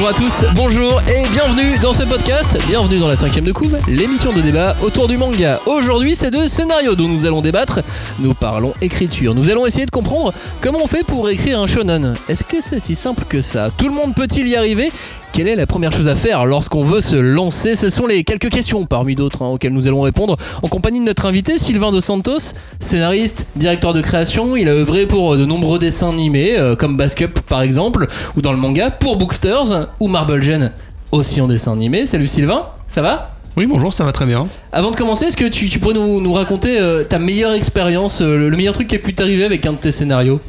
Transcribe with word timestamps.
Bonjour 0.00 0.10
à 0.10 0.14
tous, 0.14 0.44
bonjour 0.54 1.02
et 1.08 1.26
bienvenue 1.32 1.76
dans 1.82 1.92
ce 1.92 2.04
podcast, 2.04 2.56
bienvenue 2.68 3.00
dans 3.00 3.08
la 3.08 3.16
cinquième 3.16 3.44
de 3.44 3.50
couve, 3.50 3.76
l'émission 3.88 4.32
de 4.32 4.40
débat 4.40 4.76
autour 4.80 5.08
du 5.08 5.16
manga. 5.16 5.58
Aujourd'hui 5.66 6.14
c'est 6.14 6.30
de 6.30 6.46
scénarios 6.46 6.94
dont 6.94 7.08
nous 7.08 7.26
allons 7.26 7.40
débattre, 7.40 7.80
nous 8.20 8.32
parlons 8.32 8.74
écriture, 8.80 9.34
nous 9.34 9.50
allons 9.50 9.66
essayer 9.66 9.86
de 9.86 9.90
comprendre 9.90 10.32
comment 10.60 10.78
on 10.84 10.86
fait 10.86 11.04
pour 11.04 11.28
écrire 11.28 11.60
un 11.60 11.66
shonen. 11.66 12.14
Est-ce 12.28 12.44
que 12.44 12.60
c'est 12.60 12.78
si 12.78 12.94
simple 12.94 13.24
que 13.28 13.42
ça? 13.42 13.70
Tout 13.76 13.88
le 13.88 13.94
monde 13.94 14.14
peut-il 14.14 14.46
y 14.46 14.54
arriver? 14.54 14.92
Quelle 15.32 15.48
est 15.48 15.56
la 15.56 15.66
première 15.66 15.92
chose 15.92 16.08
à 16.08 16.14
faire 16.14 16.46
lorsqu'on 16.46 16.84
veut 16.84 17.00
se 17.00 17.16
lancer 17.16 17.76
Ce 17.76 17.88
sont 17.88 18.06
les 18.06 18.24
quelques 18.24 18.48
questions 18.48 18.86
parmi 18.86 19.14
d'autres 19.14 19.42
hein, 19.42 19.48
auxquelles 19.48 19.72
nous 19.72 19.86
allons 19.86 20.00
répondre 20.00 20.36
en 20.62 20.68
compagnie 20.68 21.00
de 21.00 21.04
notre 21.04 21.26
invité 21.26 21.58
Sylvain 21.58 21.90
Dos 21.92 22.00
Santos, 22.00 22.54
scénariste, 22.80 23.46
directeur 23.56 23.92
de 23.92 24.00
création. 24.00 24.56
Il 24.56 24.68
a 24.68 24.72
œuvré 24.72 25.06
pour 25.06 25.36
de 25.36 25.44
nombreux 25.44 25.78
dessins 25.78 26.10
animés 26.10 26.58
euh, 26.58 26.74
comme 26.74 26.96
Basket 26.96 27.40
par 27.42 27.62
exemple 27.62 28.06
ou 28.36 28.42
dans 28.42 28.52
le 28.52 28.58
manga 28.58 28.90
pour 28.90 29.16
Booksters 29.16 29.88
ou 30.00 30.08
Marble 30.08 30.42
Gen 30.42 30.72
aussi 31.12 31.40
en 31.40 31.46
dessin 31.46 31.72
animé. 31.72 32.06
Salut 32.06 32.26
Sylvain, 32.26 32.66
ça 32.88 33.02
va? 33.02 33.34
Oui, 33.56 33.66
bonjour, 33.66 33.92
ça 33.92 34.04
va 34.04 34.12
très 34.12 34.26
bien. 34.26 34.46
Avant 34.72 34.90
de 34.90 34.96
commencer, 34.96 35.26
est-ce 35.26 35.36
que 35.36 35.46
tu, 35.48 35.68
tu 35.68 35.78
pourrais 35.78 35.94
nous, 35.94 36.20
nous 36.20 36.32
raconter 36.32 36.78
euh, 36.80 37.02
ta 37.02 37.18
meilleure 37.18 37.52
expérience, 37.52 38.20
euh, 38.20 38.36
le, 38.38 38.48
le 38.50 38.56
meilleur 38.56 38.74
truc 38.74 38.88
qui 38.88 38.94
a 38.94 38.98
pu 38.98 39.14
t'arriver 39.14 39.44
avec 39.44 39.66
un 39.66 39.72
de 39.72 39.78
tes 39.78 39.90
scénarios? 39.90 40.40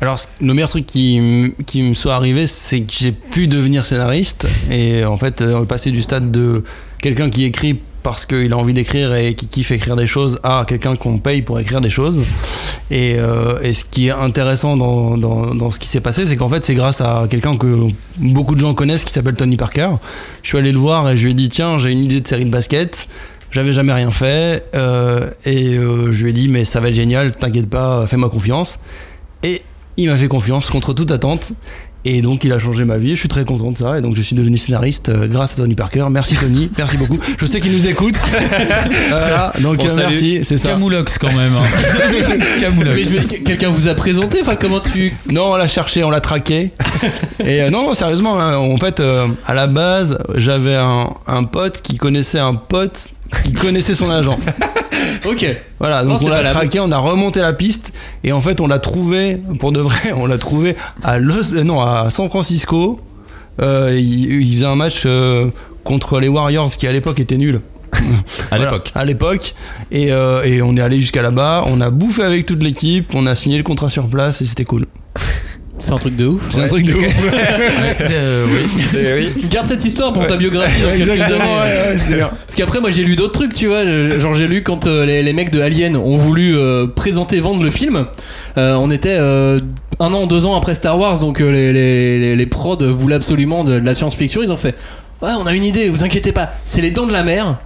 Alors, 0.00 0.18
le 0.40 0.54
meilleur 0.54 0.70
truc 0.70 0.86
qui, 0.86 1.52
qui 1.66 1.82
me 1.82 1.94
soit 1.94 2.14
arrivé, 2.14 2.46
c'est 2.46 2.80
que 2.80 2.92
j'ai 2.98 3.12
pu 3.12 3.48
devenir 3.48 3.84
scénariste. 3.84 4.46
Et 4.70 5.04
en 5.04 5.18
fait, 5.18 5.42
euh, 5.42 5.58
on 5.58 5.64
est 5.64 5.66
passé 5.66 5.90
du 5.90 6.00
stade 6.00 6.30
de 6.30 6.64
quelqu'un 7.02 7.28
qui 7.28 7.44
écrit 7.44 7.78
parce 8.02 8.24
qu'il 8.24 8.50
a 8.54 8.56
envie 8.56 8.72
d'écrire 8.72 9.14
et 9.14 9.34
qui 9.34 9.46
kiffe 9.46 9.72
écrire 9.72 9.94
des 9.94 10.06
choses 10.06 10.40
à 10.42 10.64
quelqu'un 10.66 10.96
qu'on 10.96 11.18
paye 11.18 11.42
pour 11.42 11.60
écrire 11.60 11.82
des 11.82 11.90
choses. 11.90 12.22
Et, 12.90 13.16
euh, 13.18 13.72
ce 13.74 13.84
qui 13.84 14.08
est 14.08 14.12
intéressant 14.12 14.78
dans, 14.78 15.18
dans, 15.18 15.70
ce 15.70 15.78
qui 15.78 15.86
s'est 15.86 16.00
passé, 16.00 16.24
c'est 16.24 16.36
qu'en 16.36 16.48
fait, 16.48 16.64
c'est 16.64 16.74
grâce 16.74 17.02
à 17.02 17.26
quelqu'un 17.28 17.58
que 17.58 17.88
beaucoup 18.16 18.54
de 18.54 18.60
gens 18.60 18.72
connaissent 18.72 19.04
qui 19.04 19.12
s'appelle 19.12 19.34
Tony 19.34 19.58
Parker. 19.58 19.90
Je 20.42 20.48
suis 20.48 20.56
allé 20.56 20.72
le 20.72 20.78
voir 20.78 21.10
et 21.10 21.16
je 21.18 21.24
lui 21.24 21.32
ai 21.32 21.34
dit 21.34 21.50
Tiens, 21.50 21.76
j'ai 21.76 21.90
une 21.90 22.04
idée 22.04 22.22
de 22.22 22.26
série 22.26 22.46
de 22.46 22.50
basket. 22.50 23.06
J'avais 23.50 23.74
jamais 23.74 23.92
rien 23.92 24.10
fait. 24.10 24.64
euh, 24.74 25.28
et 25.44 25.74
je 25.74 26.22
lui 26.22 26.30
ai 26.30 26.32
dit 26.32 26.48
Mais 26.48 26.64
ça 26.64 26.80
va 26.80 26.88
être 26.88 26.94
génial, 26.94 27.36
t'inquiète 27.36 27.68
pas, 27.68 28.06
fais-moi 28.06 28.30
confiance. 28.30 28.78
Et 29.42 29.62
il 30.02 30.08
m'a 30.08 30.16
fait 30.16 30.28
confiance 30.28 30.68
contre 30.70 30.92
toute 30.92 31.10
attente. 31.10 31.52
Et 32.06 32.22
donc 32.22 32.44
il 32.44 32.52
a 32.54 32.58
changé 32.58 32.86
ma 32.86 32.96
vie, 32.96 33.10
je 33.10 33.16
suis 33.16 33.28
très 33.28 33.44
content 33.44 33.72
de 33.72 33.76
ça. 33.76 33.98
Et 33.98 34.00
donc 34.00 34.16
je 34.16 34.22
suis 34.22 34.34
devenu 34.34 34.56
scénariste 34.56 35.10
euh, 35.10 35.28
grâce 35.28 35.52
à 35.52 35.56
Tony 35.56 35.74
Parker. 35.74 36.06
Merci 36.10 36.34
Tony, 36.34 36.70
merci 36.78 36.96
beaucoup. 36.96 37.18
Je 37.38 37.44
sais 37.44 37.60
qu'il 37.60 37.72
nous 37.72 37.86
écoute. 37.88 38.16
voilà, 39.10 39.52
donc 39.60 39.76
Bon, 39.76 39.86
euh, 39.86 39.94
merci, 39.98 40.40
c'est 40.42 40.56
ça. 40.56 40.68
Camoulox 40.70 41.18
quand 41.18 41.28
même. 41.32 41.52
hein. 41.54 41.98
Mais 42.30 42.38
Camoulox. 42.60 43.10
mais 43.30 43.38
quelqu'un 43.40 43.68
vous 43.68 43.86
a 43.88 43.94
présenté 43.94 44.38
Enfin, 44.40 44.56
comment 44.56 44.80
tu. 44.80 45.12
Non, 45.30 45.52
on 45.52 45.56
l'a 45.56 45.68
cherché, 45.68 46.02
on 46.02 46.08
l'a 46.10 46.20
traqué. 46.22 46.70
Et 47.44 47.60
euh, 47.62 47.68
non, 47.68 47.82
non, 47.84 47.94
sérieusement, 47.94 48.40
hein, 48.40 48.56
en 48.56 48.78
fait, 48.78 49.02
à 49.46 49.52
la 49.52 49.66
base, 49.66 50.18
j'avais 50.36 50.76
un, 50.76 51.10
un 51.26 51.44
pote 51.44 51.82
qui 51.82 51.98
connaissait 51.98 52.38
un 52.38 52.54
pote 52.54 53.10
qui 53.44 53.52
connaissait 53.52 53.94
son 53.94 54.10
agent. 54.10 54.38
Ok. 55.24 55.46
Voilà, 55.78 56.02
donc 56.02 56.20
on 56.22 56.28
l'a 56.28 56.50
traqué, 56.50 56.80
on 56.80 56.90
a 56.92 56.98
remonté 56.98 57.40
la 57.40 57.52
piste 57.52 57.92
et 58.24 58.32
en 58.32 58.40
fait 58.40 58.60
on 58.60 58.66
l'a 58.66 58.78
trouvé, 58.78 59.38
pour 59.58 59.72
de 59.72 59.80
vrai, 59.80 60.12
on 60.16 60.26
l'a 60.26 60.38
trouvé 60.38 60.76
à 61.02 61.18
Los, 61.18 61.54
euh, 61.54 61.62
non, 61.64 61.80
à 61.80 62.08
San 62.10 62.28
Francisco. 62.28 63.00
Euh, 63.60 63.94
il, 63.98 64.40
il 64.40 64.54
faisait 64.54 64.66
un 64.66 64.76
match 64.76 65.02
euh, 65.06 65.48
contre 65.84 66.18
les 66.20 66.28
Warriors 66.28 66.70
qui 66.70 66.86
à 66.86 66.92
l'époque 66.92 67.18
étaient 67.20 67.36
nuls. 67.36 67.60
À 68.50 68.56
Voilà, 68.56 68.64
l'époque. 68.66 68.92
À 68.94 69.04
l'époque. 69.04 69.54
Et, 69.90 70.12
euh, 70.12 70.42
et 70.44 70.62
on 70.62 70.76
est 70.76 70.80
allé 70.80 70.98
jusqu'à 71.00 71.22
là-bas, 71.22 71.64
on 71.66 71.80
a 71.80 71.90
bouffé 71.90 72.22
avec 72.22 72.46
toute 72.46 72.62
l'équipe, 72.62 73.12
on 73.14 73.26
a 73.26 73.34
signé 73.34 73.58
le 73.58 73.64
contrat 73.64 73.90
sur 73.90 74.06
place 74.06 74.40
et 74.40 74.44
c'était 74.46 74.64
cool. 74.64 74.86
C'est 75.80 75.92
un 75.92 75.98
truc 75.98 76.16
de 76.16 76.26
ouf. 76.26 76.42
C'est 76.50 76.62
un 76.62 76.68
truc 76.68 76.84
de 76.84 76.92
ouf. 76.94 77.32
Euh, 78.10 78.46
oui. 79.18 79.44
Garde 79.50 79.66
cette 79.66 79.84
histoire 79.84 80.12
pour 80.12 80.26
ta 80.26 80.36
biographie. 80.36 80.80
dans 80.82 80.92
Exactement, 80.92 81.38
ouais, 81.38 81.98
c'était 81.98 82.16
bien. 82.16 82.28
Parce 82.28 82.56
qu'après, 82.56 82.80
moi 82.80 82.90
j'ai 82.90 83.04
lu 83.04 83.16
d'autres 83.16 83.32
trucs, 83.32 83.54
tu 83.54 83.66
vois. 83.68 83.84
Genre, 83.84 84.34
j'ai 84.34 84.48
lu 84.48 84.62
quand 84.62 84.86
euh, 84.86 85.04
les, 85.04 85.22
les 85.22 85.32
mecs 85.32 85.50
de 85.50 85.60
Alien 85.60 85.96
ont 85.96 86.16
voulu 86.16 86.56
euh, 86.56 86.86
présenter, 86.86 87.40
vendre 87.40 87.62
le 87.62 87.70
film. 87.70 88.06
Euh, 88.56 88.74
on 88.74 88.90
était 88.90 89.16
euh, 89.18 89.60
un 89.98 90.12
an, 90.12 90.26
deux 90.26 90.46
ans 90.46 90.56
après 90.56 90.74
Star 90.74 90.98
Wars, 90.98 91.18
donc 91.18 91.40
euh, 91.40 91.50
les, 91.50 91.72
les, 91.72 92.18
les, 92.18 92.36
les 92.36 92.46
prods 92.46 92.76
voulaient 92.92 93.14
absolument 93.16 93.64
de, 93.64 93.78
de 93.78 93.84
la 93.86 93.94
science-fiction. 93.94 94.42
Ils 94.42 94.52
ont 94.52 94.56
fait 94.56 94.74
Ouais, 95.22 95.30
on 95.38 95.46
a 95.46 95.54
une 95.54 95.64
idée, 95.64 95.88
vous 95.88 96.02
inquiétez 96.02 96.32
pas. 96.32 96.50
C'est 96.64 96.80
les 96.80 96.90
dents 96.90 97.06
de 97.06 97.12
la 97.12 97.22
mer 97.22 97.58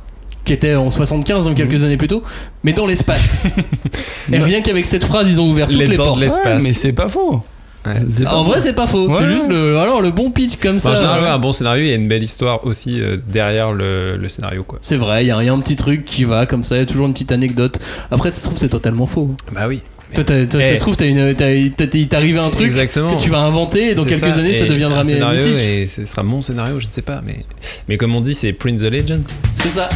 qui 0.44 0.52
était 0.52 0.74
en 0.74 0.90
75 0.90 1.46
donc 1.46 1.56
quelques 1.56 1.84
années 1.84 1.96
plus 1.96 2.08
tôt 2.08 2.22
mais 2.64 2.74
dans 2.74 2.86
l'espace 2.86 3.44
et 4.32 4.36
rien 4.36 4.60
qu'avec 4.60 4.84
cette 4.84 5.04
phrase 5.04 5.30
ils 5.30 5.40
ont 5.40 5.48
ouvert 5.48 5.68
toutes 5.68 5.78
Les 5.78 5.86
les, 5.86 5.96
dents 5.96 6.02
de 6.02 6.08
portes 6.08 6.20
l'espace. 6.20 6.44
Ouais, 6.44 6.62
mais 6.62 6.74
c'est 6.74 6.92
pas 6.92 7.08
faux. 7.08 7.42
Ouais. 7.86 8.26
En 8.26 8.42
vrai 8.44 8.60
c'est 8.60 8.72
pas 8.72 8.86
faux 8.86 9.10
c'est 9.18 9.26
juste 9.28 9.48
le, 9.50 9.78
alors, 9.78 10.00
le 10.00 10.10
bon 10.10 10.30
pitch 10.30 10.56
comme 10.56 10.76
Enfin, 10.76 10.92
en 10.92 10.94
ça 10.94 11.00
général, 11.02 11.22
ouais, 11.22 11.28
un 11.28 11.38
bon 11.38 11.52
scénario, 11.52 11.82
il 11.84 11.88
y 11.88 11.92
a 11.92 11.96
une 11.96 12.08
belle 12.08 12.22
histoire 12.22 12.66
aussi 12.66 13.00
euh, 13.00 13.16
derrière 13.28 13.72
le, 13.72 14.16
le 14.16 14.28
scénario, 14.30 14.62
quoi. 14.64 14.78
C'est 14.82 14.96
vrai, 14.96 15.24
il 15.24 15.28
y, 15.28 15.30
a 15.30 15.42
il 15.42 15.46
y 15.46 15.48
a 15.48 15.52
un 15.52 15.58
petit 15.60 15.76
truc 15.76 16.04
qui 16.06 16.24
va 16.24 16.46
comme 16.46 16.62
ça, 16.62 16.76
il 16.76 16.78
y 16.78 16.82
a 16.82 16.86
toujours 16.86 17.06
une 17.06 17.12
petite 17.12 17.32
anecdote. 17.32 17.78
Après, 18.10 18.30
ça 18.30 18.40
se 18.40 18.46
trouve, 18.46 18.56
c'est 18.58 18.68
totalement 18.70 19.04
faux. 19.06 19.34
Bah 19.52 19.66
oui. 19.68 19.80
Toi, 20.14 20.22
toi, 20.24 20.36
Eh. 20.38 20.46
ça 20.70 20.76
se 20.76 20.80
trouve, 20.80 20.96
t'as 20.96 21.06
une- 21.06 21.34
t'as- 21.34 21.44
t'as- 21.76 21.98
il 21.98 22.08
t'est 22.08 22.14
arrivé 22.16 22.38
un 22.38 22.48
truc 22.50 22.66
Exactement. 22.66 23.16
que 23.16 23.22
tu 23.22 23.30
vas 23.30 23.40
inventer 23.40 23.90
et 23.90 23.94
dans 23.96 24.04
quelques 24.04 24.20
ça. 24.30 24.34
années, 24.38 24.58
ça 24.60 24.66
deviendra 24.66 25.00
un 25.00 25.04
scénario 25.04 25.40
mythique. 25.44 25.60
et 25.60 25.86
ce 25.88 26.06
sera 26.06 26.22
mon 26.22 26.40
scénario, 26.40 26.78
je 26.78 26.86
ne 26.86 26.92
sais 26.92 27.02
pas, 27.02 27.20
mais 27.26 27.44
mais 27.88 27.96
comme 27.96 28.14
on 28.14 28.20
dit, 28.20 28.34
c'est 28.34 28.52
Prince 28.52 28.80
the 28.82 28.84
Legend. 28.90 29.22
C'est 29.60 29.70
ça. 29.70 29.88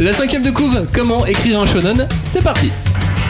La 0.00 0.12
cinquième 0.14 0.42
de 0.42 0.50
couve, 0.50 0.86
comment 0.92 1.26
écrire 1.26 1.60
un 1.60 1.66
shonen? 1.66 2.08
C'est 2.24 2.42
parti. 2.42 2.70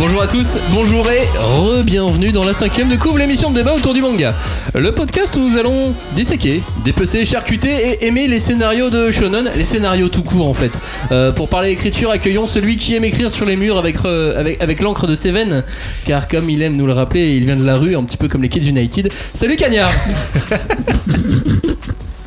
Bonjour 0.00 0.22
à 0.22 0.26
tous, 0.26 0.56
bonjour 0.70 1.06
et 1.10 1.26
re-bienvenue 1.36 2.32
dans 2.32 2.44
la 2.44 2.54
cinquième 2.54 2.88
de 2.88 2.96
couve, 2.96 3.18
l'émission 3.18 3.50
de 3.50 3.56
débat 3.56 3.74
autour 3.74 3.92
du 3.92 4.00
manga. 4.00 4.34
Le 4.74 4.92
podcast 4.92 5.36
où 5.36 5.40
nous 5.40 5.58
allons 5.58 5.94
disséquer, 6.16 6.62
dépecer, 6.86 7.26
charcuter 7.26 7.68
et 7.70 8.06
aimer 8.06 8.26
les 8.26 8.40
scénarios 8.40 8.88
de 8.88 9.10
shonen, 9.10 9.50
les 9.54 9.66
scénarios 9.66 10.08
tout 10.08 10.22
court 10.22 10.48
en 10.48 10.54
fait. 10.54 10.80
Euh, 11.12 11.32
pour 11.32 11.50
parler 11.50 11.70
écriture, 11.70 12.10
accueillons 12.10 12.46
celui 12.46 12.76
qui 12.76 12.94
aime 12.94 13.04
écrire 13.04 13.30
sur 13.30 13.44
les 13.44 13.56
murs 13.56 13.76
avec, 13.76 13.96
euh, 14.06 14.40
avec, 14.40 14.62
avec 14.62 14.80
l'encre 14.80 15.06
de 15.06 15.14
Seven, 15.14 15.64
car 16.06 16.28
comme 16.28 16.48
il 16.48 16.62
aime 16.62 16.76
nous 16.76 16.86
le 16.86 16.94
rappeler, 16.94 17.36
il 17.36 17.44
vient 17.44 17.56
de 17.56 17.64
la 17.64 17.76
rue, 17.76 17.94
un 17.94 18.02
petit 18.02 18.16
peu 18.16 18.26
comme 18.28 18.42
les 18.42 18.48
Kids 18.48 18.70
United. 18.70 19.12
Salut 19.34 19.56
Cagnard 19.56 19.92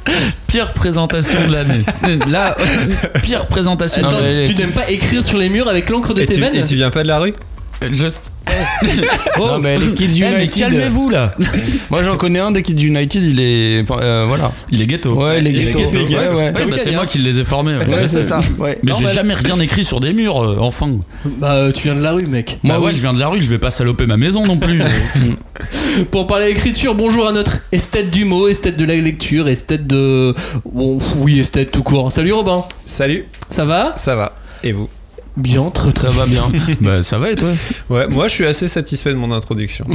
Pire 0.48 0.74
présentation 0.74 1.48
de 1.48 1.54
l'année. 1.54 1.84
Là, 2.30 2.56
pire 3.24 3.46
présentation. 3.48 4.06
Attends, 4.06 4.18
mais- 4.22 4.44
tu 4.46 4.56
n'aimes 4.56 4.72
pas 4.72 4.90
écrire 4.90 5.24
sur 5.24 5.38
les 5.38 5.50
murs 5.50 5.68
avec 5.68 5.90
l'encre 5.90 6.14
de 6.14 6.22
Et 6.22 6.26
tu, 6.26 6.44
et 6.44 6.64
tu 6.64 6.76
viens 6.76 6.92
pas 6.92 7.04
de 7.04 7.08
la 7.08 7.20
rue? 7.20 7.34
Oh, 9.40 9.48
Non, 9.48 9.60
mais 9.60 9.78
les 9.78 9.94
Kids 9.94 10.12
eh, 10.16 10.20
United. 10.20 10.52
calmez-vous 10.52 11.10
là. 11.10 11.34
Moi 11.90 12.04
j'en 12.04 12.18
connais 12.18 12.40
un 12.40 12.52
des 12.52 12.62
Kids 12.62 12.86
United, 12.86 13.24
il 13.24 13.40
est. 13.40 13.82
enfin, 13.82 14.00
euh, 14.04 14.26
voilà. 14.28 14.52
Il 14.70 14.82
est 14.82 14.86
ghetto. 14.88 15.16
Ouais, 15.16 15.40
il 15.40 15.48
est 15.48 15.52
ghetto. 15.54 15.80
ghetto. 15.80 15.98
Ouais, 15.98 16.30
ouais. 16.30 16.54
Ouais, 16.54 16.66
bah, 16.66 16.78
c'est 16.78 16.92
moi 16.92 17.06
qui 17.06 17.18
les 17.18 17.40
ai 17.40 17.46
formés. 17.46 17.78
Ouais, 17.78 18.06
c'est 18.06 18.24
ça. 18.24 18.42
Ouais. 18.60 18.78
Mais 18.84 18.92
j'ai 19.00 19.14
jamais 19.14 19.34
rien 19.34 19.60
écrit 19.60 19.84
sur 19.84 20.00
des 20.00 20.14
murs, 20.14 20.44
euh, 20.44 20.58
enfin. 20.60 20.92
Bah 21.26 21.54
euh, 21.54 21.72
tu 21.72 21.84
viens 21.84 21.96
de 21.96 22.02
la 22.04 22.12
rue 22.12 22.26
mec. 22.26 22.60
Bah 22.64 22.76
Moi, 22.76 22.80
ouais, 22.80 22.86
oui. 22.92 22.96
je 22.96 23.02
viens 23.02 23.14
de 23.14 23.20
la 23.20 23.28
rue, 23.28 23.42
je 23.42 23.50
vais 23.50 23.60
pas 23.60 23.72
saloper 23.72 24.06
ma 24.06 24.18
maison 24.18 24.46
non 24.46 24.58
plus. 24.58 24.82
Pour 26.12 26.28
parler 26.28 26.50
écriture, 26.50 26.96
bonjour 26.96 27.28
à 27.28 27.32
notre 27.32 27.60
esthète 27.72 28.12
du 28.12 28.26
mot, 28.26 28.48
esthète 28.48 28.78
de 28.78 28.86
la 28.86 28.96
lecture, 28.96 29.48
esthète 29.48 29.88
de... 29.88 30.34
Bon, 30.66 30.98
oui, 31.18 31.40
esthète 31.40 31.72
tout 31.72 31.84
court. 31.84 32.12
Salut 32.12 32.34
Robin, 32.34 32.64
Salut, 32.86 33.26
ça 33.50 33.66
va? 33.66 33.94
Ça 33.98 34.16
va. 34.16 34.36
Et 34.64 34.72
vous? 34.72 34.90
Bien, 35.36 35.70
très 35.72 35.92
très 35.92 36.10
va 36.10 36.26
bien. 36.26 36.44
bah 36.82 37.02
ça 37.02 37.18
va 37.18 37.32
et 37.32 37.36
toi 37.36 37.50
Ouais, 37.90 38.08
moi 38.10 38.28
je 38.28 38.34
suis 38.34 38.46
assez 38.46 38.68
satisfait 38.68 39.12
de 39.12 39.18
mon 39.18 39.32
introduction. 39.32 39.86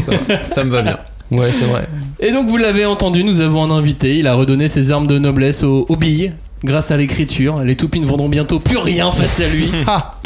Ça, 0.50 0.64
me 0.64 0.70
va 0.70 0.82
bien. 0.82 0.99
Ouais, 1.31 1.50
c'est 1.52 1.67
vrai. 1.67 1.87
Et 2.20 2.32
donc 2.32 2.49
vous 2.49 2.56
l'avez 2.56 2.87
entendu, 2.87 3.23
nous 3.23 3.40
avons 3.40 3.64
un 3.64 3.76
invité, 3.76 4.17
il 4.17 4.26
a 4.26 4.35
redonné 4.35 4.67
ses 4.69 4.90
armes 4.90 5.06
de 5.06 5.19
noblesse 5.19 5.62
aux, 5.62 5.87
aux 5.88 5.96
billes. 5.96 6.32
Grâce 6.64 6.90
à 6.90 6.96
l'écriture, 6.96 7.61
les 7.61 7.76
toupines 7.76 8.02
ne 8.02 8.08
vendront 8.08 8.29
bientôt 8.29 8.58
plus 8.58 8.79
rien 8.79 9.12
face 9.12 9.40
à 9.40 9.46
lui. 9.46 9.70
Ah, 9.87 10.19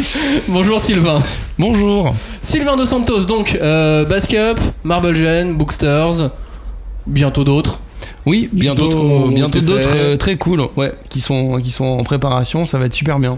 Bonjour 0.49 0.81
Sylvain. 0.81 1.19
bonjour. 1.59 2.15
Sylvain 2.41 2.77
Dos 2.77 2.87
Santos, 2.87 3.27
donc 3.27 3.59
euh, 3.61 4.07
Basket 4.07 4.39
Up, 4.39 4.61
Marble 4.83 5.15
Gen, 5.15 5.55
Booksters, 5.55 6.31
bientôt 7.07 7.45
d'autres. 7.45 7.81
Oui, 8.25 8.49
bientôt, 8.51 9.29
bientôt 9.29 9.61
d'autres 9.61 9.89
euh, 9.95 10.17
très 10.17 10.37
cool, 10.37 10.63
ouais, 10.77 10.93
qui 11.11 11.21
sont, 11.21 11.61
qui 11.63 11.71
sont 11.71 11.85
en 11.85 12.03
préparation, 12.03 12.65
ça 12.65 12.79
va 12.79 12.87
être 12.87 12.95
super 12.95 13.19
bien. 13.19 13.37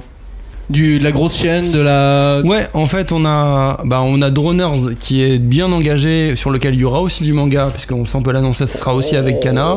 Du, 0.71 0.99
de 0.99 1.05
la 1.05 1.13
grosse 1.13 1.37
chaîne, 1.37 1.73
de 1.73 1.79
la. 1.81 2.41
Ouais, 2.45 2.67
en 2.75 2.87
fait, 2.87 3.13
on 3.13 3.25
a, 3.27 3.79
bah, 3.85 4.01
on 4.03 4.23
a 4.23 4.31
Droners 4.31 4.95
qui 4.99 5.23
est 5.23 5.39
bien 5.39 5.71
engagé, 5.73 6.37
sur 6.37 6.51
lequel 6.51 6.75
il 6.75 6.81
y 6.81 6.85
aura 6.85 7.01
aussi 7.03 7.23
du 7.25 7.33
manga, 7.33 7.69
puisqu'on 7.73 8.07
s'en 8.07 8.23
peut 8.23 8.33
l'annoncer, 8.33 8.67
ce 8.67 8.79
sera 8.79 8.95
aussi 8.95 9.17
avec 9.17 9.41
Kana. 9.41 9.77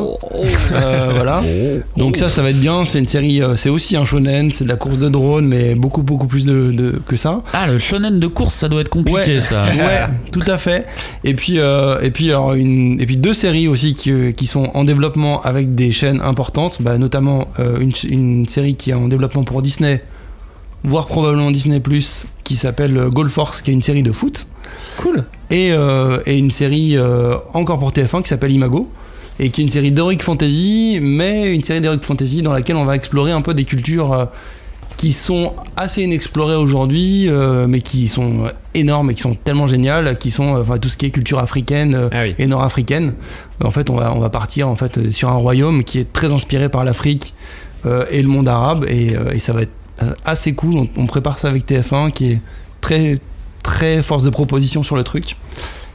Euh, 0.72 1.10
voilà. 1.14 1.42
Donc 1.96 2.16
ça, 2.16 2.28
ça 2.28 2.42
va 2.42 2.50
être 2.50 2.60
bien. 2.60 2.84
C'est 2.84 2.98
une 2.98 3.06
série, 3.06 3.42
euh, 3.42 3.56
c'est 3.56 3.68
aussi 3.70 3.96
un 3.96 4.04
shonen, 4.04 4.50
c'est 4.50 4.64
de 4.64 4.68
la 4.68 4.76
course 4.76 4.98
de 4.98 5.08
drone, 5.08 5.46
mais 5.46 5.74
beaucoup, 5.74 6.02
beaucoup 6.02 6.26
plus 6.26 6.44
de, 6.46 6.70
de- 6.72 7.00
que 7.06 7.16
ça. 7.16 7.42
Ah, 7.52 7.66
le 7.66 7.78
shonen 7.78 8.18
de 8.18 8.26
course, 8.26 8.54
ça 8.54 8.68
doit 8.68 8.80
être 8.80 8.88
compliqué, 8.88 9.34
Ouais. 9.36 9.40
ça. 9.40 9.64
Ouais, 9.64 10.06
tout 10.32 10.42
à 10.46 10.58
fait. 10.58 10.86
Et 11.24 11.34
puis, 11.34 11.58
euh, 11.58 11.98
et 12.00 12.10
puis, 12.10 12.30
alors 12.30 12.54
une, 12.54 13.00
et 13.00 13.06
puis 13.06 13.16
deux 13.16 13.34
séries 13.34 13.68
aussi 13.68 13.94
qui, 13.94 14.32
qui 14.34 14.46
sont 14.46 14.68
en 14.74 14.84
développement 14.84 15.40
avec 15.42 15.74
des 15.74 15.92
chaînes 15.92 16.20
importantes, 16.22 16.78
bah, 16.80 16.98
notamment 16.98 17.48
euh, 17.60 17.78
une, 17.80 17.92
une 18.08 18.48
série 18.48 18.74
qui 18.74 18.90
est 18.90 18.94
en 18.94 19.08
développement 19.08 19.44
pour 19.44 19.62
Disney, 19.62 20.02
voire 20.84 21.06
probablement 21.06 21.50
Disney 21.50 21.82
qui 22.44 22.54
s'appelle 22.56 22.96
euh, 22.96 23.08
Goal 23.10 23.28
Force, 23.30 23.62
qui 23.62 23.70
est 23.70 23.74
une 23.74 23.82
série 23.82 24.02
de 24.02 24.12
foot, 24.12 24.46
Cool. 24.98 25.24
et, 25.50 25.70
euh, 25.72 26.18
et 26.26 26.36
une 26.38 26.50
série 26.50 26.96
euh, 26.96 27.36
encore 27.54 27.78
pour 27.78 27.92
TF1 27.92 28.22
qui 28.22 28.28
s'appelle 28.28 28.52
Imago. 28.52 28.90
Et 29.40 29.50
qui 29.50 29.60
est 29.60 29.64
une 29.64 29.70
série 29.70 29.92
d'heroic 29.92 30.18
fantasy, 30.20 30.98
mais 31.00 31.54
une 31.54 31.62
série 31.62 31.80
d'heroic 31.80 32.00
fantasy 32.02 32.42
dans 32.42 32.52
laquelle 32.52 32.74
on 32.74 32.84
va 32.84 32.96
explorer 32.96 33.30
un 33.30 33.40
peu 33.40 33.54
des 33.54 33.62
cultures 33.64 34.12
euh, 34.12 34.24
qui 34.96 35.12
sont 35.12 35.54
assez 35.76 36.02
inexplorées 36.02 36.56
aujourd'hui, 36.56 37.30
mais 37.68 37.80
qui 37.82 38.08
sont 38.08 38.50
énormes 38.74 39.12
et 39.12 39.14
qui 39.14 39.22
sont 39.22 39.34
tellement 39.36 39.68
géniales, 39.68 40.18
qui 40.18 40.32
sont 40.32 40.56
enfin, 40.56 40.78
tout 40.78 40.88
ce 40.88 40.96
qui 40.96 41.06
est 41.06 41.10
culture 41.10 41.38
africaine 41.38 42.08
Ah 42.10 42.22
oui. 42.24 42.34
et 42.36 42.48
nord-africaine. 42.48 43.12
En 43.62 43.70
fait, 43.70 43.90
on 43.90 43.94
va, 43.94 44.12
on 44.12 44.18
va 44.18 44.28
partir 44.28 44.66
en 44.68 44.74
fait 44.74 45.12
sur 45.12 45.28
un 45.28 45.36
royaume 45.36 45.84
qui 45.84 46.00
est 46.00 46.12
très 46.12 46.32
inspiré 46.32 46.68
par 46.68 46.82
l'Afrique 46.84 47.32
et 48.10 48.20
le 48.20 48.26
monde 48.26 48.48
arabe, 48.48 48.86
et, 48.88 49.12
et 49.32 49.38
ça 49.38 49.52
va 49.52 49.62
être 49.62 49.70
assez 50.24 50.54
cool. 50.54 50.76
On, 50.78 50.88
on 50.96 51.06
prépare 51.06 51.38
ça 51.38 51.48
avec 51.48 51.66
TF1, 51.68 52.10
qui 52.12 52.32
est 52.32 52.40
très 52.80 53.18
très 53.62 54.02
force 54.02 54.22
de 54.22 54.30
proposition 54.30 54.82
sur 54.82 54.96
le 54.96 55.02
truc. 55.04 55.36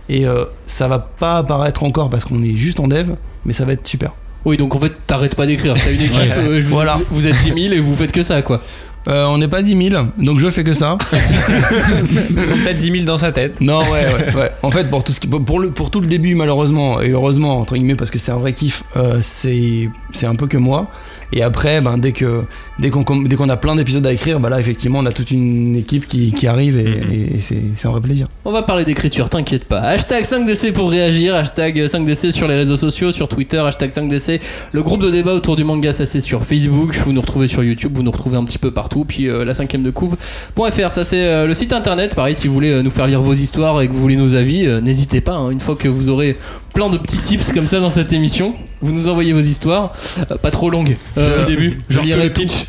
Et 0.10 0.26
euh, 0.28 0.46
ça 0.68 0.88
va 0.88 1.00
pas 1.00 1.38
apparaître 1.38 1.84
encore 1.84 2.10
parce 2.10 2.26
qu'on 2.26 2.44
est 2.44 2.56
juste 2.56 2.80
en 2.80 2.88
dev, 2.88 3.12
mais 3.46 3.54
ça 3.54 3.66
va 3.66 3.74
être 3.74 3.88
super. 3.88 4.12
Oui, 4.46 4.58
donc 4.58 4.76
en 4.76 4.80
fait, 4.80 4.92
t'arrêtes 5.08 5.36
pas 5.36 5.46
d'écrire. 5.46 5.74
T'as 5.76 5.92
une 5.94 6.02
équipe, 6.02 6.34
euh, 6.38 6.60
vous- 6.62 6.70
Voilà. 6.76 7.00
vous 7.10 7.28
êtes 7.28 7.42
10 7.44 7.54
000 7.70 7.74
et 7.74 7.80
vous 7.80 7.96
faites 7.96 8.12
que 8.12 8.22
ça, 8.24 8.42
quoi. 8.42 8.62
Euh, 9.08 9.26
on 9.26 9.38
n'est 9.38 9.48
pas 9.48 9.62
10 9.62 9.90
000, 9.90 10.04
donc 10.18 10.40
je 10.40 10.50
fais 10.50 10.64
que 10.64 10.74
ça. 10.74 10.98
Ils 11.12 12.44
sont 12.44 12.56
peut-être 12.56 12.78
10 12.78 12.92
000 12.92 13.06
dans 13.06 13.18
sa 13.18 13.32
tête. 13.32 13.60
Non, 13.62 13.80
ouais, 13.80 14.06
ouais, 14.06 14.36
ouais. 14.36 14.52
En 14.62 14.72
fait, 14.72 14.90
pour 14.90 15.04
tout, 15.04 15.12
ce 15.12 15.20
qui, 15.20 15.28
pour, 15.28 15.60
le, 15.60 15.70
pour 15.72 15.92
tout 15.92 16.02
le 16.02 16.08
début, 16.08 16.36
malheureusement, 16.36 17.02
et 17.02 17.10
heureusement, 17.10 17.60
entre 17.60 17.76
guillemets, 17.76 17.96
parce 17.96 18.12
que 18.12 18.20
c'est 18.20 18.32
un 18.32 18.38
vrai 18.38 18.54
kiff, 18.54 18.84
euh, 18.96 19.20
c'est 19.22 19.90
c'est 20.14 20.26
un 20.26 20.36
peu 20.36 20.48
que 20.48 20.58
moi. 20.58 20.88
Et 21.36 21.42
après, 21.42 21.82
ben, 21.82 21.98
dès 21.98 22.12
que 22.12 22.44
dès 22.80 22.90
qu'on 22.92 23.04
com- 23.04 23.28
dès 23.28 23.36
qu'on 23.36 23.50
a 23.50 23.58
plein 23.58 23.76
d'épisodes 23.76 24.06
à 24.06 24.14
écrire, 24.14 24.40
bah 24.40 24.50
là, 24.50 24.60
effectivement, 24.60 25.00
on 25.00 25.06
a 25.08 25.12
toute 25.12 25.32
une 25.32 25.76
équipe 25.76 26.08
qui, 26.08 26.32
qui 26.32 26.46
arrive 26.48 26.78
et, 26.78 26.84
et- 27.12 27.36
et 27.38 27.40
c'est 27.40 27.62
c'est 27.76 27.88
un 27.88 27.92
vrai 27.92 28.02
plaisir. 28.02 28.28
On 28.46 28.52
va 28.52 28.62
parler 28.64 28.86
d'écriture, 28.86 29.30
t'inquiète 29.30 29.66
pas. 29.66 29.80
Hashtag 29.82 30.24
5DC 30.26 30.72
pour 30.74 30.92
réagir, 30.92 31.34
hashtag 31.36 31.86
5DC 31.88 32.32
sur 32.32 32.48
les 32.48 32.56
réseaux 32.56 32.78
sociaux, 32.78 33.12
sur 33.12 33.28
Twitter, 33.28 33.58
hashtag 33.58 33.90
5DC. 33.92 34.40
Le 34.72 34.84
groupe 34.84 35.02
de 35.02 35.10
débat 35.10 35.34
autour 35.34 35.56
du 35.56 35.64
manga, 35.64 35.92
ça 35.92 36.06
c'est 36.06 36.22
sur 36.22 36.44
Facebook. 36.46 36.94
Vous 37.04 37.14
nous 37.14 37.22
retrouvez 37.22 37.48
sur 37.48 37.64
YouTube, 37.64 37.92
vous 37.96 38.04
nous 38.04 38.12
retrouvez 38.12 38.38
un 38.38 38.44
petit 38.44 38.60
peu 38.60 38.72
partout. 38.72 39.04
Puis 39.06 39.28
euh, 39.28 39.44
la 39.44 39.54
cinquième 39.54 39.82
de 39.84 39.90
couve.fr, 39.92 40.92
ça 40.92 41.04
c'est 41.04 41.22
euh, 41.26 41.48
le 41.48 41.54
site 41.54 41.74
internet. 41.74 42.14
Pareil, 42.16 42.36
si 42.36 42.48
vous 42.48 42.54
voulez 42.54 42.70
euh, 42.70 42.84
nous 42.84 42.92
faire 42.92 43.08
lire 43.08 43.22
vos 43.22 43.34
histoires 43.34 43.82
et 43.82 43.88
que 43.88 43.94
vous 43.94 44.02
voulez 44.02 44.16
nos 44.18 44.36
avis, 44.36 44.66
euh, 44.68 44.82
n'hésitez 44.82 45.22
pas. 45.22 45.34
hein. 45.34 45.50
une 45.50 45.60
fois 45.60 45.76
que 45.76 45.88
vous 45.88 46.10
aurez 46.10 46.38
plein 46.74 46.90
de 46.90 46.98
petits 46.98 47.18
tips 47.20 47.54
comme 47.54 47.66
ça 47.66 47.80
dans 47.80 47.90
cette 47.90 48.14
émission, 48.14 48.54
vous 48.84 48.92
nous 48.92 49.08
envoyez 49.10 49.34
vos 49.34 49.40
histoires. 49.40 49.94
Euh, 50.32 50.38
pas 50.38 50.52
trop 50.52 50.70
longues 50.70 50.96
euh, 51.18 51.38
Je- 51.38 51.42
au 51.42 51.46
début, 51.48 51.80
je 51.90 51.96
genre 51.96 52.04
lirai 52.06 52.24
le 52.26 52.34
pitch. 52.34 52.66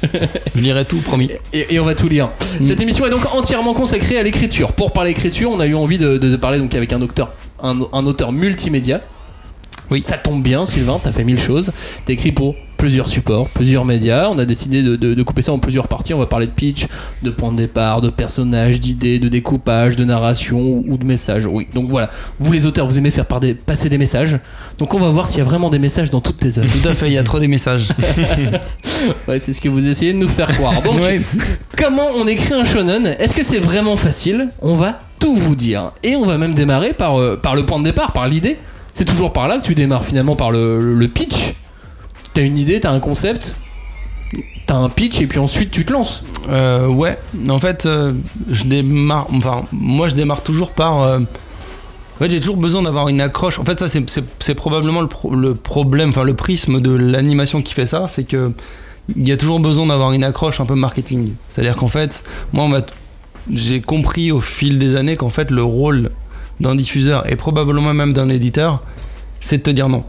Je 0.55 0.61
lirai 0.62 0.84
tout, 0.87 0.96
promis. 0.99 1.31
Et, 1.52 1.75
et 1.75 1.81
on 1.81 1.84
va 1.84 1.94
tout 1.94 2.08
lire. 2.08 2.31
Cette 2.64 2.81
émission 2.81 3.05
est 3.06 3.11
donc 3.11 3.34
entièrement 3.34 3.75
consacrée 3.75 4.16
à 4.19 4.22
l'écriture. 4.22 4.72
Pour 4.72 4.93
parler 4.93 5.11
écriture, 5.11 5.50
on 5.50 5.61
a 5.61 5.66
eu 5.66 5.75
envie 5.75 5.99
de, 5.99 6.16
de- 6.16 6.31
de 6.31 6.37
parler 6.37 6.58
donc 6.58 6.75
avec 6.75 6.93
un 6.93 6.99
docteur, 6.99 7.32
un, 7.62 7.76
un 7.93 8.06
auteur 8.06 8.32
multimédia. 8.32 9.00
Oui. 9.90 10.00
Ça 10.00 10.16
tombe 10.19 10.42
bien, 10.42 10.66
Sylvain, 10.66 10.98
t'as 11.02 11.12
fait 11.12 11.25
mille 11.25 11.38
choses. 11.40 11.72
T'as 12.06 12.12
écrit 12.14 12.32
pour 12.32 12.54
plusieurs 12.76 13.08
supports, 13.08 13.48
plusieurs 13.48 13.84
médias. 13.84 14.28
On 14.31 14.36
a 14.38 14.44
décidé 14.44 14.82
de, 14.82 14.96
de- 14.96 15.14
de 15.14 15.22
couper 15.22 15.40
ça 15.42 15.52
en 15.52 15.58
plusieurs 15.58 15.88
parties. 15.88 16.12
On 16.12 16.19
va 16.19 16.26
parler 16.26 16.46
de 16.46 16.50
pitch, 16.50 16.86
de 17.22 17.31
point 17.31 17.50
de 17.52 17.56
départ, 17.56 18.00
de 18.00 18.10
personnages, 18.10 18.81
d'idées, 18.81 19.19
de 19.19 19.28
découpage, 19.28 19.96
de 19.96 20.04
narration 20.04 20.58
ou, 20.60 20.84
ou 20.88 20.96
de 20.98 21.04
messages. 21.06 21.46
Oui, 21.46 21.66
donc 21.75 21.88
voilà. 21.88 22.10
Vous 22.40 22.52
les 22.52 22.66
auteurs, 22.66 22.86
vous 22.86 22.98
aimez 22.98 23.10
faire 23.10 23.26
par 23.26 23.40
des- 23.40 23.54
passer 23.54 23.88
des 23.88 23.96
messages. 23.98 24.38
Donc 24.78 24.92
on 24.92 24.98
va 24.98 25.08
voir 25.10 25.28
s'il 25.28 25.38
y 25.38 25.40
a 25.40 25.44
vraiment 25.44 25.70
des 25.70 25.78
messages 25.78 26.10
dans 26.10 26.20
toutes 26.20 26.38
tes 26.38 26.58
œuvres. 26.58 26.69
Tout 26.82 26.88
à 26.88 26.94
fait, 26.94 27.06
il 27.06 27.12
y 27.12 27.19
a 27.19 27.22
trop 27.22 27.38
des 27.38 27.48
messages. 27.48 27.88
Ouais, 29.28 29.38
c'est 29.38 29.52
ce 29.52 29.60
que 29.60 29.69
vous 29.69 29.86
essayez 29.88 30.12
de 30.12 30.19
nous 30.19 30.28
faire 30.28 30.48
croire. 30.48 30.81
Donc, 30.82 31.00
Ouais. 31.00 31.20
Comment 31.76 32.08
on 32.16 32.26
écrit 32.26 32.54
un 32.54 32.64
shonen? 32.64 33.06
Est-ce 33.19 33.34
que 33.34 33.42
c'est 33.42 33.58
vraiment 33.58 33.96
facile? 33.96 34.48
On 34.62 34.76
va 34.76 34.98
tout 35.19 35.36
vous 35.36 35.54
dire. 35.56 35.92
Et 36.02 36.16
on 36.16 36.25
va 36.25 36.38
même 36.38 36.54
démarrer 36.54 36.92
par, 36.94 37.19
euh, 37.20 37.36
par 37.36 37.54
le 37.54 37.66
point 37.66 37.78
de 37.78 37.84
départ, 37.84 38.12
par 38.12 38.28
l'idée. 38.28 38.56
C'est 38.94 39.05
toujours 39.05 39.32
par 39.32 39.49
là 39.49 39.58
que 39.58 39.64
tu 39.64 39.75
démarres 39.75 40.05
finalement 40.05 40.37
par 40.37 40.50
le, 40.50 40.94
le- 40.94 41.08
pitch. 41.08 41.55
T'as 42.32 42.43
une 42.43 42.56
idée, 42.58 42.81
t'as 42.81 42.91
un 42.93 43.00
concept, 43.00 43.55
t'as 44.67 44.76
un 44.76 44.88
pitch 44.88 45.20
et 45.20 45.26
puis 45.26 45.38
ensuite 45.38 45.70
tu 45.70 45.85
te 45.85 45.93
lances. 45.93 46.25
Euh, 46.49 46.87
ouais, 46.87 47.19
en 47.49 47.58
fait, 47.58 47.87
euh, 47.87 48.12
je 48.50 48.64
démarre. 48.64 49.26
Enfin, 49.35 49.64
moi, 49.73 50.08
je 50.08 50.14
démarre 50.14 50.43
toujours 50.43 50.70
par. 50.70 51.02
euh, 51.02 51.19
en 51.19 52.19
fait, 52.25 52.31
j'ai 52.31 52.38
toujours 52.41 52.56
besoin 52.56 52.82
d'avoir 52.82 53.08
une 53.08 53.20
accroche. 53.20 53.58
En 53.58 53.64
fait, 53.64 53.79
ça, 53.79 53.88
c'est- 53.88 54.55
probablement 54.55 55.00
le, 55.00 55.08
pro- 55.08 55.35
le 55.35 55.55
problème, 55.56 56.11
enfin, 56.11 56.23
le 56.23 56.35
prisme 56.35 56.81
de 56.81 56.93
l'animation 56.93 57.61
qui 57.62 57.75
fait 57.75 57.87
ça, 57.87 58.06
c'est 58.08 58.25
que 58.25 58.52
il 59.17 59.29
y 59.29 59.32
a 59.32 59.37
toujours 59.37 59.61
besoin 59.61 59.87
d'avoir 59.87 60.12
une 60.12 60.25
accroche 60.25 60.61
un 60.61 60.67
peu 60.67 60.76
marketing. 60.76 61.32
C'est-à-dire 61.50 61.76
qu'en 61.76 61.88
fait, 61.88 62.23
moi, 62.52 62.69
j'ai 63.52 63.81
compris 63.82 64.32
au 64.32 64.41
fil 64.41 64.79
des 64.79 64.96
années 64.96 65.17
qu'en 65.17 65.29
fait, 65.29 65.50
le 65.50 65.62
rôle 65.62 66.11
d'un 66.64 66.75
diffuseur 66.75 67.31
et 67.31 67.37
probablement 67.37 67.94
même 67.94 68.12
d'un 68.12 68.28
éditeur, 68.28 68.82
c'est 69.40 69.58
de 69.58 69.62
te 69.62 69.70
dire 69.70 69.88
non. 69.88 70.05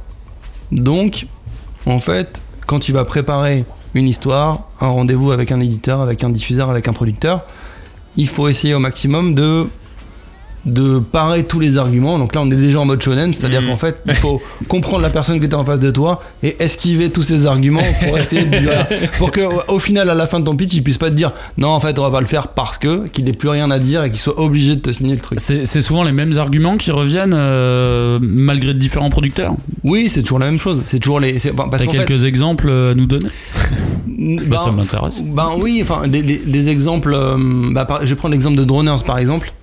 Donc, 0.72 1.28
en 1.86 2.00
fait, 2.00 2.42
quand 2.66 2.80
tu 2.80 2.92
vas 2.94 3.06
préparer 3.06 3.66
une 3.94 4.08
histoire, 4.08 4.70
un 4.82 4.88
rendez-vous 4.88 5.32
avec 5.32 5.52
un 5.52 5.60
éditeur, 5.60 6.02
avec 6.02 6.24
un 6.24 6.30
diffuseur, 6.30 6.70
avec 6.70 6.88
un 6.88 6.94
producteur, 6.94 7.44
il 8.18 8.28
faut 8.28 8.48
essayer 8.48 8.74
au 8.74 8.80
maximum 8.80 9.36
de 9.36 9.68
de 10.66 11.00
parer 11.00 11.44
tous 11.44 11.60
les 11.60 11.78
arguments. 11.78 12.18
Donc 12.18 12.34
là, 12.34 12.42
on 12.42 12.50
est 12.50 12.56
déjà 12.56 12.80
en 12.80 12.86
mode 12.86 13.02
shonen, 13.02 13.34
c'est-à-dire 13.34 13.62
Mhm. 13.62 13.68
qu'en 13.70 13.78
fait, 13.78 14.02
il 14.08 14.14
faut 14.16 14.42
comprendre 14.68 15.04
la 15.04 15.10
personne 15.10 15.40
qui 15.40 15.46
est 15.46 15.54
en 15.54 15.64
face 15.64 15.80
de 15.80 15.92
toi 15.92 16.24
et 16.42 16.56
esquiver 16.60 17.10
tous 17.12 17.22
ces 17.24 17.46
arguments 17.46 17.84
pour 18.04 18.18
essayer 18.18 18.46
de 18.46 18.58
voilà, 18.64 18.88
pour 19.20 19.32
que 19.32 19.42
au 19.72 19.80
final, 19.80 20.10
à 20.10 20.16
la 20.16 20.26
fin 20.28 20.40
de 20.40 20.46
ton 20.46 20.56
pitch, 20.56 20.74
il 20.74 20.84
puisse 20.84 20.98
pas 20.98 21.10
te 21.10 21.16
dire 21.16 21.32
non, 21.58 21.68
en 21.70 21.80
fait, 21.80 22.00
on 22.00 22.02
va 22.02 22.10
pas 22.12 22.22
le 22.22 22.28
faire 22.28 22.48
parce 22.50 22.78
que 22.80 23.08
qu'il 23.10 23.26
n'ait 23.26 23.34
plus 23.34 23.50
rien 23.50 23.70
à 23.70 23.78
dire 23.80 24.04
et 24.04 24.10
qu'il 24.10 24.20
soit 24.20 24.40
obligé 24.40 24.76
de 24.76 24.82
te 24.82 24.92
signer 24.92 25.14
le 25.16 25.22
truc. 25.22 25.40
C'est 25.40 25.82
souvent 25.82 26.04
les 26.04 26.12
mêmes 26.14 26.38
arguments 26.38 26.78
qui 26.78 26.90
reviennent 26.92 27.34
euh, 27.36 28.18
malgré 28.22 28.74
différents 28.74 29.10
producteurs. 29.12 29.54
Oui, 29.84 30.10
c'est 30.12 30.24
toujours 30.24 30.40
la 30.40 30.48
même 30.48 30.60
chose. 30.60 30.82
C'est 30.86 31.00
toujours 31.00 31.20
les. 31.20 31.38
enfin, 31.38 31.68
T'as 31.70 31.78
fait, 31.78 31.88
quelques 31.88 32.24
exemples 32.24 32.70
à 32.70 32.94
nous 32.96 33.06
donner 33.06 33.30
ben, 34.08 34.42
Bah, 34.48 34.58
Ça 34.58 34.72
m'intéresse. 34.72 35.22
Ben 35.24 35.50
oui, 35.60 35.80
enfin 35.84 36.08
des, 36.08 36.24
des- 36.24 36.38
des 36.46 36.70
exemples. 36.70 37.14
euh, 37.16 37.36
bah, 37.72 37.86
par- 37.86 38.02
je 38.02 38.08
vais 38.08 38.16
prendre 38.16 38.34
l'exemple 38.34 38.58
de 38.58 38.64
Droners 38.64 39.04
par 39.06 39.18
exemple, 39.20 39.54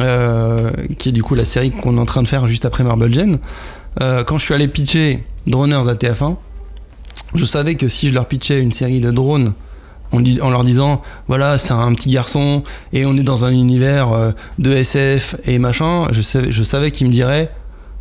euh, 0.00 0.70
qui 0.98 1.08
est 1.08 1.12
du 1.12 1.22
coup 1.22 1.34
la 1.34 1.44
série 1.44 1.70
qu'on 1.70 1.96
est 1.96 2.00
en 2.00 2.04
train 2.06 2.22
de 2.22 2.28
faire 2.28 2.46
juste 2.46 2.64
après 2.66 2.84
Marble 2.84 3.12
Gen. 3.12 3.38
Euh, 4.00 4.22
quand 4.24 4.38
je 4.38 4.44
suis 4.44 4.54
allé 4.54 4.68
pitcher 4.68 5.24
Droners 5.46 5.88
à 5.88 5.94
TF1, 5.94 6.36
je 7.34 7.44
savais 7.44 7.74
que 7.74 7.88
si 7.88 8.08
je 8.08 8.14
leur 8.14 8.26
pitchais 8.26 8.60
une 8.60 8.72
série 8.72 9.00
de 9.00 9.10
drones 9.10 9.52
en, 10.12 10.20
leur 10.50 10.64
disant 10.64 11.02
voilà 11.28 11.58
c'est 11.58 11.72
un 11.72 11.92
petit 11.94 12.10
garçon 12.10 12.64
et 12.92 13.06
on 13.06 13.16
est 13.16 13.22
dans 13.22 13.44
un 13.44 13.50
univers 13.52 14.12
euh, 14.12 14.32
de 14.58 14.72
SF 14.72 15.36
et 15.44 15.58
machin, 15.58 16.06
je 16.12 16.20
savais, 16.20 16.50
je 16.50 16.62
savais 16.62 16.90
qu'ils 16.90 17.06
me 17.06 17.12
diraient 17.12 17.50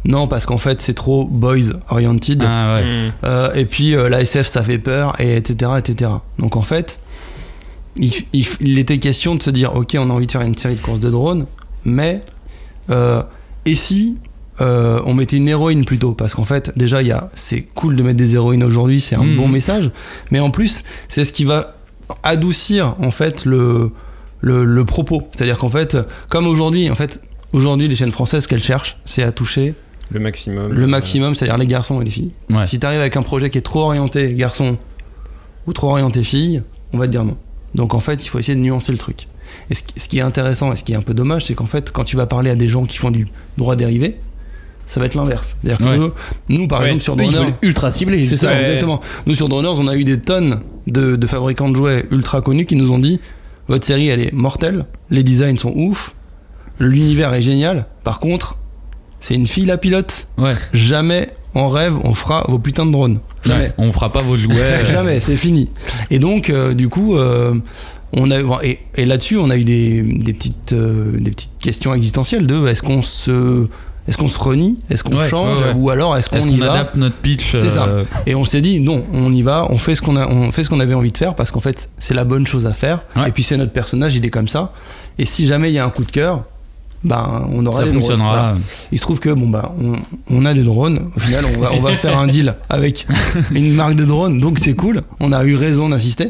non 0.06 0.28
parce 0.28 0.46
qu'en 0.46 0.58
fait 0.58 0.82
c'est 0.82 0.94
trop 0.96 1.26
boys 1.26 1.74
oriented. 1.90 2.44
Ah 2.48 2.76
ouais. 2.76 2.84
Mm. 2.84 3.12
Euh, 3.26 3.54
et 3.54 3.66
puis 3.66 3.96
euh, 3.96 4.10
la 4.10 4.22
SF 4.22 4.48
ça 4.48 4.64
fait 4.64 4.80
peur 4.80 5.16
et 5.20 5.36
etc 5.36 5.72
etc 5.78 6.10
donc 6.40 6.56
en 6.56 6.62
fait 6.64 7.00
il, 7.98 8.12
il- 8.34 8.48
il 8.62 8.80
était 8.80 8.98
question 8.98 9.36
de 9.36 9.44
se 9.44 9.50
dire 9.50 9.76
ok 9.76 9.96
on 10.00 10.10
a 10.10 10.14
envie 10.14 10.26
de 10.28 10.32
faire 10.32 10.42
une 10.42 10.58
série 10.58 10.76
de 10.76 10.82
courses 10.82 11.00
de 11.02 11.10
drones 11.10 11.46
mais 11.86 12.22
euh, 12.90 13.22
et 13.66 13.76
si 13.76 14.18
euh, 14.62 15.02
on 15.06 15.14
mettait 15.14 15.38
une 15.38 15.48
héroïne 15.48 15.86
plutôt? 15.86 16.12
Parce 16.14 16.36
qu'en 16.36 16.44
fait 16.46 16.72
déjà 16.78 17.02
il 17.02 17.08
y 17.08 17.12
a 17.12 17.30
c'est 17.36 17.62
cool 17.62 17.96
de 17.96 18.04
mettre 18.04 18.18
des 18.18 18.34
héroïnes 18.36 18.64
aujourd'hui 18.64 19.00
c'est 19.02 19.16
un 19.16 19.24
Mhm. 19.24 19.38
bon 19.38 19.48
message 19.48 19.92
mais 20.32 20.40
en 20.40 20.52
plus 20.52 20.84
c'est 21.08 21.24
ce 21.26 21.32
qui 21.34 21.46
va 21.46 21.76
adoucir 22.24 22.96
en 23.02 23.12
fait 23.12 23.46
le 23.46 23.92
le, 24.42 24.64
le 24.66 24.86
propos 24.86 25.28
c'est 25.34 25.44
à 25.44 25.46
dire 25.46 25.58
qu'en 25.60 25.70
fait 25.70 25.98
comme 26.30 26.48
aujourd'hui 26.48 26.90
en 26.90 26.96
fait 26.96 27.22
aujourd'hui 27.54 27.88
les 27.88 27.96
chaînes 27.96 28.12
françaises 28.12 28.44
ce 28.44 28.48
qu'elles 28.48 28.64
cherchent 28.64 28.98
c'est 29.06 29.24
à 29.24 29.32
toucher 29.32 29.74
Le 30.12 30.20
maximum. 30.20 30.72
le 30.74 30.88
maximum 30.88 31.36
c'est 31.36 31.46
à 31.46 31.48
dire 31.50 31.58
les 31.58 31.68
garçons 31.68 32.02
et 32.02 32.06
les 32.06 32.12
filles 32.12 32.32
Ouais. 32.50 32.66
si 32.66 32.80
t'arrives 32.80 33.00
avec 33.02 33.16
un 33.18 33.22
projet 33.22 33.50
qui 33.50 33.58
est 33.58 33.62
trop 33.62 33.82
orienté 33.84 34.34
garçon 34.34 34.78
ou 35.68 35.74
trop 35.74 35.90
orienté 35.92 36.24
fille, 36.24 36.64
on 36.94 36.98
va 36.98 37.06
te 37.06 37.12
dire 37.12 37.24
non. 37.24 37.38
Donc 37.76 37.94
en 37.94 38.00
fait, 38.00 38.26
il 38.26 38.28
faut 38.28 38.40
essayer 38.40 38.56
de 38.56 38.62
nuancer 38.62 38.92
le 38.92 38.98
truc. 38.98 39.28
Et 39.70 39.74
ce, 39.74 39.84
qui- 39.84 40.00
ce 40.00 40.08
qui 40.08 40.18
est 40.20 40.22
intéressant 40.22 40.72
et 40.74 40.76
ce 40.76 40.84
qui 40.84 40.94
est 40.94 40.96
un 40.96 41.02
peu 41.02 41.14
dommage, 41.14 41.46
c'est 41.46 41.54
qu'en 41.54 41.66
fait, 41.66 41.92
quand 41.92 42.04
tu 42.04 42.16
vas 42.18 42.26
parler 42.26 42.50
à 42.52 42.56
des 42.56 42.68
gens 42.68 42.86
qui 42.86 42.98
font 42.98 43.12
du 43.12 43.28
droit 43.58 43.76
dérivé, 43.76 44.18
ça 44.88 45.00
va 45.00 45.06
être 45.06 45.16
l'inverse. 45.16 45.56
C'est-à-dire 45.62 45.78
que 45.86 46.00
Ouais. 46.00 46.12
nous, 46.50 46.68
par 46.68 46.80
Ouais. 46.82 46.88
exemple, 46.88 47.04
sur 47.04 47.16
veulent 47.16 47.54
ultra 47.62 47.92
ciblé. 47.92 48.26
c'est 48.26 48.36
ça, 48.38 48.48
Ouais. 48.48 48.60
exactement. 48.62 49.02
Nous, 49.28 49.36
sur 49.36 49.48
Droners, 49.50 49.78
on 49.80 49.88
a 49.88 49.96
eu 49.96 50.04
des 50.04 50.20
tonnes 50.20 50.62
de, 50.88 51.16
de 51.16 51.28
fabricants 51.28 51.70
de 51.70 51.76
jouets 51.76 52.06
ultra 52.12 52.42
connus 52.42 52.66
qui 52.66 52.76
nous 52.76 52.92
ont 52.92 52.98
dit 53.00 53.20
votre 53.68 53.86
série 53.86 54.08
elle 54.08 54.20
est 54.22 54.34
mortelle, 54.34 54.86
les 55.12 55.22
designs 55.24 55.58
sont 55.58 55.74
ouf, 55.76 56.16
l'univers 56.80 57.34
est 57.34 57.42
génial. 57.42 57.86
Par 58.04 58.20
contre, 58.20 58.58
c'est 59.20 59.36
une 59.36 59.46
fille 59.48 59.66
la 59.66 59.78
pilote. 59.78 60.28
Ouais. 60.40 60.56
Jamais 60.74 61.30
en 61.54 61.68
rêve 61.68 61.94
on 62.04 62.14
fera 62.16 62.46
vos 62.48 62.58
putains 62.60 62.86
de 62.88 62.92
drones. 62.92 63.20
Jamais. 63.46 63.66
Ouais, 63.66 63.74
On 63.78 63.92
fera 63.92 64.12
pas 64.12 64.22
vos 64.22 64.38
jouets. 64.38 64.86
Jamais, 64.92 65.20
c'est 65.20 65.36
fini. 65.36 65.70
Et 66.10 66.20
donc, 66.20 66.50
euh, 66.50 66.74
du 66.74 66.90
coup, 66.90 67.16
euh, 67.16 67.54
on 68.14 68.32
a, 68.32 68.40
et, 68.64 68.80
et 68.96 69.06
là-dessus, 69.06 69.38
on 69.38 69.50
a 69.50 69.56
eu 69.58 69.64
des, 69.64 70.02
des 70.02 70.34
petites, 70.34 70.74
euh, 70.74 71.12
des 71.20 71.32
petites 71.32 71.58
questions 71.62 71.94
existentielles 71.94 72.48
de 72.48 72.68
est-ce 72.68 72.82
qu'on 72.82 73.02
se, 73.02 73.68
est-ce 74.08 74.18
qu'on 74.18 74.28
se 74.28 74.40
renie, 74.40 74.80
est-ce 74.90 75.04
qu'on 75.04 75.16
Ouais, 75.18 75.30
change, 75.30 75.60
ouais, 75.62 75.68
ouais. 75.68 75.74
ou 75.76 75.90
alors 75.92 76.18
est-ce 76.18 76.30
qu'on 76.30 76.40
y 76.40 76.58
qu'on 76.60 76.66
va? 76.66 76.72
adapte 76.74 76.96
notre 76.96 77.16
pitch 77.18 77.52
C'est 77.52 77.70
ça. 77.70 77.86
euh, 77.86 78.04
Et 78.26 78.34
on 78.34 78.46
s'est 78.46 78.62
dit 78.62 78.80
non, 78.80 79.04
on 79.14 79.32
y 79.32 79.42
va, 79.44 79.68
on 79.70 79.78
fait 79.78 79.94
ce 79.96 80.02
qu'on 80.02 80.16
a, 80.16 80.28
on 80.28 80.52
fait 80.52 80.64
ce 80.64 80.70
qu'on 80.70 80.80
avait 80.80 80.96
envie 80.96 81.12
de 81.12 81.18
faire 81.18 81.36
parce 81.36 81.52
qu'en 81.52 81.60
fait, 81.60 81.90
c'est 82.00 82.16
la 82.16 82.24
bonne 82.24 82.48
chose 82.48 82.66
à 82.66 82.74
faire. 82.74 83.02
Et 83.28 83.32
puis 83.32 83.44
c'est 83.44 83.58
notre 83.58 83.72
personnage, 83.74 84.16
il 84.16 84.26
est 84.26 84.30
comme 84.32 84.48
ça. 84.48 84.74
Et 85.20 85.26
si 85.26 85.46
jamais 85.46 85.70
il 85.70 85.74
y 85.74 85.80
a 85.80 85.86
un 85.86 85.90
coup 85.90 86.04
de 86.04 86.12
cœur, 86.12 86.46
ben 87.04 87.48
on 87.54 87.66
aura 87.66 87.78
Ça 87.78 87.84
des 87.84 87.90
drones. 87.92 88.02
fonctionnera. 88.02 88.32
Voilà. 88.34 88.58
Il 88.92 88.98
se 88.98 89.02
trouve 89.04 89.20
que 89.20 89.30
bon 89.30 89.48
bah 89.48 89.74
on, 89.82 89.94
on 90.30 90.46
a 90.46 90.54
des 90.54 90.64
drones. 90.64 91.10
Au 91.16 91.20
final, 91.20 91.46
on 91.56 91.60
va, 91.62 91.72
on 91.74 91.82
va 91.82 91.96
faire 91.96 92.18
un 92.18 92.28
deal 92.28 92.56
avec 92.70 93.08
une 93.54 93.74
marque 93.74 93.96
de 93.96 94.06
drones, 94.06 94.40
donc 94.40 94.60
c'est 94.60 94.76
cool. 94.76 95.04
On 95.20 95.32
a 95.32 95.44
eu 95.46 95.56
raison 95.56 95.90
d'insister. 95.90 96.30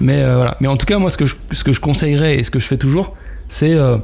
Mais 0.00 0.22
euh, 0.22 0.36
voilà. 0.36 0.56
Mais 0.60 0.68
en 0.68 0.76
tout 0.76 0.86
cas, 0.86 0.98
moi, 0.98 1.10
ce 1.10 1.16
que 1.16 1.26
je, 1.26 1.36
ce 1.52 1.62
que 1.64 1.72
je 1.72 1.80
conseillerais 1.80 2.38
et 2.38 2.42
ce 2.44 2.50
que 2.50 2.58
je 2.58 2.66
fais 2.66 2.76
toujours, 2.76 3.14
c'est 3.48 3.74
euh, 3.74 3.98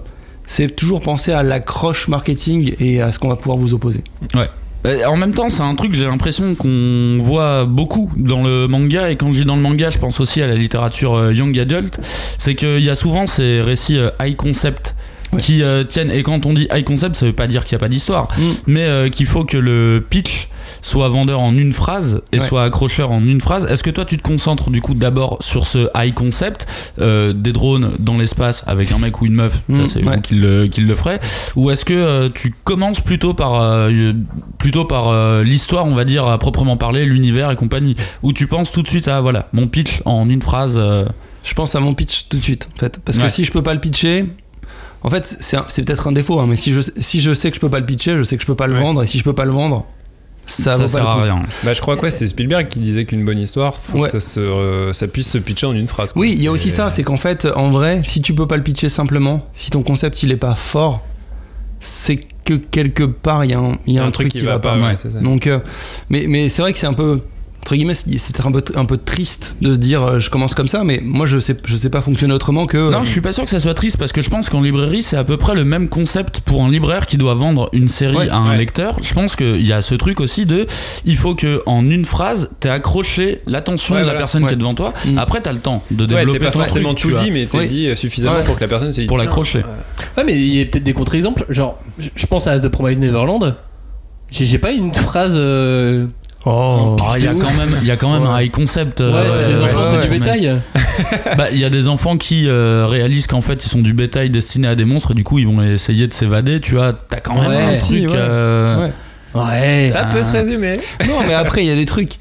c'est 0.46 0.76
toujours 0.76 1.00
penser 1.00 1.32
à 1.32 1.42
l'accroche 1.42 2.06
marketing 2.06 2.74
et 2.78 3.02
à 3.02 3.10
ce 3.10 3.18
qu'on 3.18 3.28
va 3.28 3.36
pouvoir 3.36 3.56
vous 3.58 3.74
opposer. 3.74 4.04
Ouais. 4.34 4.48
Euh, 4.86 5.04
En 5.06 5.16
même 5.16 5.32
temps, 5.34 5.48
c'est 5.50 5.62
un 5.62 5.74
truc, 5.74 5.94
j'ai 5.94 6.04
l'impression 6.04 6.54
qu'on 6.54 7.18
voit 7.20 7.64
beaucoup 7.64 8.12
dans 8.16 8.44
le 8.44 8.68
manga, 8.68 9.10
et 9.10 9.16
quand 9.16 9.32
je 9.32 9.38
dis 9.38 9.44
dans 9.44 9.56
le 9.56 9.62
manga, 9.62 9.90
je 9.90 9.98
pense 9.98 10.20
aussi 10.20 10.40
à 10.42 10.46
la 10.46 10.54
littérature 10.54 11.32
young 11.32 11.58
adult, 11.58 11.98
c'est 12.38 12.54
qu'il 12.54 12.78
y 12.84 12.90
a 12.90 12.94
souvent 12.94 13.26
ces 13.26 13.60
récits 13.60 13.98
high 14.20 14.36
concept 14.36 14.94
Ouais. 15.36 15.40
qui 15.42 15.62
euh, 15.62 15.84
tiennent, 15.84 16.10
et 16.10 16.22
quand 16.22 16.44
on 16.46 16.52
dit 16.54 16.68
high 16.72 16.84
concept, 16.84 17.16
ça 17.16 17.26
veut 17.26 17.32
pas 17.32 17.46
dire 17.46 17.64
qu'il 17.64 17.74
n'y 17.76 17.80
a 17.80 17.84
pas 17.84 17.88
d'histoire, 17.88 18.28
Mm. 18.36 18.42
mais 18.66 18.82
euh, 18.84 19.08
qu'il 19.08 19.26
faut 19.26 19.44
que 19.44 19.56
le 19.56 20.04
pitch 20.08 20.48
soit 20.82 21.08
vendeur 21.08 21.40
en 21.40 21.56
une 21.56 21.72
phrase 21.72 22.22
et 22.32 22.38
Ouais. 22.40 22.46
soit 22.46 22.64
accrocheur 22.64 23.10
en 23.12 23.22
une 23.24 23.40
phrase. 23.40 23.66
Est-ce 23.70 23.82
que 23.82 23.90
toi 23.90 24.04
tu 24.04 24.16
te 24.16 24.22
concentres 24.22 24.70
du 24.70 24.80
coup 24.80 24.94
d'abord 24.94 25.38
sur 25.40 25.66
ce 25.66 25.88
high 25.96 26.12
concept, 26.12 26.66
euh, 27.00 27.32
des 27.32 27.52
drones 27.52 27.92
dans 28.00 28.18
l'espace 28.18 28.62
avec 28.66 28.90
un 28.92 28.98
mec 28.98 29.20
ou 29.22 29.26
une 29.26 29.34
meuf, 29.34 29.54
ça 29.54 29.60
Mm, 29.68 29.86
c'est 29.86 30.04
ouais. 30.04 30.16
vous 30.16 30.20
qui 30.22 30.34
le, 30.34 30.66
qui 30.66 30.80
le 30.80 30.94
ferait, 30.94 31.20
ou 31.54 31.70
est-ce 31.70 31.84
que 31.84 31.94
euh, 31.94 32.28
tu 32.34 32.52
commences 32.64 33.00
plutôt 33.00 33.32
par 33.34 33.60
euh, 33.62 34.12
plutôt 34.58 34.84
par 34.84 35.08
euh, 35.08 35.42
l'histoire, 35.44 35.86
on 35.86 35.94
va 35.94 36.04
dire 36.04 36.26
à 36.26 36.38
proprement 36.38 36.76
parler, 36.76 37.04
l'univers 37.04 37.50
et 37.50 37.56
compagnie, 37.56 37.94
ou 38.22 38.32
tu 38.32 38.46
penses 38.46 38.72
tout 38.72 38.82
de 38.82 38.88
suite 38.88 39.08
à 39.08 39.20
voilà 39.20 39.48
mon 39.52 39.68
pitch 39.68 40.00
en 40.04 40.28
une 40.28 40.42
phrase. 40.42 40.76
euh, 40.78 41.04
Je 41.44 41.54
pense 41.54 41.76
à 41.76 41.80
mon 41.80 41.94
pitch 41.94 42.26
tout 42.28 42.38
de 42.38 42.42
suite, 42.42 42.68
en 42.74 42.78
fait. 42.80 42.98
Parce 43.04 43.18
Ouais. 43.18 43.24
que 43.24 43.30
si 43.30 43.44
je 43.44 43.52
peux 43.52 43.62
pas 43.62 43.72
le 43.74 43.78
pitcher, 43.80 44.24
en 45.02 45.10
fait, 45.10 45.36
c'est 45.40 45.84
peut-être 45.84 46.08
un 46.08 46.12
défaut, 46.12 46.40
hein, 46.40 46.46
mais 46.48 46.56
si 46.56 46.72
je, 46.72 46.80
si 46.98 47.20
je 47.20 47.32
sais 47.34 47.50
que 47.50 47.56
je 47.56 47.60
peux 47.60 47.68
pas 47.68 47.80
le 47.80 47.86
pitcher, 47.86 48.16
je 48.18 48.22
sais 48.24 48.36
que 48.36 48.42
je 48.42 48.46
peux 48.46 48.54
pas 48.56 48.66
le 48.66 48.74
Ouais. 48.74 48.80
vendre, 48.80 49.02
et 49.02 49.06
si 49.06 49.18
je 49.18 49.24
peux 49.24 49.32
pas 49.34 49.44
le 49.44 49.52
vendre, 49.52 49.86
ça, 50.46 50.72
ça, 50.72 50.76
vaut 50.76 50.82
pas 50.82 50.88
sert 50.88 51.02
le 51.04 51.08
à 51.10 51.14
coup. 51.14 51.20
rien. 51.22 51.42
Bah, 51.64 51.72
je 51.72 51.80
crois 51.80 51.96
que 51.96 52.02
ouais, 52.02 52.10
c'est 52.10 52.26
Spielberg 52.26 52.68
qui 52.68 52.78
disait 52.80 53.04
qu'une 53.04 53.24
bonne 53.24 53.38
histoire, 53.38 53.74
faut 53.76 53.98
Ouais. 53.98 54.10
que 54.10 54.20
ça, 54.20 54.20
se, 54.20 54.40
euh, 54.40 54.92
ça 54.92 55.06
puisse 55.08 55.28
se 55.28 55.38
pitcher 55.38 55.66
en 55.66 55.72
une 55.74 55.86
phrase. 55.86 56.12
quoi. 56.12 56.22
Oui, 56.22 56.34
il 56.36 56.42
y 56.42 56.46
a 56.48 56.52
aussi 56.52 56.68
Et- 56.68 56.72
ça, 56.72 56.90
c'est 56.90 57.02
qu'en 57.02 57.16
fait, 57.16 57.46
en 57.56 57.70
vrai, 57.70 58.02
si 58.04 58.20
tu 58.20 58.34
peux 58.34 58.46
pas 58.46 58.56
le 58.56 58.62
pitcher 58.62 58.88
simplement, 58.88 59.44
si 59.54 59.70
ton 59.70 59.82
concept 59.82 60.22
il 60.22 60.30
est 60.32 60.36
pas 60.36 60.54
fort, 60.54 61.04
c'est 61.80 62.20
que 62.44 62.54
quelque 62.54 63.02
part 63.04 63.44
il 63.44 63.50
y 63.50 63.54
a 63.54 63.58
un, 63.58 63.76
il 63.86 63.94
y 63.94 63.98
a 63.98 64.04
un 64.04 64.10
truc, 64.10 64.28
qui 64.28 64.40
va 64.40 64.58
pas. 64.58 64.78
ouais. 64.78 64.96
ça. 64.96 65.08
Donc, 65.20 65.46
euh, 65.46 65.58
mais, 66.10 66.26
mais 66.28 66.48
c'est 66.48 66.62
vrai 66.62 66.72
que 66.72 66.78
c'est 66.78 66.86
un 66.86 66.92
peu, 66.94 67.20
entre 67.66 67.74
guillemets, 67.74 67.94
c'est 67.94 68.06
peut-être 68.32 68.46
un 68.46 68.52
peu, 68.52 68.62
un 68.76 68.84
peu 68.84 68.96
triste 68.96 69.56
de 69.60 69.72
se 69.72 69.78
dire 69.78 70.00
euh, 70.00 70.18
je 70.20 70.30
commence 70.30 70.54
comme 70.54 70.68
ça, 70.68 70.84
mais 70.84 71.00
moi 71.02 71.26
je 71.26 71.40
sais, 71.40 71.56
je 71.64 71.76
sais 71.76 71.90
pas 71.90 72.00
fonctionner 72.00 72.32
autrement 72.32 72.66
que. 72.66 72.92
Non, 72.92 73.02
je 73.02 73.10
suis 73.10 73.20
pas 73.20 73.32
sûr 73.32 73.42
que 73.42 73.50
ça 73.50 73.58
soit 73.58 73.74
triste 73.74 73.96
parce 73.98 74.12
que 74.12 74.22
je 74.22 74.30
pense 74.30 74.48
qu'en 74.48 74.60
librairie, 74.60 75.02
c'est 75.02 75.16
à 75.16 75.24
peu 75.24 75.36
près 75.36 75.56
le 75.56 75.64
même 75.64 75.88
concept 75.88 76.38
pour 76.42 76.62
un 76.62 76.70
libraire 76.70 77.06
qui 77.06 77.16
doit 77.16 77.34
vendre 77.34 77.68
une 77.72 77.88
série 77.88 78.14
Ouais, 78.16 78.28
à 78.28 78.36
un 78.36 78.50
ouais. 78.50 78.56
lecteur. 78.58 78.98
Je 79.02 79.12
pense 79.14 79.34
qu'il 79.34 79.66
y 79.66 79.72
a 79.72 79.82
ce 79.82 79.96
truc 79.96 80.20
aussi 80.20 80.46
de 80.46 80.68
il 81.06 81.16
faut 81.16 81.34
que 81.34 81.60
en 81.66 81.90
une 81.90 82.04
phrase, 82.04 82.50
t'aies 82.60 82.68
accroché 82.68 83.42
l'attention 83.46 83.94
Ouais, 83.96 84.02
de 84.02 84.06
la 84.06 84.12
voilà. 84.12 84.20
personne 84.20 84.42
Ouais. 84.44 84.48
qui 84.50 84.54
est 84.54 84.58
devant 84.58 84.74
toi. 84.74 84.94
Mm. 85.04 85.18
Après, 85.18 85.40
t'as 85.40 85.52
le 85.52 85.58
temps 85.58 85.82
de 85.90 86.06
développer 86.06 86.38
t'es 86.38 86.44
pas 86.44 86.52
ton 86.52 86.60
forcément 86.60 86.94
truc, 86.94 87.16
tout 87.16 87.20
dit, 87.24 87.32
mais 87.32 87.46
t'es 87.46 87.66
dit 87.66 87.96
suffisamment 87.96 88.36
Ouais. 88.36 88.44
pour 88.44 88.54
que 88.54 88.60
la 88.60 88.68
personne 88.68 88.90
dise 88.90 89.06
pour 89.08 89.18
l'accrocher. 89.18 89.64
Ouais, 90.16 90.22
mais 90.24 90.34
il 90.40 90.54
y 90.56 90.62
a 90.62 90.66
peut-être 90.66 90.84
des 90.84 90.92
contre-exemples. 90.92 91.44
Genre, 91.48 91.80
je- 91.98 92.26
pense 92.26 92.46
à 92.46 92.52
As 92.52 92.60
de 92.60 92.68
Promise 92.68 93.00
Neverland. 93.00 93.56
J'ai 94.30 94.44
j'ai 94.46 94.58
pas 94.58 94.70
une 94.70 94.94
phrase. 94.94 95.34
euh, 95.36 96.06
Oh. 96.48 96.96
Ah, 97.00 97.14
il 97.18 97.24
y 97.24 97.26
a 97.28 97.32
quand 97.34 97.52
même, 97.54 97.76
il 97.82 97.88
y 97.88 97.90
a 97.90 97.96
quand 97.96 98.12
même 98.12 98.22
Ouais. 98.22 98.28
un 98.28 98.40
high 98.40 98.50
concept. 98.52 99.00
Ouais, 99.00 99.06
euh, 99.06 99.30
c'est 99.36 99.52
des 99.52 99.60
enfants, 99.62 99.80
ouais, 99.80 99.98
c'est 100.00 100.08
du 100.08 100.18
bétail. 100.18 100.60
Bah, 101.36 101.48
il 101.52 101.58
y 101.58 101.64
a 101.64 101.70
des 101.70 101.88
enfants 101.88 102.16
qui 102.16 102.46
euh, 102.48 102.86
réalisent 102.86 103.26
qu'en 103.26 103.40
fait 103.40 103.64
ils 103.64 103.68
sont 103.68 103.80
du 103.80 103.92
bétail 103.92 104.30
destiné 104.30 104.68
à 104.68 104.74
des 104.76 104.84
monstres 104.84 105.10
et 105.10 105.14
du 105.14 105.24
coup 105.24 105.38
ils 105.40 105.46
vont 105.46 105.60
essayer 105.62 106.06
de 106.06 106.12
s'évader. 106.14 106.60
Tu 106.60 106.76
vois, 106.76 106.92
t'as 106.92 107.18
quand 107.20 107.34
même 107.34 107.50
Ouais, 107.50 107.74
un 107.74 107.76
si, 107.76 108.02
truc. 108.02 108.12
ouais. 108.12 108.16
euh. 108.18 108.88
Ça 109.86 110.04
peut 110.04 110.22
se 110.22 110.32
résumer. 110.32 110.76
Non, 111.08 111.16
mais 111.26 111.34
après, 111.34 111.62
il 111.64 111.66
y 111.66 111.72
a 111.72 111.74
des 111.74 111.84
trucs. 111.84 112.12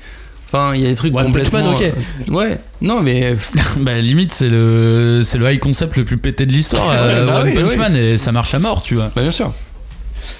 Enfin, 0.51 0.71
il 0.75 0.81
y 0.81 0.85
a 0.85 0.89
des 0.89 0.95
trucs 0.95 1.15
One 1.15 1.25
complètement. 1.25 1.59
Man, 1.63 1.73
ok. 1.75 1.81
euh, 1.81 2.33
ouais. 2.33 2.57
Non, 2.81 3.01
mais. 3.01 3.35
Bah 3.77 3.97
limite 3.99 4.31
c'est 4.33 4.49
le 4.49 5.21
c'est 5.23 5.37
le 5.37 5.51
high 5.51 5.59
concept 5.59 5.97
le 5.97 6.03
plus 6.05 6.17
pété 6.17 6.45
de 6.45 6.51
l'histoire 6.51 6.87
bah 7.27 7.41
One 7.41 7.47
oui, 7.47 7.53
Punch 7.53 7.65
oui. 7.69 7.77
Man 7.77 7.95
et 7.95 8.17
ça 8.17 8.31
marche 8.31 8.53
à 8.55 8.59
mort 8.59 8.81
tu 8.81 8.95
vois 8.95 9.11
Bah, 9.15 9.21
bien 9.21 9.31
sûr. 9.31 9.53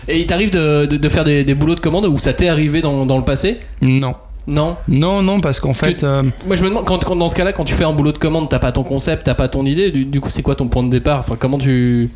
Et 0.07 0.19
il 0.19 0.25
t'arrive 0.27 0.51
de, 0.51 0.85
de- 0.85 0.97
de 0.97 1.09
faire 1.09 1.24
des, 1.24 1.43
des 1.43 1.53
boulots 1.55 1.75
de 1.75 1.79
commande 1.79 2.05
où 2.05 2.17
ça 2.17 2.33
t'est 2.33 2.47
arrivé 2.50 2.81
dans, 2.81 3.05
dans 3.05 3.17
le 3.17 3.24
passé 3.24 3.59
Non. 3.81 4.15
Non 4.47 4.77
Non, 4.88 5.21
non, 5.24 5.41
parce 5.41 5.59
qu'en 5.59 5.74
fait. 5.74 6.03
euh, 6.03 6.21
Moi 6.45 6.55
je 6.55 6.63
me 6.63 6.69
demande, 6.69 6.85
quand, 6.85 7.03
quand- 7.03 7.15
dans 7.15 7.29
ce 7.29 7.35
cas-là, 7.35 7.51
quand 7.53 7.63
tu 7.63 7.74
fais 7.74 7.83
un 7.83 7.93
boulot 7.93 8.12
de 8.12 8.17
commande, 8.19 8.47
t'as 8.50 8.59
pas 8.59 8.71
ton 8.71 8.83
concept, 8.83 9.24
t'as 9.25 9.33
pas 9.33 9.47
ton 9.47 9.65
idée, 9.65 9.89
du, 9.91 10.05
du 10.05 10.21
coup 10.21 10.29
c'est 10.29 10.43
quoi 10.43 10.55
ton 10.55 10.67
point 10.67 10.83
de 10.83 10.89
départ 10.89 11.19
Enfin, 11.21 11.35
comment 11.39 11.57
tu. 11.57 12.09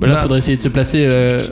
Bah 0.00 0.08
là, 0.08 0.14
Bah- 0.14 0.20
faudrait 0.22 0.38
essayer 0.38 0.56
de 0.56 0.62
se 0.62 0.68
placer. 0.68 1.04
euh, 1.06 1.46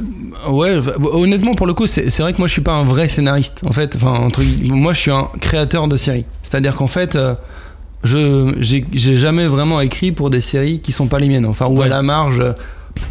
Ouais, 0.48 0.76
honnêtement, 1.12 1.54
pour 1.54 1.66
le 1.68 1.74
coup, 1.74 1.86
c'est 1.86 2.08
vrai 2.18 2.32
que 2.32 2.38
moi, 2.38 2.48
je 2.48 2.52
suis 2.52 2.62
pas 2.62 2.72
un 2.72 2.82
vrai 2.84 3.06
scénariste. 3.08 3.60
En 3.68 3.70
fait, 3.72 3.94
enfin, 3.94 4.12
entre 4.14 4.40
moi, 4.64 4.92
je 4.94 4.98
suis 4.98 5.10
un 5.12 5.28
créateur 5.40 5.86
de 5.86 5.96
séries. 5.96 6.24
C'est-à-dire 6.42 6.74
qu'en 6.74 6.86
fait, 6.88 7.14
euh, 7.14 7.34
je 8.02 8.52
j'ai 8.60 9.16
jamais 9.16 9.46
vraiment 9.46 9.80
écrit 9.80 10.10
pour 10.10 10.30
des 10.30 10.40
séries 10.40 10.80
qui 10.80 10.90
sont 10.90 11.06
pas 11.06 11.18
les 11.20 11.28
miennes. 11.28 11.46
Enfin, 11.46 11.66
ou 11.66 11.80
à 11.82 11.86
la 11.86 12.02
marge. 12.02 12.42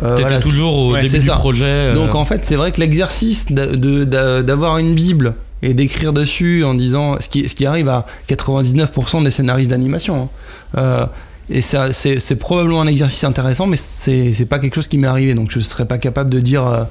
Euh, 0.03 0.15
T'étais 0.15 0.21
voilà, 0.29 0.39
toujours 0.39 0.73
au 0.75 0.93
Ouais, 0.93 1.01
début 1.01 1.17
du 1.19 1.25
ça. 1.25 1.33
projet 1.35 1.65
euh, 1.65 1.93
Donc 1.95 2.15
en 2.15 2.25
fait, 2.25 2.45
c'est 2.45 2.55
vrai 2.55 2.71
que 2.71 2.79
l'exercice 2.79 3.51
d'avoir 3.51 4.77
une 4.77 4.93
Bible 4.93 5.35
et 5.61 5.73
d'écrire 5.73 6.13
dessus 6.13 6.63
en 6.63 6.73
disant 6.73 7.17
ce 7.19 7.27
qui, 7.29 7.49
ce 7.49 7.55
qui 7.55 7.65
arrive 7.65 7.89
à 7.89 8.05
99% 8.29 9.23
des 9.23 9.31
scénaristes 9.31 9.69
d'animation. 9.69 10.23
hein. 10.23 10.29
Euh, 10.77 11.05
et 11.51 11.61
ça, 11.61 11.91
c'est 11.93 12.35
probablement 12.35 12.81
un 12.81 12.87
exercice 12.87 13.23
intéressant, 13.23 13.65
mais 13.65 13.75
c'est 13.75 14.33
c'est 14.33 14.45
pas 14.45 14.59
quelque 14.59 14.75
chose 14.75 14.87
qui 14.87 14.99
m'est 14.99 15.07
arrivé. 15.07 15.33
Donc 15.33 15.49
je 15.51 15.59
serais 15.59 15.85
pas 15.87 15.97
capable 15.97 16.29
de 16.29 16.39
dire. 16.39 16.65
euh, 16.67 16.83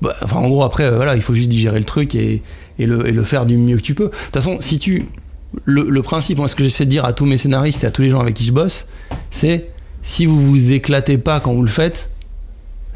bah, 0.00 0.14
enfin, 0.22 0.36
en 0.36 0.48
gros, 0.48 0.62
après, 0.62 0.84
euh, 0.84 0.96
voilà, 0.96 1.16
il 1.16 1.22
faut 1.22 1.34
juste 1.34 1.48
digérer 1.48 1.78
le 1.80 1.84
truc 1.84 2.14
et, 2.14 2.42
et 2.78 2.86
le, 2.86 3.08
et 3.08 3.12
le 3.12 3.24
faire 3.24 3.46
du 3.46 3.56
mieux 3.56 3.76
que 3.76 3.82
tu 3.82 3.94
peux. 3.94 4.04
De 4.04 4.10
toute 4.10 4.34
façon, 4.34 4.58
si 4.60 4.78
tu. 4.78 5.06
Le, 5.64 5.88
le 5.88 6.02
principe, 6.02 6.38
moi, 6.38 6.48
ce 6.48 6.54
que 6.54 6.62
j'essaie 6.62 6.84
de 6.84 6.90
dire 6.90 7.04
à 7.04 7.12
tous 7.14 7.24
mes 7.26 7.38
scénaristes 7.38 7.82
et 7.82 7.86
à 7.86 7.90
tous 7.90 8.02
les 8.02 8.10
gens 8.10 8.20
avec 8.20 8.34
qui 8.34 8.44
je 8.44 8.52
bosse, 8.52 8.88
c'est 9.30 9.66
si 10.02 10.24
vous 10.26 10.40
vous 10.40 10.72
éclatez 10.72 11.18
pas 11.18 11.40
quand 11.40 11.52
vous 11.54 11.62
le 11.62 11.68
faites, 11.68 12.10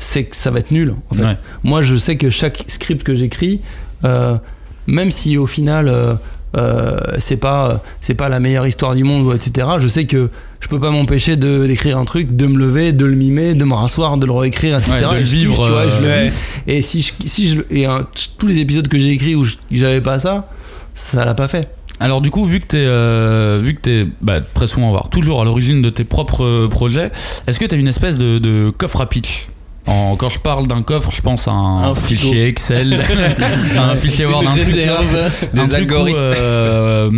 c'est 0.01 0.25
que 0.25 0.35
ça 0.35 0.51
va 0.51 0.59
être 0.59 0.73
nul. 0.73 0.95
En 1.11 1.15
fait. 1.15 1.23
Ouais. 1.23 1.37
Moi, 1.63 1.83
je 1.83 1.97
sais 1.97 2.17
que 2.17 2.29
chaque 2.31 2.65
script 2.67 3.05
que 3.05 3.15
j'écris, 3.15 3.61
euh, 4.05 4.37
même 4.89 5.11
si 5.13 5.37
au 5.39 5.47
final 5.47 5.89
euh, 5.89 6.15
euh, 6.57 6.97
c'est 7.19 7.37
pas 7.37 7.83
c'est 8.01 8.15
pas 8.15 8.29
la 8.29 8.41
meilleure 8.41 8.67
histoire 8.67 8.95
du 8.97 9.05
monde, 9.05 9.33
etc. 9.35 9.69
Je 9.79 9.87
sais 9.87 10.07
que 10.07 10.31
je 10.59 10.69
peux 10.69 10.81
pas 10.81 10.91
m'empêcher 10.91 11.37
de 11.37 11.67
d'écrire 11.67 11.97
un 11.99 12.05
truc, 12.05 12.35
de 12.35 12.47
me 12.47 12.59
lever, 12.59 12.93
de 12.93 13.05
le 13.05 13.15
mimer, 13.15 13.55
de 13.55 13.65
me 13.65 13.75
rasseoir, 13.75 14.17
de 14.17 14.27
le 14.27 14.33
réécrire, 14.33 14.79
etc. 14.79 14.93
Ouais, 14.93 15.01
de 15.01 15.07
Et 15.07 15.19
le 15.21 15.25
kiffe, 15.25 15.33
vivre, 15.35 15.65
tu 15.67 15.71
vois, 15.73 15.89
je 15.91 16.01
le 16.01 16.23
vis. 16.25 16.33
Et 16.67 16.83
si 16.83 17.03
je, 17.03 17.13
si 17.27 17.49
je 17.51 17.61
et 17.71 17.85
un- 17.87 18.05
tous 18.39 18.47
les 18.47 18.59
épisodes 18.59 18.89
que 18.89 18.99
j'ai 18.99 19.11
écrits 19.11 19.35
où 19.37 19.47
j'avais 19.71 20.01
pas 20.01 20.19
ça, 20.19 20.49
ça 20.95 21.25
l'a 21.25 21.35
pas 21.35 21.47
fait. 21.49 21.69
Alors 22.03 22.23
du 22.23 22.31
coup, 22.31 22.47
vu 22.47 22.61
que 22.61 22.67
t'es 22.67 22.85
euh, 22.87 23.61
vu 23.63 23.75
que 23.75 23.81
t'es 23.83 24.07
bah, 24.23 24.41
très 24.41 24.67
souvent 24.67 24.89
voire 24.91 25.11
toujours 25.11 25.43
à 25.43 25.45
l'origine 25.45 25.83
de 25.83 25.91
tes 25.91 26.05
propres 26.05 26.45
euh, 26.45 26.69
projets, 26.69 27.11
est-ce 27.47 27.61
que 27.61 27.67
t'as 27.67 27.77
une 27.77 27.89
espèce 27.89 28.17
de, 28.17 28.39
de 28.39 28.71
coffre 28.71 29.03
à 29.03 29.07
pitch 29.09 29.47
En- 29.87 30.15
quand 30.17 30.29
je 30.29 30.39
parle 30.39 30.67
d'un 30.67 30.83
coffre, 30.83 31.11
je 31.13 31.23
pense 31.23 31.49
à 31.49 31.53
un, 31.53 31.95
fichier 31.95 32.47
Excel, 32.49 33.01
un 33.79 33.97
fichier 33.97 34.27
Word, 34.27 34.45
un 34.47 34.55
truc, 34.55 34.67
Des 34.75 35.61
un 35.61 35.67
truc 35.67 35.73
où, 35.73 35.75
algorithmes. 35.75 36.17
euh, 36.19 37.11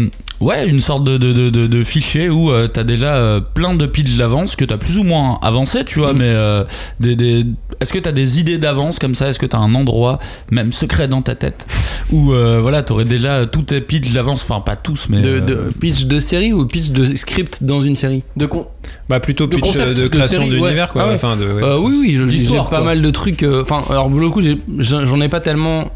ouais, 0.43 0.67
une 0.69 0.81
sorte 0.81 1.05
de, 1.05 1.17
de, 1.17 1.33
de, 1.33 1.51
de- 1.51 1.67
de 1.67 1.85
fichier 1.85 2.29
où 2.29 2.51
euh, 2.51 2.69
t'as 2.69 2.85
déjà 2.85 3.15
euh, 3.17 3.41
plein 3.41 3.75
de 3.75 3.87
pitchs 3.87 4.17
d'avance 4.17 4.57
que 4.57 4.65
t'as 4.65 4.77
plus 4.77 4.99
ou 4.99 5.05
moins 5.05 5.39
avancé, 5.43 5.85
tu 5.85 5.99
vois, 6.01 6.13
Mm. 6.13 6.19
mais 6.19 6.25
euh, 6.29 6.65
des, 7.01 7.17
des- 7.17 7.45
est-ce 7.81 7.93
que 7.93 7.99
t'as 7.99 8.13
des 8.13 8.39
idées 8.41 8.59
d'avance 8.59 8.99
comme 8.99 9.15
ça? 9.15 9.29
Est-ce 9.29 9.39
que 9.39 9.47
t'as 9.47 9.59
un 9.59 9.75
endroit, 9.75 10.19
même 10.51 10.71
secret 10.73 11.09
dans 11.09 11.23
ta 11.23 11.35
tête, 11.35 11.67
où 12.13 12.33
euh, 12.33 12.61
voilà, 12.61 12.83
t'aurais 12.83 13.05
déjà 13.05 13.47
tous 13.47 13.63
tes 13.63 13.81
pitchs 13.81 14.13
d'avance, 14.13 14.43
enfin 14.43 14.61
pas 14.61 14.77
tous, 14.77 15.07
mais 15.09 15.21
De, 15.21 15.29
euh, 15.29 15.41
de 15.41 15.55
pitch 15.81 16.05
de 16.05 16.21
série 16.21 16.53
ou 16.53 16.67
pitch 16.67 16.91
de 16.91 17.05
script 17.17 17.63
dans 17.65 17.81
une 17.81 17.97
série? 17.97 18.23
De 18.37 18.47
con. 18.47 18.67
Bah 19.09 19.21
plutôt 19.21 19.47
De 19.47 19.57
pitch 19.57 19.65
concept, 19.65 19.97
de 19.97 20.07
création 20.09 20.47
d'univers 20.47 20.93
quoi. 20.93 21.03
Ah 21.05 21.09
ouais. 21.09 21.15
Enfin 21.15 21.37
de. 21.37 21.45
ouais. 21.45 21.63
Euh, 21.65 21.79
oui, 21.81 21.97
oui, 22.01 22.15
je- 22.19 22.29
j'ai 22.29 22.57
pas 22.57 22.65
quoi. 22.65 22.81
mal 22.83 23.01
de 23.03 23.11
trucs. 23.11 23.43
euh, 23.43 23.63
Enfin, 23.63 23.83
alors 23.91 24.09
pour 24.09 24.21
le 24.21 24.31
coup, 24.31 24.43
j'en 24.79 25.21
ai 25.21 25.29
pas 25.29 25.41
tellement 25.41 25.91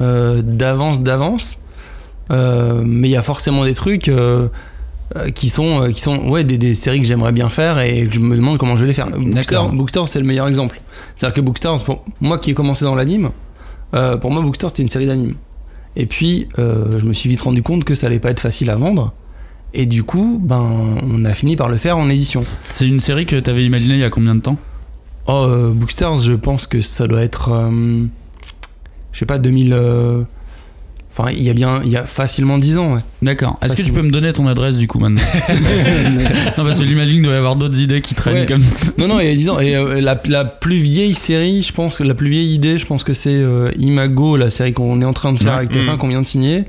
euh, 0.00 0.42
d'avance, 0.42 1.02
d'avance. 1.02 1.56
Euh, 2.30 2.82
mais 2.84 3.08
il 3.08 3.12
y 3.12 3.16
a 3.16 3.22
forcément 3.22 3.64
des 3.64 3.74
trucs. 3.74 4.08
euh, 4.08 4.48
euh, 5.16 5.28
qui 5.30 5.48
sont, 5.48 5.90
qui 5.92 6.00
sont 6.00 6.28
ouais, 6.28 6.44
des, 6.44 6.56
des 6.56 6.76
séries 6.76 7.00
que 7.00 7.06
j'aimerais 7.08 7.32
bien 7.32 7.50
faire 7.50 7.80
et 7.80 8.06
que 8.06 8.14
je 8.14 8.20
me 8.20 8.36
demande 8.36 8.58
comment 8.58 8.76
je 8.76 8.82
vais 8.82 8.86
les 8.86 8.94
faire. 8.94 9.10
Bookstars, 9.10 9.72
Bookstars, 9.72 10.06
c'est 10.06 10.20
le 10.20 10.24
meilleur 10.24 10.46
exemple. 10.46 10.80
C'est-à-dire 11.16 11.34
que 11.34 11.40
Bookstars, 11.40 11.82
pour 11.82 12.04
moi 12.20 12.38
qui 12.38 12.52
ai 12.52 12.54
commencé 12.54 12.84
dans 12.84 12.94
l'anime, 12.94 13.30
euh, 13.92 14.16
pour 14.16 14.30
moi 14.30 14.40
Bookstars 14.40 14.70
c'était 14.70 14.84
une 14.84 14.88
série 14.88 15.06
d'anime. 15.06 15.34
Et 15.96 16.06
puis 16.06 16.48
euh, 16.60 17.00
je 17.00 17.04
me 17.04 17.12
suis 17.12 17.28
vite 17.28 17.40
rendu 17.40 17.60
compte 17.60 17.82
que 17.82 17.96
ça 17.96 18.06
allait 18.06 18.20
pas 18.20 18.30
être 18.30 18.38
facile 18.38 18.70
à 18.70 18.76
vendre. 18.76 19.12
Et 19.74 19.84
du 19.86 20.04
coup, 20.04 20.40
ben, 20.40 20.70
on 21.12 21.24
a 21.24 21.34
fini 21.34 21.56
par 21.56 21.68
le 21.68 21.76
faire 21.76 21.98
en 21.98 22.08
édition. 22.08 22.44
C'est 22.68 22.86
une 22.86 23.00
série 23.00 23.26
que 23.26 23.34
t'avais 23.34 23.64
imaginée 23.64 23.94
il 23.94 24.00
y 24.00 24.04
a 24.04 24.10
combien 24.10 24.36
de 24.36 24.40
temps? 24.42 24.58
Oh, 25.26 25.44
euh, 25.48 25.72
Bookstars, 25.72 26.18
je 26.18 26.34
pense 26.34 26.68
que 26.68 26.80
ça 26.80 27.08
doit 27.08 27.22
être. 27.22 27.50
je 29.10 29.18
sais 29.18 29.26
pas, 29.26 29.38
2000. 29.38 29.76
Enfin, 31.12 31.30
il 31.32 31.42
y 31.42 31.50
a 31.50 31.54
bien. 31.54 31.80
Il 31.84 31.90
y 31.90 31.96
a 31.96 32.04
facilement 32.04 32.56
10 32.58 32.78
ans, 32.78 32.94
ouais. 32.94 33.00
D'accord. 33.20 33.58
Est-ce 33.62 33.74
que 33.74 33.82
tu 33.82 33.92
peux 33.92 34.02
me 34.02 34.10
donner 34.10 34.32
ton 34.32 34.46
adresse 34.46 34.76
du 34.76 34.86
coup 34.86 35.00
maintenant 35.00 35.20
Non, 36.56 36.64
parce 36.64 36.78
que 36.78 36.86
j'imagine 36.86 37.14
qu'il 37.16 37.24
doit 37.24 37.34
y 37.34 37.36
avoir 37.36 37.56
d'autres 37.56 37.80
idées 37.80 38.00
qui 38.00 38.14
traînent 38.14 38.34
Ouais. 38.34 38.46
comme 38.46 38.62
ça. 38.62 38.84
Non, 38.96 39.08
non, 39.08 39.18
il 39.20 39.26
y 39.26 39.32
a 39.32 39.34
10 39.34 39.48
ans. 39.50 39.58
Et 39.58 39.74
euh, 39.74 40.00
la, 40.00 40.20
la 40.26 40.44
plus 40.44 40.76
vieille 40.76 41.14
série, 41.14 41.62
je 41.62 41.72
pense, 41.72 41.98
que 41.98 42.04
la 42.04 42.14
plus 42.14 42.30
vieille 42.30 42.54
idée, 42.54 42.78
je 42.78 42.86
pense 42.86 43.02
que 43.02 43.12
c'est 43.12 43.30
euh, 43.34 43.70
Imago, 43.78 44.36
la 44.36 44.50
série 44.50 44.72
qu'on 44.72 45.02
est 45.02 45.04
en 45.04 45.12
train 45.12 45.32
de 45.32 45.38
faire 45.38 45.48
Ouais. 45.52 45.58
avec 45.58 45.72
TF1, 45.72 45.92
Mhm. 45.92 45.96
qu'on 45.98 46.08
vient 46.08 46.20
de 46.22 46.26
signer. 46.26 46.64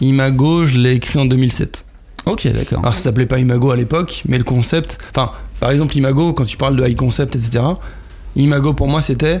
Imago, 0.00 0.66
je 0.66 0.78
l'ai 0.78 0.92
écrit 0.92 1.18
en 1.18 1.26
2007. 1.26 1.84
Ok, 2.26 2.46
d'accord. 2.52 2.78
Alors 2.80 2.94
ça 2.94 3.00
s'appelait 3.02 3.26
pas 3.26 3.38
Imago 3.38 3.70
à 3.70 3.76
l'époque, 3.76 4.22
mais 4.28 4.38
le 4.38 4.44
concept, 4.44 4.98
enfin, 5.14 5.32
par 5.58 5.70
exemple 5.72 5.96
Imago, 5.96 6.32
quand 6.32 6.44
tu 6.44 6.56
parles 6.56 6.76
de 6.76 6.86
high 6.86 6.96
concept, 6.96 7.34
etc. 7.34 7.64
Imago 8.36 8.72
pour 8.74 8.88
moi 8.88 9.02
c'était 9.02 9.40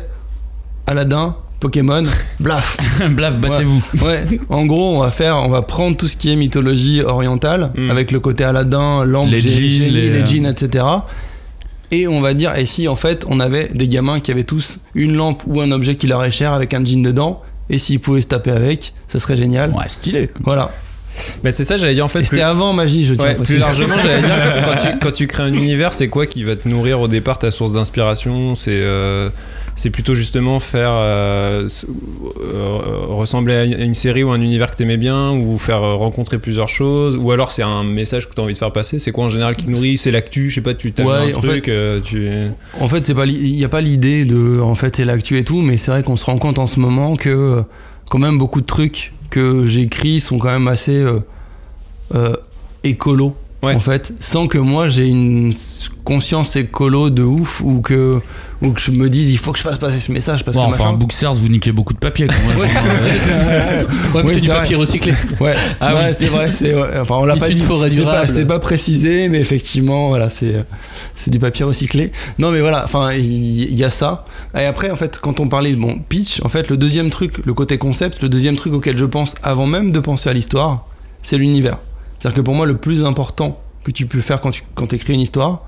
Aladdin, 0.86 1.36
Pokémon, 1.60 2.04
blaf. 2.40 2.76
Blaf, 3.10 3.36
battez-vous. 3.36 3.82
Ouais, 4.02 4.24
en 4.48 4.64
gros 4.64 4.96
on 4.96 5.00
va 5.00 5.10
faire, 5.10 5.36
on 5.36 5.48
va 5.48 5.60
prendre 5.62 5.94
tout 5.96 6.08
ce 6.08 6.16
qui 6.16 6.32
est 6.32 6.36
mythologie 6.36 7.02
orientale, 7.02 7.70
Mm. 7.76 7.90
avec 7.90 8.12
le 8.12 8.20
côté 8.20 8.44
Aladdin, 8.44 9.04
lampe, 9.04 9.30
Les 9.30 9.40
djinns, 9.42 9.92
les- 9.92 10.08
les 10.10 10.26
djinns, 10.26 10.46
etc. 10.46 10.84
Et 11.90 12.08
on 12.08 12.20
va 12.20 12.34
dire, 12.34 12.56
et 12.56 12.64
si 12.66 12.88
en 12.88 12.96
fait 12.96 13.24
on 13.28 13.40
avait 13.40 13.68
des 13.74 13.88
gamins 13.88 14.20
qui 14.20 14.30
avaient 14.30 14.44
tous 14.44 14.78
une 14.94 15.14
lampe 15.16 15.42
ou 15.46 15.60
un 15.60 15.70
objet 15.72 15.96
qui 15.96 16.06
leur 16.06 16.24
est 16.24 16.30
cher 16.30 16.52
avec 16.52 16.72
un 16.72 16.82
djinn 16.84 17.02
dedans, 17.02 17.42
et 17.68 17.78
s'ils 17.78 18.00
pouvaient 18.00 18.20
se 18.22 18.28
taper 18.28 18.52
avec, 18.52 18.92
ça 19.06 19.18
serait 19.18 19.36
génial. 19.36 19.70
Ouais, 19.70 19.84
stylé. 19.88 20.30
Voilà. 20.42 20.70
Bah, 21.42 21.50
c'est 21.50 21.64
ça, 21.64 21.76
j'allais 21.76 21.94
dire 21.94 22.04
en 22.04 22.08
fait. 22.08 22.20
Plus- 22.20 22.28
c'était 22.28 22.42
avant 22.42 22.72
magie, 22.72 23.04
je 23.04 23.14
tiens 23.14 23.30
Ouais, 23.30 23.34
plus 23.34 23.58
largement, 23.58 23.96
j'allais 24.02 24.22
dire 24.22 24.36
que 24.36 24.64
quand 24.64 24.76
tu, 24.92 24.98
quand 25.00 25.10
tu 25.12 25.26
crées 25.26 25.42
un 25.42 25.52
univers, 25.52 25.92
c'est 25.92 26.08
quoi 26.08 26.24
qui 26.26 26.42
va 26.44 26.56
te 26.56 26.68
nourrir 26.68 27.00
au 27.00 27.08
départ 27.08 27.38
ta 27.38 27.50
source 27.50 27.72
d'inspiration 27.72 28.54
C'est 28.54 28.70
euh, 28.80 29.28
c'est 29.80 29.88
plutôt 29.90 30.14
justement 30.14 30.60
faire 30.60 30.90
euh, 30.92 31.66
euh, 32.40 32.72
ressembler 33.08 33.54
à 33.54 33.64
une- 33.64 33.94
série 33.94 34.22
ou 34.22 34.30
un 34.30 34.40
univers 34.40 34.70
que 34.70 34.76
t'aimais 34.76 34.96
bien, 34.98 35.30
ou 35.32 35.56
faire 35.56 35.82
euh, 35.82 35.94
rencontrer 35.94 36.38
plusieurs 36.38 36.68
choses, 36.68 37.16
ou 37.16 37.30
alors 37.32 37.50
c'est 37.50 37.62
un 37.62 37.82
message 37.82 38.28
que 38.28 38.34
t'as 38.34 38.42
envie 38.42 38.52
de 38.52 38.58
faire 38.58 38.72
passer. 38.72 38.98
C'est 38.98 39.10
quoi 39.12 39.24
en 39.24 39.28
général 39.30 39.56
qui 39.56 39.64
te 39.64 39.70
nourrit? 39.70 39.96
C'est 39.96 40.10
l'actu, 40.10 40.50
je 40.50 40.56
sais 40.56 40.60
pas, 40.60 40.74
tu 40.74 40.92
t'as 40.92 41.04
Ouais, 41.04 41.32
un 41.32 41.36
en 41.36 41.40
truc, 41.40 41.68
euh, 41.68 41.98
tu. 42.00 42.28
En 42.78 42.88
fait, 42.88 43.06
c'est 43.06 43.14
pas 43.14 43.24
il 43.26 43.52
n'y 43.52 43.64
a 43.64 43.68
pas 43.70 43.80
l'idée 43.80 44.24
de 44.26 44.60
en 44.60 44.74
fait 44.74 44.96
c'est 44.96 45.04
l'actu 45.06 45.38
et 45.38 45.44
tout, 45.44 45.62
mais 45.62 45.76
c'est 45.78 45.90
vrai 45.90 46.02
qu'on 46.02 46.16
se 46.16 46.26
rend 46.26 46.36
compte 46.38 46.58
en 46.58 46.66
ce 46.66 46.78
moment 46.78 47.16
que 47.16 47.62
quand 48.10 48.18
même 48.18 48.36
beaucoup 48.38 48.60
de 48.60 48.66
trucs 48.66 49.12
que 49.30 49.64
j'écris 49.64 50.20
sont 50.20 50.38
quand 50.38 50.50
même 50.50 50.68
assez 50.68 50.96
euh, 50.96 51.20
euh, 52.14 52.36
écolo 52.84 53.34
Ouais. 53.62 53.74
en 53.74 53.80
fait, 53.80 54.14
sans 54.20 54.46
que 54.48 54.56
moi 54.56 54.88
j'ai 54.88 55.06
une 55.06 55.52
conscience 56.04 56.56
écolo 56.56 57.10
de 57.10 57.22
ouf 57.22 57.60
ou 57.60 57.82
que 57.82 58.18
ou 58.62 58.72
que 58.72 58.80
je 58.80 58.90
me 58.90 59.08
dise 59.08 59.30
il 59.30 59.38
faut 59.38 59.52
que 59.52 59.58
je 59.58 59.62
fasse 59.62 59.78
passer 59.78 59.98
ce 60.00 60.12
message 60.12 60.44
parce 60.44 60.56
Bon, 60.56 60.68
que 60.68 60.74
enfin, 60.74 60.84
machin. 60.84 60.96
Booksters, 60.96 61.32
vous 61.34 61.48
niquez 61.48 61.72
beaucoup 61.72 61.94
de 61.94 61.98
papier 61.98 62.26
quand 62.26 62.48
même. 62.48 62.58
Ouais, 62.58 62.68
mais 64.14 64.22
Oui, 64.22 64.34
c'est 64.34 64.40
du 64.40 64.48
papier 64.48 64.76
recyclé. 64.76 65.14
Ouais, 65.40 65.54
Ah 65.80 65.94
ouais, 65.94 66.12
c'est 66.12 66.26
vrai, 66.26 66.52
c'est 66.52 66.74
ouais, 66.74 66.98
enfin 67.00 67.16
on 67.18 67.24
l'a 67.24 67.36
pas 67.36 67.48
dit, 67.48 67.60
c'est 67.60 67.68
pas, 67.68 67.88
durable. 67.88 68.28
c'est 68.30 68.46
pas 68.46 68.58
précisé, 68.58 69.28
mais 69.28 69.38
effectivement 69.38 70.08
voilà 70.08 70.28
c'est 70.28 70.64
c'est 71.14 71.30
du 71.30 71.38
papier 71.38 71.64
recyclé. 71.64 72.12
Non 72.38 72.50
mais 72.50 72.60
voilà, 72.60 72.84
enfin 72.84 73.12
il 73.12 73.74
y, 73.74 73.84
a 73.84 73.90
ça. 73.90 74.26
Et 74.54 74.64
après 74.64 74.90
en 74.90 74.96
fait 74.96 75.18
quand 75.20 75.40
on 75.40 75.48
parlait 75.48 75.72
de 75.72 75.76
bon 75.80 75.98
pitch, 75.98 76.40
en 76.44 76.48
fait 76.48 76.68
le 76.68 76.76
deuxième 76.76 77.10
truc, 77.10 77.44
le 77.44 77.54
côté 77.54 77.78
concept, 77.78 78.22
le 78.22 78.28
deuxième 78.28 78.56
truc 78.56 78.72
auquel 78.74 78.96
je 78.96 79.04
pense 79.06 79.34
avant 79.42 79.66
même 79.66 79.90
de 79.92 80.00
penser 80.00 80.28
à 80.28 80.32
l'histoire, 80.32 80.86
c'est 81.22 81.38
l'univers. 81.38 81.78
C'est-à-dire 82.18 82.36
que 82.36 82.42
pour 82.42 82.54
moi 82.54 82.66
le 82.66 82.76
plus 82.76 83.04
important 83.06 83.58
que 83.84 83.90
tu 83.90 84.04
peux 84.04 84.20
faire 84.20 84.40
quand 84.42 84.50
tu 84.50 84.62
quand 84.74 84.92
écris 84.92 85.14
une 85.14 85.20
histoire, 85.20 85.62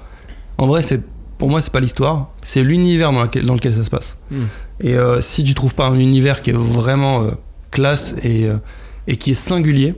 en 0.58 0.66
vrai 0.66 0.82
c'est 0.82 1.02
pour 1.42 1.50
moi 1.50 1.60
c'est 1.60 1.72
pas 1.72 1.80
l'histoire, 1.80 2.28
c'est 2.44 2.62
l'univers 2.62 3.10
dans 3.10 3.24
lequel 3.24 3.44
dans 3.44 3.54
lequel 3.54 3.74
ça 3.74 3.82
se 3.82 3.90
passe. 3.90 4.18
Mm. 4.30 4.36
Et 4.78 4.94
euh, 4.94 5.20
si 5.20 5.42
tu 5.42 5.54
trouves 5.54 5.74
pas 5.74 5.88
un 5.88 5.98
univers 5.98 6.40
qui 6.40 6.50
est 6.50 6.56
vraiment 6.56 7.22
euh, 7.22 7.32
classe 7.72 8.14
et 8.22 8.44
euh, 8.44 8.58
et 9.08 9.16
qui 9.16 9.32
est 9.32 9.34
singulier, 9.34 9.94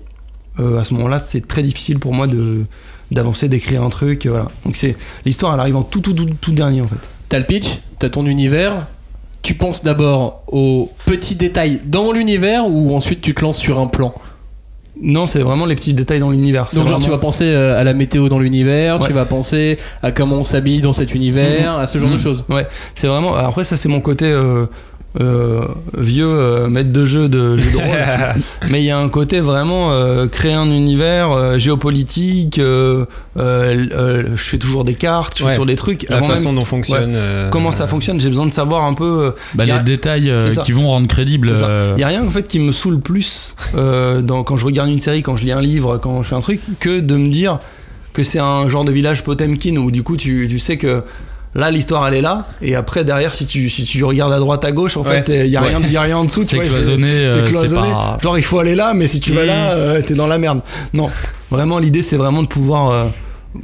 à 0.58 0.84
ce 0.84 0.94
moment-là, 0.94 1.18
c'est 1.18 1.46
très 1.46 1.62
difficile 1.62 1.98
pour 1.98 2.14
moi 2.14 2.26
de 2.26 2.64
d'avancer, 3.10 3.50
d'écrire 3.50 3.82
un 3.82 3.90
truc. 3.90 4.24
Voilà. 4.24 4.46
Donc 4.64 4.76
c'est 4.76 4.96
l'histoire, 5.26 5.52
elle 5.52 5.60
arrive 5.60 5.76
en 5.76 5.82
tout, 5.82 6.00
tout, 6.00 6.14
tout, 6.14 6.30
tout 6.40 6.52
dernier 6.52 6.80
en 6.80 6.86
fait. 6.86 7.10
T'as 7.28 7.40
le 7.40 7.44
pitch, 7.44 7.66
t'as 7.98 8.08
ton 8.08 8.24
univers. 8.24 8.86
Tu 9.42 9.52
penses 9.52 9.84
d'abord 9.84 10.44
aux 10.46 10.90
petits 11.04 11.34
détails 11.34 11.82
dans 11.84 12.12
l'univers 12.12 12.66
ou 12.66 12.96
ensuite 12.96 13.20
tu 13.20 13.34
te 13.34 13.42
lances 13.42 13.58
sur 13.58 13.78
un 13.78 13.86
plan? 13.86 14.14
Non, 15.02 15.26
c'est 15.26 15.40
vraiment 15.40 15.66
les 15.66 15.74
petits 15.74 15.92
détails 15.92 16.20
dans 16.20 16.30
l'univers. 16.30 16.66
C'est 16.70 16.76
Donc 16.76 16.84
genre 16.86 16.98
vraiment- 16.98 17.04
tu 17.04 17.10
vas 17.10 17.18
penser 17.18 17.44
euh, 17.46 17.78
à 17.78 17.82
la 17.84 17.94
météo 17.94 18.28
dans 18.28 18.38
l'univers, 18.38 19.00
Ouais. 19.00 19.06
tu 19.08 19.12
vas 19.12 19.24
penser 19.24 19.76
à 20.02 20.12
comment 20.12 20.36
on 20.36 20.44
s'habille 20.44 20.80
dans 20.82 20.92
cet 20.92 21.14
univers, 21.14 21.76
à 21.78 21.86
ce 21.88 21.98
genre 21.98 22.08
Mhm. 22.08 22.14
de 22.14 22.20
choses. 22.20 22.44
Ouais, 22.48 22.66
c'est 22.94 23.08
vraiment. 23.08 23.34
Après, 23.34 23.64
ça, 23.64 23.76
c'est 23.76 23.88
mon 23.88 24.00
côté 24.00 24.26
euh, 24.26 24.66
euh, 25.20 25.62
vieux 25.96 26.28
euh, 26.28 26.68
maître 26.68 26.90
de 26.92 27.04
jeu 27.04 27.28
de 27.28 27.56
jeu 27.56 27.70
de 27.72 27.76
rôle. 27.76 28.42
Mais 28.70 28.82
il 28.82 28.84
y 28.86 28.90
a 28.90 28.98
un 28.98 29.08
côté 29.08 29.40
vraiment 29.40 29.92
euh, 29.92 30.26
créer 30.26 30.52
un 30.54 30.66
univers 30.70 31.30
euh, 31.30 31.58
géopolitique. 31.58 32.58
euh, 32.58 33.04
euh, 33.36 33.86
euh, 33.92 34.22
je 34.34 34.42
fais 34.42 34.58
toujours 34.58 34.84
des 34.84 34.94
cartes, 34.94 35.38
je 35.38 35.44
fais 35.44 35.50
toujours 35.50 35.66
des 35.66 35.76
trucs. 35.76 36.06
La 36.08 36.16
Avant 36.16 36.26
façon 36.28 36.50
même 36.50 36.56
dont 36.60 36.64
fonctionne. 36.64 37.12
euh, 37.14 37.50
comment 37.50 37.70
ça 37.72 37.86
fonctionne, 37.86 38.20
j'ai 38.20 38.28
besoin 38.28 38.46
de 38.46 38.52
savoir 38.52 38.84
un 38.84 38.94
peu. 38.94 39.04
euh, 39.04 39.30
Bah, 39.54 39.64
a- 39.64 39.66
les 39.78 39.84
détails 39.84 40.30
euh, 40.30 40.50
qui 40.64 40.72
vont 40.72 40.88
rendre 40.88 41.06
crédible. 41.08 41.50
Euh, 41.52 41.94
Il 41.96 42.00
y 42.00 42.04
a 42.04 42.08
rien 42.08 42.24
en 42.26 42.30
fait 42.30 42.48
qui 42.48 42.58
me 42.58 42.72
saoule 42.72 43.00
plus 43.00 43.54
euh, 43.76 44.20
dans, 44.20 44.42
quand 44.42 44.56
je 44.56 44.64
regarde 44.64 44.90
une 44.90 45.00
série, 45.00 45.22
quand 45.22 45.36
je 45.36 45.44
lis 45.44 45.52
un 45.52 45.62
livre, 45.62 45.98
quand 45.98 46.22
je 46.22 46.28
fais 46.28 46.34
un 46.34 46.40
truc, 46.40 46.60
que 46.80 47.00
de 47.00 47.16
me 47.16 47.28
dire 47.28 47.58
que 48.12 48.22
c'est 48.22 48.38
un 48.38 48.68
genre 48.68 48.84
de 48.84 48.92
village 48.92 49.24
Potemkin 49.24 49.76
où 49.76 49.90
du 49.90 50.02
coup 50.04 50.16
tu, 50.16 50.46
tu 50.48 50.58
sais 50.60 50.76
que 50.76 51.02
là 51.54 51.70
l'histoire 51.70 52.06
elle 52.08 52.14
est 52.14 52.20
là. 52.20 52.46
Et 52.62 52.74
après 52.74 53.04
derrière 53.04 53.34
si 53.34 53.46
tu, 53.46 53.68
si 53.68 53.84
tu 53.84 54.02
regardes 54.04 54.32
à 54.32 54.38
droite 54.38 54.64
à 54.64 54.72
gauche 54.72 54.96
en 54.96 55.02
Ouais. 55.02 55.22
fait 55.22 55.44
il 55.46 55.50
y 55.50 55.56
a 55.56 55.60
rien 55.60 55.80
y 55.80 55.96
a 55.96 56.02
rien 56.02 56.16
en 56.18 56.24
dessous 56.24 56.40
tu 56.44 56.46
C'est 56.48 56.56
vois, 56.56 56.64
cloisonné, 56.66 57.28
c'est 57.28 57.38
euh, 57.40 57.48
cloisonné. 57.48 57.82
c'est 57.88 57.92
pas- 57.92 58.18
genre 58.22 58.38
il 58.38 58.44
faut 58.44 58.58
aller 58.58 58.74
là 58.74 58.92
mais 58.94 59.06
si 59.08 59.20
tu 59.20 59.32
vas 59.32 59.44
là 59.44 59.72
euh, 59.72 60.02
t'es 60.02 60.14
dans 60.14 60.26
la 60.26 60.38
merde. 60.38 60.60
Non. 60.92 61.08
Vraiment 61.50 61.78
l'idée 61.78 62.02
c'est 62.02 62.16
vraiment 62.16 62.42
de 62.42 62.48
pouvoir 62.48 62.90
euh, 62.90 63.04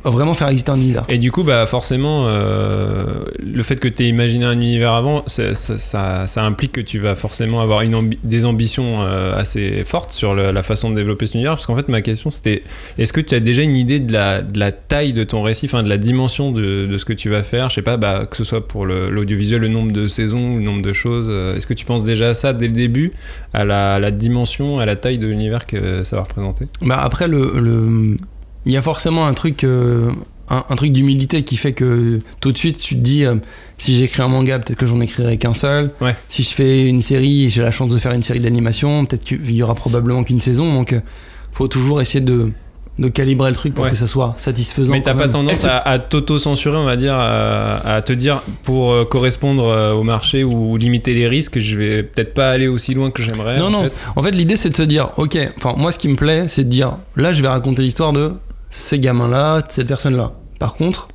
vraiment 0.05 0.35
faire 0.35 0.49
exister 0.49 0.71
un 0.71 0.77
univers 0.77 1.05
Et 1.09 1.19
du 1.19 1.33
coup, 1.33 1.43
bah 1.43 1.67
forcément, 1.67 2.25
euh, 2.27 3.05
le 3.45 3.63
fait 3.63 3.77
que 3.77 3.89
tu 3.89 4.05
aies 4.05 4.09
imaginé 4.09 4.45
un 4.45 4.53
univers 4.53 4.93
avant, 4.93 5.23
ça, 5.27 5.55
ça, 5.55 5.79
ça- 5.79 6.27
ça 6.27 6.45
implique 6.45 6.73
que 6.73 6.81
tu 6.81 6.99
vas 6.99 7.15
forcément 7.17 7.61
avoir 7.61 7.83
une 7.83 7.95
ambi- 7.95 8.19
des 8.23 8.45
ambitions 8.47 9.03
euh, 9.03 9.37
assez 9.37 9.83
fortes 9.85 10.13
sur 10.13 10.35
le- 10.35 10.53
la 10.53 10.63
façon 10.63 10.91
de 10.91 10.97
développer 10.97 11.27
cet 11.27 11.35
univers. 11.35 11.53
Parce 11.53 11.67
qu'en 11.67 11.77
fait, 11.77 11.89
ma 11.89 12.03
question 12.03 12.31
c'était 12.31 12.63
est-ce 12.99 13.13
que 13.13 13.21
tu 13.21 13.35
as 13.35 13.41
déjà 13.41 13.63
une 13.63 13.77
idée 13.77 13.99
de 14.01 14.13
la, 14.13 14.43
de 14.43 14.59
la 14.59 14.73
taille 14.73 15.13
de 15.13 15.25
ton 15.25 15.43
récit, 15.43 15.67
enfin 15.67 15.83
de 15.83 15.89
la 15.89 15.99
dimension 15.99 16.53
de, 16.53 16.87
de 16.87 16.99
ce 16.99 17.05
que 17.05 17.13
tu 17.13 17.29
vas 17.29 17.43
faire? 17.43 17.69
Je 17.71 17.75
sais 17.77 17.83
pas, 17.83 17.97
bah, 17.97 18.27
que 18.31 18.37
ce 18.37 18.45
soit 18.45 18.67
pour 18.67 18.87
le- 18.87 19.11
l'audiovisuel, 19.11 19.61
le, 19.61 19.69
nombre 19.69 19.93
de 19.93 20.07
saisons, 20.07 20.57
le 20.57 20.63
nombre 20.63 20.83
de 20.83 20.93
choses. 20.93 21.27
euh, 21.31 21.57
Est-ce 21.57 21.67
que 21.67 21.75
tu 21.75 21.85
penses 21.85 22.05
déjà 22.05 22.29
à 22.31 22.35
ça 22.35 22.53
dès 22.53 22.69
le 22.69 22.75
début, 22.75 23.13
à 23.53 23.65
la, 23.65 23.95
à 23.95 23.99
la 23.99 24.11
dimension, 24.11 24.79
à 24.79 24.87
la 24.87 24.97
taille 24.97 25.19
de 25.19 25.27
l'univers 25.27 25.67
que 25.67 26.05
ça 26.05 26.17
va 26.17 26.23
représenter? 26.23 26.67
Bah 26.83 27.01
après 27.03 27.27
le, 27.29 27.53
le- 27.57 28.17
il 28.67 28.73
y 28.73 28.77
a 28.77 28.83
forcément 28.83 29.27
un 29.27 29.35
truc 29.35 29.65
euh, 29.65 30.11
un, 30.49 30.65
un 30.69 30.75
truc 30.77 30.93
d'humilité 30.93 31.43
qui 31.45 31.57
fait 31.57 31.73
que 31.73 32.19
tout 32.41 32.53
de 32.53 32.59
suite 32.59 32.79
tu 32.79 32.95
te 32.97 33.01
dis 33.01 33.25
euh, 33.25 33.37
si 33.79 33.97
j'écris 33.97 34.23
un 34.23 34.29
manga 34.29 34.59
peut-être 34.59 34.79
que 34.79 34.87
j'en 34.87 35.01
écrirai 35.01 35.39
qu'un 35.39 35.55
seul 35.55 35.91
Ouais. 36.01 36.15
si 36.29 36.43
je 36.43 36.51
fais 36.51 36.87
une 36.87 37.03
série 37.03 37.49
j'ai 37.51 37.63
la 37.63 37.71
chance 37.71 37.91
de 37.93 37.99
faire 37.99 38.13
une 38.13 38.23
série 38.23 38.41
d'animation 38.41 39.05
peut-être 39.07 39.25
qu'il 39.25 39.51
y 39.53 39.63
aura 39.63 39.75
probablement 39.75 40.25
qu'une 40.25 40.41
saison 40.41 40.75
donc 40.75 40.93
euh, 40.93 41.01
faut 41.53 41.69
toujours 41.69 42.01
essayer 42.01 42.21
de 42.21 42.51
de 42.99 43.09
calibrer 43.09 43.49
le 43.49 43.57
truc 43.57 43.73
pour 43.73 43.85
Ouais. 43.85 43.91
que 43.93 43.97
ça 43.97 44.07
soit 44.07 44.35
satisfaisant 44.37 44.93
Mais 44.93 45.01
t'as 45.01 45.15
pas 45.15 45.29
tendance 45.29 45.65
à, 45.65 45.79
à 45.79 45.99
t'auto-censurer, 45.99 46.77
on 46.77 46.85
va 46.85 46.97
dire, 46.97 47.15
à, 47.15 47.77
à 47.95 48.03
te 48.03 48.13
dire 48.13 48.43
pour 48.63 48.93
euh, 48.93 49.05
correspondre 49.07 49.65
euh, 49.69 49.95
au 49.95 50.03
marché 50.03 50.45
ou 50.45 50.77
limiter 50.77 51.15
les 51.15 51.27
risques, 51.27 51.59
je 51.61 51.79
vais 51.79 52.03
peut-être 52.03 52.35
pas 52.35 52.51
aller 52.51 52.69
aussi 52.69 52.93
loin 52.93 53.11
que 53.11 53.23
j'aimerais. 53.23 53.57
non 53.59 53.67
en 53.67 53.71
non 53.71 53.83
fait. 53.85 53.93
en 54.17 54.23
fait 54.23 54.33
l'idée 54.33 54.57
c'est 54.57 54.69
de 54.69 54.77
se 54.77 54.83
dire 54.83 55.13
ok 55.17 55.39
enfin 55.57 55.75
moi 55.79 55.93
ce 55.93 55.99
qui 55.99 56.09
me 56.09 56.17
plaît 56.17 56.45
c'est 56.49 56.65
de 56.65 56.69
dire 56.69 56.99
là 57.17 57.33
je 57.33 57.41
vais 57.41 57.49
raconter 57.49 57.81
l'histoire 57.81 58.13
de 58.13 58.33
ces 58.71 58.99
gamins 58.99 59.29
là 59.29 59.61
de 59.61 59.67
cette 59.69 59.89
personne 59.89 60.17
là 60.17 60.33
par 60.59 60.75
contre 60.75 61.09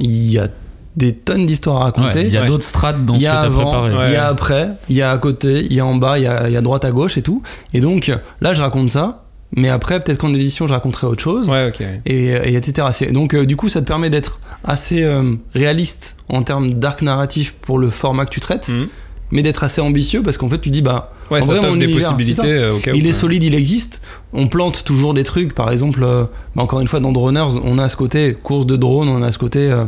il 0.00 0.30
y 0.30 0.38
a 0.38 0.48
des 0.96 1.12
tonnes 1.14 1.46
d'histoires 1.46 1.76
à 1.76 1.86
ouais, 1.86 1.92
raconter 1.92 2.22
Il 2.26 2.32
y 2.32 2.36
a 2.36 2.42
Ouais. 2.42 2.46
d'autres 2.46 2.64
strates 2.64 3.04
dans 3.04 3.14
il 3.14 3.20
ce 3.20 3.24
y 3.24 3.26
que 3.26 3.30
a 3.32 3.34
t'as 3.34 3.40
avant, 3.46 3.62
préparé. 3.70 3.96
Ouais. 3.96 4.08
il 4.08 4.12
y 4.12 4.16
a 4.16 4.26
après, 4.28 4.68
il 4.88 4.94
y 4.96 5.02
a 5.02 5.10
à 5.10 5.18
côté, 5.18 5.64
il 5.68 5.72
y 5.72 5.80
a 5.80 5.86
en 5.86 5.94
bas, 5.96 6.18
il 6.18 6.22
y 6.24 6.26
a, 6.26 6.46
il 6.48 6.52
y 6.52 6.56
a 6.56 6.60
droite 6.60 6.84
à 6.84 6.92
gauche 6.92 7.16
et 7.18 7.22
tout. 7.22 7.42
Et 7.72 7.80
donc 7.80 8.12
là, 8.40 8.54
je 8.54 8.62
raconte 8.62 8.90
ça, 8.90 9.24
mais 9.56 9.68
après, 9.70 9.98
peut-être 9.98 10.18
qu'en 10.18 10.32
édition, 10.32 10.68
je 10.68 10.72
raconterai 10.72 11.08
autre 11.08 11.20
chose. 11.22 11.48
Ouais, 11.50 11.66
ok. 11.68 11.80
Et, 12.06 12.26
et 12.26 12.54
etc. 12.54 12.88
Donc 13.12 13.34
euh, 13.34 13.44
du 13.44 13.56
coup, 13.56 13.68
ça 13.68 13.80
te 13.82 13.86
permet 13.88 14.08
d'être 14.08 14.38
assez 14.62 15.02
euh, 15.02 15.34
réaliste 15.54 16.16
en 16.28 16.42
termes 16.44 16.74
d'arc 16.74 17.02
narratif 17.02 17.54
pour 17.60 17.78
le 17.80 17.90
format 17.90 18.24
que 18.24 18.30
tu 18.30 18.40
traites, 18.40 18.68
Mhm. 18.68 18.86
Mais 19.30 19.42
d'être 19.42 19.64
assez 19.64 19.80
ambitieux 19.80 20.22
parce 20.22 20.36
qu'en 20.38 20.48
fait, 20.48 20.60
tu 20.60 20.70
dis 20.70 20.82
bah 20.82 21.12
Ouais, 21.30 21.42
En 21.42 21.46
ça 21.46 21.54
vrai, 21.54 21.70
mon 21.70 21.76
des 21.76 21.84
univers, 21.86 22.02
possibilités 22.10 22.42
c'est 22.42 22.46
ça. 22.58 22.64
euh, 22.64 22.78
cas 22.80 22.92
il 22.94 23.06
est 23.06 23.12
solide, 23.14 23.42
il 23.42 23.54
existe. 23.54 24.02
On 24.34 24.46
plante 24.46 24.84
toujours 24.84 25.14
des 25.14 25.24
trucs. 25.24 25.54
Par 25.54 25.70
exemple, 25.72 26.02
euh, 26.04 26.24
bah, 26.54 26.62
encore 26.62 26.80
une 26.80 26.88
fois, 26.88 27.00
dans 27.00 27.12
Droners, 27.12 27.58
on 27.64 27.78
a 27.78 27.88
ce 27.88 27.96
côté 27.96 28.36
course 28.42 28.66
de 28.66 28.76
drone, 28.76 29.08
on 29.08 29.22
a 29.22 29.32
ce 29.32 29.38
côté. 29.38 29.70
euh, 29.70 29.84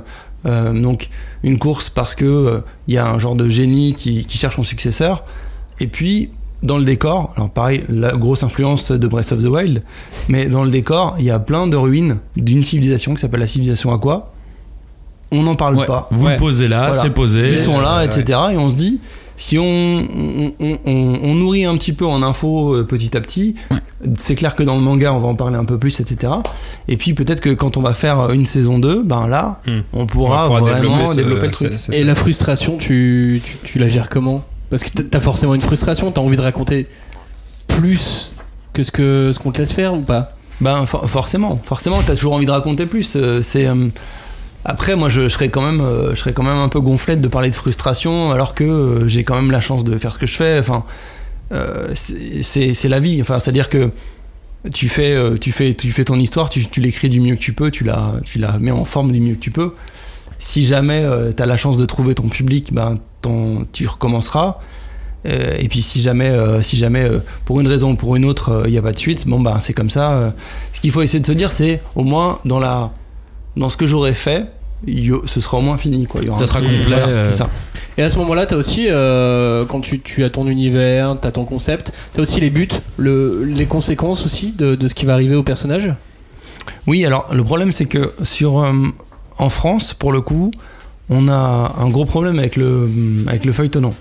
euh, 0.47 0.73
donc, 0.73 1.09
une 1.43 1.59
course 1.59 1.91
parce 1.91 2.15
que 2.15 2.25
euh, 2.25 2.61
il 2.89 2.95
y 2.95 2.99
a 2.99 3.07
un 3.07 3.19
genre 3.19 3.35
de 3.35 3.49
génie 3.49 3.93
qui, 3.93 4.25
qui 4.25 4.39
cherche 4.39 4.57
son 4.57 4.65
successeur. 4.65 5.25
Et 5.81 5.89
puis, 5.89 6.31
dans 6.63 6.79
le 6.79 6.85
décor, 6.85 7.33
alors 7.37 7.51
pareil, 7.51 7.85
la 7.91 8.13
grosse 8.13 8.43
influence 8.45 8.91
de 8.93 9.07
Breath 9.07 9.33
of 9.33 9.43
the 9.43 9.47
Wild, 9.49 9.83
mais 10.29 10.47
dans 10.47 10.65
le 10.65 10.71
décor, 10.71 11.17
il 11.19 11.25
y 11.27 11.31
a 11.31 11.39
plein 11.39 11.67
de 11.67 11.77
ruines 11.77 12.17
d'une 12.37 12.63
civilisation 12.63 13.13
qui 13.15 13.21
s'appelle 13.21 13.41
la 13.41 13.47
civilisation 13.47 13.93
Aqua. 13.93 14.33
On 15.33 15.43
n'en 15.43 15.57
parle 15.57 15.77
Ouais. 15.77 15.87
pas. 15.87 16.09
Vous 16.13 16.25
Ouais. 16.27 16.33
le 16.33 16.37
posez 16.39 16.69
là, 16.69 16.87
Voilà. 16.89 17.03
c'est 17.03 17.11
posé. 17.11 17.49
Ils 17.51 17.59
sont 17.59 17.79
là, 17.79 18.05
etc. 18.05 18.39
Et 18.53 18.57
on 18.57 18.71
se 18.71 18.75
dit, 18.75 19.01
si 19.37 19.59
on, 19.59 19.65
on, 19.65 20.53
on- 20.61 20.79
on- 20.87 21.19
on 21.25 21.35
nourrit 21.35 21.65
un 21.65 21.77
petit 21.77 21.93
peu 21.93 22.07
en 22.07 22.23
info 22.23 22.75
euh, 22.75 22.85
petit 22.85 23.17
à 23.17 23.21
petit, 23.21 23.55
c'est 24.17 24.35
clair 24.35 24.55
que 24.55 24.63
dans 24.63 24.75
le 24.77 24.81
manga, 24.81 25.13
on 25.13 25.19
va 25.19 25.29
en 25.29 25.35
parler 25.35 25.57
un 25.57 25.65
peu 25.65 25.79
plus, 25.79 26.01
etc. 26.01 26.33
Et 26.89 26.97
puis 26.97 27.13
peut-être 27.15 27.41
que 27.41 27.51
quand 27.51 27.77
on 27.77 27.83
va 27.83 27.93
faire 27.95 28.31
une 28.31 28.47
saison 28.47 28.79
2, 28.79 29.03
ben 29.03 29.27
là, 29.27 29.61
Hmm. 29.67 29.81
on 29.93 30.07
pourra, 30.07 30.47
On 30.51 30.59
pourra 30.59 30.73
vraiment 30.73 31.07
ce- 31.07 31.17
développer, 31.17 31.47
le 31.47 31.53
truc. 31.53 31.73
Et 31.93 32.05
la 32.05 32.15
frustration, 32.15 32.77
tu, 32.79 33.41
tu, 33.45 33.57
tu 33.65 33.79
la 33.79 33.89
gères 33.89 34.09
comment? 34.09 34.43
Parce 34.71 34.83
que 34.83 35.01
t'as- 35.03 35.21
forcément 35.21 35.55
une 35.55 35.61
frustration, 35.61 36.11
t'as 36.11 36.21
envie 36.21 36.37
de 36.37 36.43
raconter 36.43 36.87
plus 37.69 38.33
que 38.73 38.83
ce 38.83 38.91
que 38.91 39.31
ce 39.33 39.39
qu'on 39.39 39.53
te 39.53 39.59
laisse 39.59 39.73
faire 39.73 39.95
ou 39.95 40.01
pas? 40.01 40.33
Ben 40.61 40.87
for- 40.87 41.09
forcément, 41.09 41.61
forcément, 41.65 41.99
t'as 42.07 42.15
toujours 42.15 42.33
envie 42.35 42.47
de 42.47 42.51
raconter 42.51 42.87
plus. 42.87 43.15
euh, 43.17 43.43
c'est 43.43 43.67
euh, 43.67 43.89
après, 44.69 44.97
moi, 44.97 45.09
je, 45.09 45.29
serais 45.29 45.49
quand 45.49 45.63
même, 45.63 45.81
euh, 45.81 46.11
je 46.15 46.21
serais 46.21 46.33
quand 46.33 46.43
même 46.43 46.59
un 46.59 46.69
peu 46.69 46.81
gonflé 46.81 47.17
de 47.17 47.29
parler 47.29 47.51
de 47.51 47.55
frustration, 47.55 48.31
alors 48.31 48.55
que 48.55 48.65
euh, 48.65 49.09
j'ai 49.09 49.23
quand 49.25 49.35
même 49.37 49.51
la 49.51 49.61
chance 49.61 49.85
de 49.85 49.97
faire 49.99 50.13
ce 50.13 50.19
que 50.19 50.27
je 50.27 50.35
fais. 50.35 50.59
Enfin, 50.59 50.85
euh, 51.53 51.89
c'est- 51.95 52.89
la 52.89 52.99
vie. 53.01 53.21
Enfin, 53.21 53.39
c'est-à-dire 53.39 53.69
que 53.69 53.91
tu 54.73 54.89
fais, 54.89 55.13
euh, 55.13 55.37
tu 55.39 55.53
fais, 55.53 55.75
tu 55.75 55.93
fais 55.93 56.05
ton 56.05 56.17
histoire, 56.19 56.51
tu, 56.51 56.67
l'écris 56.81 57.09
du 57.09 57.21
mieux 57.21 57.37
que 57.37 57.41
tu 57.41 57.53
peux, 57.53 57.71
tu 57.71 57.85
la, 57.85 58.15
tu 58.25 58.39
la 58.39 58.59
mets 58.59 58.73
en 58.73 58.85
forme 58.85 59.13
du 59.13 59.21
mieux 59.21 59.35
que 59.35 59.41
tu 59.41 59.51
peux. 59.53 59.75
Si 60.39 60.67
jamais 60.67 61.05
tu 61.29 61.35
t'as 61.35 61.47
la 61.47 61.57
chance 61.57 61.79
de 61.79 61.87
trouver 61.87 62.15
ton 62.15 62.29
public, 62.29 62.73
ben 62.75 62.99
ton- 63.23 63.67
tu 63.73 63.87
recommenceras. 63.87 64.59
Euh, 65.27 65.57
et 65.59 65.69
puis 65.69 65.83
si 65.83 66.03
jamais, 66.03 66.29
euh, 66.31 66.63
si 66.63 66.77
jamais 66.77 67.03
euh, 67.03 67.19
pour 67.47 67.61
une 67.61 67.67
raison 67.69 67.93
ou 67.93 67.95
pour 67.97 68.17
une 68.17 68.25
autre, 68.25 68.63
il 68.67 68.73
n'y 68.73 68.79
a 68.79 68.83
pas 68.83 68.93
de 68.93 68.99
suite, 68.99 69.27
bon 69.27 69.41
bah 69.41 69.59
c'est 69.61 69.73
comme 69.73 69.91
ça. 69.91 70.13
euh. 70.13 70.31
ce 70.73 70.81
qu'il 70.81 70.91
faut 70.91 71.03
essayer 71.03 71.21
de 71.21 71.27
se 71.27 71.33
dire, 71.33 71.51
c'est 71.53 71.81
au 71.95 72.05
moins 72.05 72.39
dans 72.45 72.59
la, 72.61 72.93
dans 73.57 73.69
ce 73.71 73.77
que 73.77 73.87
j'aurais 73.87 74.15
fait, 74.15 74.47
ce 75.27 75.41
sera 75.41 75.59
au 75.59 75.61
moins 75.61 75.77
fini 75.77 76.07
quoi. 76.07 76.21
Il 76.23 76.29
y 76.29 76.31
aura 76.31 76.39
Ça 76.39 76.47
sera 76.47 76.61
complet, 76.61 76.83
voilà, 76.83 77.09
euh. 77.09 77.33
ça. 77.33 77.49
Et 77.99 78.03
à 78.03 78.11
ce 78.11 78.19
moment-là, 78.19 78.47
t'as 78.47 78.57
aussi, 78.57 78.87
euh, 78.91 79.65
quand 79.65 79.81
tu, 79.81 80.01
tu 80.01 80.23
as 80.23 80.31
ton 80.31 80.47
univers, 80.47 81.17
t'as 81.21 81.31
ton 81.31 81.45
concept, 81.45 81.93
t'as 82.15 82.23
aussi 82.23 82.41
les 82.41 82.51
buts, 82.51 82.69
le, 82.99 83.45
les 83.45 83.67
conséquences 83.67 84.25
aussi 84.27 84.53
de, 84.53 84.75
de 84.75 84.89
ce 84.89 84.95
qui 84.95 85.07
va 85.07 85.15
arriver 85.15 85.35
au 85.35 85.43
personnage? 85.43 85.93
Oui, 86.87 87.05
alors 87.05 87.27
le 87.33 87.43
problème 87.43 87.73
c'est 87.73 87.87
que 87.87 88.13
sur 88.23 88.63
euh, 88.63 88.73
en 89.39 89.49
France, 89.49 89.95
pour 89.95 90.13
le 90.13 90.21
coup, 90.21 90.51
on 91.09 91.29
a 91.29 91.75
un 91.79 91.89
gros 91.89 92.05
problème 92.05 92.39
avec 92.39 92.57
le 92.57 92.91
avec 93.27 93.45
le 93.45 93.53
feuilletonnant. 93.53 93.93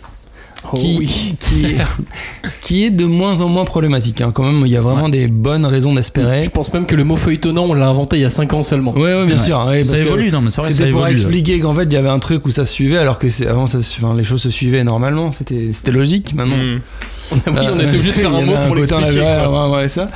Oh 0.73 0.77
qui, 0.77 0.97
oui. 0.99 1.35
qui, 1.39 1.65
est, 1.65 1.77
qui 2.61 2.85
est 2.85 2.89
de 2.89 3.05
moins 3.05 3.41
en 3.41 3.49
moins 3.49 3.65
problématique. 3.65 4.21
hein. 4.21 4.31
Quand 4.33 4.43
même, 4.43 4.63
il 4.65 4.71
y 4.71 4.77
a 4.77 4.81
vraiment 4.81 5.09
des 5.09 5.27
bonnes 5.27 5.65
raisons 5.65 5.93
d'espérer. 5.93 6.43
Je 6.43 6.49
pense 6.49 6.73
même 6.73 6.85
que 6.85 6.95
le 6.95 7.03
mot 7.03 7.15
feuilletonnant, 7.15 7.65
on 7.65 7.73
l'a 7.73 7.87
inventé 7.87 8.17
il 8.17 8.21
y 8.21 8.25
a 8.25 8.29
5 8.29 8.53
ans 8.53 8.63
seulement. 8.63 8.93
Ouais, 8.93 9.01
ouais, 9.15 9.25
bien 9.25 9.37
Ouais. 9.37 9.43
sûr. 9.43 9.65
ouais, 9.67 9.83
Ça 9.83 9.97
évolue, 9.97 10.31
non, 10.31 10.41
mais 10.41 10.49
c'est 10.49 10.61
vrai, 10.61 10.71
C'était 10.71 10.89
pour 10.91 11.01
évolue. 11.01 11.13
expliquer 11.13 11.59
qu'en 11.59 11.73
fait, 11.73 11.83
il 11.83 11.93
y 11.93 11.97
avait 11.97 12.09
un 12.09 12.19
truc 12.19 12.45
où 12.45 12.51
ça 12.51 12.65
se 12.65 12.73
suivait, 12.73 12.97
alors 12.97 13.19
que 13.19 13.29
c'est- 13.29 13.47
avant, 13.47 13.67
ça 13.67 13.79
enfin, 13.79 14.15
les 14.15 14.23
choses 14.23 14.41
se 14.41 14.49
suivaient 14.49 14.83
normalement. 14.83 15.31
C'était 15.37 15.69
c'était 15.73 15.91
logique. 15.91 16.33
Maintenant, 16.33 16.55
Hmm. 16.57 16.79
oui, 17.31 17.39
on 17.47 17.79
était 17.79 17.87
obligé 17.95 18.11
de 18.11 18.17
faire 18.17 18.35
un 18.35 18.41
mot 18.41 18.53
pour 18.67 18.71
on 18.71 18.73
l'expliquer. 18.75 19.19
ouais, 19.19 19.75
ouais, 19.75 19.89
ça. 19.89 20.09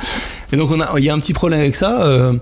Et 0.52 0.56
donc, 0.56 0.70
on 0.70 0.80
a, 0.80 0.88
il 0.98 1.04
y 1.04 1.10
a 1.10 1.14
un 1.14 1.18
petit 1.20 1.32
problème 1.32 1.60
avec 1.60 1.74
ça, 1.74 2.02
euh, 2.02 2.32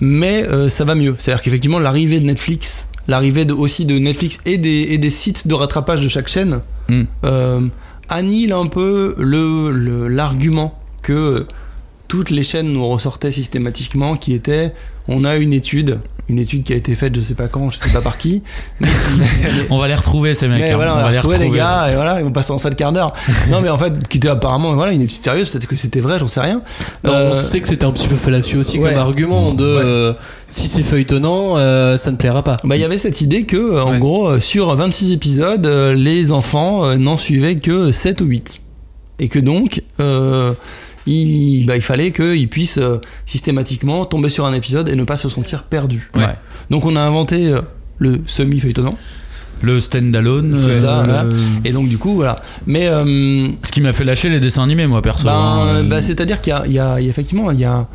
mais 0.00 0.44
euh, 0.48 0.68
ça 0.68 0.84
va 0.84 0.94
mieux. 0.94 1.16
C'est-à-dire 1.18 1.42
qu'effectivement, 1.42 1.78
l'arrivée 1.78 2.20
de 2.20 2.26
Netflix, 2.26 2.86
l'arrivée 3.10 3.44
de- 3.44 3.52
aussi 3.64 3.84
de 3.84 3.98
Netflix 3.98 4.38
et 4.46 4.56
des, 4.66 4.82
et 4.94 4.98
des 4.98 5.10
sites 5.10 5.46
de 5.50 5.54
rattrapage 5.54 6.00
de 6.02 6.08
chaque 6.08 6.28
chaîne, 6.28 6.60
Mm. 6.88 7.02
euh, 7.24 7.60
annihile 8.08 8.52
un 8.52 8.66
peu 8.66 9.14
le- 9.18 9.70
le- 9.70 10.08
l'argument 10.08 10.70
que 11.02 11.46
toutes 12.08 12.30
les 12.30 12.42
chaînes 12.50 12.72
nous 12.72 12.86
ressortaient 12.88 13.30
systématiquement, 13.32 14.16
qui 14.16 14.32
était 14.32 14.72
on 15.08 15.24
a 15.24 15.36
une 15.36 15.52
étude, 15.52 15.98
une 16.30 16.38
étude 16.38 16.62
qui 16.64 16.72
a 16.72 16.76
été 16.76 16.94
faite 16.94 17.14
je 17.14 17.20
sais 17.20 17.34
pas 17.34 17.48
quand, 17.48 17.70
je 17.70 17.78
sais 17.78 17.90
pas 17.92 18.00
par 18.00 18.16
qui, 18.18 18.42
On 19.70 19.78
va 19.78 19.88
les 19.88 19.94
retrouver, 19.94 20.34
ces 20.34 20.48
mecs. 20.48 20.60
mais 20.60 20.70
hein. 20.70 20.76
voilà, 20.76 20.92
on, 20.92 20.96
va 20.96 21.02
va 21.04 21.10
les 21.10 21.16
retrouver 21.18 21.38
les 21.38 21.50
gars, 21.50 21.88
et 21.90 21.94
voilà, 21.94 22.18
ils 22.20 22.24
vont 22.24 22.32
passer 22.32 22.52
en 22.52 22.58
salle 22.58 22.76
quart 22.76 22.92
d'heure. 22.92 23.12
non, 23.50 23.60
mais 23.60 23.68
en 23.68 23.78
fait, 23.78 24.06
qui 24.08 24.18
était 24.18 24.28
apparemment, 24.28 24.72
voilà, 24.74 24.92
une 24.92 25.02
étude 25.02 25.22
sérieuse, 25.22 25.48
peut-être 25.50 25.66
que 25.66 25.76
c'était 25.76 26.00
vrai, 26.00 26.18
j'en 26.18 26.28
sais 26.28 26.40
rien. 26.40 26.62
Non, 27.04 27.12
Euh, 27.12 27.32
On 27.34 27.42
sait 27.42 27.60
que 27.60 27.68
c'était 27.68 27.84
un 27.84 27.92
petit 27.92 28.08
peu 28.08 28.16
fallacieux 28.16 28.58
aussi 28.58 28.78
ouais. 28.78 28.90
comme 28.90 28.98
argument 28.98 29.52
de 29.52 29.64
Ouais. 29.64 29.82
euh, 29.84 30.12
si 30.48 30.68
c'est 30.68 30.82
feuilletonnant, 30.82 31.56
euh, 31.56 31.96
ça 31.96 32.10
ne 32.10 32.16
plaira 32.16 32.42
pas. 32.42 32.56
Bah, 32.64 32.76
il 32.76 32.80
y 32.80 32.84
avait 32.84 32.98
cette 32.98 33.20
idée 33.20 33.44
que, 33.44 33.80
en 33.80 33.92
Ouais. 33.92 33.98
gros, 33.98 34.38
sur 34.40 34.74
26 34.74 35.12
épisodes, 35.12 35.66
les 35.96 36.32
enfants 36.32 36.96
n'en 36.96 37.16
suivaient 37.16 37.56
que 37.56 37.90
7 37.92 38.20
ou 38.20 38.24
8. 38.26 38.60
Et 39.22 39.28
que 39.28 39.38
donc, 39.38 39.82
euh, 40.00 40.52
il, 41.06 41.64
bah, 41.66 41.76
il 41.76 41.82
fallait 41.82 42.10
qu'ils 42.12 42.48
puissent 42.48 42.78
euh, 42.78 42.98
systématiquement 43.26 44.04
tomber 44.04 44.28
sur 44.28 44.44
un 44.46 44.52
épisode 44.52 44.88
et 44.88 44.94
ne 44.96 45.04
pas 45.04 45.16
se 45.16 45.28
sentir 45.28 45.64
perdus. 45.64 46.10
Ouais. 46.14 46.34
Donc, 46.70 46.84
on 46.84 46.94
a 46.96 47.00
inventé 47.00 47.48
euh, 47.52 47.60
le 47.98 48.20
semi-feuilletonnant. 48.26 48.96
Le 49.62 49.78
standalone. 49.78 50.54
C'est 50.56 50.70
euh, 50.70 50.80
ça, 50.82 51.02
le- 51.06 51.12
voilà. 51.12 51.24
Et 51.64 51.72
donc, 51.72 51.88
du 51.88 51.98
coup, 51.98 52.14
voilà. 52.14 52.42
Mais. 52.66 52.86
euh, 52.88 53.48
Ce 53.62 53.70
qui 53.70 53.80
m'a 53.80 53.92
fait 53.92 54.04
lâcher 54.04 54.28
les 54.28 54.40
dessins 54.40 54.62
animés, 54.62 54.86
moi, 54.86 55.02
perso. 55.02 55.24
Ben, 55.24 55.32
hein. 55.32 55.84
bah, 55.84 56.00
c'est-à-dire 56.02 56.40
qu'il 56.40 56.52
y 56.66 56.78
a, 56.78 56.98
y 57.00 57.04
y 57.04 57.08
effectivement, 57.08 57.50
il 57.50 57.60
y 57.60 57.64
a, 57.64 57.86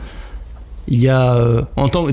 il 0.88 1.00
y 1.00 1.10
a 1.10 1.34
euh, 1.36 1.62
en 1.76 1.88
tant, 1.88 2.06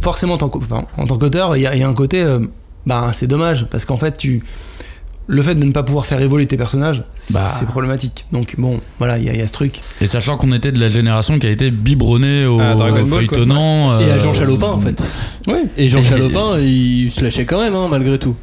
forcément 0.00 0.34
en 0.34 1.06
tant 1.06 1.18
qu'auteur, 1.18 1.56
il 1.56 1.62
y 1.62 1.66
a, 1.66 1.74
il 1.74 1.80
y 1.80 1.82
a 1.82 1.88
un 1.88 1.92
côté, 1.92 2.22
euh, 2.22 2.38
bah, 2.86 3.10
c'est 3.12 3.26
dommage 3.26 3.66
parce 3.70 3.84
qu'en 3.84 3.98
fait, 3.98 4.16
tu, 4.16 4.42
le 5.28 5.42
fait 5.42 5.54
de 5.56 5.64
ne 5.64 5.72
pas 5.72 5.82
pouvoir 5.82 6.06
faire 6.06 6.20
évoluer 6.20 6.46
tes 6.46 6.56
personnages, 6.56 7.02
Bah. 7.30 7.40
c'est 7.58 7.66
problématique. 7.66 8.26
Donc 8.32 8.54
bon, 8.58 8.80
voilà, 8.98 9.18
il 9.18 9.24
y, 9.24 9.28
a- 9.28 9.32
il 9.32 9.38
y 9.38 9.42
a 9.42 9.46
ce 9.46 9.52
truc. 9.52 9.80
Et 10.00 10.06
sachant 10.06 10.36
qu'on 10.36 10.52
était 10.52 10.70
de 10.72 10.78
la 10.78 10.88
génération 10.88 11.38
qui 11.38 11.46
a 11.46 11.50
été 11.50 11.70
biberonnée 11.70 12.46
au 12.46 12.58
quoi. 12.58 13.04
feuilletonnant. 13.06 13.98
Et 14.00 14.10
à 14.10 14.14
euh, 14.14 14.20
Jean 14.20 14.32
Chalopin 14.32 14.68
en 14.68 14.80
fait. 14.80 15.04
Ouais. 15.48 15.64
Et 15.76 15.88
Jean 15.88 15.98
Et- 15.98 16.02
Chalopin, 16.08 16.58
il 16.60 17.10
se 17.10 17.22
lâchait 17.22 17.44
quand 17.44 17.58
même, 17.60 17.74
hein, 17.74 17.88
malgré 17.90 18.18
tout. 18.18 18.36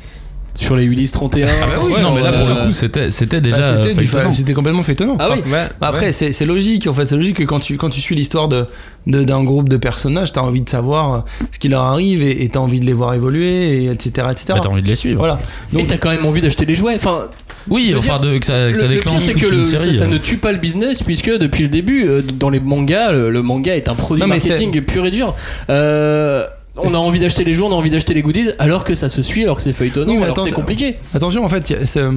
Sur 0.56 0.76
les 0.76 0.84
Ulysse 0.86 1.12
31. 1.12 1.48
Ah 1.48 1.66
bah 1.66 1.82
oui, 1.84 1.94
Ouais, 1.94 2.02
non, 2.02 2.14
mais 2.14 2.22
là, 2.22 2.32
pour 2.32 2.48
euh, 2.48 2.60
le 2.60 2.66
coup, 2.68 2.72
c'était 2.72 3.10
c'était 3.10 3.42
Bah, 3.42 3.58
déjà 3.58 3.78
c'était, 3.78 3.90
du- 4.02 4.08
feuilletonnant. 4.08 4.34
c'était 4.34 4.54
complètement 4.54 4.84
feuilletonnant. 4.84 5.16
Ah 5.20 5.30
oui. 5.34 5.40
Ouais, 5.52 5.68
Bah, 5.82 5.88
Après, 5.88 6.08
ouais. 6.08 6.14
c'est, 6.14 6.32
c'est 6.32 6.46
logique, 6.46 6.86
en 6.88 6.94
fait, 6.94 7.08
c'est 7.08 7.16
logique 7.18 7.38
que 7.38 7.44
quand 7.44 7.60
tu, 7.60 7.78
quand 7.78 7.90
tu 7.90 8.00
suis 8.00 8.14
l'histoire 8.16 8.48
de, 8.50 8.66
de- 9.08 9.24
d'un 9.24 9.44
groupe 9.44 9.68
de 9.68 9.78
personnages, 9.78 10.32
t'as 10.32 10.42
envie 10.42 10.62
de 10.62 10.70
savoir 10.70 11.14
euh, 11.14 11.20
ce 11.52 11.58
qui 11.58 11.70
leur 11.70 11.82
arrive 11.82 12.22
et, 12.22 12.44
et 12.44 12.50
t'as 12.50 12.60
envie 12.60 12.80
de 12.80 12.86
les 12.86 12.94
voir 12.94 13.16
évoluer, 13.16 13.84
et 13.84 13.86
etc. 13.86 14.28
etc. 14.32 14.46
Bah, 14.50 14.60
T'as 14.62 14.70
envie 14.70 14.84
de 14.84 14.88
les 14.88 14.96
suivre. 14.96 15.18
voilà. 15.18 15.40
Et 15.74 15.78
Donc, 15.78 15.88
t'as 15.88 15.98
quand 15.98 16.12
même 16.12 16.26
envie 16.26 16.42
d'acheter 16.42 16.66
les 16.66 16.76
jouets. 16.76 16.96
Enfin, 16.98 17.30
Oui, 17.70 17.96
enfin, 17.98 18.20
de, 18.20 18.38
que 18.38 18.46
ça, 18.46 18.70
que 18.72 18.78
ça 18.78 18.84
le, 18.84 18.90
le 18.90 18.96
déclenche 18.98 19.24
pire, 19.24 19.34
c'est 19.34 19.40
que 19.40 19.56
le- 19.56 19.64
série. 19.64 19.94
ça, 19.94 20.00
ça 20.00 20.06
euh. 20.06 20.08
ne 20.14 20.18
tue 20.20 20.38
pas 20.38 20.52
le 20.52 20.60
business, 20.60 21.02
puisque 21.02 21.32
depuis 21.32 21.64
le 21.64 21.70
début, 21.70 22.06
euh, 22.06 22.22
dans 22.22 22.52
les 22.52 22.60
mangas, 22.60 23.12
le, 23.12 23.32
le 23.32 23.42
manga 23.42 23.76
est 23.76 23.88
un 23.90 23.96
produit 23.96 24.22
Non, 24.22 24.28
marketing 24.28 24.80
pur 24.82 25.06
et 25.08 25.12
dur. 25.12 25.34
Euh, 25.72 26.46
on 26.76 26.94
a 26.94 26.98
envie 26.98 27.20
d'acheter 27.20 27.44
les 27.44 27.54
jouets, 27.54 27.68
on 27.68 27.72
a 27.72 27.76
envie 27.76 27.90
d'acheter 27.90 28.14
les 28.14 28.22
goodies, 28.22 28.50
alors 28.60 28.84
que 28.84 28.96
ça 28.96 29.10
se 29.10 29.22
suit, 29.22 29.44
alors 29.44 29.58
que 29.58 29.62
c'est 29.62 29.74
feuilletonnant, 29.74 30.12
Oui, 30.12 30.18
mais 30.18 30.24
alors 30.24 30.36
que 30.36 30.42
attends, 30.42 30.50
c'est 30.50 30.56
compliqué. 30.56 30.96
Attention, 31.14 31.46
en 31.46 31.50
fait, 31.50 31.72
euh, 31.98 32.14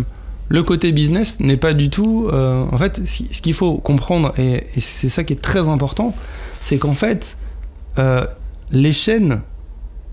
le 0.48 0.62
côté 0.62 0.92
business 0.92 1.40
n'est 1.40 1.56
pas 1.56 1.72
du 1.74 1.90
tout. 1.90 2.28
euh, 2.32 2.64
en 2.72 2.78
fait, 2.78 3.02
ce 3.06 3.40
qu'il 3.42 3.54
faut 3.54 3.76
comprendre, 3.78 4.32
et, 4.38 4.64
et 4.76 4.80
c'est 4.80 5.08
ça 5.08 5.24
qui 5.24 5.32
est 5.34 5.42
très 5.42 5.68
important, 5.68 6.14
c'est 6.60 6.78
qu'en 6.78 6.92
fait, 6.94 7.36
euh, 7.98 8.24
les 8.70 8.92
chaînes 8.92 9.40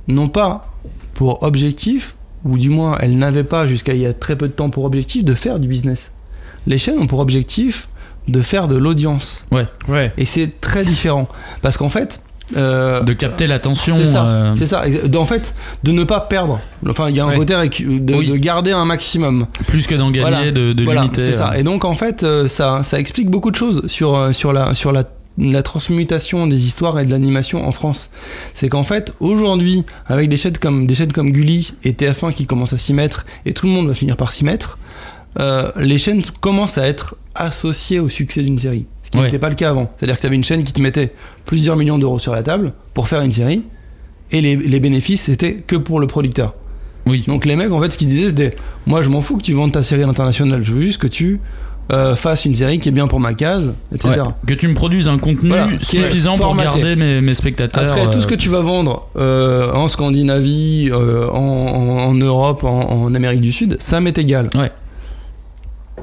n'ont 0.07 0.29
pas 0.29 0.69
pour 1.13 1.43
objectif, 1.43 2.15
ou 2.43 2.57
du 2.57 2.69
moins 2.69 2.97
elles 2.99 3.17
n'avaient 3.17 3.45
pas 3.45 3.65
jusqu'à 3.67 3.93
il 3.93 4.01
y 4.01 4.05
a 4.05 4.13
très 4.13 4.35
peu 4.35 4.47
de 4.47 4.53
temps 4.53 4.69
pour 4.69 4.83
objectif, 4.83 5.23
de 5.23 5.33
faire 5.33 5.59
du 5.59 5.67
business. 5.67 6.11
Les 6.67 6.77
chaînes 6.77 6.99
ont 6.99 7.07
pour 7.07 7.19
objectif 7.19 7.87
de 8.27 8.41
faire 8.41 8.67
de 8.67 8.75
l'audience. 8.75 9.45
Ouais. 9.51 10.11
Et 10.17 10.25
c'est 10.25 10.59
très 10.61 10.83
différent. 10.83 11.27
Parce 11.61 11.77
qu'en 11.77 11.89
fait. 11.89 12.22
Euh, 12.57 13.01
De 13.01 13.13
capter 13.13 13.47
l'attention. 13.47 13.95
c'est 13.95 14.05
ça, 14.05 14.25
euh, 14.25 14.53
c'est 14.57 14.65
ça. 14.67 14.83
En 15.17 15.25
fait, 15.25 15.53
de 15.83 15.91
ne 15.91 16.03
pas 16.03 16.19
perdre. 16.19 16.59
Enfin, 16.87 17.09
il 17.09 17.15
y 17.15 17.19
a 17.19 17.25
un 17.25 17.29
Ouais. 17.29 17.37
côté 17.37 17.53
de, 17.53 18.13
Oui. 18.15 18.29
de 18.29 18.35
garder 18.37 18.71
un 18.71 18.85
maximum. 18.85 19.47
plus 19.67 19.87
que 19.87 19.95
d'en 19.95 20.11
gagner, 20.11 20.29
Voilà. 20.29 20.51
de, 20.51 20.73
de 20.73 20.83
Voilà, 20.83 21.01
limiter. 21.01 21.21
c'est 21.21 21.31
ça. 21.37 21.57
Et 21.57 21.63
donc, 21.63 21.85
en 21.85 21.93
fait, 21.95 22.23
euh, 22.23 22.47
ça, 22.47 22.81
ça 22.83 22.99
explique 22.99 23.29
beaucoup 23.29 23.51
de 23.51 23.55
choses 23.55 23.83
sur, 23.87 24.29
sur, 24.33 24.51
la, 24.53 24.75
sur 24.75 24.91
la, 24.91 25.03
la 25.37 25.63
transmutation 25.63 26.45
des 26.45 26.65
histoires 26.67 26.99
et 26.99 27.05
de 27.05 27.11
l'animation 27.11 27.67
en 27.67 27.71
France. 27.71 28.09
C'est 28.53 28.69
qu'en 28.69 28.83
fait, 28.83 29.13
aujourd'hui, 29.19 29.83
avec 30.07 30.29
des 30.29 30.37
chaînes, 30.37 30.57
comme, 30.57 30.85
des 30.85 30.93
chaînes 30.95 31.11
comme 31.13 31.31
Gulli 31.31 31.73
et 31.83 31.93
TF1 31.93 32.33
qui 32.33 32.45
commencent 32.45 32.73
à 32.73 32.77
s'y 32.77 32.93
mettre, 32.93 33.25
et 33.45 33.53
tout 33.53 33.65
le 33.65 33.71
monde 33.71 33.87
va 33.87 33.93
finir 33.95 34.15
par 34.17 34.31
s'y 34.31 34.43
mettre, 34.43 34.77
euh, 35.39 35.71
les 35.77 35.97
chaînes 35.97 36.21
commencent 36.41 36.77
à 36.77 36.85
être 36.87 37.15
associées 37.33 37.99
au 37.99 38.09
succès 38.09 38.43
d'une 38.43 38.59
série. 38.59 38.85
Ce 39.13 39.17
qui 39.17 39.21
Ouais. 39.21 39.25
n'était 39.27 39.39
pas 39.39 39.49
le 39.49 39.55
cas 39.55 39.69
avant. 39.69 39.91
C'est-à-dire 39.97 40.15
que 40.15 40.21
tu 40.21 40.27
avais 40.27 40.35
une 40.35 40.43
chaîne 40.43 40.63
qui 40.63 40.73
te 40.73 40.81
mettait 40.81 41.11
plusieurs 41.45 41.75
millions 41.75 41.99
d'euros 41.99 42.17
sur 42.19 42.33
la 42.33 42.41
table 42.41 42.73
pour 42.95 43.07
faire 43.07 43.21
une 43.21 43.31
série, 43.31 43.61
et 44.31 44.41
les, 44.41 44.55
les 44.55 44.79
bénéfices, 44.79 45.21
c'était 45.21 45.53
que 45.55 45.75
pour 45.75 45.99
le 45.99 46.07
producteur. 46.07 46.55
Oui. 47.05 47.23
Donc 47.27 47.45
les 47.45 47.55
mecs, 47.55 47.71
en 47.71 47.79
fait, 47.79 47.91
ce 47.91 47.97
qu'ils 47.99 48.07
disaient, 48.07 48.29
c'était 48.29 48.51
Moi, 48.87 49.01
je 49.03 49.09
m'en 49.09 49.21
fous 49.21 49.37
que 49.37 49.43
tu 49.43 49.53
vendes 49.53 49.71
ta 49.71 49.83
série 49.83 50.01
à 50.03 50.07
l'international, 50.07 50.63
je 50.63 50.73
veux 50.73 50.81
juste 50.81 50.97
que 50.99 51.05
tu 51.07 51.39
euh, 51.91 52.15
fasse 52.15 52.45
une 52.45 52.55
série 52.55 52.79
qui 52.79 52.87
est 52.89 52.93
bien 52.93 53.07
pour 53.07 53.19
ma 53.19 53.33
case, 53.33 53.73
etc. 53.93 54.21
Ouais. 54.21 54.31
Que 54.47 54.53
tu 54.55 54.67
me 54.69 54.73
produises 54.73 55.07
un 55.09 55.17
contenu 55.19 55.49
Voilà, 55.49 55.67
suffisant 55.81 56.37
pour 56.37 56.55
garder 56.55 56.95
mes, 56.95 57.19
mes 57.21 57.33
spectateurs. 57.35 57.91
Après, 57.93 58.09
tout 58.09 58.21
ce 58.21 58.25
euh, 58.25 58.29
que 58.29 58.35
tu 58.35 58.47
vas 58.49 58.61
vendre 58.61 59.09
euh, 59.17 59.71
en 59.73 59.87
Scandinavie, 59.89 60.89
euh, 60.91 61.27
en, 61.29 61.35
en- 61.37 62.03
en 62.09 62.13
Europe, 62.15 62.63
en, 62.63 62.89
en 63.03 63.13
Amérique 63.13 63.41
du 63.41 63.51
Sud, 63.51 63.75
ça 63.79 63.99
m'est 64.01 64.17
égal. 64.17 64.47
Ouais. 64.55 64.71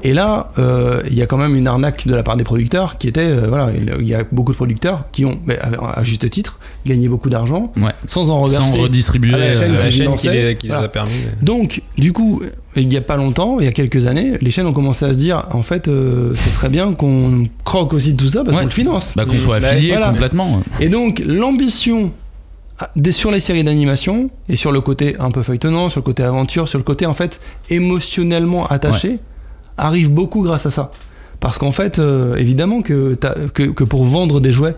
Et 0.03 0.13
là, 0.13 0.49
euh, 0.57 1.01
il 1.09 1.13
y 1.15 1.21
a 1.21 1.25
quand 1.27 1.37
même 1.37 1.55
une 1.55 1.67
arnaque 1.67 2.07
de 2.07 2.15
la 2.15 2.23
part 2.23 2.35
des 2.37 2.43
producteurs 2.43 2.97
qui 2.97 3.07
était, 3.07 3.19
euh, 3.25 3.45
voilà, 3.47 3.69
il 3.77 4.07
y 4.07 4.15
a 4.15 4.23
beaucoup 4.31 4.51
de 4.51 4.55
producteurs 4.57 5.03
qui 5.11 5.25
ont, 5.25 5.37
mais 5.45 5.59
à, 5.59 5.99
à 5.99 6.03
juste 6.03 6.27
titre, 6.29 6.57
gagné 6.85 7.07
beaucoup 7.07 7.29
d'argent 7.29 7.71
Ouais. 7.77 7.91
sans 8.07 8.29
en 8.31 8.39
reverser. 8.41 8.71
sans 8.77 8.81
redistribuer. 8.83 9.33
à 9.35 9.37
la 9.37 9.51
chaîne 9.53 9.71
euh, 9.73 9.77
la 9.79 9.85
qui 9.87 9.91
chaîne 9.97 10.15
qui, 10.15 10.29
les, 10.29 10.55
qui 10.55 10.67
les 10.67 10.69
voilà. 10.73 10.85
a 10.85 10.89
permis. 10.89 11.11
Donc, 11.41 11.81
du 11.97 12.13
coup, 12.13 12.41
il 12.75 12.87
n'y 12.87 12.97
a 12.97 13.01
pas 13.01 13.17
longtemps, 13.17 13.57
il 13.59 13.65
y 13.65 13.67
a 13.67 13.71
quelques 13.73 14.07
années, 14.07 14.37
les 14.41 14.49
chaînes 14.49 14.65
ont 14.65 14.73
commencé 14.73 15.05
à 15.05 15.09
se 15.09 15.17
dire, 15.17 15.45
en 15.51 15.61
fait, 15.61 15.87
euh, 15.87 16.33
ce 16.35 16.49
serait 16.49 16.69
bien 16.69 16.93
qu'on 16.93 17.43
croque 17.63 17.93
aussi 17.93 18.15
tout 18.15 18.27
ça 18.27 18.43
parce 18.43 18.55
Ouais. 18.55 18.63
qu'on 18.63 18.67
le 18.69 18.73
finance. 18.73 19.13
bah, 19.15 19.25
qu'on 19.25 19.37
soit 19.37 19.59
Bah, 19.59 19.67
affilié 19.69 19.91
voilà. 19.91 20.09
complètement. 20.11 20.61
Et 20.79 20.89
donc, 20.89 21.21
l'ambition 21.25 22.11
ah, 22.79 22.89
des- 22.95 23.11
sur 23.11 23.29
les 23.29 23.39
séries 23.41 23.63
d'animation 23.65 24.31
et 24.49 24.55
sur 24.55 24.71
le 24.71 24.81
côté 24.81 25.15
un 25.19 25.29
peu 25.29 25.43
feuilletonnant, 25.43 25.89
sur 25.89 25.99
le 25.99 26.05
côté 26.05 26.23
aventure, 26.23 26.67
sur 26.67 26.79
le 26.79 26.83
côté 26.85 27.05
en 27.05 27.13
fait 27.13 27.39
émotionnellement 27.69 28.65
attaché, 28.67 29.19
arrive 29.77 30.11
beaucoup 30.11 30.41
grâce 30.41 30.65
à 30.65 30.71
ça. 30.71 30.91
Parce 31.39 31.57
qu'en 31.57 31.71
fait, 31.71 31.99
euh, 31.99 32.35
évidemment 32.35 32.81
que, 32.81 33.15
que 33.15 33.83
pour 33.83 34.03
vendre 34.03 34.39
des 34.39 34.51
jouets, 34.53 34.75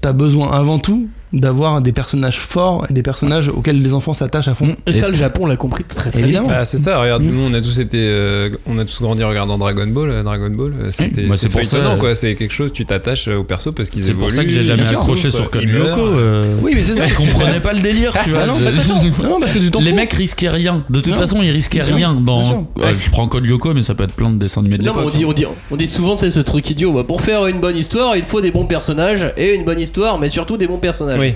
t'as 0.00 0.12
besoin 0.12 0.50
avant 0.50 0.78
tout 0.78 1.08
d'avoir 1.32 1.80
des 1.80 1.92
personnages 1.92 2.38
forts 2.38 2.86
et 2.90 2.92
des 2.92 3.02
personnages 3.02 3.48
auxquels 3.48 3.80
les 3.80 3.94
enfants 3.94 4.14
s'attachent 4.14 4.48
à 4.48 4.54
fond. 4.54 4.74
Et 4.86 4.94
ça, 4.94 5.08
le 5.08 5.14
Japon 5.14 5.46
l'a 5.46 5.56
compris 5.56 5.84
très 5.84 6.10
très 6.10 6.20
Évidemment. 6.20 6.48
vite. 6.48 6.56
Ah, 6.58 6.64
c'est 6.64 6.78
ça, 6.78 7.00
regarde, 7.00 7.22
nous 7.22 7.40
on 7.40 7.54
a 7.54 7.60
tous 7.60 7.78
été, 7.78 7.98
euh, 8.00 8.50
on 8.66 8.78
a 8.78 8.84
tous 8.84 9.00
grandi 9.00 9.22
en 9.22 9.28
regardant 9.28 9.56
Dragon 9.58 9.86
Ball. 9.86 10.10
euh, 10.10 10.22
Dragon 10.22 10.50
Ball, 10.50 10.72
euh, 10.82 10.88
c'était 10.90 11.22
bah, 11.22 11.36
c'est 11.36 11.42
c'est 11.46 11.48
pour 11.50 11.60
ça, 11.64 11.70
feuilletonnant, 11.76 11.98
quoi. 11.98 12.14
C'est 12.14 12.34
quelque 12.34 12.52
chose, 12.52 12.72
tu 12.72 12.84
t'attaches 12.84 13.28
au 13.28 13.44
perso 13.44 13.72
parce 13.72 13.90
qu'ils 13.90 14.02
C'est 14.02 14.10
évoluent. 14.10 14.26
pour 14.26 14.32
ça 14.32 14.44
que 14.44 14.50
j'ai 14.50 14.64
jamais 14.64 14.86
accroché 14.86 15.30
sur 15.30 15.50
Code 15.50 15.62
ils 15.62 15.70
Lyoko. 15.70 16.00
euh, 16.00 16.56
Oui, 16.62 16.72
mais 16.74 16.82
c'est 16.82 16.96
ça. 16.96 17.06
Je 17.06 17.14
comprenais 17.14 17.60
pas 17.60 17.72
le 17.72 17.80
délire, 17.80 18.12
tu 18.24 18.30
vois. 18.30 18.40
Ah 18.42 18.46
non, 18.46 18.58
de- 18.58 18.64
façon. 18.72 18.94
Non, 19.22 19.28
non, 19.30 19.40
parce 19.40 19.52
que 19.52 19.58
tu 19.58 19.70
Les 19.82 19.90
fous. 19.90 19.94
mecs 19.96 20.12
risquaient 20.12 20.48
rien. 20.50 20.84
De 20.90 21.00
toute 21.00 21.12
Non. 21.12 21.18
façon, 21.18 21.42
ils 21.42 21.50
risquaient 21.50 21.80
Bien 21.80 21.94
rien 21.94 22.12
bien 22.14 22.22
dans. 22.24 22.44
sûr. 22.44 22.56
Ouais, 22.76 22.94
je 22.98 23.10
prends 23.10 23.28
Code 23.28 23.44
Lyoko, 23.46 23.72
mais 23.74 23.82
ça 23.82 23.94
peut 23.94 24.04
être 24.04 24.14
plein 24.14 24.30
de 24.30 24.36
dessins 24.36 24.60
animés 24.62 24.78
de 24.78 24.82
Non, 24.82 24.92
mais 24.96 25.02
on 25.04 25.10
dit, 25.10 25.24
on, 25.24 25.32
dit, 25.32 25.44
on 25.70 25.76
dit 25.76 25.86
souvent, 25.86 26.16
c'est 26.16 26.30
ce 26.30 26.40
truc 26.40 26.68
idiot. 26.70 26.92
bah, 26.92 27.04
pour 27.04 27.20
faire 27.22 27.46
une 27.46 27.60
bonne 27.60 27.76
histoire, 27.76 28.16
il 28.16 28.24
faut 28.24 28.40
des 28.40 28.50
bons 28.50 28.66
personnages 28.66 29.32
et 29.36 29.54
une 29.54 29.64
bonne 29.64 29.78
histoire, 29.80 30.18
mais 30.18 30.28
surtout 30.28 30.56
des 30.56 30.66
bons 30.66 30.78
personnages. 30.78 31.19
Oui. 31.20 31.34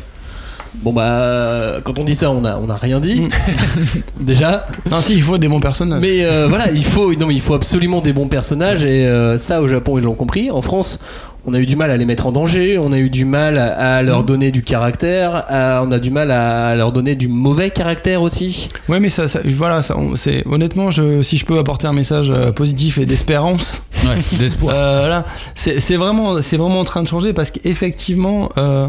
Bon, 0.82 0.92
bah, 0.92 1.74
quand 1.84 1.98
on 2.00 2.04
dit 2.04 2.16
ça, 2.16 2.30
on 2.32 2.44
a, 2.44 2.58
on 2.58 2.68
a 2.68 2.76
rien 2.76 2.98
dit. 2.98 3.20
Mm. 3.22 3.28
Déjà. 4.20 4.66
Non, 4.90 5.00
si, 5.00 5.14
il 5.14 5.22
faut 5.22 5.38
des 5.38 5.48
bons 5.48 5.60
personnages. 5.60 6.00
Mais 6.00 6.24
euh, 6.24 6.46
voilà, 6.48 6.70
il 6.72 6.84
faut, 6.84 7.14
non, 7.14 7.26
mais 7.28 7.34
il 7.34 7.40
faut 7.40 7.54
absolument 7.54 8.00
des 8.00 8.12
bons 8.12 8.26
personnages 8.26 8.84
et 8.84 9.06
euh, 9.06 9.38
ça 9.38 9.62
au 9.62 9.68
Japon 9.68 9.98
ils 9.98 10.04
l'ont 10.04 10.14
compris. 10.14 10.50
En 10.50 10.62
France, 10.62 10.98
on 11.46 11.54
a 11.54 11.60
eu 11.60 11.66
du 11.66 11.76
mal 11.76 11.92
à 11.92 11.96
les 11.96 12.06
mettre 12.06 12.26
en 12.26 12.32
danger, 12.32 12.76
on 12.78 12.90
a 12.90 12.98
eu 12.98 13.08
du 13.08 13.24
mal 13.24 13.56
à, 13.58 14.02
leur 14.02 14.22
Mm. 14.22 14.26
donner 14.26 14.50
du 14.50 14.62
caractère, 14.64 15.44
à- 15.48 15.84
on 15.86 15.92
a 15.92 16.00
du 16.00 16.10
mal 16.10 16.32
à 16.32 16.74
leur 16.74 16.90
donner 16.90 17.14
du 17.14 17.28
mauvais 17.28 17.70
caractère 17.70 18.20
aussi. 18.20 18.68
Ouais, 18.88 18.98
mais 18.98 19.10
ça, 19.10 19.28
ça- 19.28 19.40
voilà, 19.44 19.80
ça, 19.82 19.94
c'est 20.16 20.42
honnêtement, 20.46 20.90
je, 20.90 21.22
si 21.22 21.36
je 21.36 21.44
peux 21.44 21.58
apporter 21.58 21.86
un 21.86 21.92
message 21.92 22.30
euh, 22.30 22.50
positif 22.50 22.98
et 22.98 23.06
d'espérance, 23.06 23.82
Ouais, 24.04 24.16
d'espoir. 24.38 24.74
euh, 24.76 24.98
voilà, 25.00 25.24
c'est 25.54 25.78
c'est 25.80 25.96
vraiment, 25.96 26.42
c'est 26.42 26.56
vraiment 26.56 26.80
en 26.80 26.84
train 26.84 27.02
de 27.04 27.08
changer 27.08 27.32
parce 27.32 27.50
qu'effectivement, 27.52 28.48
euh, 28.58 28.88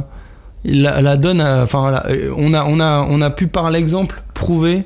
la, 0.66 1.02
la 1.02 1.18
donne, 1.18 1.42
enfin, 1.42 2.02
on 2.38 2.54
a, 2.54 2.66
on 2.66 2.80
a, 2.80 3.08
on 3.10 3.22
a 3.22 3.30
pu 3.30 3.48
par 3.48 3.70
l'exemple 3.72 4.22
prouver 4.34 4.84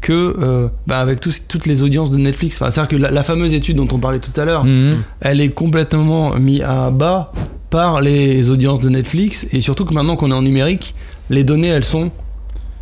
que, 0.00 0.34
euh, 0.40 0.68
bah, 0.86 0.98
avec 1.00 1.20
toutes 1.20 1.66
les 1.66 1.82
audiences 1.82 2.10
de 2.10 2.16
Netflix, 2.16 2.56
c'est-à-dire 2.58 2.88
que 2.88 2.96
la, 2.96 3.10
la 3.10 3.22
fameuse 3.22 3.52
étude 3.54 3.76
dont 3.76 3.88
on 3.92 3.98
parlait 3.98 4.18
tout 4.18 4.38
à 4.40 4.44
l'heure, 4.44 4.64
Mhm. 4.64 5.02
elle 5.20 5.40
est 5.40 5.50
complètement 5.50 6.34
mise 6.36 6.62
à 6.62 6.90
bas 6.90 7.32
par 7.68 8.00
les 8.00 8.50
audiences 8.50 8.80
de 8.80 8.88
Netflix 8.88 9.46
et 9.52 9.60
surtout 9.60 9.84
que 9.84 9.92
maintenant 9.94 10.16
qu'on 10.16 10.30
est 10.30 10.34
en 10.34 10.42
numérique, 10.42 10.94
les 11.28 11.44
données 11.44 11.68
elles 11.68 11.84
sont 11.84 12.10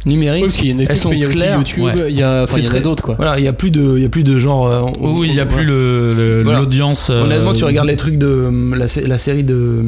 numériques. 0.07 0.43
Oui, 0.43 0.49
parce 0.49 0.57
qu'il 0.59 0.67
y 0.67 0.69
a 0.69 0.73
elles 0.73 0.79
Netflix, 0.79 1.03
sont 1.03 1.11
mais 1.11 1.17
il 1.17 1.21
y 1.21 1.25
a 1.25 1.29
aussi 1.29 1.37
claires. 1.37 1.59
YouTube, 1.59 1.85
Ouais. 1.85 2.11
il 2.13 2.17
y 2.17 2.23
a, 2.23 2.43
enfin, 2.45 2.55
C'est 2.55 2.61
il 2.61 2.65
y 2.65 2.67
en 2.67 2.71
a 2.71 2.75
très- 2.75 2.81
d'autres 2.83 3.03
quoi. 3.03 3.15
Voilà, 3.17 3.39
il 3.39 3.45
y 3.45 3.49
a 3.49 3.53
plus 3.53 3.71
de, 3.71 3.95
il 3.97 4.03
y 4.03 4.07
a 4.07 4.09
plus 4.09 4.25
de 4.25 4.39
genre. 4.39 4.67
euh, 4.67 4.83
on- 5.01 5.19
Oui, 5.19 5.29
il 5.29 5.35
n'y 5.35 5.41
a 5.41 5.47
plus 5.47 5.65
le- 5.65 6.43
Voilà. 6.45 6.61
l'audience. 6.61 7.11
euh, 7.11 7.25
Honnêtement, 7.25 7.53
tu 7.55 7.65
regardes 7.65 7.89
les 7.89 7.97
trucs 7.97 8.19
de 8.19 8.27
euh, 8.27 8.77
la, 8.77 8.89
sé- 8.89 9.07
la 9.07 9.19
série 9.19 9.43
de, 9.45 9.83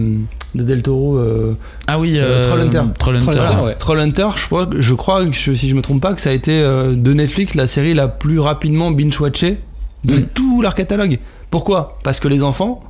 de 0.54 0.62
Del 0.62 0.82
Toro, 0.82 1.16
euh, 1.18 1.56
Ah 1.86 1.98
oui, 1.98 2.14
euh, 2.16 2.44
Trollhunter. 2.46 2.82
Trollhunter. 2.98 3.30
Trollhunter, 3.30 3.64
ouais. 3.64 3.74
Trollhunter. 3.78 4.28
Je 4.36 4.46
crois, 4.46 4.68
je 4.78 4.94
crois 4.94 5.24
que 5.26 5.54
si 5.54 5.68
je 5.68 5.74
me 5.74 5.82
trompe 5.82 6.00
pas, 6.02 6.12
que 6.14 6.20
ça 6.20 6.30
a 6.30 6.32
été 6.32 6.52
euh, 6.60 6.94
de 6.94 7.12
Netflix 7.14 7.54
la 7.54 7.66
série 7.66 7.94
la 7.94 8.08
plus 8.08 8.38
rapidement 8.40 8.90
binge-watchée 8.90 9.58
de 10.04 10.14
Mm. 10.16 10.22
tout 10.34 10.62
leur 10.62 10.74
catalogue. 10.74 11.18
Pourquoi? 11.50 11.98
Parce 12.04 12.20
que 12.20 12.28
les 12.28 12.42
enfants, 12.42 12.80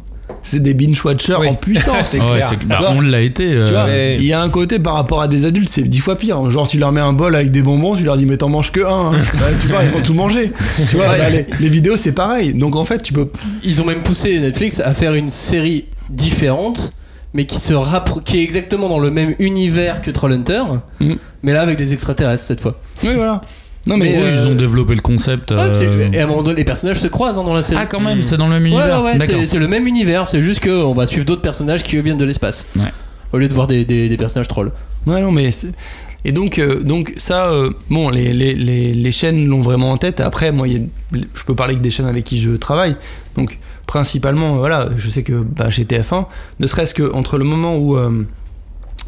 c'est 0.43 0.63
des 0.63 0.75
binge-watchers 0.75 1.37
Oui. 1.41 1.49
en 1.49 1.55
puissance. 1.55 2.07
C'est 2.07 2.19
Ah 2.21 2.33
ouais, 2.33 2.41
bah, 2.67 2.93
on 2.95 3.01
l'a 3.01 3.21
été. 3.21 3.53
euh, 3.55 3.67
Tu 3.67 3.73
vois, 3.73 3.85
Ouais. 3.85 4.17
il 4.19 4.25
y 4.27 4.33
a 4.33 4.41
un 4.41 4.49
côté 4.49 4.79
par 4.79 4.95
rapport 4.95 5.21
à 5.23 5.29
des 5.29 5.45
adultes, 5.45 5.69
c'est 5.69 5.83
dix 5.83 6.01
fois 6.01 6.17
pire. 6.17 6.51
Genre, 6.51 6.67
tu 6.69 6.79
leur 6.79 6.93
mets 6.93 7.01
un 7.01 7.13
bol 7.13 7.35
avec 7.35 7.51
des 7.51 7.63
bonbons, 7.63 7.97
tu 7.97 8.05
leur 8.05 8.17
dis, 8.17 8.27
mais 8.27 8.37
t'en 8.37 8.49
manges 8.49 8.73
que 8.73 8.81
un. 8.81 9.13
hein. 9.13 9.19
Bah, 9.35 9.47
tu 9.63 9.69
vois, 9.69 9.85
ils 9.85 9.91
vont 9.91 10.01
tout 10.03 10.15
manger. 10.15 10.53
Tu 10.89 10.97
vois, 10.97 11.11
Ouais. 11.11 11.19
bah, 11.19 11.31
les, 11.31 11.47
les 11.59 11.69
vidéos, 11.69 11.97
c'est 11.97 12.13
pareil. 12.13 12.55
Donc, 12.55 12.77
en 12.77 12.85
fait, 12.85 13.03
tu 13.03 13.13
peux. 13.13 13.29
Ils 13.65 13.81
ont 13.83 13.85
même 13.85 14.03
poussé 14.03 14.39
Netflix 14.41 14.81
à 14.81 14.93
faire 14.95 15.15
une 15.15 15.31
série 15.31 15.87
différente, 16.25 16.93
mais 17.35 17.47
qui 17.47 17.59
se 17.61 17.73
rappro- 17.73 18.23
qui 18.23 18.39
est 18.39 18.43
exactement 18.43 18.89
dans 18.89 18.99
le 18.99 19.11
même 19.11 19.35
univers 19.39 20.03
que 20.03 20.11
Trollhunter, 20.11 20.63
Mm. 21.01 21.13
mais 21.43 21.53
là 21.53 21.63
avec 21.63 21.79
des 21.79 21.93
extraterrestres 21.93 22.43
cette 22.45 22.61
fois. 22.61 22.79
Oui, 23.05 23.11
voilà. 23.15 23.43
Non, 23.87 23.97
mais. 23.97 24.17
Euh, 24.17 24.31
ils 24.35 24.49
ont 24.49 24.55
développé 24.55 24.95
le 24.95 25.01
concept. 25.01 25.51
Ouais, 25.53 25.57
euh, 25.59 26.09
Et 26.13 26.21
à 26.21 26.25
un 26.25 26.27
moment 26.27 26.43
donné, 26.43 26.57
les 26.57 26.65
personnages 26.65 26.99
se 27.01 27.07
croisent 27.09 27.39
hein, 27.39 27.45
dans 27.45 27.55
la 27.55 27.63
série. 27.63 27.81
Ah, 27.83 27.87
quand 27.87 28.01
même, 28.01 28.23
c'est 28.23 28.37
dans 28.37 28.47
le 28.47 28.55
même 28.55 28.67
univers. 28.67 29.03
ouais, 29.03 29.13
ouais, 29.13 29.19
D'accord. 29.19 29.41
c'est- 29.47 29.59
le 29.59 29.69
même 29.69 29.87
univers, 29.87 30.29
c'est 30.29 30.43
juste 30.43 30.63
qu'on 30.63 30.93
va 30.93 31.07
suivre 31.07 31.25
d'autres 31.25 31.43
personnages 31.43 31.83
qui 31.83 31.97
eux 31.97 32.01
viennent 32.03 32.19
de 32.19 32.25
l'espace. 32.25 32.67
Au 33.33 33.39
lieu 33.39 33.49
de 33.49 33.55
voir 33.55 33.67
des, 33.67 33.85
des- 33.85 34.09
des 34.09 34.17
personnages 34.17 34.49
trolls. 34.49 34.73
Ouais, 35.07 35.21
non, 35.21 35.31
mais. 35.33 35.51
Et 36.25 36.33
donc, 36.33 36.59
euh, 36.59 36.83
donc 36.83 37.15
ça, 37.17 37.47
euh, 37.47 37.71
bon, 37.89 38.11
les, 38.11 38.35
les, 38.35 38.55
les, 38.55 38.93
les 38.93 39.13
chaînes 39.13 39.47
l'ont 39.47 39.63
vraiment 39.63 39.91
en 39.93 39.97
tête. 39.97 40.21
Après, 40.21 40.53
moi, 40.53 40.69
il 40.69 40.75
y 40.75 40.77
a- 40.77 41.19
je 41.35 41.45
peux 41.45 41.55
parler 41.55 41.75
que 41.77 41.81
des 41.81 41.91
chaînes 41.91 42.07
avec 42.07 42.25
qui 42.25 42.39
je 42.41 42.51
travaille. 42.51 42.97
Donc, 43.37 43.59
principalement, 43.87 44.57
euh, 44.57 44.59
voilà, 44.59 44.91
je 44.99 45.09
sais 45.09 45.23
que 45.23 45.33
bah, 45.33 45.71
chez 45.71 45.85
TF1, 45.87 46.27
ne 46.59 46.67
serait-ce 46.67 46.93
que 46.93 47.11
entre 47.15 47.39
le 47.39 47.45
moment 47.45 47.77
où, 47.77 47.97
euh, 47.97 48.27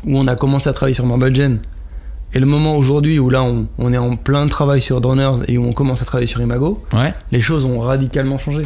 où 0.07 0.17
on 0.19 0.27
a 0.27 0.35
commencé 0.37 0.69
à 0.71 0.73
travailler 0.73 0.95
sur 0.95 1.05
Marble 1.05 1.37
Gen 1.37 1.59
et 2.35 2.39
le 2.39 2.47
moment 2.47 2.77
aujourd'hui 2.77 3.19
où 3.19 3.29
là, 3.31 3.43
on, 3.43 3.67
on 3.79 3.93
est 3.93 3.99
en 3.99 4.17
plein 4.17 4.47
travail 4.49 4.81
sur 4.81 5.01
Droners 5.01 5.43
et 5.49 5.59
où 5.59 5.65
on 5.67 5.73
commence 5.73 6.03
à 6.03 6.05
travailler 6.05 6.27
sur 6.27 6.41
Imago, 6.41 6.83
Ouais. 6.95 7.13
les 7.31 7.41
choses 7.41 7.65
ont 7.65 7.79
radicalement 7.81 8.39
changé. 8.39 8.63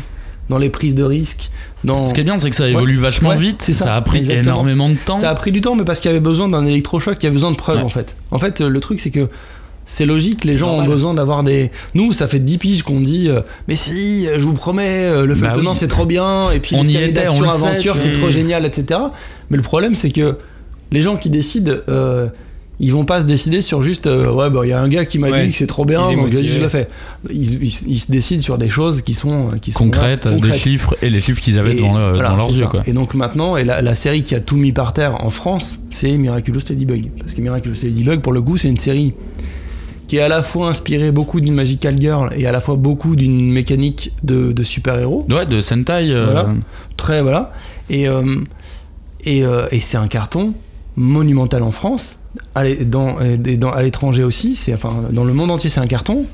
Dans 0.48 0.58
les 0.58 0.70
prises 0.70 0.94
de 0.94 1.02
risques, 1.02 1.50
dans. 1.82 2.06
Ce 2.06 2.14
qui 2.14 2.20
est 2.20 2.24
bien, 2.24 2.38
c'est 2.38 2.50
que 2.50 2.54
ça 2.54 2.68
évolue 2.68 2.98
vachement 2.98 3.30
Ouais, 3.30 3.36
vite. 3.36 3.62
Ça, 3.62 3.72
ça, 3.72 3.94
a 3.96 4.00
pris 4.00 4.18
exactement. 4.18 4.44
énormément 4.54 4.88
de 4.88 4.94
temps. 4.94 5.16
Ça 5.16 5.28
a 5.30 5.34
pris 5.34 5.50
du 5.50 5.60
temps, 5.60 5.74
mais 5.74 5.82
parce 5.82 5.98
qu'il 5.98 6.08
y 6.08 6.14
avait 6.14 6.20
besoin 6.20 6.48
d'un 6.48 6.64
électrochoc, 6.64 7.16
il 7.20 7.24
y 7.24 7.26
avait 7.26 7.34
besoin 7.34 7.50
de 7.50 7.56
preuves 7.56 7.78
Ouais. 7.78 7.82
en 7.82 7.88
fait. 7.88 8.14
En 8.30 8.38
fait, 8.38 8.60
euh, 8.60 8.68
le 8.68 8.78
truc 8.78 9.00
c'est 9.00 9.10
que 9.10 9.26
c'est 9.84 10.06
logique, 10.06 10.44
les 10.44 10.54
gens 10.54 10.68
normal. 10.68 10.88
ont 10.88 10.92
besoin 10.92 11.14
d'avoir 11.14 11.42
des. 11.42 11.72
Nous, 11.94 12.12
ça 12.12 12.28
fait 12.28 12.38
10 12.38 12.58
piges 12.58 12.82
qu'on 12.84 13.00
dit, 13.00 13.26
euh, 13.28 13.40
mais 13.66 13.74
si, 13.74 14.28
euh, 14.28 14.36
je 14.38 14.44
vous 14.44 14.52
promets, 14.52 15.10
le 15.26 15.34
Bah 15.34 15.52
oui. 15.56 15.66
c'est 15.74 15.88
trop 15.88 16.06
bien, 16.06 16.52
et 16.52 16.60
puis 16.60 16.76
On 16.76 16.84
les 16.84 16.92
y 16.92 16.96
était, 17.02 17.26
on 17.26 17.42
aventure 17.42 17.94
tu 17.94 18.00
c'est 18.02 18.12
trop 18.12 18.30
génial, 18.30 18.64
etc. 18.66 19.00
Mais 19.50 19.56
le 19.56 19.64
problème 19.64 19.96
c'est 19.96 20.10
que 20.10 20.36
les 20.92 21.02
gens 21.02 21.16
qui 21.16 21.28
décident, 21.28 21.72
euh, 21.88 22.28
ils 22.78 22.92
vont 22.92 23.04
pas 23.06 23.22
se 23.22 23.26
décider 23.26 23.62
sur 23.62 23.82
juste, 23.82 24.06
euh, 24.06 24.30
ouais, 24.30 24.50
bah 24.50 24.60
il 24.64 24.68
y 24.68 24.72
a 24.72 24.80
un 24.80 24.88
gars 24.88 25.04
qui 25.06 25.18
m'a 25.18 25.30
Ouais. 25.30 25.44
dit 25.46 25.52
que 25.52 25.56
c'est 25.56 25.66
trop 25.66 25.84
bien, 25.86 26.00
donc 26.12 26.16
motivé. 26.28 26.46
je 26.46 26.58
le 26.60 26.68
fais. 26.68 26.88
Ils, 27.30 27.62
ils- 27.64 27.88
ils 27.88 27.98
se 27.98 28.12
décident 28.12 28.42
sur 28.42 28.58
des 28.58 28.68
choses 28.68 29.00
qui 29.02 29.14
sont, 29.14 29.52
qui 29.62 29.72
sont 29.72 29.78
concrètes, 29.84 30.28
des 30.28 30.52
chiffres 30.52 30.94
et 31.00 31.08
les 31.08 31.20
chiffres 31.20 31.40
qu'ils 31.40 31.58
avaient 31.58 31.72
Et 31.72 31.76
devant, 31.76 31.96
le- 31.96 32.12
voilà, 32.14 32.28
dans 32.30 32.36
leurs 32.36 32.50
yeux. 32.54 32.66
Quoi. 32.66 32.82
Et 32.86 32.92
donc 32.92 33.14
maintenant, 33.14 33.56
et 33.56 33.64
la, 33.64 33.80
la 33.80 33.94
série 33.94 34.22
qui 34.22 34.34
a 34.34 34.40
tout 34.40 34.56
mis 34.58 34.72
par 34.72 34.92
terre 34.92 35.24
en 35.24 35.30
France, 35.30 35.78
c'est 35.90 36.16
Miraculous 36.18 36.60
Ladybug. 36.68 37.10
Parce 37.18 37.32
que 37.34 37.40
Miraculous 37.40 37.76
Ladybug, 37.82 38.20
pour 38.20 38.32
le 38.34 38.42
coup, 38.42 38.56
c'est 38.58 38.68
une 38.68 38.76
série 38.78 39.14
qui 40.06 40.18
est 40.18 40.20
à 40.20 40.28
la 40.28 40.42
fois 40.44 40.68
inspirée 40.68 41.10
beaucoup 41.10 41.40
d'une 41.40 41.54
Magical 41.54 41.98
Girl 41.98 42.30
et 42.36 42.46
à 42.46 42.52
la 42.52 42.60
fois 42.60 42.76
beaucoup 42.76 43.16
d'une 43.16 43.50
mécanique 43.50 44.12
de, 44.22 44.52
de 44.52 44.62
super-héros. 44.62 45.26
Ouais, 45.30 45.46
de 45.46 45.60
Sentai. 45.60 46.10
euh, 46.12 46.24
Voilà. 46.26 46.48
Très, 46.96 47.22
voilà. 47.22 47.52
Et, 47.90 48.06
euh, 48.08 48.22
et, 49.24 49.44
euh, 49.44 49.66
et 49.72 49.80
c'est 49.80 49.96
un 49.96 50.06
carton 50.08 50.52
monumental 50.94 51.62
en 51.64 51.72
France, 51.72 52.18
à 52.56 52.64
dans, 52.84 53.16
dans- 53.58 53.70
à 53.70 53.82
l'étranger 53.82 54.24
aussi, 54.24 54.56
c'est, 54.56 54.74
enfin, 54.74 54.90
dans 55.10 55.24
le 55.24 55.32
monde 55.32 55.50
entier, 55.52 55.70
c'est 55.70 55.80
un 55.80 55.86
carton. 55.86 56.24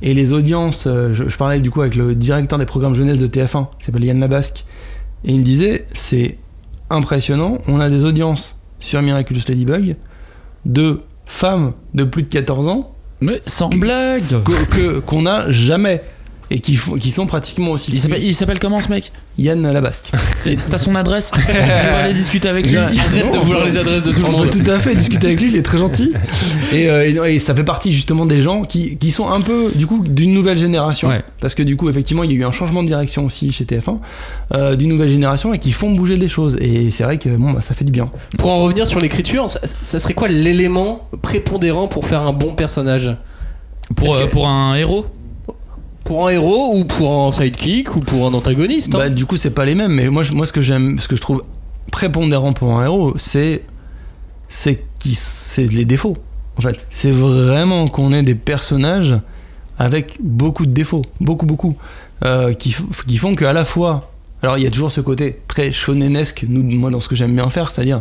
Et 0.00 0.14
les 0.14 0.32
audiences, 0.32 0.84
euh, 0.86 1.12
je, 1.12 1.28
je 1.28 1.36
parlais 1.36 1.58
du 1.58 1.70
coup 1.70 1.80
avec 1.82 1.96
le 1.96 2.14
directeur 2.14 2.58
des 2.58 2.66
programmes 2.66 2.94
jeunesse 2.94 3.18
de 3.18 3.26
TF1, 3.26 3.66
qui 3.78 3.84
s'appelle 3.86 4.04
Yann 4.04 4.20
Labasque, 4.20 4.64
et 5.24 5.32
il 5.32 5.40
me 5.40 5.44
disait, 5.44 5.84
c'est 5.92 6.38
impressionnant, 6.90 7.58
on 7.68 7.80
a 7.80 7.88
des 7.90 8.04
audiences 8.04 8.54
sur 8.80 9.02
Miraculous 9.02 9.40
Ladybug 9.48 9.96
de 10.64 11.00
femmes 11.26 11.72
de 11.94 12.04
plus 12.04 12.22
de 12.22 12.28
14 12.28 12.68
ans 12.68 12.94
Mais 13.20 13.40
sans 13.44 13.68
blague 13.70 14.22
qu'on 15.06 15.22
n'a 15.22 15.50
jamais. 15.50 16.00
Et 16.50 16.60
qui, 16.60 16.76
font- 16.76 16.94
qui 16.96 17.10
sont 17.10 17.26
pratiquement 17.26 17.72
aussi. 17.72 17.90
Il 17.92 18.00
s'appelle- 18.00 18.22
il 18.24 18.34
s'appelle 18.34 18.58
comment 18.58 18.80
ce 18.80 18.88
mec 18.88 19.12
Yann 19.38 19.70
Labasque. 19.70 20.10
C'est- 20.42 20.56
T'as 20.68 20.78
son 20.78 20.94
adresse 20.94 21.30
On 21.34 21.52
va 21.52 21.98
aller 22.04 22.14
discuter 22.14 22.48
avec 22.48 22.66
lui. 22.66 22.76
Arrête 22.76 23.32
de 23.32 23.38
vouloir 23.38 23.64
les 23.66 23.76
adresses 23.76 24.02
de 24.04 24.12
tout 24.12 24.20
le 24.20 24.26
On 24.26 24.30
monde. 24.32 24.48
peut 24.50 24.62
tout 24.64 24.70
à 24.70 24.78
fait 24.80 24.94
discuter 24.94 25.26
avec 25.26 25.40
lui, 25.40 25.48
il 25.50 25.56
est 25.56 25.62
très 25.62 25.78
gentil. 25.78 26.12
Et, 26.72 26.88
euh, 26.88 27.06
et- 27.26 27.34
et 27.36 27.40
ça 27.40 27.54
fait 27.54 27.64
partie 27.64 27.92
justement 27.92 28.24
des 28.26 28.40
gens 28.42 28.62
qui, 28.62 28.96
qui 28.96 29.10
sont 29.10 29.28
un 29.30 29.40
peu, 29.42 29.70
du 29.74 29.86
coup, 29.86 30.02
d'une 30.08 30.32
nouvelle 30.32 30.58
génération. 30.58 31.08
Ouais. 31.08 31.22
Parce 31.40 31.54
que 31.54 31.62
du 31.62 31.76
coup, 31.76 31.88
effectivement, 31.90 32.22
il 32.24 32.30
y 32.32 32.34
a 32.34 32.36
eu 32.38 32.44
un 32.44 32.50
changement 32.50 32.82
de 32.82 32.88
direction 32.88 33.26
aussi 33.26 33.52
chez 33.52 33.64
TF1, 33.64 33.98
euh, 34.54 34.74
d'une 34.74 34.88
nouvelle 34.88 35.10
génération 35.10 35.52
et 35.52 35.58
qui 35.58 35.70
font 35.72 35.90
bouger 35.90 36.16
les 36.16 36.28
choses. 36.28 36.56
Et 36.60 36.90
c'est 36.90 37.04
vrai 37.04 37.18
que 37.18 37.28
bon, 37.28 37.52
bah, 37.52 37.60
ça 37.62 37.74
fait 37.74 37.84
du 37.84 37.92
bien. 37.92 38.08
Pour 38.38 38.50
en 38.50 38.58
revenir 38.64 38.86
sur 38.86 39.00
l'écriture, 39.00 39.50
ça, 39.50 39.60
ça 39.64 40.00
serait 40.00 40.14
quoi 40.14 40.28
l'élément 40.28 41.08
prépondérant 41.22 41.88
pour 41.88 42.06
faire 42.06 42.22
un 42.22 42.32
bon 42.32 42.54
personnage? 42.54 43.14
Pour, 43.96 44.14
euh, 44.16 44.26
que- 44.26 44.30
pour 44.30 44.48
un 44.48 44.74
héros? 44.74 45.06
Pour 46.08 46.26
un 46.26 46.30
héros 46.30 46.74
ou 46.74 46.86
pour 46.86 47.26
un 47.26 47.30
sidekick 47.30 47.94
ou 47.94 48.00
pour 48.00 48.26
un 48.26 48.32
antagoniste 48.32 48.94
hein 48.94 48.98
Bah, 48.98 49.08
du 49.10 49.26
coup, 49.26 49.36
c'est 49.36 49.50
pas 49.50 49.66
les 49.66 49.74
mêmes, 49.74 49.92
mais 49.92 50.08
moi, 50.08 50.22
moi 50.32 50.46
ce 50.46 50.54
que 50.54 50.62
j'aime, 50.62 50.98
ce 50.98 51.06
que 51.06 51.16
je 51.16 51.20
trouve 51.20 51.44
prépondérant 51.92 52.54
pour 52.54 52.78
un 52.78 52.84
héros, 52.84 53.12
c'est 53.18 53.60
c'est 54.48 54.82
qui 54.98 55.14
c'est 55.14 55.70
les 55.70 55.84
défauts. 55.84 56.16
En 56.56 56.62
fait, 56.62 56.78
c'est 56.90 57.10
vraiment 57.10 57.88
qu'on 57.88 58.14
ait 58.14 58.22
des 58.22 58.34
personnages 58.34 59.16
avec 59.76 60.16
beaucoup 60.18 60.64
de 60.64 60.72
défauts, 60.72 61.02
beaucoup 61.20 61.44
beaucoup, 61.44 61.76
euh, 62.24 62.54
qui, 62.54 62.74
qui 63.06 63.18
font 63.18 63.34
qu'à 63.34 63.52
la 63.52 63.66
fois, 63.66 64.10
alors 64.42 64.56
il 64.56 64.64
y 64.64 64.66
a 64.66 64.70
toujours 64.70 64.90
ce 64.90 65.02
côté 65.02 65.40
très 65.46 65.72
shonenesque, 65.72 66.46
nous, 66.48 66.62
moi 66.62 66.88
dans 66.90 67.00
ce 67.00 67.10
que 67.10 67.16
j'aime 67.16 67.34
bien 67.34 67.50
faire, 67.50 67.70
c'est-à-dire 67.70 68.00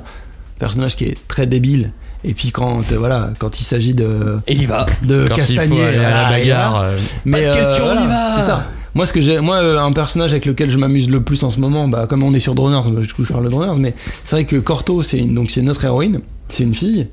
personnage 0.59 0.95
qui 0.95 1.03
est 1.03 1.17
très 1.27 1.45
débile. 1.45 1.91
Et 2.29 2.33
puis 2.33 2.51
quand 2.51 2.79
euh, 2.91 2.97
voilà, 2.97 3.29
quand 3.39 3.59
il 3.59 3.63
s'agit 3.63 3.93
de 3.93 4.37
Et 4.47 4.53
il 4.53 4.61
y 4.61 4.65
va. 4.65 4.85
de 5.03 5.27
Quand 5.29 5.35
aller 5.35 5.79
à 5.79 5.91
la 5.91 5.91
et 5.91 5.97
là, 5.97 6.29
bagarre. 6.29 6.81
euh, 6.81 6.97
mais 7.25 7.43
Pas 7.43 7.49
de 7.49 7.55
question, 7.55 7.85
on 7.87 8.03
y 8.03 8.07
va. 8.07 8.35
C'est 8.39 8.45
ça. 8.45 8.67
Moi, 8.95 9.05
ce 9.05 9.13
que 9.13 9.21
j'ai, 9.21 9.39
moi, 9.39 9.57
euh, 9.57 9.79
un 9.79 9.91
personnage 9.93 10.31
avec 10.31 10.45
lequel 10.45 10.69
je 10.69 10.77
m'amuse 10.77 11.09
le 11.09 11.21
plus 11.21 11.43
en 11.43 11.51
ce 11.51 11.59
moment, 11.59 11.87
bah, 11.87 12.05
comme 12.09 12.23
on 12.23 12.33
est 12.33 12.39
sur 12.39 12.55
Droners, 12.55 12.81
du 13.01 13.13
coup, 13.13 13.23
je 13.23 13.31
parle 13.31 13.45
de 13.45 13.49
Droners, 13.49 13.79
mais 13.79 13.93
c'est 14.23 14.35
vrai 14.35 14.45
que 14.45 14.55
Corto, 14.57 15.03
c'est 15.03 15.19
une, 15.19 15.33
donc 15.35 15.51
c'est 15.51 15.61
notre 15.61 15.85
héroïne, 15.85 16.19
c'est 16.49 16.63
une 16.63 16.73
fille, 16.73 17.07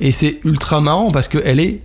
et 0.00 0.10
c'est 0.10 0.40
ultra 0.44 0.80
marrant 0.80 1.12
parce 1.12 1.28
que 1.28 1.38
elle 1.44 1.60
est, 1.60 1.80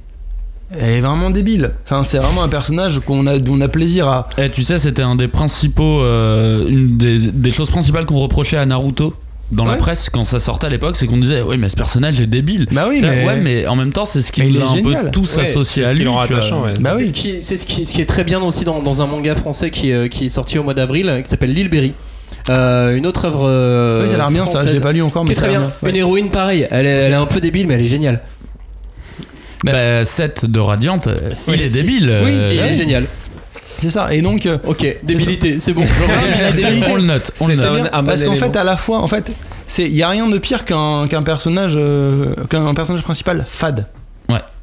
elle 0.76 0.90
est 0.90 1.02
vraiment 1.02 1.30
débile. 1.30 1.72
Enfin, 1.86 2.04
c'est 2.04 2.18
vraiment 2.18 2.42
un 2.44 2.48
personnage 2.50 3.00
qu'on 3.02 3.28
a, 3.28 3.38
dont 3.38 3.54
on 3.56 3.62
a 3.62 3.68
plaisir 3.68 4.08
à. 4.08 4.28
Eh, 4.40 4.50
tu 4.50 4.64
sais, 4.64 4.80
c'était 4.80 5.04
un 5.04 5.16
des 5.16 5.28
principaux, 5.28 6.02
euh, 6.02 6.68
une 6.68 6.98
des, 6.98 7.18
des 7.20 7.52
choses 7.52 7.70
principales 7.70 8.06
qu'on 8.08 8.20
reprochait 8.20 8.58
à 8.58 8.66
Naruto 8.66 9.14
dans 9.52 9.66
la 9.66 9.76
presse 9.76 10.10
quand 10.10 10.24
ça 10.26 10.40
sortait 10.40 10.68
à 10.68 10.70
l'époque, 10.70 10.96
c'est 10.98 11.06
qu'on 11.08 11.18
disait, 11.18 11.42
oui, 11.42 11.58
mais 11.58 11.70
ce 11.70 11.76
personnage 11.76 12.20
est 12.22 12.26
débile. 12.28 12.68
Bah 12.72 12.86
oui, 12.90 13.00
mais. 13.02 13.26
Ouais, 13.26 13.38
mais 13.38 13.68
en 13.68 13.76
même 13.76 13.92
temps, 13.92 14.06
c'est 14.06 14.22
ce 14.22 14.32
qui 14.32 14.42
Mais 14.42 14.50
nous 14.50 14.62
a 14.62 14.64
un 14.72 14.76
génial. 14.76 15.04
peu 15.06 15.12
tous 15.12 15.36
Ouais, 15.38 15.44
associés 15.44 15.84
c'est 15.84 15.88
à 15.90 15.92
ce 15.92 15.96
qui 15.96 16.02
lui. 16.04 16.10
Bah 16.82 16.92
c'est 16.94 16.98
oui. 17.00 17.08
ce 17.08 17.14
qui, 17.14 17.42
c'est 17.42 17.58
ce 17.58 17.66
qui, 17.66 17.86
ce 17.86 17.94
qui 17.94 18.02
est 18.02 18.06
très 18.06 18.24
bien 18.24 18.42
aussi 18.42 18.64
dans, 18.66 18.82
dans 18.82 19.02
un 19.02 19.08
manga 19.08 19.36
français 19.36 19.70
qui, 19.72 19.90
est- 19.92 20.10
qui 20.10 20.26
est 20.26 20.30
sorti 20.30 20.58
au 20.58 20.64
mois 20.64 20.74
d'avril, 20.74 21.10
euh, 21.10 21.22
qui 21.22 21.30
s'appelle 21.30 21.54
L'île 21.54 21.70
Berry. 21.70 21.94
Euh, 22.50 22.96
une 22.96 23.06
autre 23.06 23.26
œuvre 23.26 23.48
euh, 23.48 24.02
Oui, 24.04 24.08
ça 24.10 24.16
a 24.16 24.18
l'air 24.18 24.32
bien, 24.32 24.46
ça. 24.48 24.66
Je 24.66 24.72
l'ai 24.74 24.80
pas 24.80 24.92
lu 24.94 25.02
encore, 25.02 25.26
mais 25.26 25.36
très 25.36 25.50
bien. 25.50 25.62
bien. 25.82 25.90
Une 25.90 25.96
héroïne 25.96 26.30
pareille, 26.30 26.68
elle 26.72 26.86
est, 26.86 26.90
elle 26.90 27.12
est 27.12 27.16
un 27.16 27.26
peu 27.28 27.40
débile, 27.42 27.68
mais 27.68 27.76
elle 27.76 27.84
est 27.84 27.88
géniale. 27.88 28.22
Bah, 29.64 30.04
Seth 30.04 30.46
de 30.46 30.60
Radiante, 30.60 31.08
euh, 31.08 31.34
il 31.50 31.62
est 31.62 31.70
débile. 31.70 32.06
Oui, 32.24 32.32
euh, 32.34 32.52
Et 32.52 32.56
il 32.56 32.62
est 32.62 32.74
génial. 32.74 33.06
C'est 33.82 33.90
ça. 33.90 34.14
Et 34.14 34.22
donc. 34.22 34.46
euh, 34.46 34.58
Ok, 34.66 34.86
débilité, 35.04 35.60
c'est 35.60 35.74
bon. 35.74 35.82
on 36.90 36.96
le 36.96 37.02
note, 37.04 37.32
on 37.42 37.48
le 37.48 37.56
note. 37.56 37.74
bien, 37.74 37.86
un- 37.86 37.98
un 38.00 38.02
bon 38.04 38.08
parce 38.10 38.24
qu'en 38.24 38.36
fait, 38.36 38.56
à 38.56 38.64
la 38.64 38.78
fois, 38.78 39.00
en 39.00 39.08
fait, 39.08 39.32
c'est, 39.68 39.86
il 39.86 39.96
y 39.96 40.04
a 40.04 40.10
rien 40.10 40.28
de 40.28 40.38
pire 40.38 40.66
qu'un, 40.66 41.08
qu'un 41.08 41.24
personnage, 41.24 41.74
euh, 41.76 42.34
qu'un 42.50 42.74
personnage 42.74 43.04
principal 43.04 43.46
fade. 43.48 43.88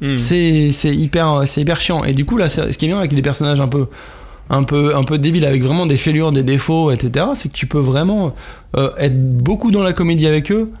Hmm. 0.01 0.15
C'est 0.15 0.71
c'est 0.71 0.95
hyper, 0.95 1.43
c'est 1.45 1.61
hyper 1.61 1.79
chiant. 1.79 2.03
Et 2.03 2.13
du 2.13 2.25
coup, 2.25 2.37
là, 2.37 2.49
ce 2.49 2.61
qui 2.77 2.85
est 2.85 2.87
bien 2.87 2.97
avec 2.97 3.13
des 3.13 3.21
personnages 3.21 3.59
un 3.61 3.67
peu, 3.67 3.85
un 4.49 4.63
peu, 4.63 4.95
un 4.95 5.03
peu 5.03 5.17
débiles, 5.19 5.45
avec 5.45 5.61
vraiment 5.61 5.85
des 5.85 5.97
fêlures, 5.97 6.31
des 6.31 6.41
défauts, 6.41 6.89
etc., 6.89 7.25
c'est 7.35 7.49
que 7.49 7.53
tu 7.55 7.67
peux 7.67 7.77
vraiment 7.79 8.33
euh, 8.77 8.89
être 8.97 9.19
beaucoup 9.37 9.69
dans 9.71 9.83
la 9.83 9.93
comédie 9.93 10.25
avec 10.25 10.51
eux 10.51 10.71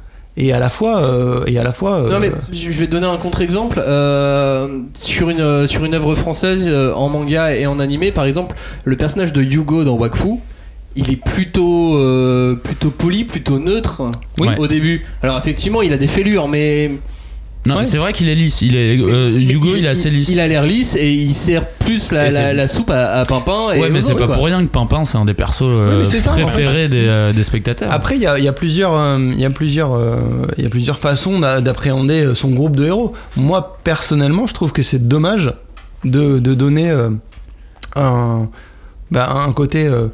et 0.41 0.53
à 0.53 0.59
la 0.59 0.69
fois, 0.69 1.01
euh, 1.03 1.43
et 1.47 1.59
à 1.59 1.63
la 1.63 1.71
fois. 1.71 1.95
euh, 2.01 2.09
Non 2.09 2.19
mais 2.19 2.31
je 2.51 2.69
vais 2.71 2.87
te 2.87 2.91
donner 2.91 3.05
un 3.07 3.17
contre-exemple 3.17 3.79
euh, 3.85 4.79
sur 4.93 5.29
une 5.29 5.67
sur 5.67 5.83
une 5.85 5.93
œuvre 5.93 6.15
française 6.15 6.65
euh, 6.67 6.93
en 6.93 7.09
manga 7.09 7.53
et 7.55 7.67
en 7.67 7.79
animé 7.79 8.11
par 8.11 8.25
exemple 8.25 8.55
le 8.85 8.95
personnage 8.95 9.33
de 9.33 9.41
Yugo 9.43 9.83
dans 9.83 9.95
Wakfu 9.97 10.39
il 10.95 11.11
est 11.11 11.17
plutôt 11.23 11.97
euh, 11.97 12.55
plutôt 12.55 12.89
poli 12.89 13.23
plutôt 13.25 13.59
neutre 13.59 14.03
Oui. 14.39 14.47
au 14.57 14.67
début 14.67 15.05
alors 15.21 15.37
effectivement 15.37 15.81
il 15.81 15.93
a 15.93 15.97
des 15.97 16.07
fêlures 16.07 16.47
mais 16.47 16.91
Non, 17.65 17.75
Ouais. 17.75 17.85
c'est 17.85 17.97
vrai 17.97 18.13
qu'il 18.13 18.29
est 18.29 18.35
lisse. 18.35 18.61
Il 18.61 18.75
est, 18.77 18.97
euh, 18.97 19.37
Hugo, 19.37 19.71
il, 19.73 19.79
il 19.79 19.85
est 19.85 19.89
assez 19.89 20.09
lisse. 20.09 20.29
il 20.29 20.39
a 20.39 20.47
l'air 20.47 20.63
lisse 20.63 20.95
et 20.95 21.11
il 21.11 21.33
sert 21.33 21.67
plus 21.67 22.11
la, 22.13 22.67
soupe 22.67 22.89
à, 22.89 23.15
à 23.19 23.25
Pimpin 23.25 23.73
et 23.73 23.81
ouais, 23.81 23.89
mais 23.89 23.99
c'est 23.99 24.15
pas 24.15 24.27
quoi. 24.27 24.35
pour 24.35 24.45
rien 24.45 24.61
que 24.65 24.69
Pimpin, 24.71 25.03
c'est 25.03 25.17
un 25.17 25.25
des 25.25 25.33
persos 25.33 25.63
euh, 25.65 26.01
préférés 26.25 26.87
des, 26.87 27.05
euh, 27.05 27.33
des 27.33 27.43
spectateurs. 27.43 27.91
Après, 27.91 28.15
il 28.15 28.21
y 28.21 28.27
a, 28.27 28.37
il 28.39 28.45
y 28.45 28.47
a 28.47 28.53
plusieurs, 28.53 28.93
euh, 28.95 29.19
il 29.33 29.39
y 29.39 29.45
a 29.45 29.49
plusieurs, 29.49 29.93
euh, 29.93 30.15
il 30.57 30.63
y 30.63 30.67
a 30.67 30.69
plusieurs 30.69 30.97
façons 30.99 31.37
d'a- 31.39 31.59
d'appréhender 31.59 32.31
son 32.33 32.49
groupe 32.51 32.77
de 32.77 32.85
héros. 32.85 33.13
Moi, 33.35 33.77
personnellement, 33.83 34.47
je 34.47 34.53
trouve 34.53 34.71
que 34.71 34.81
c'est 34.81 35.07
dommage 35.09 35.53
de, 36.05 36.39
de 36.39 36.53
donner 36.53 36.89
euh, 36.89 37.09
un, 37.97 38.47
bah, 39.11 39.33
un 39.45 39.51
côté 39.51 39.85
euh, 39.85 40.07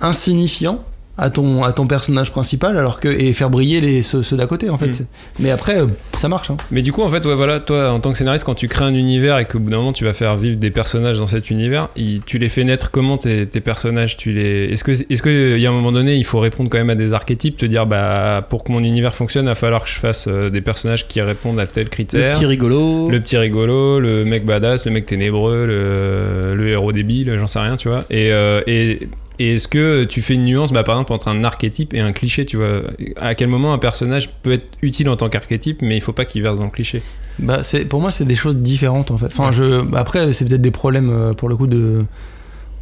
insignifiant 0.00 0.82
à 1.18 1.30
ton, 1.30 1.64
à 1.64 1.72
ton 1.72 1.86
personnage 1.86 2.30
principal, 2.30 2.78
alors 2.78 3.00
que 3.00 3.08
et 3.08 3.32
faire 3.32 3.50
briller 3.50 3.80
les, 3.80 4.02
ceux, 4.02 4.22
ceux 4.22 4.36
d'à 4.36 4.46
côté, 4.46 4.70
en 4.70 4.78
fait. 4.78 5.00
Mm. 5.00 5.06
Mais 5.40 5.50
après, 5.50 5.80
euh, 5.80 5.86
ça 6.18 6.28
marche. 6.28 6.50
Hein. 6.50 6.56
Mais 6.70 6.82
du 6.82 6.92
coup, 6.92 7.02
en 7.02 7.08
fait, 7.08 7.26
ouais, 7.26 7.34
voilà, 7.34 7.58
toi, 7.58 7.90
en 7.90 7.98
tant 7.98 8.12
que 8.12 8.18
scénariste, 8.18 8.44
quand 8.44 8.54
tu 8.54 8.68
crées 8.68 8.84
un 8.84 8.94
univers 8.94 9.38
et 9.38 9.44
qu'au 9.44 9.58
bout 9.58 9.70
d'un 9.70 9.78
moment 9.78 9.92
tu 9.92 10.04
vas 10.04 10.12
faire 10.12 10.36
vivre 10.36 10.56
des 10.56 10.70
personnages 10.70 11.18
dans 11.18 11.26
cet 11.26 11.50
univers, 11.50 11.88
tu 12.24 12.38
les 12.38 12.48
fais 12.48 12.62
naître 12.62 12.92
comment 12.92 13.18
tes, 13.18 13.46
tes 13.46 13.60
personnages? 13.60 14.16
Tu 14.16 14.32
les 14.32 14.66
Est-ce 14.66 14.84
que, 14.84 14.92
est-ce 14.92 15.22
que, 15.22 15.56
il 15.56 15.60
y 15.60 15.66
a 15.66 15.70
un 15.70 15.72
moment 15.72 15.92
donné, 15.92 16.14
il 16.14 16.24
faut 16.24 16.38
répondre 16.38 16.70
quand 16.70 16.78
même 16.78 16.90
à 16.90 16.94
des 16.94 17.12
archétypes, 17.12 17.56
te 17.56 17.66
dire, 17.66 17.86
bah, 17.86 18.46
pour 18.48 18.62
que 18.62 18.70
mon 18.70 18.84
univers 18.84 19.14
fonctionne, 19.14 19.46
il 19.46 19.48
va 19.48 19.54
falloir 19.56 19.82
que 19.82 19.90
je 19.90 19.96
fasse 19.96 20.28
euh, 20.28 20.50
des 20.50 20.60
personnages 20.60 21.08
qui 21.08 21.20
répondent 21.20 21.58
à 21.58 21.66
tel 21.66 21.88
le 21.88 21.90
critère. 21.90 22.32
petit 22.32 22.46
rigolo 22.46 23.10
Le 23.10 23.20
petit 23.20 23.36
rigolo, 23.36 23.98
le 23.98 24.24
mec 24.24 24.44
badass, 24.44 24.84
le 24.86 24.92
mec 24.92 25.06
ténébreux, 25.06 25.66
le, 25.66 26.54
le 26.54 26.68
héros 26.68 26.92
débile, 26.92 27.36
j'en 27.38 27.46
sais 27.46 27.58
rien, 27.58 27.76
tu 27.76 27.88
vois. 27.88 28.00
Et, 28.10 28.30
euh, 28.30 28.60
et, 28.66 29.08
et 29.38 29.54
est-ce 29.54 29.68
que 29.68 30.04
tu 30.04 30.22
fais 30.22 30.34
une 30.34 30.44
nuance, 30.44 30.72
bah, 30.72 30.82
par 30.82 30.96
exemple, 30.96 31.12
entre 31.12 31.28
un 31.28 31.44
archétype 31.44 31.94
et 31.94 32.00
un 32.00 32.12
cliché, 32.12 32.44
tu 32.44 32.56
vois? 32.56 32.82
À 33.16 33.34
quel 33.34 33.48
moment 33.48 33.72
un 33.72 33.78
personnage 33.78 34.30
peut 34.42 34.52
être 34.52 34.66
utile 34.82 35.08
en 35.08 35.16
tant 35.16 35.28
qu'archétype, 35.28 35.82
mais 35.82 35.96
il 35.96 36.00
faut 36.00 36.12
pas 36.12 36.24
qu'il 36.24 36.42
verse 36.42 36.58
dans 36.58 36.64
le 36.64 36.70
cliché? 36.70 37.02
Bah, 37.38 37.62
c'est, 37.62 37.84
pour 37.84 38.00
moi, 38.00 38.10
c'est 38.10 38.24
des 38.24 38.34
choses 38.34 38.58
différentes, 38.58 39.10
en 39.10 39.18
fait. 39.18 39.26
Enfin, 39.26 39.52
je, 39.52 39.84
après, 39.94 40.32
c'est 40.32 40.46
peut-être 40.48 40.62
des 40.62 40.70
problèmes, 40.70 41.10
euh, 41.10 41.32
pour 41.32 41.48
le 41.48 41.56
coup, 41.56 41.66
de 41.66 42.04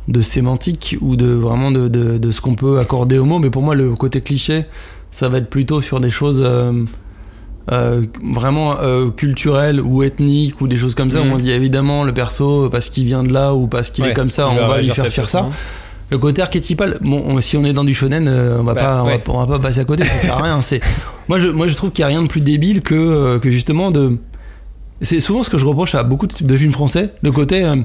de 0.08 0.22
sémantique 0.22 0.96
ou 1.00 1.16
de 1.16 1.26
vraiment 1.26 1.72
de, 1.72 1.88
de, 1.88 2.16
de 2.18 2.30
ce 2.30 2.40
qu'on 2.40 2.54
peut 2.54 2.78
accorder 2.78 3.18
au 3.18 3.24
mot 3.24 3.40
mais 3.40 3.50
pour 3.50 3.62
moi 3.62 3.74
le 3.74 3.92
côté 3.96 4.20
cliché 4.20 4.64
ça 5.10 5.28
va 5.28 5.38
être 5.38 5.50
plutôt 5.50 5.82
sur 5.82 5.98
des 5.98 6.10
choses 6.10 6.42
euh, 6.44 6.84
euh, 7.72 8.06
vraiment 8.22 8.78
euh, 8.80 9.10
culturelles 9.10 9.80
ou 9.80 10.04
ethniques 10.04 10.60
ou 10.60 10.68
des 10.68 10.76
choses 10.76 10.94
comme 10.94 11.10
ça. 11.10 11.22
Où 11.22 11.24
on 11.24 11.38
dit 11.38 11.50
évidemment 11.50 12.04
le 12.04 12.14
perso 12.14 12.68
parce 12.70 12.90
qu'il 12.90 13.04
vient 13.04 13.24
de 13.24 13.32
là 13.32 13.54
ou 13.54 13.66
parce 13.66 13.90
qu'il 13.90 14.04
Ouais, 14.04 14.10
est 14.10 14.14
comme 14.14 14.30
ça 14.30 14.48
on 14.48 14.68
va 14.68 14.78
lui 14.80 14.88
faire 14.90 15.08
faire 15.08 15.28
ça. 15.28 15.48
Le 16.10 16.18
côté 16.18 16.42
archétypal 16.42 16.98
bon 17.00 17.22
on- 17.26 17.40
si 17.40 17.56
on 17.56 17.64
est 17.64 17.72
dans 17.72 17.84
du 17.84 17.94
shonen 17.94 18.26
euh, 18.28 18.58
on 18.60 18.62
va 18.64 18.74
Bah, 18.74 18.80
pas 18.80 19.02
on 19.02 19.06
va 19.06 19.18
pas- 19.18 19.32
on, 19.32 19.38
va, 19.44 19.58
pas 19.58 19.62
passer 19.62 19.80
à 19.80 19.84
côté 19.84 20.04
ça 20.04 20.10
sert 20.12 20.36
à 20.38 20.42
rien. 20.42 20.62
C'est 20.62 20.80
moi 21.28 21.38
je 21.38 21.48
moi 21.48 21.66
je 21.66 21.74
trouve 21.74 21.90
qu'il 21.90 22.02
y 22.02 22.04
a 22.04 22.08
rien 22.08 22.22
de 22.22 22.28
plus 22.28 22.40
débile 22.40 22.82
que 22.82 22.94
euh, 22.94 23.38
que 23.38 23.50
justement 23.50 23.90
de 23.90 24.16
c'est 25.02 25.20
souvent 25.20 25.42
ce 25.42 25.50
que 25.50 25.58
je 25.58 25.64
reproche 25.66 25.94
à 25.94 26.02
beaucoup 26.04 26.26
de 26.26 26.32
types 26.32 26.46
de 26.46 26.56
films 26.56 26.72
français 26.72 27.10
le 27.22 27.32
côté 27.32 27.64
euh, 27.64 27.76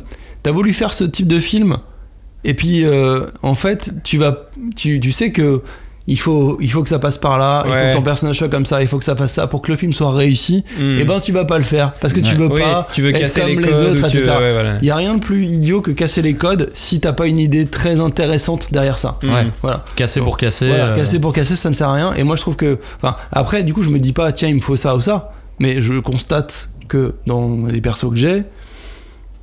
t'as 0.44 0.52
voulu 0.52 0.72
faire 0.74 0.94
ce 0.94 1.04
type 1.04 1.28
de 1.28 1.40
film 1.40 1.78
et 2.44 2.54
puis 2.54 2.86
euh, 2.86 3.26
en 3.44 3.54
fait 3.56 3.92
tu 4.04 4.18
vas 4.18 4.50
tu, 4.76 5.00
tu 5.00 5.12
sais 5.12 5.32
que 5.32 5.62
il 6.08 6.20
faut, 6.20 6.58
il 6.60 6.72
faut 6.72 6.82
que 6.82 6.90
ça 6.90 6.98
passe 7.00 7.18
par 7.20 7.38
là, 7.38 7.64
il 7.68 7.72
faut 7.72 7.78
que 7.80 7.94
ton 7.94 8.02
personnage 8.02 8.38
soit 8.38 8.50
comme 8.50 8.66
ça, 8.66 8.82
il 8.82 8.88
faut 8.88 8.98
que 8.98 9.04
ça 9.06 9.16
fasse 9.16 9.34
ça 9.34 9.46
pour 9.48 9.62
que 9.62 9.72
le 9.72 9.78
film 9.78 9.94
soit 9.94 10.12
réussi. 10.12 10.64
Hmm. 10.80 10.98
Et 10.98 11.04
ben 11.04 11.20
tu 11.20 11.32
vas 11.32 11.46
pas 11.46 11.58
le 11.60 11.64
faire 11.64 11.94
parce 11.94 12.12
que 12.14 12.20
tu 12.20 12.32
Ouais. 12.32 12.38
veux 12.40 12.48
Oui, 12.54 12.60
pas 12.62 12.88
tu 12.92 13.02
veux 13.04 13.12
être 13.12 13.20
casser 13.20 13.42
comme 13.42 13.60
les 13.60 13.70
autres, 13.72 14.02
veux- 14.02 14.08
etc. 14.08 14.24
ouais, 14.40 14.52
voilà. 14.54 14.78
Il 14.82 14.88
y 14.88 14.92
a 14.92 14.96
rien 14.96 15.14
de 15.14 15.20
plus 15.20 15.46
idiot 15.46 15.82
que 15.82 15.92
casser 15.92 16.22
les 16.24 16.34
codes 16.34 16.72
si 16.74 17.00
t'as 17.00 17.14
pas 17.14 17.28
une 17.28 17.40
idée 17.40 17.66
très 17.68 18.00
intéressante 18.00 18.70
derrière 18.72 18.98
ça. 18.98 19.20
Ouais. 19.24 19.48
Voilà. 19.62 19.86
Casser 19.96 20.22
pour 20.22 20.38
casser. 20.38 20.68
Voilà, 20.68 20.88
euh, 20.88 20.96
casser 20.96 21.20
pour 21.20 21.34
casser, 21.34 21.56
ça 21.56 21.70
ne 21.70 21.76
sert 21.76 21.88
à 21.90 21.94
rien. 21.94 22.14
Et 22.16 22.24
moi, 22.24 22.36
je 22.36 22.42
trouve 22.42 22.56
que. 22.56 22.80
Enfin, 23.02 23.16
après, 23.32 23.64
du 23.64 23.74
coup, 23.74 23.84
je 23.84 23.90
me 23.92 24.00
dis 24.00 24.14
pas, 24.14 24.32
tiens, 24.32 24.50
il 24.50 24.56
me 24.56 24.62
faut 24.62 24.76
ça 24.76 24.96
ou 24.96 25.02
ça. 25.02 25.34
Mais 25.60 25.82
je 25.84 25.94
constate 26.00 26.70
que 26.88 27.14
dans 27.28 27.68
les 27.68 27.80
persos 27.80 28.10
que 28.10 28.16
j'ai, 28.16 28.44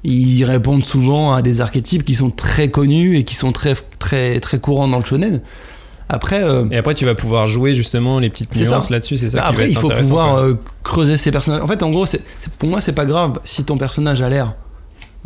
ils 0.05 0.44
répondent 0.44 0.85
souvent 0.85 1.33
à 1.33 1.42
des 1.42 1.61
archétypes 1.61 2.05
qui 2.05 2.14
sont 2.14 2.31
très 2.31 2.68
connus 2.71 3.16
et 3.16 3.25
qui 3.25 3.35
sont 3.35 3.53
très, 3.53 3.75
très, 3.99 4.40
très 4.40 4.59
courants 4.59 4.88
dans 4.88 4.99
le 4.99 5.05
shonen. 5.05 5.40
Après, 6.09 6.42
euh, 6.42 6.64
Et 6.71 6.77
après, 6.79 6.94
tu 6.94 7.05
vas 7.05 7.14
pouvoir 7.14 7.47
jouer 7.47 7.75
justement 7.75 8.18
les 8.18 8.31
petites 8.31 8.55
nuances 8.57 8.88
là-dessus, 8.90 9.18
c'est 9.18 9.29
ça 9.29 9.38
va 9.38 9.47
après 9.49 9.68
il 9.71 9.77
faut 9.77 9.90
pouvoir 9.90 10.37
euh, 10.37 10.55
creuser 10.83 11.16
ces 11.18 11.31
personnages. 11.31 11.61
En 11.62 11.66
fait, 11.66 11.83
en 11.83 11.90
gros, 11.90 12.07
pour 12.59 12.68
moi, 12.68 12.81
c'est 12.81 12.94
pas 12.94 13.05
grave 13.05 13.40
si 13.44 13.64
ton 13.64 13.77
personnage 13.77 14.23
a 14.23 14.29
l'air 14.31 14.55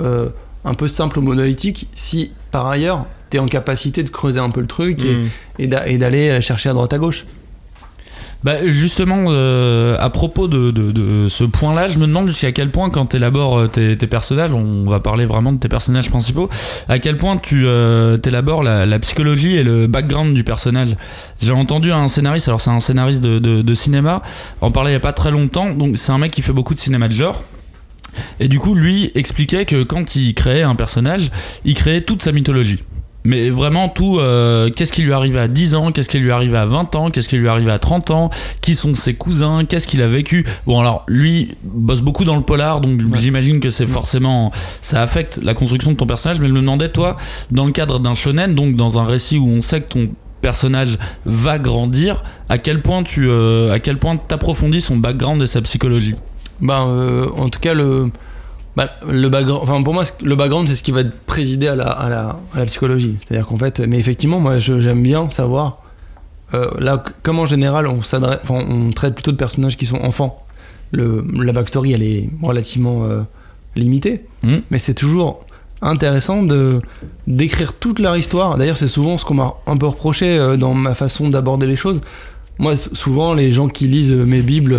euh, 0.01 0.29
un 0.65 0.75
peu 0.75 0.89
simple 0.89 1.19
ou 1.19 1.23
monolithique, 1.23 1.89
si 1.95 2.33
par 2.51 2.67
ailleurs, 2.67 3.05
t'es 3.31 3.39
en 3.39 3.47
capacité 3.47 4.03
de 4.03 4.09
creuser 4.09 4.41
un 4.41 4.51
peu 4.51 4.61
le 4.61 4.67
truc 4.67 5.03
et, 5.05 5.17
Hmm. 5.17 5.29
et 5.87 5.99
d'aller 5.99 6.41
chercher 6.41 6.69
à 6.71 6.73
droite 6.73 6.93
à 6.93 6.99
gauche. 6.99 7.25
Bah 8.45 8.67
justement, 8.67 9.27
euh, 9.29 9.97
à 10.01 10.11
propos 10.11 10.49
de, 10.49 11.29
ce 11.29 11.45
point-là, 11.45 11.89
je 11.89 11.99
me 11.99 12.09
demande 12.09 12.27
jusqu'à 12.27 12.51
quel 12.51 12.71
point 12.71 12.91
quand 12.91 13.07
tu 13.07 13.17
élabores 13.17 13.71
tes, 13.71 13.97
tes 13.97 14.07
personnages, 14.09 14.53
on 14.53 14.85
va 14.89 14.99
parler 14.99 15.27
vraiment 15.27 15.53
de 15.53 15.59
tes 15.59 15.69
personnages 15.69 16.11
principaux, 16.11 16.51
à 16.89 16.99
quel 16.99 17.17
point 17.17 17.37
tu 17.37 17.63
euh, 17.67 18.19
élabores 18.25 18.65
la, 18.65 18.99
psychologie 18.99 19.55
et 19.55 19.63
le 19.63 19.87
background 19.87 20.35
du 20.35 20.43
personnage. 20.43 20.97
J'ai 21.41 21.53
entendu 21.53 21.93
un 21.93 22.09
scénariste, 22.09 22.49
alors 22.49 22.61
c'est 22.61 22.71
un 22.71 22.81
scénariste 22.81 23.21
de, 23.21 23.39
de- 23.39 23.75
cinéma, 23.75 24.23
en 24.61 24.71
parler 24.71 24.91
il 24.91 24.95
y 24.95 24.97
a 24.97 25.01
pas 25.01 25.13
très 25.13 25.31
longtemps, 25.31 25.73
donc 25.73 25.97
c'est 25.97 26.13
un 26.13 26.19
mec 26.19 26.33
qui 26.33 26.43
fait 26.43 26.53
beaucoup 26.53 26.75
de 26.75 26.79
cinéma 26.79 27.09
de 27.09 27.15
genre. 27.15 27.43
Et 28.41 28.49
du 28.49 28.59
coup, 28.59 28.75
lui 28.75 29.11
expliquait 29.15 29.65
que 29.65 29.85
quand 29.85 30.17
il 30.17 30.35
créait 30.35 30.63
un 30.63 30.75
personnage, 30.75 31.31
il 31.65 31.75
créait 31.75 32.03
toute 32.03 32.23
sa 32.23 32.33
mythologie. 32.33 32.81
Mais 33.25 33.51
vraiment 33.51 33.89
tout, 33.89 34.19
euh, 34.19 34.71
qu'est-ce 34.71 34.93
qui 34.93 35.03
lui 35.03 35.13
arrivait 35.13 35.39
à 35.41 35.49
10 35.49 35.75
ans, 35.75 35.93
qu'est-ce 35.93 36.09
qui 36.09 36.19
lui 36.19 36.33
arrivait 36.33 36.59
à 36.59 36.67
20 36.67 36.95
ans, 36.97 37.11
qu'est-ce 37.11 37.29
qui 37.29 37.37
lui 37.37 37.49
arrivait 37.49 37.71
à 37.71 37.79
30 37.79 38.11
ans, 38.11 38.31
qui 38.61 38.75
sont 38.75 38.95
ses 38.95 39.15
cousins, 39.15 39.65
qu'est-ce 39.65 39.87
qu'il 39.87 40.03
a 40.03 40.09
vécu? 40.09 40.45
Bon 40.67 40.81
alors 40.81 41.05
lui 41.07 41.55
bosse 41.63 42.01
beaucoup 42.01 42.25
dans 42.25 42.37
le 42.37 42.43
polar, 42.43 42.81
donc 42.81 43.01
j'imagine 43.17 43.61
que 43.61 43.71
c'est 43.71 43.87
forcément, 43.87 44.51
ça 44.81 45.03
affecte 45.03 45.39
la 45.43 45.55
construction 45.55 45.93
de 45.93 45.97
ton 45.97 46.07
personnage, 46.07 46.41
mais 46.41 46.49
je 46.49 46.53
me 46.53 46.61
demandais 46.61 46.89
toi, 46.89 47.17
dans 47.51 47.65
le 47.65 47.73
cadre 47.73 48.01
d'un 48.01 48.15
shonen, 48.15 48.55
donc 48.55 48.77
dans 48.77 48.99
un 48.99 49.05
récit 49.05 49.39
où 49.39 49.49
on 49.49 49.61
sait 49.61 49.81
que 49.81 49.93
ton 49.93 50.09
personnage 50.41 50.99
va 51.25 51.59
grandir, 51.59 52.25
à 52.49 52.59
quel 52.59 52.83
point 52.83 53.03
tu, 53.05 53.29
euh, 53.29 53.73
à 53.73 53.79
quel 53.79 53.97
point 53.97 54.17
t'approfondis 54.17 54.81
son 54.81 54.97
background 54.97 55.41
et 55.41 55.47
sa 55.47 55.63
psychologie? 55.63 56.17
Ben, 56.61 56.87
euh, 56.89 57.29
en 57.39 57.49
tout 57.49 57.61
cas, 57.61 57.75
le, 57.75 58.11
bah, 58.77 58.91
le 59.09 59.29
background, 59.29 59.61
enfin 59.63 59.83
pour 59.83 59.93
moi, 59.95 60.05
le 60.23 60.35
background, 60.35 60.67
c'est 60.69 60.75
ce 60.77 60.83
qui 60.83 60.93
va 60.93 61.03
présider 61.27 61.69
à 61.69 61.77
la, 61.77 61.89
à 61.91 62.09
la, 62.09 62.37
à 62.55 62.59
la 62.61 62.67
psychologie. 62.67 63.17
C'est-à-dire 63.27 63.47
qu'en 63.47 63.59
fait, 63.59 63.81
mais 63.81 63.99
effectivement, 63.99 64.41
moi, 64.41 64.59
j'aime 64.59 65.03
bien 65.03 65.29
savoir, 65.31 65.83
euh, 66.55 66.67
là, 66.79 67.03
comme 67.23 67.39
en 67.39 67.47
général, 67.47 67.87
on 67.87 68.03
s'adresse, 68.03 68.39
enfin, 68.43 68.65
on 68.69 68.91
traite 68.93 69.15
plutôt 69.15 69.33
de 69.33 69.37
personnages 69.37 69.77
qui 69.77 69.87
sont 69.87 69.97
enfants. 70.03 70.45
Le, 70.91 71.25
la 71.43 71.53
backstory, 71.53 71.93
elle 71.93 72.03
est 72.03 72.29
relativement 72.43 73.05
euh, 73.05 73.21
limitée, 73.77 74.25
Mhm. 74.45 74.63
mais 74.71 74.79
c'est 74.79 74.95
toujours 74.95 75.45
intéressant 75.81 76.43
de 76.43 76.81
d'écrire 77.27 77.73
toute 77.75 77.99
leur 77.99 78.17
histoire. 78.17 78.57
D'ailleurs, 78.59 78.77
c'est 78.77 78.89
souvent 78.89 79.17
ce 79.19 79.25
qu'on 79.25 79.35
m'a 79.35 79.55
un 79.67 79.77
peu 79.77 79.87
reproché 79.87 80.39
euh, 80.39 80.57
dans 80.57 80.75
ma 80.75 80.95
façon 80.95 81.29
d'aborder 81.31 81.67
les 81.67 81.77
choses. 81.77 82.01
Moi, 82.59 82.77
souvent, 82.77 83.33
les 83.35 83.51
gens 83.51 83.69
qui 83.69 83.87
lisent 83.87 84.13
mes 84.13 84.43
bibles 84.43 84.77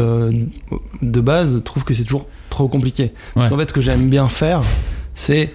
de 1.02 1.20
base 1.22 1.62
trouvent 1.66 1.84
que 1.84 1.94
c'est 1.96 2.04
toujours 2.04 2.28
trop 2.54 2.68
compliqué. 2.68 3.12
Parce 3.34 3.46
Ouais. 3.48 3.50
qu'en 3.52 3.58
fait, 3.60 3.70
ce 3.70 3.74
que 3.74 3.82
j'aime 3.82 4.10
bien 4.10 4.30
faire, 4.30 4.62
c'est 5.14 5.52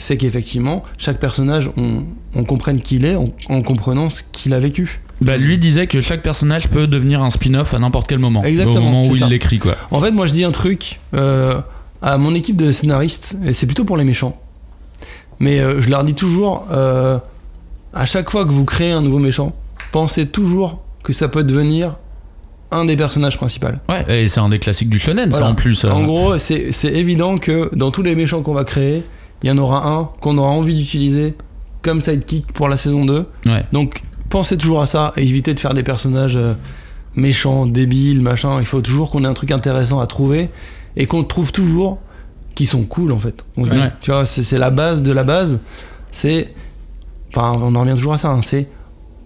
c'est 0.00 0.16
qu'effectivement, 0.16 0.84
chaque 0.96 1.18
personnage, 1.18 1.70
on, 1.76 2.04
on 2.36 2.44
comprenne 2.44 2.80
qui 2.80 2.96
il 2.96 3.04
est 3.04 3.16
en, 3.16 3.30
en 3.48 3.62
comprenant 3.62 4.10
ce 4.10 4.22
qu'il 4.30 4.54
a 4.54 4.60
vécu. 4.60 5.00
Bah, 5.20 5.36
lui 5.36 5.58
disait 5.58 5.88
que 5.88 6.00
chaque 6.00 6.22
personnage 6.22 6.68
peut 6.68 6.86
devenir 6.86 7.20
un 7.20 7.30
spin-off 7.30 7.74
à 7.74 7.80
n'importe 7.80 8.06
quel 8.06 8.20
moment. 8.20 8.44
Exactement, 8.44 8.78
Au 8.78 8.82
moment 8.82 9.06
où 9.08 9.16
il 9.16 9.24
l'écrit, 9.24 9.58
quoi. 9.58 9.74
En 9.90 10.00
fait, 10.00 10.12
moi, 10.12 10.26
je 10.26 10.32
dis 10.34 10.44
un 10.44 10.52
truc 10.52 11.00
euh, 11.14 11.60
à 12.00 12.16
mon 12.16 12.32
équipe 12.36 12.56
de 12.56 12.70
scénaristes, 12.70 13.36
et 13.44 13.52
c'est 13.52 13.66
plutôt 13.66 13.84
pour 13.84 13.96
les 13.96 14.04
méchants. 14.04 14.40
Mais 15.40 15.58
euh, 15.58 15.80
je 15.80 15.88
leur 15.90 16.04
dis 16.04 16.14
toujours, 16.14 16.66
euh, 16.70 17.18
à 17.92 18.06
chaque 18.06 18.30
fois 18.30 18.44
que 18.44 18.50
vous 18.52 18.64
créez 18.64 18.92
un 18.92 19.02
nouveau 19.02 19.18
méchant, 19.18 19.52
pensez 19.90 20.26
toujours 20.28 20.80
que 21.02 21.12
ça 21.12 21.26
peut 21.26 21.42
devenir 21.42 21.96
un 22.70 22.84
des 22.84 22.96
personnages 22.96 23.36
principaux. 23.36 23.68
Ouais, 23.88 24.22
et 24.22 24.28
c'est 24.28 24.40
un 24.40 24.48
des 24.48 24.58
classiques 24.58 24.90
du 24.90 24.98
shonen, 24.98 25.30
ça 25.32 25.46
en 25.46 25.54
plus. 25.54 25.84
euh. 25.84 25.90
En 25.90 26.04
gros, 26.04 26.36
c'est 26.38 26.72
c'est 26.72 26.92
évident 26.94 27.38
que 27.38 27.70
dans 27.74 27.90
tous 27.90 28.02
les 28.02 28.14
méchants 28.14 28.42
qu'on 28.42 28.54
va 28.54 28.64
créer, 28.64 29.02
il 29.42 29.48
y 29.48 29.52
en 29.52 29.58
aura 29.58 29.88
un 29.88 30.10
qu'on 30.20 30.36
aura 30.38 30.50
envie 30.50 30.74
d'utiliser 30.74 31.34
comme 31.82 32.00
sidekick 32.00 32.52
pour 32.52 32.68
la 32.68 32.76
saison 32.76 33.04
2. 33.04 33.24
Ouais. 33.46 33.64
Donc 33.72 34.02
pensez 34.28 34.56
toujours 34.58 34.82
à 34.82 34.86
ça 34.86 35.12
et 35.16 35.22
évitez 35.22 35.54
de 35.54 35.60
faire 35.60 35.72
des 35.74 35.82
personnages 35.82 36.36
euh, 36.36 36.52
méchants, 37.14 37.64
débiles, 37.66 38.20
machin. 38.20 38.58
Il 38.60 38.66
faut 38.66 38.80
toujours 38.82 39.10
qu'on 39.10 39.24
ait 39.24 39.28
un 39.28 39.34
truc 39.34 39.50
intéressant 39.50 40.00
à 40.00 40.06
trouver 40.06 40.50
et 40.96 41.06
qu'on 41.06 41.24
trouve 41.24 41.52
toujours 41.52 41.98
qui 42.54 42.66
sont 42.66 42.82
cool 42.82 43.12
en 43.12 43.18
fait. 43.18 43.44
On 43.56 43.64
se 43.64 43.70
dit, 43.70 43.78
Ouais. 43.78 43.92
tu 44.02 44.10
vois, 44.10 44.26
c'est 44.26 44.42
c'est 44.42 44.58
la 44.58 44.70
base 44.70 45.02
de 45.02 45.12
la 45.12 45.24
base. 45.24 45.60
C'est. 46.10 46.52
Enfin, 47.34 47.52
on 47.62 47.74
en 47.74 47.80
revient 47.80 47.94
toujours 47.94 48.14
à 48.14 48.18
ça. 48.18 48.30
hein, 48.30 48.42
c'est 48.42 48.66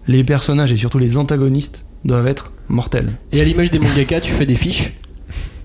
les 0.07 0.23
personnages 0.23 0.71
et 0.71 0.77
surtout 0.77 0.99
les 0.99 1.17
antagonistes 1.17 1.85
doivent 2.05 2.27
être 2.27 2.51
mortels. 2.69 3.09
Et 3.31 3.41
à 3.41 3.43
l'image 3.43 3.71
des 3.71 3.79
mangaka, 3.79 4.19
tu 4.21 4.31
fais 4.31 4.45
des 4.45 4.55
fiches 4.55 4.93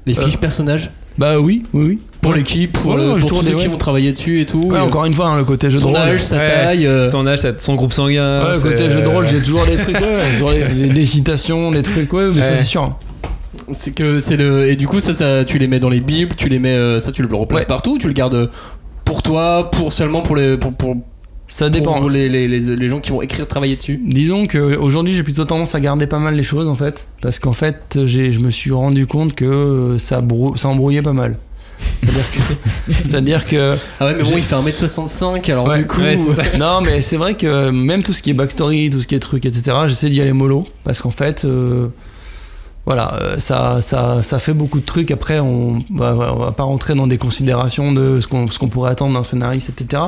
Les 0.06 0.18
Euh, 0.18 0.24
fiches 0.24 0.38
personnages 0.38 0.90
Bah 1.18 1.38
oui, 1.40 1.64
oui, 1.72 1.84
oui. 1.84 1.98
Pour 2.20 2.32
l'équipe, 2.34 2.72
pour, 2.72 2.94
Ouais, 2.94 2.96
le- 2.96 3.14
je 3.16 3.20
pour 3.20 3.30
tous 3.30 3.42
ceux 3.42 3.50
des- 3.54 3.62
qui 3.62 3.66
vont 3.68 3.76
travailler 3.76 4.12
dessus 4.12 4.40
et 4.40 4.46
tout. 4.46 4.62
Ouais, 4.62 4.78
Euh, 4.78 4.82
encore 4.82 5.04
une 5.04 5.14
fois, 5.14 5.26
hein, 5.28 5.36
le 5.38 5.44
côté 5.44 5.68
jeu 5.70 5.76
de 5.76 5.82
son 5.82 5.88
rôle. 5.88 5.96
âge, 5.96 6.20
sa 6.22 6.36
Euh, 6.36 6.46
taille. 6.64 6.86
euh, 6.86 7.04
Son 7.04 7.26
âge, 7.26 7.40
sa- 7.40 7.58
son 7.58 7.74
groupe 7.74 7.92
sanguin. 7.92 8.44
Ouais, 8.44 8.54
le 8.54 8.60
côté 8.60 8.90
jeu 8.90 9.02
de 9.02 9.08
rôle, 9.08 9.28
j'ai 9.28 9.40
toujours 9.42 9.64
des 9.66 9.76
trucs, 9.76 9.96
ouais, 10.00 10.32
toujours 10.34 10.50
les, 10.50 10.66
les- 10.68 10.88
les 10.92 11.06
citations, 11.06 11.70
les 11.70 11.82
trucs, 11.82 12.12
ouais, 12.12 12.28
mais 12.34 12.40
ça 12.40 12.56
c'est 12.56 12.64
sûr. 12.64 12.96
C'est 13.72 13.92
que 13.94 14.20
c'est 14.20 14.36
le 14.36 14.68
et 14.70 14.76
du 14.76 14.86
coup 14.86 15.00
ça, 15.00 15.12
ça 15.14 15.44
tu 15.44 15.58
les 15.58 15.66
mets 15.66 15.80
dans 15.80 15.88
les 15.90 16.00
bibles, 16.00 16.34
tu 16.36 16.48
les 16.48 16.58
mets 16.58 16.74
euh, 16.74 17.00
ça 17.00 17.12
tu 17.12 17.22
le 17.22 17.34
replaces 17.34 17.62
Ouais. 17.62 17.66
partout, 17.66 17.98
tu 17.98 18.06
le 18.06 18.12
gardes 18.14 18.50
pour 19.04 19.22
toi, 19.22 19.70
pour 19.70 19.92
seulement 19.92 20.22
pour 20.22 20.36
les 20.36 20.56
pour, 20.56 20.72
pour, 20.72 20.96
Ça 21.50 21.70
dépend. 21.70 21.98
pour 21.98 22.10
les, 22.10 22.28
les, 22.28 22.46
les, 22.46 22.60
les 22.60 22.88
gens 22.88 23.00
qui 23.00 23.10
vont 23.10 23.22
écrire 23.22 23.48
travailler 23.48 23.74
dessus. 23.76 24.00
Disons 24.04 24.46
que 24.46 24.76
aujourd'hui 24.76 25.14
j'ai 25.14 25.22
plutôt 25.22 25.44
tendance 25.46 25.74
à 25.74 25.80
garder 25.80 26.06
pas 26.06 26.18
mal 26.18 26.34
les 26.34 26.42
choses 26.42 26.68
en 26.68 26.74
fait, 26.76 27.08
parce 27.22 27.38
qu'en 27.38 27.54
fait 27.54 27.98
je 28.06 28.38
me 28.38 28.50
suis 28.50 28.70
rendu 28.70 29.06
compte 29.06 29.34
que 29.34 29.44
euh, 29.46 29.98
ça, 29.98 30.20
brou- 30.20 30.56
ça 30.56 30.68
embrouillait 30.68 31.02
pas 31.02 31.14
mal. 31.14 31.36
C'est-à-dire 32.88 33.44
que, 33.44 33.76
Ah 34.00 34.06
ouais 34.06 34.14
mais 34.16 34.22
bon 34.22 34.32
il 34.36 34.42
fait 34.42 34.56
1m65 34.56 35.50
alors 35.52 35.68
Ouais, 35.68 35.78
du 35.78 35.86
coup 35.86 36.00
ouais, 36.00 36.16
ça. 36.16 36.42
non 36.58 36.80
mais 36.84 37.02
c'est 37.02 37.16
vrai 37.16 37.34
que 37.34 37.70
même 37.70 38.02
tout 38.02 38.12
ce 38.12 38.22
qui 38.22 38.30
est 38.30 38.34
backstory, 38.34 38.90
tout 38.90 39.00
ce 39.00 39.06
qui 39.06 39.14
est 39.14 39.20
truc, 39.20 39.46
etc. 39.46 39.76
J'essaie 39.86 40.08
d'y 40.10 40.20
aller 40.20 40.32
mollo 40.32 40.66
parce 40.84 41.00
qu'en 41.02 41.10
fait, 41.10 41.44
euh, 41.44 41.86
voilà, 42.88 43.18
euh, 43.20 43.38
ça, 43.38 43.82
ça, 43.82 44.22
ça 44.22 44.38
fait 44.38 44.54
beaucoup 44.54 44.80
de 44.80 44.84
trucs. 44.86 45.10
Après, 45.10 45.40
on, 45.40 45.84
bah, 45.90 46.16
on 46.16 46.38
va 46.38 46.52
pas 46.52 46.62
rentrer 46.62 46.94
dans 46.94 47.06
des 47.06 47.18
considérations 47.18 47.92
de 47.92 48.18
ce 48.22 48.26
qu'on, 48.26 48.48
ce 48.48 48.58
qu'on 48.58 48.68
pourrait 48.68 48.90
attendre 48.90 49.12
d'un 49.12 49.24
scénariste, 49.24 49.68
etc. 49.68 50.04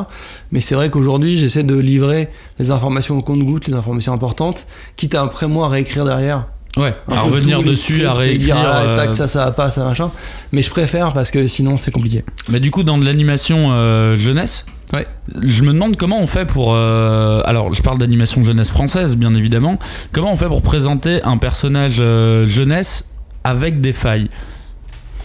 Mais 0.50 0.62
c'est 0.62 0.74
vrai 0.74 0.88
qu'aujourd'hui, 0.88 1.36
j'essaie 1.36 1.62
de 1.62 1.74
livrer 1.76 2.30
les 2.58 2.70
informations 2.70 3.18
au 3.18 3.20
compte-gouttes, 3.20 3.68
les 3.68 3.74
informations 3.74 4.14
importantes, 4.14 4.66
quitte 4.96 5.14
à 5.14 5.20
après 5.20 5.46
moi 5.46 5.66
à 5.66 5.68
réécrire 5.68 6.06
derrière. 6.06 6.46
Ouais, 6.78 6.94
un 7.06 7.16
à 7.16 7.20
revenir 7.20 7.62
dessus, 7.62 8.06
à 8.06 8.14
réécrire. 8.14 8.56
dire, 8.56 8.64
ah, 8.66 8.82
euh, 8.82 8.96
tac, 8.96 9.14
ça, 9.14 9.28
ça 9.28 9.44
va 9.44 9.50
pas, 9.50 9.70
ça 9.70 9.84
machin. 9.84 10.10
Mais 10.52 10.62
je 10.62 10.70
préfère 10.70 11.12
parce 11.12 11.30
que 11.30 11.46
sinon 11.46 11.76
c'est 11.76 11.90
compliqué. 11.90 12.24
Mais 12.50 12.60
du 12.60 12.70
coup, 12.70 12.82
dans 12.82 12.96
de 12.96 13.04
l'animation 13.04 13.72
euh, 13.72 14.16
jeunesse, 14.16 14.64
Ouais. 14.92 15.06
je 15.40 15.62
me 15.62 15.72
demande 15.72 15.96
comment 15.96 16.20
on 16.20 16.26
fait 16.26 16.46
pour. 16.46 16.74
euh, 16.74 17.42
alors, 17.44 17.72
je 17.72 17.80
parle 17.82 17.98
d'animation 17.98 18.42
jeunesse 18.42 18.70
française, 18.70 19.16
bien 19.16 19.34
évidemment. 19.34 19.78
Comment 20.12 20.32
on 20.32 20.36
fait 20.36 20.48
pour 20.48 20.62
présenter 20.62 21.22
un 21.22 21.36
personnage 21.36 21.96
euh, 22.00 22.46
jeunesse 22.48 23.10
avec 23.44 23.80
des 23.80 23.92
failles? 23.92 24.28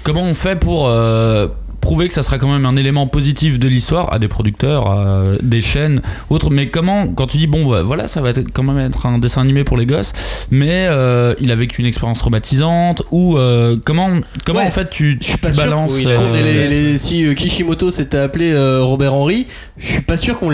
Comment 0.04 0.24
on 0.24 0.36
fait 0.36 0.56
pour 0.60 0.88
euh, 0.88 1.48
prouver 1.86 2.08
que 2.08 2.16
ça 2.16 2.24
sera 2.24 2.40
quand 2.40 2.52
même 2.52 2.66
un 2.66 2.76
élément 2.78 3.06
positif 3.06 3.60
de 3.60 3.68
l'histoire 3.68 4.12
à 4.12 4.18
des 4.18 4.28
producteurs, 4.28 4.88
à 4.88 5.22
des 5.44 5.62
chaînes, 5.62 6.02
autres 6.32 6.50
Mais 6.50 6.70
comment, 6.70 7.08
quand 7.10 7.28
tu 7.28 7.38
dis, 7.38 7.46
bon, 7.46 7.70
bah, 7.70 7.84
voilà, 7.84 8.08
ça 8.08 8.22
va 8.22 8.32
être, 8.32 8.42
quand 8.52 8.64
même 8.64 8.80
être 8.80 9.06
un 9.06 9.20
dessin 9.20 9.42
animé 9.42 9.64
pour 9.64 9.78
les 9.78 9.86
gosses, 9.86 10.12
mais 10.50 10.88
euh, 10.90 11.36
il 11.40 11.52
a 11.52 11.56
vécu 11.56 11.82
une 11.82 11.88
expérience 11.88 12.18
traumatisante, 12.18 13.04
ou 13.12 13.38
euh, 13.38 13.78
comment, 13.86 14.10
comment 14.46 14.60
Ouais. 14.62 14.66
en 14.68 14.72
fait 14.72 14.90
tu, 14.90 15.20
tu 15.20 15.38
sûr 15.38 15.52
balances. 15.52 15.94
euh, 16.06 16.32
les- 16.44 16.68
les- 16.70 16.98
si 16.98 17.24
euh, 17.28 17.34
Kishimoto 17.36 17.92
s'était 17.92 18.18
appelé 18.18 18.52
euh, 18.52 18.82
Robert 18.84 19.14
Henry, 19.14 19.46
je 19.78 19.86
suis 19.88 20.02
pas 20.02 20.18
sûr 20.18 20.40
qu'on 20.40 20.50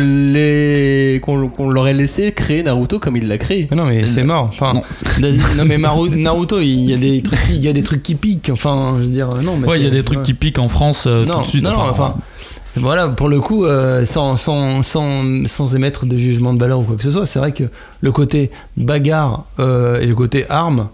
qu'on 1.55 1.69
l'aurait 1.69 1.93
laissé 1.93 2.31
créer 2.33 2.63
Naruto 2.63 2.99
comme 2.99 3.15
il 3.15 3.27
l'a 3.27 3.37
créé. 3.37 3.67
Mais 3.71 3.77
non, 3.77 3.85
mais 3.85 4.05
c'est 4.05 4.23
mort. 4.23 4.49
Enfin, 4.53 4.73
non, 4.73 4.81
non, 5.57 5.65
mais 5.65 5.77
Maru- 5.77 6.09
Naruto, 6.17 6.59
il 6.59 6.89
y 6.89 6.93
a 6.93 6.97
des 6.97 7.21
trucs, 7.21 7.39
il 7.51 7.61
y 7.63 7.67
a 7.67 7.73
des 7.73 7.83
trucs 7.83 8.03
qui 8.03 8.15
piquent. 8.15 8.49
Enfin, 8.51 8.95
je 8.99 9.03
veux 9.05 9.11
dire, 9.11 9.29
non. 9.43 9.57
Mais 9.57 9.67
Ouais, 9.67 9.79
il 9.79 9.83
y 9.83 9.87
a 9.87 9.91
des 9.91 10.03
trucs 10.03 10.19
ouais. 10.19 10.25
qui 10.25 10.33
piquent 10.33 10.59
en 10.59 10.67
France 10.67 11.05
euh, 11.07 11.20
non, 11.25 11.35
tout 11.37 11.41
de 11.41 11.47
suite. 11.47 11.63
Non, 11.63 11.71
non, 11.71 11.79
enfin, 11.89 12.15
voilà, 12.75 13.07
pour 13.09 13.27
le 13.29 13.39
coup, 13.41 13.65
euh, 13.65 14.05
sans, 14.05 14.37
sans, 14.37 14.81
sans, 14.83 15.45
sans 15.47 15.75
émettre 15.75 16.05
de 16.05 16.17
jugement 16.17 16.53
de 16.53 16.59
valeur 16.59 16.79
ou 16.79 16.83
quoi 16.83 16.95
que 16.95 17.03
ce 17.03 17.11
soit, 17.11 17.25
c'est 17.25 17.39
vrai 17.39 17.51
que 17.51 17.65
le 18.01 18.11
côté 18.11 18.49
bagarre 18.77 19.45
euh, 19.59 19.99
et 19.99 20.05
le 20.05 20.15
côté 20.15 20.45
arme, 20.49 20.87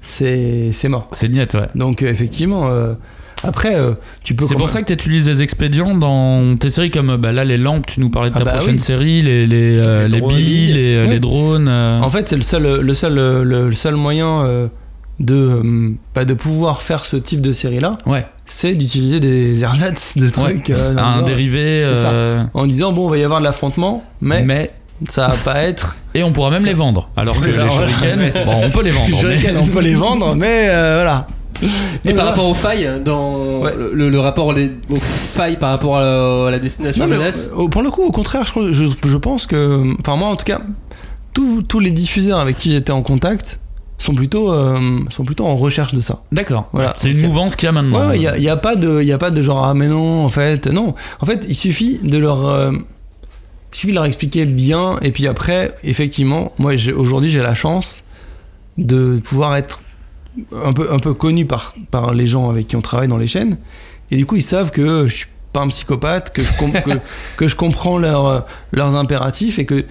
c'est 0.00 0.70
c'est 0.72 0.88
mort. 0.88 1.08
c'est 1.12 1.28
net, 1.28 1.54
ouais. 1.54 1.68
Donc, 1.74 2.02
euh, 2.02 2.08
effectivement, 2.10 2.68
euh, 2.68 2.92
après, 3.42 3.74
euh, 3.74 3.92
tu 4.22 4.34
peux. 4.34 4.44
C'est 4.46 4.54
pour 4.54 4.70
ça 4.70 4.80
que 4.82 4.86
tu 4.86 4.92
utilises 4.94 5.24
des 5.26 5.42
expédients 5.42 5.94
dans 5.96 6.56
tes 6.56 6.70
séries 6.70 6.90
comme 6.90 7.10
euh, 7.10 7.16
bah, 7.16 7.32
là 7.32 7.44
les 7.44 7.58
lampes, 7.58 7.86
tu 7.86 8.00
nous 8.00 8.10
parlais 8.10 8.30
de 8.30 8.34
ta 8.34 8.42
Ah 8.42 8.44
bah 8.44 8.52
prochaine 8.52 8.74
oui. 8.76 8.78
série, 8.80 9.22
les, 9.22 9.46
les, 9.46 9.78
euh, 9.86 10.08
Les 10.08 10.20
billes, 10.20 10.72
les, 10.72 10.94
euh, 10.96 11.04
Ouais. 11.06 11.10
les 11.10 11.20
drones. 11.20 11.68
euh. 11.68 12.00
En 12.00 12.10
fait, 12.10 12.28
c'est 12.28 12.36
le 12.36 12.42
seul, 12.42 12.80
le 12.80 12.94
seul, 12.94 13.14
le, 13.14 13.44
le 13.68 13.72
seul 13.74 13.96
moyen 13.96 14.42
euh, 14.44 14.66
de, 15.20 15.34
euh, 15.34 15.90
bah, 16.14 16.24
de 16.24 16.34
pouvoir 16.34 16.80
faire 16.82 17.04
ce 17.06 17.16
type 17.16 17.40
de 17.40 17.52
série-là, 17.52 17.98
Ouais, 18.06 18.26
c'est 18.46 18.74
d'utiliser 18.74 19.20
des 19.20 19.62
ersatz 19.62 20.16
de 20.18 20.28
trucs. 20.30 20.70
euh, 20.70 20.96
un 20.96 21.22
dérivé. 21.22 21.82
euh, 21.84 22.42
en 22.54 22.66
disant, 22.66 22.92
bon, 22.92 23.08
il 23.08 23.10
va 23.10 23.18
y 23.18 23.24
avoir 23.24 23.40
de 23.40 23.44
l'affrontement, 23.44 24.04
mais, 24.20 24.42
mais... 24.42 24.70
ça 25.08 25.28
va 25.28 25.34
pas 25.36 25.62
être. 25.62 25.96
Et 26.14 26.22
on 26.22 26.32
pourra 26.32 26.50
même 26.50 26.64
les 26.64 26.74
vendre. 26.74 27.08
Alors 27.16 27.40
que 27.40 27.46
les 27.46 27.52
shurikens, 27.70 28.44
bon, 28.46 28.60
on 28.64 28.70
peut 28.70 28.82
les 28.82 28.90
vendre. 28.92 29.16
mais- 29.26 29.56
on 29.58 29.66
peut 29.66 29.80
les 29.80 29.94
vendre, 29.94 30.34
mais 30.36 30.66
euh, 30.68 31.00
voilà. 31.02 31.26
Et 31.62 32.08
par 32.08 32.14
voilà. 32.14 32.24
rapport 32.30 32.48
aux 32.50 32.54
failles, 32.54 33.00
dans 33.04 33.60
Ouais. 33.60 33.72
le, 33.92 34.10
le 34.10 34.20
rapport 34.20 34.52
les- 34.52 34.72
aux 34.90 34.98
failles 35.00 35.56
par 35.56 35.70
rapport 35.70 35.96
à 35.96 36.00
la, 36.02 36.48
à 36.48 36.50
la 36.50 36.58
destination 36.58 37.06
Non, 37.06 37.14
mais 37.16 37.30
au- 37.56 37.68
pour 37.68 37.82
le 37.82 37.90
coup, 37.90 38.02
au 38.02 38.10
contraire, 38.12 38.44
je, 38.44 38.72
je, 38.72 38.84
je 39.08 39.16
pense 39.16 39.46
que. 39.46 39.82
Enfin, 40.00 40.16
moi, 40.16 40.28
en 40.28 40.36
tout 40.36 40.44
cas, 40.44 40.60
tous 41.32 41.62
tous 41.62 41.80
les 41.80 41.90
diffuseurs 41.92 42.38
avec 42.40 42.58
qui 42.58 42.72
j'étais 42.72 42.92
en 42.92 43.02
contact 43.02 43.60
sont 43.98 44.14
plutôt, 44.14 44.52
euh, 44.52 44.78
sont 45.10 45.24
plutôt 45.24 45.46
en 45.46 45.56
recherche 45.56 45.94
de 45.94 46.00
ça. 46.00 46.22
D'accord. 46.32 46.68
Voilà. 46.72 46.94
C'est 46.96 47.10
une 47.10 47.20
mouvance 47.20 47.56
qu'il 47.56 47.66
y 47.66 47.68
a 47.68 47.72
maintenant. 47.72 48.08
Ouais, 48.08 48.16
il 48.16 48.20
n'y 48.20 48.26
a, 48.26 48.38
y 48.38 48.48
a 48.48 48.56
pas 48.56 48.76
de, 48.76 49.02
y 49.02 49.12
a 49.12 49.18
pas 49.18 49.30
de 49.30 49.42
genre 49.42 49.64
ah 49.64 49.74
mais 49.74 49.88
non 49.88 50.24
en 50.24 50.28
fait 50.28 50.66
non. 50.66 50.94
En 51.20 51.26
fait, 51.26 51.44
il 51.48 51.54
suffit 51.54 52.00
de 52.02 52.18
leur, 52.18 52.46
euh, 52.46 52.72
il 52.72 53.76
suffit 53.76 53.92
de 53.92 53.94
leur 53.94 54.04
expliquer 54.04 54.44
bien 54.44 54.98
et 55.02 55.10
puis 55.10 55.26
après, 55.26 55.74
effectivement, 55.84 56.52
moi 56.58 56.72
aujourd'hui 56.96 57.30
j'ai 57.30 57.40
la 57.40 57.54
chance 57.54 58.02
de 58.76 59.20
pouvoir 59.22 59.56
être 59.56 59.80
un 60.64 60.72
peu, 60.72 60.92
un 60.92 60.98
peu 60.98 61.14
connu 61.14 61.46
par, 61.46 61.74
par 61.90 62.12
les 62.12 62.26
gens 62.26 62.50
avec 62.50 62.66
qui 62.66 62.76
on 62.76 62.80
travaille 62.80 63.08
dans 63.08 63.16
les 63.16 63.28
chaînes 63.28 63.56
et 64.10 64.16
du 64.16 64.26
coup 64.26 64.34
ils 64.34 64.42
savent 64.42 64.72
que 64.72 65.06
je 65.06 65.14
suis 65.14 65.26
pas 65.52 65.60
un 65.60 65.68
psychopathe, 65.68 66.32
que 66.32 66.42
je, 66.42 66.50
que, 66.52 66.98
que 67.36 67.46
je 67.46 67.54
comprends 67.54 67.98
leurs 67.98 68.44
leurs 68.72 68.96
impératifs 68.96 69.60
et 69.60 69.64
que 69.64 69.84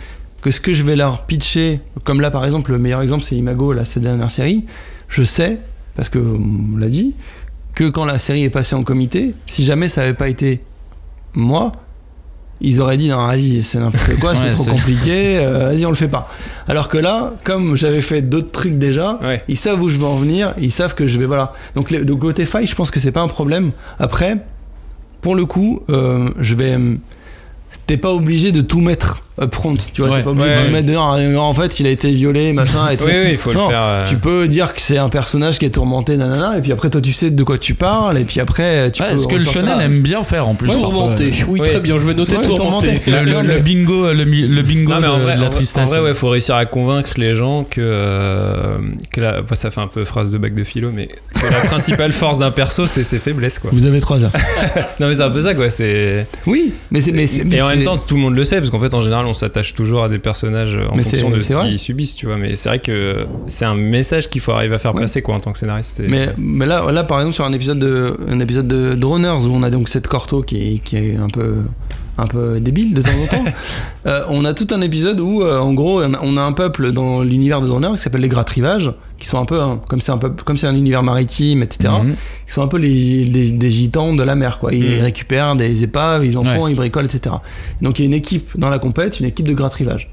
que 0.43 0.51
ce 0.51 0.59
que 0.61 0.73
je 0.73 0.83
vais 0.83 0.95
leur 0.95 1.25
pitcher, 1.25 1.79
comme 2.03 2.21
là 2.21 2.29
par 2.29 2.43
exemple 2.45 2.71
le 2.71 2.77
meilleur 2.77 3.01
exemple 3.01 3.23
c'est 3.23 3.35
Imago, 3.35 3.73
là 3.73 3.85
cette 3.85 4.03
dernière 4.03 4.29
série, 4.29 4.65
je 5.09 5.23
sais 5.23 5.59
parce 5.95 6.09
que 6.09 6.19
on 6.19 6.77
l'a 6.77 6.89
dit 6.89 7.13
que 7.75 7.89
quand 7.89 8.05
la 8.05 8.19
série 8.19 8.43
est 8.43 8.49
passée 8.49 8.75
en 8.75 8.83
comité, 8.83 9.33
si 9.45 9.63
jamais 9.63 9.87
ça 9.89 10.01
avait 10.01 10.13
pas 10.13 10.27
été 10.29 10.61
moi, 11.33 11.71
ils 12.61 12.81
auraient 12.81 12.97
dit 12.97 13.07
non 13.09 13.25
vas-y 13.25 13.63
c'est 13.63 13.79
n'importe 13.79 14.15
quoi, 14.19 14.35
c'est 14.41 14.51
trop 14.51 14.65
compliqué, 14.65 15.37
euh, 15.39 15.69
vas-y 15.69 15.85
on 15.85 15.89
le 15.89 15.95
fait 15.95 16.07
pas. 16.07 16.29
Alors 16.67 16.89
que 16.89 16.97
là, 16.97 17.33
comme 17.43 17.75
j'avais 17.75 18.01
fait 18.01 18.21
d'autres 18.21 18.51
trucs 18.51 18.77
déjà, 18.77 19.19
Ouais. 19.23 19.41
ils 19.47 19.57
savent 19.57 19.81
où 19.81 19.89
je 19.89 19.97
veux 19.97 20.05
en 20.05 20.17
venir, 20.17 20.53
ils 20.59 20.71
savent 20.71 20.93
que 20.93 21.07
je 21.07 21.17
vais 21.17 21.25
voilà. 21.25 21.53
Donc 21.75 21.89
le, 21.89 21.99
le 22.03 22.15
côté 22.15 22.45
faille, 22.45 22.67
je 22.67 22.75
pense 22.75 22.91
que 22.91 22.99
c'est 22.99 23.11
pas 23.11 23.21
un 23.21 23.27
problème. 23.27 23.71
Après, 23.97 24.37
pour 25.21 25.35
le 25.35 25.45
coup, 25.45 25.81
euh, 25.89 26.29
je 26.39 26.53
vais 26.53 26.77
t'es 27.87 27.97
pas 27.97 28.11
obligé 28.13 28.51
de 28.51 28.61
tout 28.61 28.81
mettre 28.81 29.22
upfront, 29.41 29.75
tu 29.93 30.01
vois, 30.01 30.11
Ouais. 30.11 30.17
t'es 30.17 30.23
pas 30.23 30.29
obligé 30.31 30.47
Ouais, 30.49 30.55
de 30.59 30.63
ouais. 30.65 30.69
mettre 30.69 30.87
dedans. 30.87 31.11
Ah, 31.13 31.39
En 31.41 31.53
fait, 31.53 31.79
il 31.79 31.87
a 31.87 31.89
été 31.89 32.11
violé, 32.11 32.53
machin, 32.53 32.89
et 32.91 32.97
tout. 32.97 33.05
Oui, 33.05 33.11
oui, 33.25 33.29
il 33.31 33.37
faut 33.37 33.51
Non, 33.53 33.63
le 33.65 33.69
faire. 33.69 33.81
euh, 33.81 34.05
Tu 34.07 34.17
peux 34.17 34.47
dire 34.47 34.73
que 34.73 34.81
c'est 34.81 34.97
un 34.99 35.09
personnage 35.09 35.57
qui 35.59 35.65
est 35.65 35.69
tourmenté, 35.71 36.17
nanana, 36.17 36.57
et 36.57 36.61
puis 36.61 36.71
après 36.71 36.89
toi 36.89 37.01
tu 37.01 37.13
sais 37.13 37.31
de 37.31 37.43
quoi 37.43 37.57
tu 37.57 37.73
parles, 37.73 38.17
et 38.19 38.23
puis 38.25 38.39
après 38.39 38.91
tu 38.91 39.01
Ouais, 39.01 39.11
peux. 39.11 39.17
ce 39.17 39.27
que 39.27 39.35
le 39.35 39.43
shonen 39.45 39.79
aime 39.79 40.01
bien 40.01 40.23
faire 40.23 40.47
en 40.47 40.55
plus. 40.55 40.69
Tourmenté. 40.69 41.31
Oui, 41.47 41.59
très 41.61 41.79
bien, 41.79 41.97
je 41.99 42.05
vais 42.05 42.13
noter 42.13 42.37
Ouais, 42.37 42.45
tourmenté. 42.45 43.01
Le, 43.07 43.23
le- 43.25 43.41
le 43.41 43.59
bingo, 43.59 44.13
le, 44.13 44.25
mi- 44.25 44.47
le 44.47 44.61
bingo 44.61 44.93
Non, 44.93 45.17
de, 45.17 45.21
vrai, 45.23 45.35
de 45.35 45.41
la 45.41 45.49
tristesse. 45.49 45.89
En 45.89 45.91
vrai, 45.91 45.99
ouais, 46.01 46.13
faut 46.13 46.29
réussir 46.29 46.55
à 46.55 46.65
convaincre 46.65 47.11
les 47.17 47.33
gens 47.35 47.63
que, 47.63 47.81
euh, 47.81 48.77
que 49.11 49.21
la, 49.21 49.41
bah, 49.41 49.55
ça 49.55 49.71
fait 49.71 49.81
un 49.81 49.87
peu 49.87 50.05
phrase 50.05 50.29
de 50.31 50.37
bac 50.37 50.53
de 50.53 50.63
philo, 50.63 50.91
mais 50.93 51.07
que 51.07 51.51
la 51.51 51.59
principale 51.61 52.11
force 52.13 52.39
d'un 52.39 52.51
perso, 52.51 52.85
c'est 52.85 53.03
ses 53.03 53.17
faiblesses, 53.17 53.59
quoi. 53.59 53.69
Vous 53.73 53.85
avez 53.85 53.99
trois 53.99 54.23
heures. 54.23 54.31
Non, 54.99 55.07
mais 55.07 55.15
c'est 55.15 55.23
un 55.23 55.29
peu 55.31 55.41
ça, 55.41 55.53
quoi. 55.55 55.69
C'est. 55.69 56.27
Oui, 56.45 56.73
mais 56.91 57.01
c'est. 57.01 57.13
Et 57.51 57.61
en 57.61 57.69
même 57.69 57.83
temps, 57.83 57.97
tout 57.97 58.15
le 58.15 58.21
monde 58.21 58.35
le 58.35 58.43
sait, 58.45 58.57
parce 58.59 58.69
qu'en 58.69 58.79
fait, 58.79 58.93
en 58.93 59.01
général, 59.01 59.22
on 59.25 59.33
s'attache 59.33 59.73
toujours 59.73 60.03
à 60.03 60.09
des 60.09 60.19
personnages 60.19 60.75
en 60.75 60.95
Mais 60.95 61.03
fonction 61.03 61.29
de 61.29 61.41
ce 61.41 61.53
qu'ils 61.67 61.79
subissent, 61.79 62.15
tu 62.15 62.25
vois. 62.25 62.37
Mais 62.37 62.55
c'est 62.55 62.69
vrai 62.69 62.79
que 62.79 63.25
c'est 63.47 63.65
un 63.65 63.75
message 63.75 64.29
qu'il 64.29 64.41
faut 64.41 64.51
arriver 64.51 64.75
à 64.75 64.79
faire 64.79 64.93
Ouais. 64.93 65.01
passer, 65.01 65.21
quoi, 65.21 65.35
en 65.35 65.39
tant 65.39 65.51
que 65.51 65.59
scénariste. 65.59 66.01
Mais, 66.07 66.29
mais 66.37 66.65
là, 66.65 66.91
là, 66.91 67.03
par 67.03 67.19
exemple, 67.19 67.35
sur 67.35 67.45
un 67.45 67.53
épisode 67.53 67.79
de, 67.79 68.15
un 68.29 68.39
épisode 68.39 68.67
de 68.67 68.93
Droners 68.93 69.45
où 69.45 69.51
on 69.53 69.63
a 69.63 69.69
donc 69.69 69.89
cette 69.89 70.07
Corto 70.07 70.41
qui 70.41 70.75
est, 70.75 70.77
qui 70.79 70.97
est 70.97 71.17
un 71.17 71.29
peu, 71.29 71.55
un 72.17 72.27
peu 72.27 72.59
débile 72.59 72.93
de 72.93 73.01
temps 73.01 73.09
en 73.09 73.27
temps, 73.27 73.51
euh, 74.05 74.21
on 74.29 74.45
a 74.45 74.53
tout 74.53 74.67
un 74.71 74.81
épisode 74.81 75.19
où, 75.19 75.41
euh, 75.41 75.59
en 75.59 75.73
gros, 75.73 76.01
on 76.03 76.37
a, 76.37 76.41
un 76.41 76.51
peuple 76.53 76.91
dans 76.91 77.21
l'univers 77.21 77.61
de 77.61 77.67
Droners 77.67 77.95
qui 77.95 78.01
s'appelle 78.01 78.21
les 78.21 78.29
Gratrivages, 78.29 78.91
qui 79.23 79.29
sont 79.29 79.39
un 79.39 79.45
peu, 79.45 79.59
un- 79.61 79.79
comme 79.89 80.01
c'est 80.01 80.11
un 80.11 80.17
peu, 80.17 80.29
comme 80.29 80.57
c'est 80.57 80.67
un 80.67 80.75
univers 80.75 81.01
maritime, 81.01 81.63
etc. 81.63 81.89
Mhm. 82.03 82.15
Ils 82.47 82.51
sont 82.51 82.61
un 82.61 82.67
peu 82.67 82.77
les, 82.77 83.23
les- 83.23 83.51
des 83.51 83.71
gitans 83.71 84.13
de 84.13 84.21
la 84.21 84.35
mer, 84.35 84.59
quoi. 84.59 84.73
Ils 84.73 84.97
Mhm. 84.97 85.01
récupèrent 85.03 85.55
des 85.55 85.83
épaves, 85.83 86.25
ils 86.25 86.37
en 86.37 86.43
Ouais. 86.45 86.55
font, 86.55 86.67
ils 86.67 86.75
bricolent, 86.75 87.05
etc. 87.05 87.35
Donc 87.81 87.97
il 87.99 88.03
y 88.03 88.05
a 88.05 88.07
une 88.07 88.13
équipe 88.13 88.51
dans 88.57 88.69
la 88.69 88.79
compète, 88.79 89.19
une 89.19 89.25
équipe 89.25 89.47
de 89.47 89.53
Gratrivage. 89.53 90.11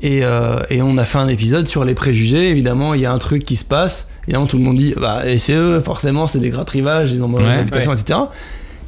Et, 0.00 0.20
euh, 0.24 0.58
et 0.70 0.82
on 0.82 0.98
a 0.98 1.04
fait 1.04 1.18
un 1.18 1.28
épisode 1.28 1.66
sur 1.68 1.84
les 1.84 1.94
préjugés. 1.94 2.50
Évidemment, 2.50 2.94
il 2.94 3.00
y 3.00 3.06
a 3.06 3.12
un 3.12 3.18
truc 3.18 3.44
qui 3.44 3.56
se 3.56 3.64
passe. 3.64 4.10
Évidemment, 4.24 4.46
tout 4.46 4.58
le 4.58 4.64
monde 4.64 4.76
dit 4.76 4.92
bah, 5.00 5.22
et 5.26 5.38
c'est 5.38 5.54
eux, 5.54 5.80
forcément, 5.80 6.26
c'est 6.26 6.40
des 6.40 6.50
gratrivages, 6.50 7.12
ils 7.12 7.22
ont 7.22 7.28
mauvaise 7.28 7.46
Ouais, 7.46 7.56
réputation, 7.56 7.92
etc. 7.94 8.18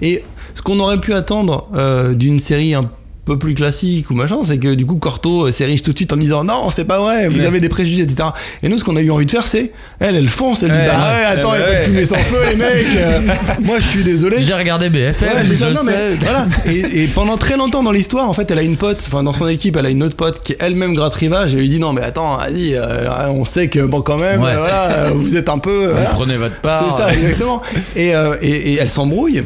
Et 0.03 0.23
ce 0.55 0.61
qu'on 0.63 0.79
aurait 0.81 1.01
pu 1.01 1.15
attendre 1.15 1.69
euh, 1.75 2.15
d'une 2.15 2.39
série 2.39 2.75
un 2.75 2.91
peu 3.27 3.39
plus 3.39 3.53
classique 3.55 4.09
ou 4.11 4.15
machin, 4.15 4.39
c'est 4.45 4.57
que 4.59 4.73
du 4.75 4.87
coup, 4.87 4.97
Corto 4.97 5.49
euh, 5.49 5.53
s'érige 5.53 5.83
tout 5.83 5.93
de 5.93 5.97
suite 5.99 6.13
en 6.13 6.17
disant 6.17 6.45
non, 6.45 6.71
c'est 6.71 6.85
pas 6.87 6.99
vrai, 7.01 7.29
vous 7.29 7.41
Ouais. 7.41 7.47
avez 7.47 7.61
des 7.61 7.69
préjugés, 7.69 8.03
etc. 8.05 8.31
Et 8.63 8.69
nous, 8.71 8.79
ce 8.79 8.85
qu'on 8.85 8.97
a 8.97 9.01
eu 9.03 9.11
envie 9.11 9.27
de 9.27 9.31
faire, 9.31 9.47
c'est 9.47 9.73
elle, 9.99 10.15
elle 10.17 10.29
fonce, 10.29 10.63
elle 10.63 10.71
dit 10.71 10.79
Ouais, 10.79 10.87
bah 10.87 10.93
ouais, 10.95 11.35
ouais, 11.35 11.39
attends, 11.41 11.53
il 11.55 11.61
ouais, 11.61 11.67
y 11.67 11.71
a 11.71 11.73
pas 11.75 11.79
de 11.81 11.85
fumée 11.85 12.05
sans 12.05 12.17
feu, 12.17 12.39
les 12.51 12.57
mecs. 12.57 12.87
euh, 12.97 13.21
moi, 13.63 13.77
je 13.81 13.87
suis 13.87 14.05
désolé. 14.05 14.37
J'ai 14.43 14.55
regardé 14.55 14.89
BFM, 14.91 15.29
c'est 15.47 15.57
ça, 15.57 15.69
je 15.71 15.75
non, 15.75 15.81
mais 15.85 16.15
voilà. 16.21 16.47
Et, 16.71 17.03
et 17.03 17.07
pendant 17.09 17.37
très 17.37 17.57
longtemps 17.57 17.83
dans 17.83 17.93
l'histoire, 17.93 18.31
en 18.31 18.33
fait, 18.35 18.49
elle 18.51 18.61
a 18.61 18.63
une 18.63 18.77
pote, 18.77 19.03
enfin 19.09 19.23
dans 19.25 19.33
son 19.33 19.49
équipe, 19.49 19.77
elle 19.77 19.87
a 19.87 19.91
une 19.91 20.05
autre 20.05 20.17
pote 20.17 20.43
qui 20.45 20.53
est 20.53 20.59
elle-même 20.61 20.95
gratte 20.95 21.15
rivage. 21.17 21.55
Et 21.55 21.59
lui 21.59 21.69
dit 21.69 21.81
non, 21.81 21.93
mais 21.93 22.03
attends, 22.03 22.37
vas-y, 22.37 22.75
euh, 22.75 23.29
on 23.31 23.45
sait 23.45 23.67
que 23.69 23.81
bon, 23.81 24.03
quand 24.03 24.19
même, 24.19 24.39
voilà, 24.39 25.11
vous 25.15 25.37
êtes 25.37 25.49
un 25.49 25.59
peu. 25.59 25.87
Vous 25.87 25.93
voilà. 25.95 26.11
prenez 26.11 26.37
votre 26.37 26.61
part. 26.61 26.85
C'est 26.89 27.03
ça, 27.03 27.13
exactement. 27.13 27.61
Et, 27.97 28.15
euh, 28.15 28.37
et, 28.41 28.75
et 28.75 28.79
elle 28.81 28.89
s'embrouille. 28.91 29.43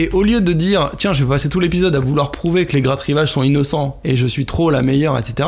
Et 0.00 0.08
au 0.14 0.22
lieu 0.22 0.40
de 0.40 0.54
dire, 0.54 0.92
tiens, 0.96 1.12
je 1.12 1.22
vais 1.24 1.28
passer 1.28 1.50
tout 1.50 1.60
l'épisode 1.60 1.94
à 1.94 2.00
vouloir 2.00 2.30
prouver 2.30 2.64
que 2.64 2.72
les 2.72 2.80
gratte 2.80 3.02
rivages 3.02 3.30
sont 3.32 3.42
innocents 3.42 4.00
et 4.02 4.16
je 4.16 4.26
suis 4.26 4.46
trop 4.46 4.70
la 4.70 4.80
meilleure, 4.80 5.18
etc., 5.18 5.46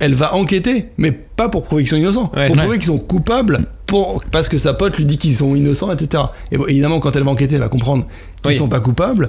elle 0.00 0.12
va 0.14 0.34
enquêter, 0.34 0.90
mais 0.98 1.12
pas 1.12 1.48
pour 1.48 1.62
prouver 1.62 1.82
qu'ils 1.82 1.90
sont 1.90 1.96
innocents, 1.96 2.30
Ouais. 2.36 2.48
pour 2.48 2.56
Ouais. 2.56 2.62
prouver 2.62 2.76
qu'ils 2.78 2.86
sont 2.88 2.98
coupables, 2.98 3.66
pour, 3.86 4.22
parce 4.30 4.50
que 4.50 4.58
sa 4.58 4.74
pote 4.74 4.96
lui 4.98 5.06
dit 5.06 5.16
qu'ils 5.16 5.34
sont 5.34 5.54
innocents, 5.56 5.90
etc. 5.92 6.24
Et 6.52 6.58
bon, 6.58 6.66
évidemment, 6.66 7.00
quand 7.00 7.16
elle 7.16 7.22
va 7.22 7.30
enquêter, 7.30 7.54
elle 7.54 7.60
va 7.62 7.68
comprendre 7.70 8.04
qu'ils 8.42 8.52
Oui. 8.52 8.58
sont 8.58 8.68
pas 8.68 8.80
coupables. 8.80 9.28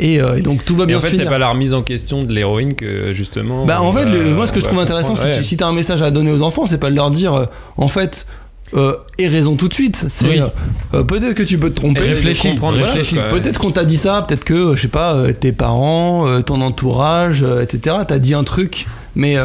Et, 0.00 0.20
euh, 0.20 0.36
et 0.36 0.42
donc 0.42 0.64
tout 0.64 0.74
va 0.76 0.84
Et 0.84 0.86
bien 0.88 0.98
en 0.98 1.00
se 1.00 1.06
fait, 1.06 1.16
c'est 1.16 1.24
pas 1.24 1.38
la 1.38 1.48
remise 1.50 1.74
en 1.74 1.82
question 1.82 2.22
de 2.24 2.32
l'héroïne 2.32 2.74
que 2.74 3.12
justement. 3.12 3.66
Bah 3.66 3.82
en 3.82 3.92
fait, 3.92 4.04
va- 4.04 4.10
le- 4.10 4.34
moi 4.34 4.46
ce 4.48 4.52
que 4.52 4.58
je 4.60 4.64
trouve 4.64 4.80
intéressant, 4.80 5.14
si 5.16 5.24
Ouais. 5.26 5.36
tu 5.36 5.44
si 5.44 5.56
t'as 5.56 5.66
un 5.66 5.72
message 5.72 6.02
à 6.02 6.10
donner 6.10 6.30
aux 6.32 6.42
enfants, 6.42 6.66
c'est 6.66 6.78
pas 6.78 6.90
de 6.90 6.96
leur 6.96 7.10
dire, 7.12 7.34
euh, 7.34 7.46
en 7.76 7.88
fait, 7.88 8.26
euh, 8.74 8.94
aie 9.18 9.28
raison 9.28 9.56
tout 9.56 9.68
de 9.68 9.74
suite. 9.74 10.04
C'est 10.08 10.28
Oui. 10.28 10.40
euh, 10.94 11.02
peut-être 11.04 11.34
que 11.34 11.42
tu 11.42 11.58
peux 11.58 11.70
te 11.70 11.76
tromper. 11.76 12.00
Réfléchis, 12.00 12.56
Voilà. 12.58 13.30
Peut-être 13.30 13.58
qu'on 13.58 13.70
t'a 13.70 13.84
dit 13.84 13.96
ça, 13.96 14.24
peut-être 14.26 14.44
que, 14.44 14.74
je 14.76 14.82
sais 14.82 14.88
pas, 14.88 15.14
euh, 15.14 15.32
tes 15.32 15.52
parents, 15.52 16.26
euh, 16.26 16.40
ton 16.40 16.60
entourage, 16.60 17.44
etc. 17.62 17.96
T'as 18.08 18.18
dit 18.18 18.34
un 18.34 18.44
truc, 18.44 18.86
mais 19.14 19.36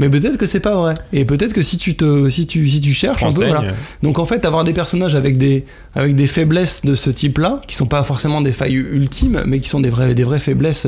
mais 0.00 0.08
peut-être 0.08 0.36
que 0.36 0.46
c'est 0.46 0.60
pas 0.60 0.76
vrai. 0.76 0.94
Et 1.12 1.24
peut-être 1.24 1.52
que 1.52 1.62
si 1.62 1.76
tu 1.76 1.96
te, 1.96 2.28
si 2.30 2.46
tu, 2.46 2.68
si 2.68 2.80
tu 2.80 2.92
cherches 2.92 3.22
un 3.24 3.30
peu, 3.32 3.46
voilà. 3.46 3.72
Donc 4.04 4.18
en 4.20 4.24
fait, 4.26 4.44
avoir 4.44 4.62
des 4.62 4.72
personnages 4.72 5.16
avec 5.16 5.38
des, 5.38 5.64
avec 5.96 6.14
des 6.14 6.26
faiblesses 6.28 6.82
de 6.84 6.94
ce 6.94 7.10
type-là, 7.10 7.60
qui 7.66 7.74
sont 7.74 7.86
pas 7.86 8.02
forcément 8.04 8.40
des 8.40 8.52
failles 8.52 8.74
ultimes, 8.74 9.42
mais 9.46 9.58
qui 9.58 9.68
sont 9.68 9.80
des 9.80 9.90
vraies, 9.90 10.14
des 10.14 10.24
vraies 10.24 10.40
faiblesses 10.40 10.86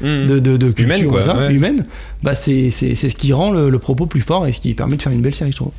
Mhm. 0.00 0.26
de, 0.26 0.38
de, 0.40 0.56
de 0.56 0.70
culture, 0.72 0.96
Humaine, 0.96 1.06
quoi, 1.06 1.22
ça, 1.22 1.36
ouais. 1.38 1.54
humaine, 1.54 1.86
bah 2.24 2.34
c'est, 2.34 2.70
c'est, 2.72 2.96
c'est 2.96 3.08
ce 3.08 3.14
qui 3.14 3.32
rend 3.32 3.52
le, 3.52 3.70
le 3.70 3.78
propos 3.78 4.06
plus 4.06 4.22
fort 4.22 4.44
et 4.44 4.50
ce 4.52 4.58
qui 4.58 4.74
permet 4.74 4.96
de 4.96 5.02
faire 5.02 5.12
une 5.12 5.20
belle 5.20 5.36
série, 5.36 5.52
je 5.52 5.56
trouve. 5.56 5.70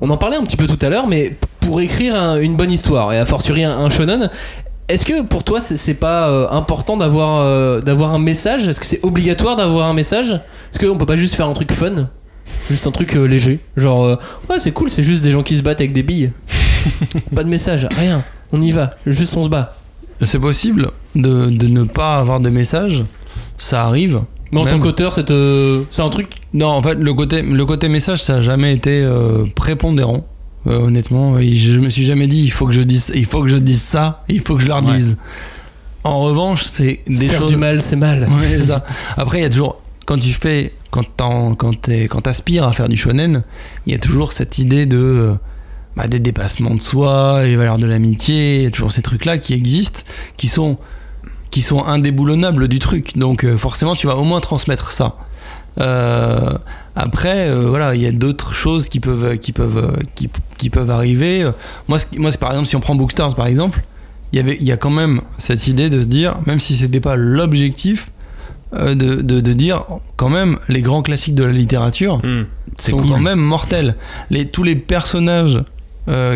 On 0.00 0.10
en 0.10 0.16
parlait 0.16 0.36
un 0.36 0.44
petit 0.44 0.56
peu 0.56 0.66
tout 0.66 0.78
à 0.84 0.88
l'heure, 0.88 1.06
mais 1.06 1.36
pour 1.60 1.80
écrire 1.80 2.14
un- 2.14 2.40
une 2.40 2.56
bonne 2.56 2.70
histoire 2.70 3.12
et 3.12 3.18
a 3.18 3.26
fortiori 3.26 3.64
un, 3.64 3.76
un 3.78 3.90
shonen, 3.90 4.30
est-ce 4.88 5.04
que 5.04 5.22
pour 5.22 5.44
toi 5.44 5.60
c'est 5.60 5.94
pas 5.94 6.28
euh, 6.30 6.48
important 6.50 6.96
d'avoir 6.96 7.40
euh, 7.40 7.80
d'avoir 7.80 8.14
un 8.14 8.18
message? 8.18 8.68
Est-ce 8.68 8.80
que 8.80 8.86
c'est 8.86 9.00
obligatoire 9.04 9.56
d'avoir 9.56 9.88
un 9.88 9.94
message? 9.94 10.30
Est-ce 10.30 10.78
qu'on 10.78 10.96
peut 10.96 11.06
pas 11.06 11.16
juste 11.16 11.34
faire 11.34 11.46
un 11.48 11.52
truc 11.52 11.72
fun? 11.72 12.08
Juste 12.70 12.86
un 12.86 12.90
truc 12.90 13.14
euh, 13.16 13.24
léger 13.26 13.60
Genre, 13.76 14.04
euh, 14.04 14.16
ouais, 14.48 14.58
c'est 14.60 14.72
cool, 14.72 14.88
c'est 14.88 15.02
juste 15.02 15.22
des 15.22 15.30
gens 15.30 15.42
qui 15.42 15.56
se 15.56 15.62
battent 15.62 15.80
avec 15.80 15.92
des 15.92 16.02
billes. 16.02 16.32
pas 17.34 17.42
de 17.44 17.48
message, 17.48 17.86
rien. 17.98 18.22
On 18.52 18.62
y 18.62 18.70
va, 18.70 18.92
juste 19.06 19.36
on 19.36 19.44
se 19.44 19.48
bat. 19.50 19.76
C'est 20.22 20.38
possible 20.38 20.90
de, 21.14 21.46
de 21.50 21.66
ne 21.66 21.84
pas 21.84 22.16
avoir 22.18 22.40
de 22.40 22.48
message, 22.50 23.04
ça 23.58 23.84
arrive. 23.84 24.20
Mais 24.52 24.60
en 24.60 24.66
tant 24.66 24.78
qu'auteur, 24.78 25.12
c'est 25.12 25.30
euh, 25.30 25.82
c'est 25.90 26.02
un 26.02 26.08
truc. 26.08 26.28
Non, 26.54 26.68
en 26.68 26.82
fait, 26.82 26.94
le 26.98 27.12
côté, 27.14 27.42
le 27.42 27.66
côté 27.66 27.88
message, 27.88 28.22
ça 28.22 28.36
a 28.36 28.40
jamais 28.40 28.72
été 28.74 29.02
euh, 29.02 29.44
prépondérant. 29.54 30.26
Euh, 30.66 30.78
honnêtement, 30.78 31.40
je 31.40 31.78
me 31.78 31.88
suis 31.90 32.04
jamais 32.04 32.26
dit 32.26 32.42
il 32.42 32.50
faut 32.50 32.66
que 32.66 32.72
je 32.72 32.80
dise, 32.82 33.12
il 33.14 33.24
faut 33.26 33.42
que 33.42 33.48
je 33.48 33.56
dise 33.56 33.80
ça, 33.82 34.24
il 34.28 34.40
faut 34.40 34.56
que 34.56 34.62
je 34.62 34.68
leur 34.68 34.84
Ouais. 34.84 34.96
dise. 34.96 35.16
En 36.04 36.20
revanche, 36.20 36.62
c'est 36.62 37.00
des 37.06 37.28
faire 37.28 37.40
choses. 37.40 37.50
du 37.50 37.56
mal, 37.56 37.82
c'est 37.82 37.96
mal. 37.96 38.28
Ouais, 38.40 38.48
c'est 38.58 38.64
ça. 38.64 38.84
Après, 39.16 39.38
il 39.38 39.42
y 39.42 39.46
a 39.46 39.50
toujours 39.50 39.80
quand 40.06 40.18
tu 40.18 40.30
fais, 40.32 40.72
quand 40.90 41.04
t'aspires 42.22 42.64
à 42.64 42.72
faire 42.72 42.88
du 42.88 42.96
shonen, 42.96 43.42
il 43.86 43.92
y 43.92 43.94
a 43.94 43.98
toujours 43.98 44.32
cette 44.32 44.58
idée 44.58 44.86
de 44.86 45.34
bah, 45.96 46.06
des 46.06 46.20
dépassements 46.20 46.74
de 46.74 46.80
soi, 46.80 47.42
les 47.44 47.56
valeurs 47.56 47.78
de 47.78 47.86
l'amitié, 47.86 48.56
il 48.58 48.62
y 48.62 48.66
a 48.66 48.70
toujours 48.70 48.92
ces 48.92 49.02
trucs-là 49.02 49.36
qui 49.36 49.52
existent, 49.52 50.00
qui 50.36 50.46
sont 50.46 50.78
qui 51.58 51.64
sont 51.64 51.84
indéboulonnables 51.84 52.68
du 52.68 52.78
truc. 52.78 53.18
Donc 53.18 53.42
euh, 53.42 53.56
forcément, 53.56 53.96
tu 53.96 54.06
vas 54.06 54.14
au 54.14 54.22
moins 54.22 54.38
transmettre 54.38 54.92
ça. 54.92 55.16
Euh, 55.80 56.56
après, 56.94 57.48
euh, 57.48 57.66
voilà, 57.68 57.96
il 57.96 58.00
y 58.00 58.06
a 58.06 58.12
d'autres 58.12 58.54
choses 58.54 58.88
qui 58.88 59.00
peuvent, 59.00 59.38
qui 59.38 59.50
peuvent, 59.50 59.98
qui, 60.14 60.30
qui 60.56 60.70
peuvent 60.70 60.92
arriver. 60.92 61.50
Moi, 61.88 61.98
moi, 62.16 62.30
c'est 62.30 62.38
par 62.38 62.52
exemple, 62.52 62.68
si 62.68 62.76
on 62.76 62.80
prend 62.80 62.94
Bookstars 62.94 63.34
par 63.34 63.48
exemple, 63.48 63.82
il 64.32 64.36
y 64.36 64.40
avait, 64.40 64.56
il 64.60 64.62
y 64.62 64.70
a 64.70 64.76
quand 64.76 64.90
même 64.90 65.20
cette 65.36 65.66
idée 65.66 65.90
de 65.90 66.00
se 66.00 66.06
dire, 66.06 66.36
même 66.46 66.60
si 66.60 66.76
c'était 66.76 67.00
pas 67.00 67.16
l'objectif, 67.16 68.12
euh, 68.72 68.94
de, 68.94 69.16
de, 69.16 69.40
de 69.40 69.52
dire 69.52 69.82
quand 70.14 70.28
même 70.28 70.58
les 70.68 70.80
grands 70.80 71.02
classiques 71.02 71.34
de 71.34 71.42
la 71.42 71.50
littérature. 71.50 72.22
C'est 72.76 72.92
sont 72.92 72.98
cool. 72.98 73.10
quand 73.10 73.20
même 73.20 73.40
mortels. 73.40 73.96
Les, 74.30 74.46
tous 74.46 74.62
les 74.62 74.76
personnages 74.76 75.64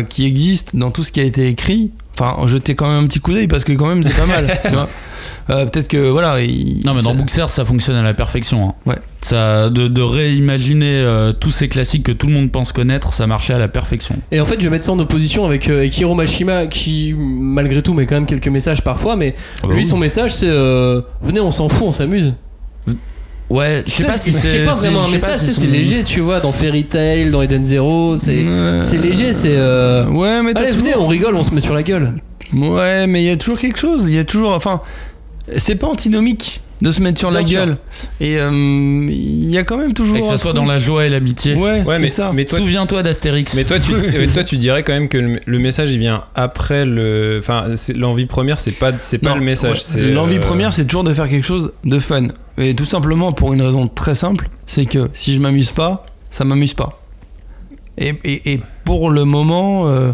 qui 0.09 0.25
existent 0.25 0.77
dans 0.77 0.91
tout 0.91 1.01
ce 1.03 1.13
qui 1.13 1.19
a 1.19 1.23
été 1.23 1.47
écrit, 1.47 1.91
enfin, 2.19 2.45
jetez 2.45 2.75
quand 2.75 2.87
même 2.87 3.05
un 3.05 3.07
petit 3.07 3.19
coup 3.19 3.31
d'œil 3.31 3.47
parce 3.47 3.63
que 3.63 3.71
quand 3.71 3.87
même 3.87 4.03
c'est 4.03 4.15
pas 4.15 4.25
mal. 4.25 4.59
tu 4.65 4.73
vois. 4.73 4.89
Euh, 5.49 5.65
Peut-être 5.65 5.87
que 5.87 5.97
voilà. 6.09 6.39
il- 6.41 6.81
Non, 6.85 6.93
mais 6.93 7.01
dans 7.01 7.13
Bookser, 7.15 7.45
ça 7.47 7.65
fonctionne 7.65 7.95
à 7.95 8.01
la 8.01 8.13
perfection. 8.13 8.69
hein. 8.69 8.73
Ouais. 8.85 8.95
Ça, 9.21 9.69
de, 9.69 9.87
de 9.87 10.01
réimaginer 10.01 10.97
euh, 10.99 11.31
tous 11.31 11.49
ces 11.51 11.69
classiques 11.69 12.03
que 12.03 12.11
tout 12.11 12.27
le 12.27 12.33
monde 12.33 12.51
pense 12.51 12.71
connaître, 12.73 13.13
ça 13.13 13.25
marchait 13.27 13.53
à 13.53 13.57
la 13.59 13.67
perfection. 13.69 14.15
Et 14.31 14.39
en 14.41 14.45
fait, 14.45 14.55
je 14.59 14.63
vais 14.65 14.69
mettre 14.69 14.83
ça 14.85 14.91
en 14.91 14.99
opposition 14.99 15.45
avec, 15.45 15.69
euh, 15.69 15.79
avec 15.79 15.97
Hiro 15.97 16.13
Mashima 16.15 16.67
qui, 16.67 17.13
malgré 17.17 17.81
tout, 17.81 17.93
met 17.93 18.05
quand 18.05 18.15
même 18.15 18.25
quelques 18.25 18.47
messages 18.49 18.81
parfois. 18.81 19.15
Mais 19.15 19.35
Ah 19.63 19.67
bah 19.67 19.73
lui, 19.73 19.83
oui. 19.83 19.85
son 19.85 19.97
message, 19.97 20.33
c'est 20.35 20.47
euh, 20.49 21.01
Venez, 21.21 21.39
on 21.39 21.51
s'en 21.51 21.69
fout, 21.69 21.87
on 21.87 21.91
s'amuse. 21.91 22.33
Ouais, 23.49 23.83
je 23.85 23.91
sais 23.91 24.03
pas 24.05 24.17
si 24.17 24.31
c'est. 24.31 24.51
C'est 24.51 24.65
pas 24.65 24.73
vraiment 24.73 25.05
un 25.05 25.09
message, 25.09 25.35
si 25.37 25.51
c'est 25.53 25.67
léger, 25.67 26.03
tu 26.03 26.21
vois, 26.21 26.39
dans 26.39 26.51
Fairy 26.51 26.85
Tail, 26.85 27.29
dans 27.29 27.41
Eden 27.41 27.63
Zero, 27.63 28.17
c'est 28.17 28.33
léger, 28.97 29.33
c'est. 29.33 29.55
euh, 29.55 30.05
Ouais, 30.07 30.41
mais 30.41 30.57
Allez, 30.57 30.71
venez, 30.71 30.91
toujours- 30.91 31.03
on 31.05 31.07
rigole, 31.07 31.35
on 31.35 31.43
se 31.43 31.53
met 31.53 31.61
sur 31.61 31.73
la 31.73 31.83
gueule. 31.83 32.13
Ouais, 32.53 33.05
mais 33.07 33.23
il 33.23 33.27
y 33.27 33.31
a 33.31 33.37
toujours 33.37 33.59
quelque 33.59 33.77
chose. 33.79 34.05
Il 34.07 34.15
y 34.15 34.19
a 34.19 34.23
toujours. 34.23 34.51
Enfin, 34.53 34.81
c'est 35.57 35.75
pas 35.75 35.87
antinomique 35.87 36.61
de 36.81 36.91
se 36.91 37.01
mettre 37.01 37.17
sur 37.19 37.29
Bien 37.29 37.39
la 37.39 37.45
sûr. 37.45 37.59
gueule. 37.59 37.77
Et 38.19 38.37
euh, 38.39 38.51
il 38.51 39.49
y 39.49 39.57
a 39.57 39.63
quand 39.63 39.77
même 39.77 39.93
toujours. 39.93 40.17
Et 40.17 40.21
que 40.21 40.27
ça 40.27 40.37
soit 40.37 40.51
dans 40.53 40.65
la 40.65 40.79
joie 40.79 41.05
et 41.05 41.09
l'amitié. 41.09 41.55
Ouais, 41.55 41.83
mais, 41.99 42.09
ça. 42.09 42.31
mais 42.33 42.43
toi, 42.43 42.59
Souviens-toi 42.59 43.03
d'Astérix. 43.03 43.53
mais 43.55 43.63
toi, 43.63 43.79
tu, 43.79 43.91
mais 44.17 44.27
toi, 44.27 44.43
tu 44.43 44.57
dirais 44.57 44.83
quand 44.83 44.91
même 44.93 45.07
que 45.07 45.17
le, 45.17 45.39
le 45.45 45.59
message 45.59 45.91
il 45.91 45.99
vient 45.99 46.23
après 46.35 46.85
le. 46.85 47.37
Enfin, 47.39 47.67
l'envie 47.95 48.25
première, 48.25 48.59
c'est 48.59 48.71
pas, 48.71 48.91
c'est 48.99 49.19
pas 49.19 49.29
Non, 49.29 49.35
le 49.37 49.41
message. 49.43 49.81
ouais, 49.95 50.01
L'envie 50.11 50.37
euh, 50.37 50.41
première, 50.41 50.73
c'est 50.73 50.85
toujours 50.85 51.05
de 51.05 51.13
faire 51.13 51.29
quelque 51.29 51.45
chose 51.45 51.71
de 51.85 51.99
fun. 51.99 52.27
Et 52.57 52.75
tout 52.75 52.85
simplement 52.85 53.31
pour 53.31 53.53
une 53.53 53.61
raison 53.61 53.87
très 53.87 54.15
simple, 54.15 54.49
c'est 54.67 54.85
que 54.85 55.09
si 55.13 55.33
je 55.33 55.39
m'amuse 55.39 55.71
pas, 55.71 56.05
ça 56.31 56.43
m'amuse 56.43 56.73
pas. 56.73 57.01
Et, 57.97 58.13
et- 58.25 58.53
et 58.53 58.59
pour 58.83 59.09
le 59.09 59.23
moment, 59.23 59.87
euh, 59.87 60.11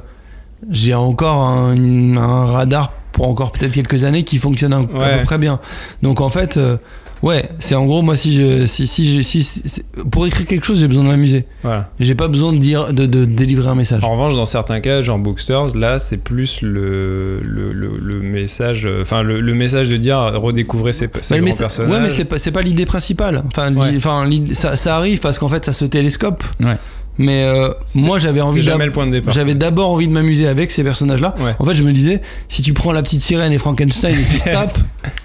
j'ai 0.70 0.94
encore 0.94 1.44
un, 1.44 2.16
un 2.18 2.46
radar 2.46 2.92
pour 3.20 3.28
encore 3.28 3.52
peut-être 3.52 3.74
quelques 3.74 4.06
années 4.06 4.24
qui 4.24 4.38
fonctionne 4.38 4.72
un- 4.72 4.86
à 4.96 4.98
Ouais. 4.98 5.20
peu 5.20 5.26
près 5.26 5.38
bien. 5.38 5.60
Donc 6.04 6.22
en 6.22 6.30
fait, 6.30 6.56
euh, 6.56 6.78
ouais, 7.22 7.50
c'est 7.60 7.76
en 7.76 7.86
gros 7.86 8.02
moi 8.02 8.16
si 8.16 8.34
je 8.34 8.66
si 8.66 8.88
si 8.88 9.14
je- 9.18 9.22
si, 9.22 9.44
si- 9.44 9.84
pour 10.10 10.26
écrire 10.26 10.48
quelque 10.48 10.66
chose, 10.66 10.80
j'ai 10.80 10.88
besoin 10.88 11.04
de 11.04 11.10
m'amuser. 11.10 11.46
Voilà. 11.64 11.90
J'ai 12.00 12.16
pas 12.16 12.30
besoin 12.30 12.54
de 12.54 12.60
dire 12.60 12.94
de, 12.94 13.06
de 13.06 13.26
délivrer 13.26 13.68
un 13.68 13.76
message. 13.76 14.02
En 14.06 14.12
revanche, 14.14 14.36
dans 14.36 14.46
certains 14.46 14.80
cas, 14.80 15.02
genre 15.02 15.20
Booksters, 15.20 15.76
là, 15.76 16.00
c'est 16.00 16.24
plus 16.24 16.62
le, 16.62 17.42
le, 17.42 17.74
le, 17.74 17.98
le 18.02 18.22
message, 18.22 18.86
euh, 18.86 19.02
enfin 19.02 19.22
le, 19.22 19.42
le 19.42 19.54
message 19.54 19.90
de 19.90 19.98
dire 19.98 20.18
redécouvrez 20.36 20.94
ces, 20.94 21.10
ces 21.20 21.34
Ouais, 21.34 21.40
grands 21.42 21.46
mais 21.48 21.52
c'est- 21.52 21.64
personnages. 21.64 21.92
ouais, 21.92 22.00
mais 22.00 22.08
c'est 22.10 22.24
pas, 22.24 22.38
c'est 22.38 22.52
pas 22.54 22.62
l'idée 22.62 22.86
principale. 22.86 23.44
Enfin, 23.48 23.76
Ouais. 23.76 24.00
ça, 24.54 24.78
ça 24.78 24.96
arrive 24.96 25.20
parce 25.20 25.40
qu'en 25.40 25.50
fait, 25.50 25.66
ça 25.66 25.74
se 25.74 25.84
télescope. 25.84 26.42
Ouais. 26.62 26.78
Mais 27.22 27.44
euh, 27.44 27.70
moi, 27.96 28.18
j'avais 28.18 28.40
envie 28.42 28.60
C'est 28.62 28.66
jamais 28.66 28.78
d'ab- 28.80 28.88
le 28.88 28.92
point 28.94 29.06
de 29.06 29.12
départ. 29.12 29.34
J'avais 29.34 29.54
d'abord 29.54 29.92
envie 29.92 30.08
de 30.08 30.14
m'amuser 30.14 30.48
avec 30.48 30.72
ces 30.72 30.84
personnages-là. 30.86 31.36
Ouais. 31.40 31.54
En 31.60 31.66
fait, 31.66 31.76
je 31.76 31.84
me 31.84 31.92
disais, 31.92 32.22
si 32.48 32.62
tu 32.62 32.74
prends 32.74 32.94
la 32.94 33.04
petite 33.04 33.20
sirène 33.22 33.52
et 33.52 33.58
Frankenstein 33.58 34.18
et 34.18 34.24
qu'ils 34.24 34.40
se 34.40 34.46
tapent, 34.52 34.78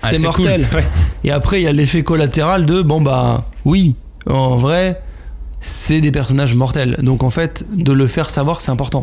Ah, 0.03 0.09
c'est 0.11 0.19
mortel. 0.19 0.67
Et 1.23 1.31
après, 1.31 1.61
il 1.61 1.65
y 1.65 1.69
a 1.69 1.73
l'effet 1.73 2.03
collatéral 2.03 2.67
de 2.67 2.83
bon 2.83 3.01
bah 3.01 3.47
oui, 3.65 3.95
en 4.29 4.57
vrai, 4.57 5.01
c'est 5.61 6.01
des 6.01 6.11
personnages 6.11 6.55
mortels. 6.57 6.97
Donc 7.01 7.23
en 7.23 7.31
fait, 7.31 7.65
de 7.73 7.93
le 7.93 8.07
faire 8.09 8.29
savoir, 8.29 8.61
c'est 8.61 8.71
important. 8.73 9.01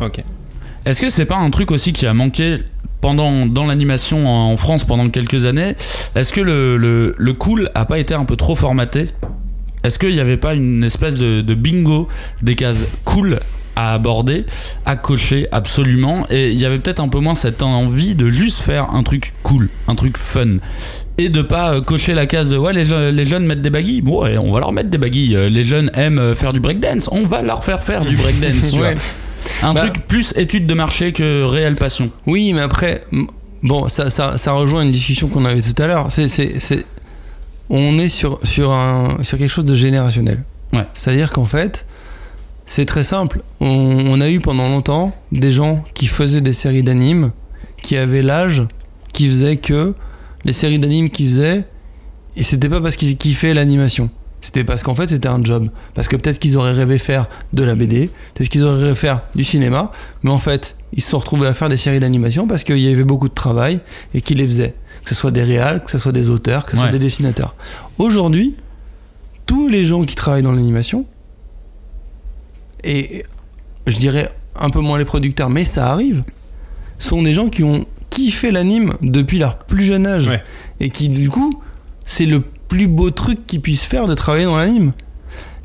Est-ce 0.84 1.00
que 1.00 1.08
c'est 1.10 1.24
pas 1.26 1.36
un 1.36 1.48
truc 1.50 1.70
aussi 1.70 1.92
qui 1.94 2.06
a 2.06 2.12
manqué 2.12 2.58
pendant 3.00 3.46
dans 3.46 3.66
l'animation 3.66 4.28
en 4.28 4.56
France 4.58 4.84
pendant 4.84 5.08
quelques 5.08 5.46
années? 5.46 5.74
Est-ce 6.14 6.32
que 6.32 6.40
le, 6.42 6.76
le, 6.76 7.14
le 7.16 7.32
cool 7.32 7.70
a 7.74 7.84
pas 7.86 7.98
été 7.98 8.12
un 8.14 8.24
peu 8.26 8.36
trop 8.36 8.54
formaté? 8.54 9.08
Est-ce 9.84 9.98
qu'il 9.98 10.12
n'y 10.12 10.20
avait 10.20 10.36
pas 10.36 10.54
une 10.54 10.84
espèce 10.84 11.16
de, 11.16 11.40
de 11.40 11.54
bingo 11.54 12.08
des 12.42 12.56
cases 12.56 12.86
cool 13.04 13.40
à 13.74 13.94
aborder, 13.94 14.44
à 14.84 14.96
cocher 14.96 15.48
absolument 15.50 16.26
et 16.30 16.50
il 16.50 16.58
y 16.58 16.66
avait 16.66 16.78
peut-être 16.78 17.00
un 17.00 17.08
peu 17.08 17.20
moins 17.20 17.34
cette 17.34 17.62
envie 17.62 18.14
de 18.14 18.28
juste 18.28 18.60
faire 18.60 18.90
un 18.92 19.02
truc 19.02 19.32
cool, 19.42 19.70
un 19.88 19.94
truc 19.94 20.18
fun 20.18 20.58
et 21.16 21.30
de 21.30 21.40
pas 21.40 21.74
euh, 21.76 21.80
cocher 21.80 22.12
la 22.12 22.26
case 22.26 22.50
de 22.50 22.58
ouais 22.58 22.74
les, 22.74 22.84
je- 22.84 23.10
les 23.10 23.24
jeunes 23.24 23.46
mettent 23.46 23.62
des 23.62 23.70
baguilles 23.70 24.02
bon 24.02 24.24
ouais, 24.24 24.36
on 24.36 24.52
va 24.52 24.60
leur 24.60 24.72
mettre 24.72 24.90
des 24.90 24.98
baguilles 24.98 25.36
Euh, 25.36 25.48
les 25.48 25.64
jeunes 25.64 25.90
aiment 25.94 26.18
euh, 26.18 26.34
faire 26.34 26.52
du 26.52 26.60
breakdance 26.60 27.08
on 27.12 27.22
va 27.22 27.40
leur 27.40 27.64
faire 27.64 27.82
faire 27.82 28.04
du 28.04 28.16
breakdance. 28.16 28.72
Ouais. 28.78 28.96
Un 29.62 29.72
Bah- 29.74 29.80
truc 29.88 30.06
plus 30.06 30.34
étude 30.36 30.66
de 30.66 30.74
marché 30.74 31.12
que 31.12 31.42
réelle 31.44 31.74
passion. 31.76 32.10
Oui, 32.26 32.52
mais 32.52 32.60
après, 32.60 33.02
bon, 33.62 33.88
ça, 33.88 34.08
ça, 34.10 34.36
ça 34.38 34.52
rejoint 34.52 34.82
une 34.82 34.92
discussion 34.92 35.26
qu'on 35.28 35.44
avait 35.44 35.60
tout 35.62 35.80
à 35.82 35.86
l'heure. 35.88 36.06
C'est, 36.10 36.28
c'est, 36.28 36.60
c'est- 36.60 36.84
on 37.72 37.98
est 37.98 38.10
sur, 38.10 38.38
sur, 38.46 38.70
un, 38.70 39.16
sur 39.22 39.38
quelque 39.38 39.50
chose 39.50 39.64
de 39.64 39.74
générationnel. 39.74 40.44
Ouais. 40.72 40.86
C'est-à-dire 40.94 41.32
qu'en 41.32 41.46
fait, 41.46 41.86
c'est 42.66 42.84
très 42.84 43.02
simple. 43.02 43.40
On, 43.60 43.66
on 44.06 44.20
a 44.20 44.30
eu 44.30 44.40
pendant 44.40 44.68
longtemps 44.68 45.16
des 45.32 45.50
gens 45.50 45.82
qui 45.94 46.06
faisaient 46.06 46.42
des 46.42 46.52
séries 46.52 46.82
d'animes, 46.82 47.32
qui 47.82 47.96
avaient 47.96 48.22
l'âge, 48.22 48.62
qui 49.12 49.26
faisait 49.26 49.56
que 49.56 49.94
les 50.44 50.52
séries 50.52 50.78
d'animes 50.78 51.10
qu'ils 51.10 51.28
faisaient, 51.28 51.64
et 52.36 52.42
c'était 52.42 52.68
pas 52.68 52.80
parce 52.80 52.96
qu'ils 52.96 53.16
kiffaient 53.16 53.54
l'animation. 53.54 54.10
C'était 54.42 54.64
parce 54.64 54.82
qu'en 54.82 54.94
fait 54.94 55.08
c'était 55.08 55.28
un 55.28 55.42
job. 55.42 55.68
Parce 55.94 56.08
que 56.08 56.16
peut-être 56.16 56.38
qu'ils 56.38 56.56
auraient 56.56 56.72
rêvé 56.72 56.98
faire 56.98 57.28
de 57.52 57.62
la 57.62 57.74
BD, 57.74 58.10
peut-être 58.34 58.50
qu'ils 58.50 58.64
auraient 58.64 58.82
rêvé 58.82 58.94
faire 58.94 59.20
du 59.34 59.44
cinéma, 59.44 59.92
mais 60.22 60.30
en 60.30 60.38
fait 60.38 60.76
ils 60.92 61.00
se 61.00 61.10
sont 61.10 61.18
retrouvés 61.18 61.46
à 61.46 61.54
faire 61.54 61.68
des 61.68 61.76
séries 61.76 62.00
d'animation 62.00 62.46
parce 62.46 62.64
qu'il 62.64 62.78
y 62.78 62.92
avait 62.92 63.04
beaucoup 63.04 63.28
de 63.28 63.34
travail 63.34 63.80
et 64.14 64.20
qu'ils 64.20 64.38
les 64.38 64.46
faisaient. 64.46 64.74
Que 65.02 65.08
ce 65.08 65.14
soit 65.14 65.30
des 65.30 65.42
réals, 65.42 65.82
que 65.82 65.90
ce 65.90 65.98
soit 65.98 66.12
des 66.12 66.30
auteurs, 66.30 66.64
que 66.64 66.72
ce 66.72 66.76
soit 66.78 66.90
des 66.90 66.98
dessinateurs. 66.98 67.54
Aujourd'hui, 67.98 68.56
tous 69.46 69.68
les 69.68 69.84
gens 69.84 70.04
qui 70.04 70.14
travaillent 70.14 70.42
dans 70.42 70.52
l'animation, 70.52 71.06
et 72.84 73.24
je 73.86 73.96
dirais 73.96 74.30
un 74.56 74.70
peu 74.70 74.80
moins 74.80 74.98
les 74.98 75.04
producteurs, 75.04 75.50
mais 75.50 75.64
ça 75.64 75.90
arrive, 75.90 76.22
sont 76.98 77.22
des 77.22 77.34
gens 77.34 77.48
qui 77.48 77.64
ont 77.64 77.84
kiffé 78.10 78.50
l'anime 78.50 78.92
depuis 79.00 79.38
leur 79.38 79.58
plus 79.58 79.84
jeune 79.84 80.06
âge. 80.06 80.28
Ouais. 80.28 80.42
Et 80.80 80.90
qui, 80.90 81.08
du 81.08 81.28
coup, 81.28 81.60
c'est 82.04 82.26
le 82.26 82.40
plus 82.40 82.86
beau 82.86 83.10
truc 83.10 83.46
qu'ils 83.46 83.60
puissent 83.60 83.84
faire 83.84 84.06
de 84.06 84.14
travailler 84.14 84.44
dans 84.44 84.56
l'anime. 84.56 84.92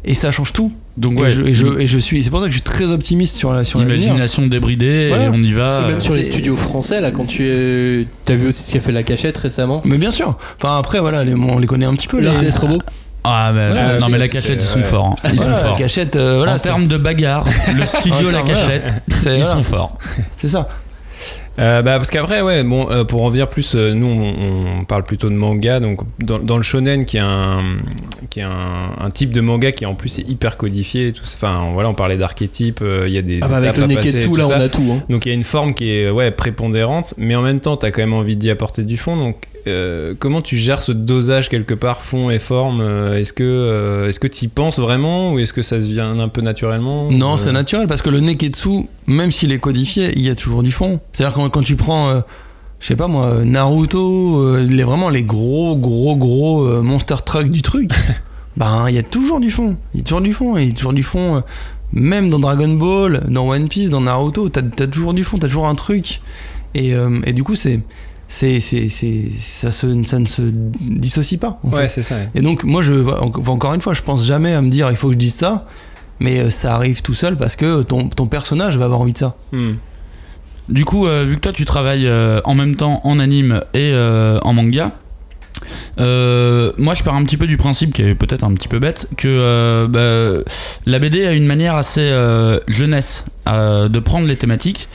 Et 0.04 0.16
ça 0.16 0.32
change 0.32 0.54
tout. 0.54 0.72
Donc 0.98 1.14
Et, 1.14 1.22
ouais, 1.22 1.30
je, 1.32 1.42
et, 1.44 1.54
je, 1.54 1.80
et 1.80 1.86
je 1.88 1.98
suis, 2.00 2.24
c'est 2.24 2.30
pour 2.32 2.40
ça 2.40 2.48
que 2.48 2.52
je 2.52 2.58
suis 2.58 2.64
très 2.64 2.86
optimiste 2.86 3.36
sur 3.36 3.54
la 3.54 3.64
sur 3.64 3.80
imagination 3.82 4.48
débridée 4.48 5.10
Voilà. 5.10 5.26
et 5.26 5.30
on 5.30 5.38
y 5.44 5.54
va. 5.54 5.82
Et 5.84 5.88
même 5.90 6.02
sur 6.02 6.16
les 6.16 6.24
studios 6.24 6.58
français, 6.58 7.00
là, 7.02 7.12
quand 7.12 7.26
tu 7.26 7.48
es. 7.48 8.08
T'as 8.26 8.36
vu 8.36 8.48
aussi 8.48 8.64
ce 8.64 8.74
qu'a 8.74 8.80
fait 8.80 8.92
la 8.92 9.04
cachette 9.04 9.38
récemment 9.38 9.82
Mais 9.86 9.98
bien 9.98 10.10
sûr. 10.12 10.38
Enfin 10.62 10.78
après 10.80 11.00
voilà, 11.00 11.24
les- 11.24 11.36
on 11.36 11.60
les 11.60 11.68
connaît 11.68 11.86
un 11.86 11.94
petit 11.94 12.08
peu. 12.08 12.20
les- 12.20 12.26
L'RTS 12.32 12.58
Robot 12.58 12.80
Ah 13.24 13.52
mais 13.54 13.70
Ouais, 13.72 14.00
non 14.00 14.08
mais 14.10 14.18
la 14.18 14.28
cachette 14.28 14.62
ils 14.62 14.66
sont 14.66 14.80
ouais. 14.80 14.86
forts. 14.86 15.16
hein. 15.24 15.30
Ils 15.32 15.38
sont 15.38 15.44
Voilà, 15.50 15.58
la 15.62 15.68
forts. 15.70 15.78
cachette, 15.78 16.16
euh, 16.16 16.38
voilà, 16.38 16.56
en 16.56 16.60
termes 16.60 16.88
de 16.88 16.98
bagarre, 16.98 17.46
le 17.78 17.86
studio 17.86 18.32
la 18.32 18.42
cachette, 18.42 18.96
ils 19.36 19.44
sont 19.44 19.64
forts. 19.64 19.98
c'est 20.38 20.48
ça. 20.48 20.68
Euh, 21.60 21.82
bah, 21.82 21.98
parce 21.98 22.12
qu'après, 22.12 22.42
ouais, 22.42 22.64
bon, 22.64 22.88
euh, 22.92 23.04
pour 23.04 23.24
en 23.24 23.30
venir 23.30 23.48
plus, 23.48 23.74
euh, 23.76 23.94
nous 23.94 24.06
on, 24.08 24.80
on 24.82 24.86
parle 24.86 25.04
plutôt 25.04 25.30
de 25.30 25.34
manga, 25.36 25.80
donc 25.80 26.02
dans, 26.20 26.38
dans 26.38 26.58
le 26.58 26.64
shonen 26.64 27.04
qui 27.04 27.18
est 27.18 27.22
un, 27.22 27.64
qui 28.30 28.42
est 28.42 28.44
un, 28.44 28.92
un 29.00 29.10
type 29.10 29.32
de 29.32 29.42
manga 29.42 29.72
qui 29.72 29.86
en 29.88 29.96
plus 29.96 30.20
est 30.20 30.30
hyper 30.30 30.58
codifié, 30.58 31.14
tout, 31.14 31.24
enfin 31.26 31.70
voilà, 31.74 31.90
on 31.90 31.96
parlait 31.96 32.18
d'archétypes, 32.18 32.82
euh, 32.84 33.06
il 33.08 33.14
y 33.14 33.18
a 33.18 33.24
des 33.24 33.40
Ah 33.42 33.48
bah 33.48 33.56
avec 33.58 33.76
le 33.78 33.88
Neketsu, 33.88 34.28
là, 34.38 34.46
on 34.46 34.50
ça. 34.50 34.58
a 34.58 34.70
tout. 34.70 34.84
Hein. 34.92 35.04
Donc 35.10 35.26
il 35.26 35.30
y 35.30 35.32
a 35.32 35.36
une 35.36 35.44
forme 35.44 35.74
qui 35.74 35.90
est 35.92 36.10
ouais 36.12 36.30
prépondérante, 36.30 37.16
mais 37.18 37.36
en 37.36 37.42
même 37.42 37.60
temps, 37.60 37.76
t'as 37.76 37.90
quand 37.90 38.02
même 38.02 38.14
envie 38.14 38.36
d'y 38.36 38.52
apporter 38.52 38.84
du 38.84 38.98
fond. 38.98 39.18
Donc 39.18 39.38
euh, 39.68 40.14
comment 40.18 40.42
tu 40.42 40.58
gères 40.58 40.82
ce 40.82 40.92
dosage 40.92 41.50
quelque 41.50 41.74
part 41.74 42.02
fond 42.02 42.30
et 42.30 42.40
forme 42.40 42.82
euh, 42.82 43.20
Est-ce 43.20 43.34
que 43.34 43.44
euh, 43.44 44.08
est-ce 44.10 44.20
que 44.20 44.28
t'y 44.28 44.48
penses 44.48 44.80
vraiment 44.80 45.34
ou 45.34 45.40
est-ce 45.40 45.54
que 45.54 45.62
ça 45.62 45.80
se 45.80 45.86
vient 45.88 46.20
un 46.20 46.28
peu 46.30 46.42
naturellement 46.42 47.10
Non, 47.12 47.34
Euh, 47.34 47.38
c'est 47.38 47.52
naturel 47.52 47.88
parce 47.88 48.02
que 48.02 48.10
le 48.10 48.20
Neketsu, 48.20 48.88
même 49.08 49.32
s'il 49.32 49.52
est 49.52 49.60
codifié, 49.60 50.12
il 50.16 50.22
y 50.22 50.30
a 50.30 50.36
toujours 50.36 50.64
du 50.64 50.72
fond. 50.72 51.00
C'est-à-dire 51.14 51.36
quand, 51.36 51.50
quand 51.50 51.62
tu 51.62 51.76
prends, 51.76 52.22
je 52.80 52.88
sais 52.88 52.96
pas 52.96 53.08
moi, 53.08 53.44
Naruto, 53.44 54.58
les, 54.58 54.84
vraiment 54.84 55.10
les 55.10 55.24
gros, 55.24 55.76
gros, 55.76 56.16
gros 56.16 56.82
monster 56.82 57.16
truck 57.26 57.50
du 57.50 57.62
truc, 57.62 57.92
ben 58.58 58.86
il 58.90 58.96
y 58.96 59.00
a 59.00 59.04
toujours 59.04 59.40
du 59.40 59.52
fond. 59.52 59.78
Il 59.94 60.00
y 60.00 60.02
a 60.02 60.04
toujours 60.04 60.22
du 60.22 60.34
fond. 60.34 60.58
Et 60.58 60.64
il 60.64 60.70
y 60.70 60.72
a 60.72 60.76
toujours 60.76 60.94
du 60.94 61.04
fond. 61.04 61.44
même 61.94 62.30
dans 62.30 62.40
Dragon 62.40 62.70
Ball, 62.74 63.24
dans 63.30 63.48
One 63.48 63.68
Piece, 63.68 63.90
dans 63.90 64.02
Naruto, 64.02 64.50
t'as 64.50 64.62
as 64.80 64.88
toujours 64.88 65.14
du 65.14 65.24
fond, 65.24 65.38
t'as 65.38 65.48
toujours 65.48 65.68
un 65.68 65.76
truc. 65.76 66.22
Et, 66.74 66.94
euh, 66.94 67.20
et 67.26 67.34
du 67.34 67.44
coup, 67.44 67.56
c'est. 67.56 67.80
C'est, 68.30 68.60
c'est, 68.60 68.90
c'est, 68.90 69.24
ça, 69.40 69.72
se, 69.72 70.04
ça 70.04 70.20
ne 70.20 70.26
se 70.26 70.42
dissocie 70.82 71.40
pas. 71.40 71.60
en 71.64 71.72
fait. 71.72 71.78
Ouais, 71.78 71.88
c'est 71.90 72.02
ça. 72.02 72.16
ouais. 72.16 72.30
Et 72.36 72.42
donc, 72.42 72.64
moi, 72.66 72.82
je, 72.82 72.94
en- 72.94 73.32
encore 73.52 73.74
une 73.74 73.82
fois, 73.82 73.94
je 73.94 74.02
pense 74.02 74.26
jamais 74.26 74.54
à 74.54 74.62
me 74.62 74.70
dire 74.70 74.90
il 74.92 74.98
faut 74.98 75.08
que 75.08 75.14
je 75.14 75.18
dise 75.18 75.34
ça, 75.36 75.66
mais 76.20 76.40
euh, 76.40 76.50
ça 76.50 76.76
arrive 76.76 77.02
tout 77.02 77.14
seul 77.14 77.38
parce 77.38 77.56
que 77.56 77.84
ton, 77.84 78.10
ton 78.10 78.28
personnage 78.28 78.78
va 78.78 78.86
avoir 78.86 79.00
envie 79.00 79.14
de 79.14 79.18
ça. 79.18 79.36
Hmm. 79.54 79.74
Du 80.68 80.84
coup, 80.84 81.08
euh, 81.08 81.24
vu 81.24 81.36
que 81.36 81.42
toi 81.42 81.54
tu 81.54 81.64
travailles 81.64 82.06
euh, 82.08 82.42
en 82.44 82.54
même 82.54 82.76
temps 82.76 83.00
en 83.06 83.20
anime 83.20 83.62
et 83.74 83.92
euh, 83.94 84.38
en 84.44 84.52
manga, 84.54 84.92
euh, 86.00 86.72
moi 86.78 86.94
je 86.94 87.04
pars 87.04 87.16
un 87.16 87.24
petit 87.24 87.38
peu 87.38 87.48
du 87.48 87.58
principe, 87.58 87.94
qui 87.94 88.02
est 88.04 88.16
peut-être 88.16 88.44
un 88.44 88.54
petit 88.54 88.68
peu 88.68 88.80
bête, 88.80 89.08
que 89.18 89.28
euh, 89.28 89.88
bah, 89.88 90.44
la 90.86 91.00
BD 91.00 91.26
a 91.26 91.34
une 91.34 91.46
manière 91.46 91.76
assez 91.76 92.02
euh, 92.02 92.60
jeunesse 92.68 93.26
euh, 93.48 93.88
de 93.90 94.00
prendre 94.00 94.28
les 94.28 94.36
thématiques. 94.36 94.88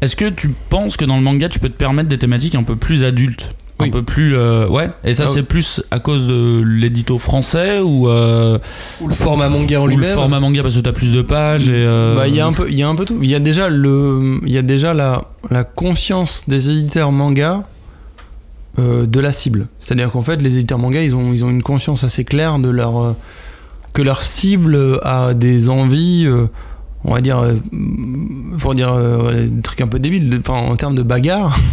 Est-ce 0.00 0.16
que 0.16 0.28
tu 0.28 0.54
penses 0.68 0.96
que 0.96 1.04
dans 1.04 1.16
le 1.16 1.22
manga 1.22 1.48
tu 1.48 1.58
peux 1.58 1.68
te 1.68 1.76
permettre 1.76 2.08
des 2.08 2.18
thématiques 2.18 2.54
un 2.54 2.62
peu 2.64 2.76
plus 2.76 3.04
adultes? 3.04 3.54
Un 3.80 3.84
Oui. 3.84 3.90
peu 3.92 4.02
plus 4.02 4.36
ouais 4.36 4.90
et 5.04 5.14
ça 5.14 5.22
Ah 5.26 5.30
c'est 5.32 5.38
oui. 5.38 5.46
plus 5.46 5.80
à 5.92 6.00
cause 6.00 6.26
de 6.26 6.64
l'édito 6.64 7.16
français 7.16 7.78
ou, 7.78 8.08
Ou 8.08 9.08
le 9.08 9.14
format 9.14 9.48
manga 9.48 9.80
en 9.80 9.84
ou 9.84 9.86
le 9.86 9.94
lui-même. 9.94 10.14
format 10.14 10.40
manga 10.40 10.62
parce 10.62 10.74
que 10.74 10.80
t'as 10.80 10.90
plus 10.90 11.12
de 11.12 11.22
pages 11.22 11.68
et 11.68 11.84
Bah, 12.16 12.26
il 12.26 12.34
y 12.34 12.40
a 12.40 12.46
un 12.46 12.52
peu, 12.52 12.66
il 12.68 12.76
y 12.76 12.82
a 12.82 12.88
un 12.88 12.96
peu 12.96 13.04
tout. 13.04 13.20
Il 13.22 13.30
y 13.30 13.36
a 13.36 13.38
déjà 13.38 13.68
le, 13.68 14.40
il 14.44 14.52
y 14.52 14.58
a 14.58 14.62
déjà 14.62 14.94
la, 14.94 15.22
la 15.48 15.62
conscience 15.62 16.42
des 16.48 16.70
éditeurs 16.70 17.12
manga 17.12 17.62
euh, 18.78 19.06
de 19.06 19.20
la 19.20 19.32
cible. 19.32 19.66
C'est-à-dire 19.80 20.10
qu'en 20.10 20.22
fait, 20.22 20.36
les 20.42 20.56
éditeurs 20.56 20.78
manga, 20.78 21.02
ils 21.02 21.14
ont, 21.14 21.32
ils 21.32 21.44
ont 21.44 21.50
une 21.50 21.62
conscience 21.62 22.04
assez 22.04 22.24
claire 22.24 22.58
de 22.58 22.70
leur 22.70 22.98
euh, 23.02 23.12
que 23.92 24.02
leur 24.02 24.22
cible 24.22 25.00
a 25.02 25.34
des 25.34 25.68
envies, 25.70 26.24
euh, 26.26 26.46
on 27.04 27.14
va 27.14 27.20
dire, 27.20 27.38
euh, 27.38 27.54
pour 28.58 28.74
dire 28.74 28.92
euh, 28.92 29.46
des 29.48 29.62
trucs 29.62 29.80
un 29.80 29.86
peu 29.88 29.98
débiles, 29.98 30.38
enfin 30.40 30.58
en 30.58 30.76
termes 30.76 30.94
de 30.94 31.02
bagarre. 31.02 31.58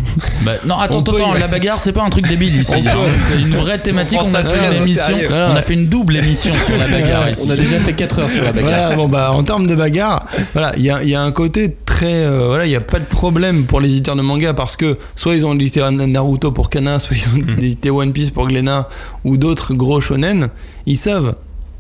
Bah, 0.46 0.54
non, 0.66 0.78
attends, 0.78 1.04
y- 1.04 1.40
la 1.40 1.48
bagarre, 1.48 1.80
c'est 1.82 1.92
pas 1.92 2.04
un 2.04 2.10
truc 2.10 2.28
débile 2.28 2.56
ici. 2.56 2.76
Hein. 2.76 2.94
C'est 3.12 3.40
une 3.40 3.50
vraie 3.56 3.80
thématique. 3.80 4.20
On, 4.24 4.34
a 4.34 4.44
fait 4.44 4.68
une 4.76 4.82
émission. 4.82 5.16
Voilà. 5.28 5.52
On 5.52 5.56
a 5.56 5.62
fait 5.62 5.74
une 5.74 5.88
double 5.88 6.16
émission 6.24 6.54
sur 6.66 6.78
la 6.78 6.88
bagarre 6.88 7.30
ici. 7.30 7.44
On 7.48 7.50
a 7.52 7.56
déjà 7.56 7.80
fait 7.80 7.94
4 7.94 8.20
heures 8.20 8.32
sur 8.32 8.44
la 8.44 8.52
bagarre. 8.54 8.70
Voilà, 8.70 8.96
bon 8.96 9.08
bah 9.08 9.32
en 9.34 9.44
termes 9.44 9.68
de 9.68 9.76
bagarre, 9.76 10.26
voilà, 10.54 10.74
il 10.78 10.84
y 10.84 10.90
a, 10.90 11.04
il 11.04 11.10
y 11.10 11.16
a 11.16 11.22
un 11.22 11.32
côté 11.32 11.68
très, 11.98 12.26
euh, 12.26 12.48
voilà, 12.48 12.66
il 12.66 12.70
n'y 12.70 12.76
a 12.76 12.82
pas 12.82 13.00
de 13.00 13.06
problème 13.06 13.64
pour 13.66 13.80
les 13.80 13.90
éditeurs 13.90 14.16
de 14.18 14.22
manga 14.22 14.54
parce 14.54 14.76
que 14.76 14.98
soit 15.16 15.34
ils 15.36 15.46
ont 15.46 15.54
édité 15.54 15.80
Naruto 15.92 16.52
pour 16.52 16.70
Kana, 16.70 17.00
soit 17.00 17.16
ils 17.18 17.28
ont 17.40 17.58
édité 17.58 17.90
One 17.90 18.12
Piece 18.12 18.32
pour 18.32 18.48
Glénat 18.48 18.90
ou 19.24 19.38
d'autres 19.38 19.74
gros 19.74 20.02
shonen, 20.02 20.50
ils 20.86 20.98
savent, 20.98 21.36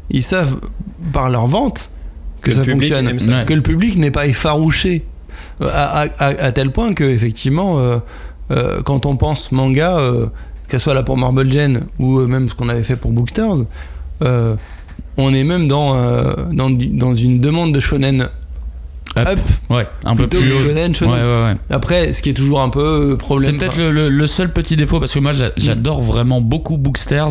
ils 0.09 0.23
savent 0.23 0.55
par 1.11 1.29
leur 1.29 1.47
vente 1.47 1.89
que, 2.41 2.49
Que 2.51 2.55
ça 2.55 2.63
fonctionne, 2.79 3.05
ça. 3.19 3.31
Que 3.45 3.53
le 3.53 3.61
public 3.61 3.97
n'est 3.97 4.11
pas 4.11 4.25
effarouché 4.27 5.03
euh, 5.61 5.69
à, 5.73 6.01
à- 6.03 6.07
à- 6.19 6.43
à 6.47 6.51
tel 6.53 6.71
point 6.71 6.93
que 6.93 7.03
effectivement, 7.03 7.79
euh, 7.79 7.97
euh, 8.51 8.81
quand 8.83 9.05
on 9.05 9.17
pense 9.17 9.51
manga, 9.51 9.97
que 10.69 10.77
ce 10.77 10.83
soit 10.83 10.93
là 10.93 11.03
pour 11.03 11.17
Marble 11.17 11.51
Gen 11.51 11.81
ou 11.99 12.19
même 12.21 12.47
ce 12.49 12.55
qu'on 12.55 12.69
avait 12.69 12.83
fait 12.83 12.95
pour 12.95 13.11
Bookters, 13.11 13.65
on 15.17 15.33
est 15.33 15.43
même 15.43 15.67
dans, 15.67 15.93
dans, 16.53 16.69
dans 16.69 17.13
une 17.13 17.39
demande 17.39 17.73
de 17.73 17.79
shonen 17.79 18.27
Up. 19.17 19.27
up. 19.29 19.39
Ouais, 19.69 19.87
un 20.03 20.15
peu 20.15 20.27
plus 20.27 20.51
shonen, 20.51 20.93
shonen. 20.93 21.13
Ouais, 21.13 21.19
ouais, 21.21 21.43
ouais. 21.51 21.55
Après, 21.69 22.11
ce 22.13 22.21
qui 22.21 22.29
est 22.29 22.33
toujours 22.33 22.61
un 22.61 22.69
peu 22.69 23.13
euh, 23.13 23.15
problème. 23.15 23.51
C'est 23.51 23.57
peut-être 23.57 23.77
le, 23.77 23.91
le- 23.91 24.09
le 24.09 24.27
seul 24.27 24.51
petit 24.51 24.75
défaut 24.75 24.99
parce 24.99 25.13
que 25.13 25.19
moi 25.19 25.31
j'a- 25.33 25.51
j'adore 25.57 26.01
vraiment 26.01 26.41
beaucoup 26.41 26.77
Booksters 26.77 27.29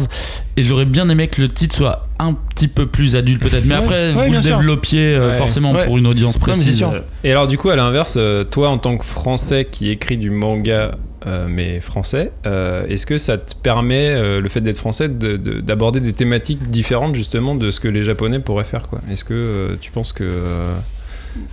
et 0.57 0.63
j'aurais 0.63 0.87
bien 0.87 1.09
aimé 1.09 1.29
que 1.29 1.43
le 1.43 1.49
titre 1.49 1.77
soit 1.77 2.07
un 2.19 2.33
petit 2.35 2.69
peu 2.69 2.87
plus 2.87 3.17
adulte 3.17 3.43
peut-être. 3.43 3.67
Mais 3.67 3.75
Ouais, 3.75 3.81
après, 3.83 4.15
ouais, 4.15 4.27
vous 4.29 4.33
le 4.33 4.41
sûr. 4.43 4.57
développiez 4.57 5.15
euh, 5.15 5.31
Ouais. 5.31 5.37
forcément 5.37 5.73
Ouais. 5.73 5.85
pour 5.85 5.99
une 5.99 6.07
audience 6.07 6.39
précise. 6.39 6.77
sûr. 6.79 6.91
Euh, 6.93 7.01
Et 7.23 7.31
alors 7.33 7.49
du 7.49 7.59
coup, 7.59 7.69
à 7.71 7.77
l'inverse, 7.77 8.19
toi 8.51 8.69
en 8.71 8.79
tant 8.79 8.97
que 8.97 9.05
Français 9.05 9.67
qui 9.71 9.91
écrit 9.91 10.17
du 10.17 10.31
manga, 10.31 10.93
euh, 11.27 11.47
mais 11.49 11.81
français, 11.81 12.33
euh, 12.47 12.87
est-ce 12.87 13.07
que 13.07 13.17
ça 13.19 13.39
te 13.39 13.55
permet, 13.55 14.09
euh, 14.11 14.41
le 14.41 14.49
fait 14.49 14.61
d'être 14.61 14.77
français, 14.79 15.09
de- 15.09 15.37
de- 15.39 15.61
d'aborder 15.61 16.01
des 16.01 16.13
thématiques 16.13 16.71
différentes 16.71 17.15
justement 17.15 17.55
de 17.55 17.71
ce 17.71 17.81
que 17.81 17.89
les 17.89 18.05
Japonais 18.05 18.39
pourraient 18.41 18.65
faire 18.65 18.89
quoi? 18.89 19.01
Est-ce 19.11 19.25
que 19.25 19.33
euh, 19.35 19.77
tu 19.81 19.91
penses 19.91 20.13
que 20.13 20.23
euh, 20.25 20.67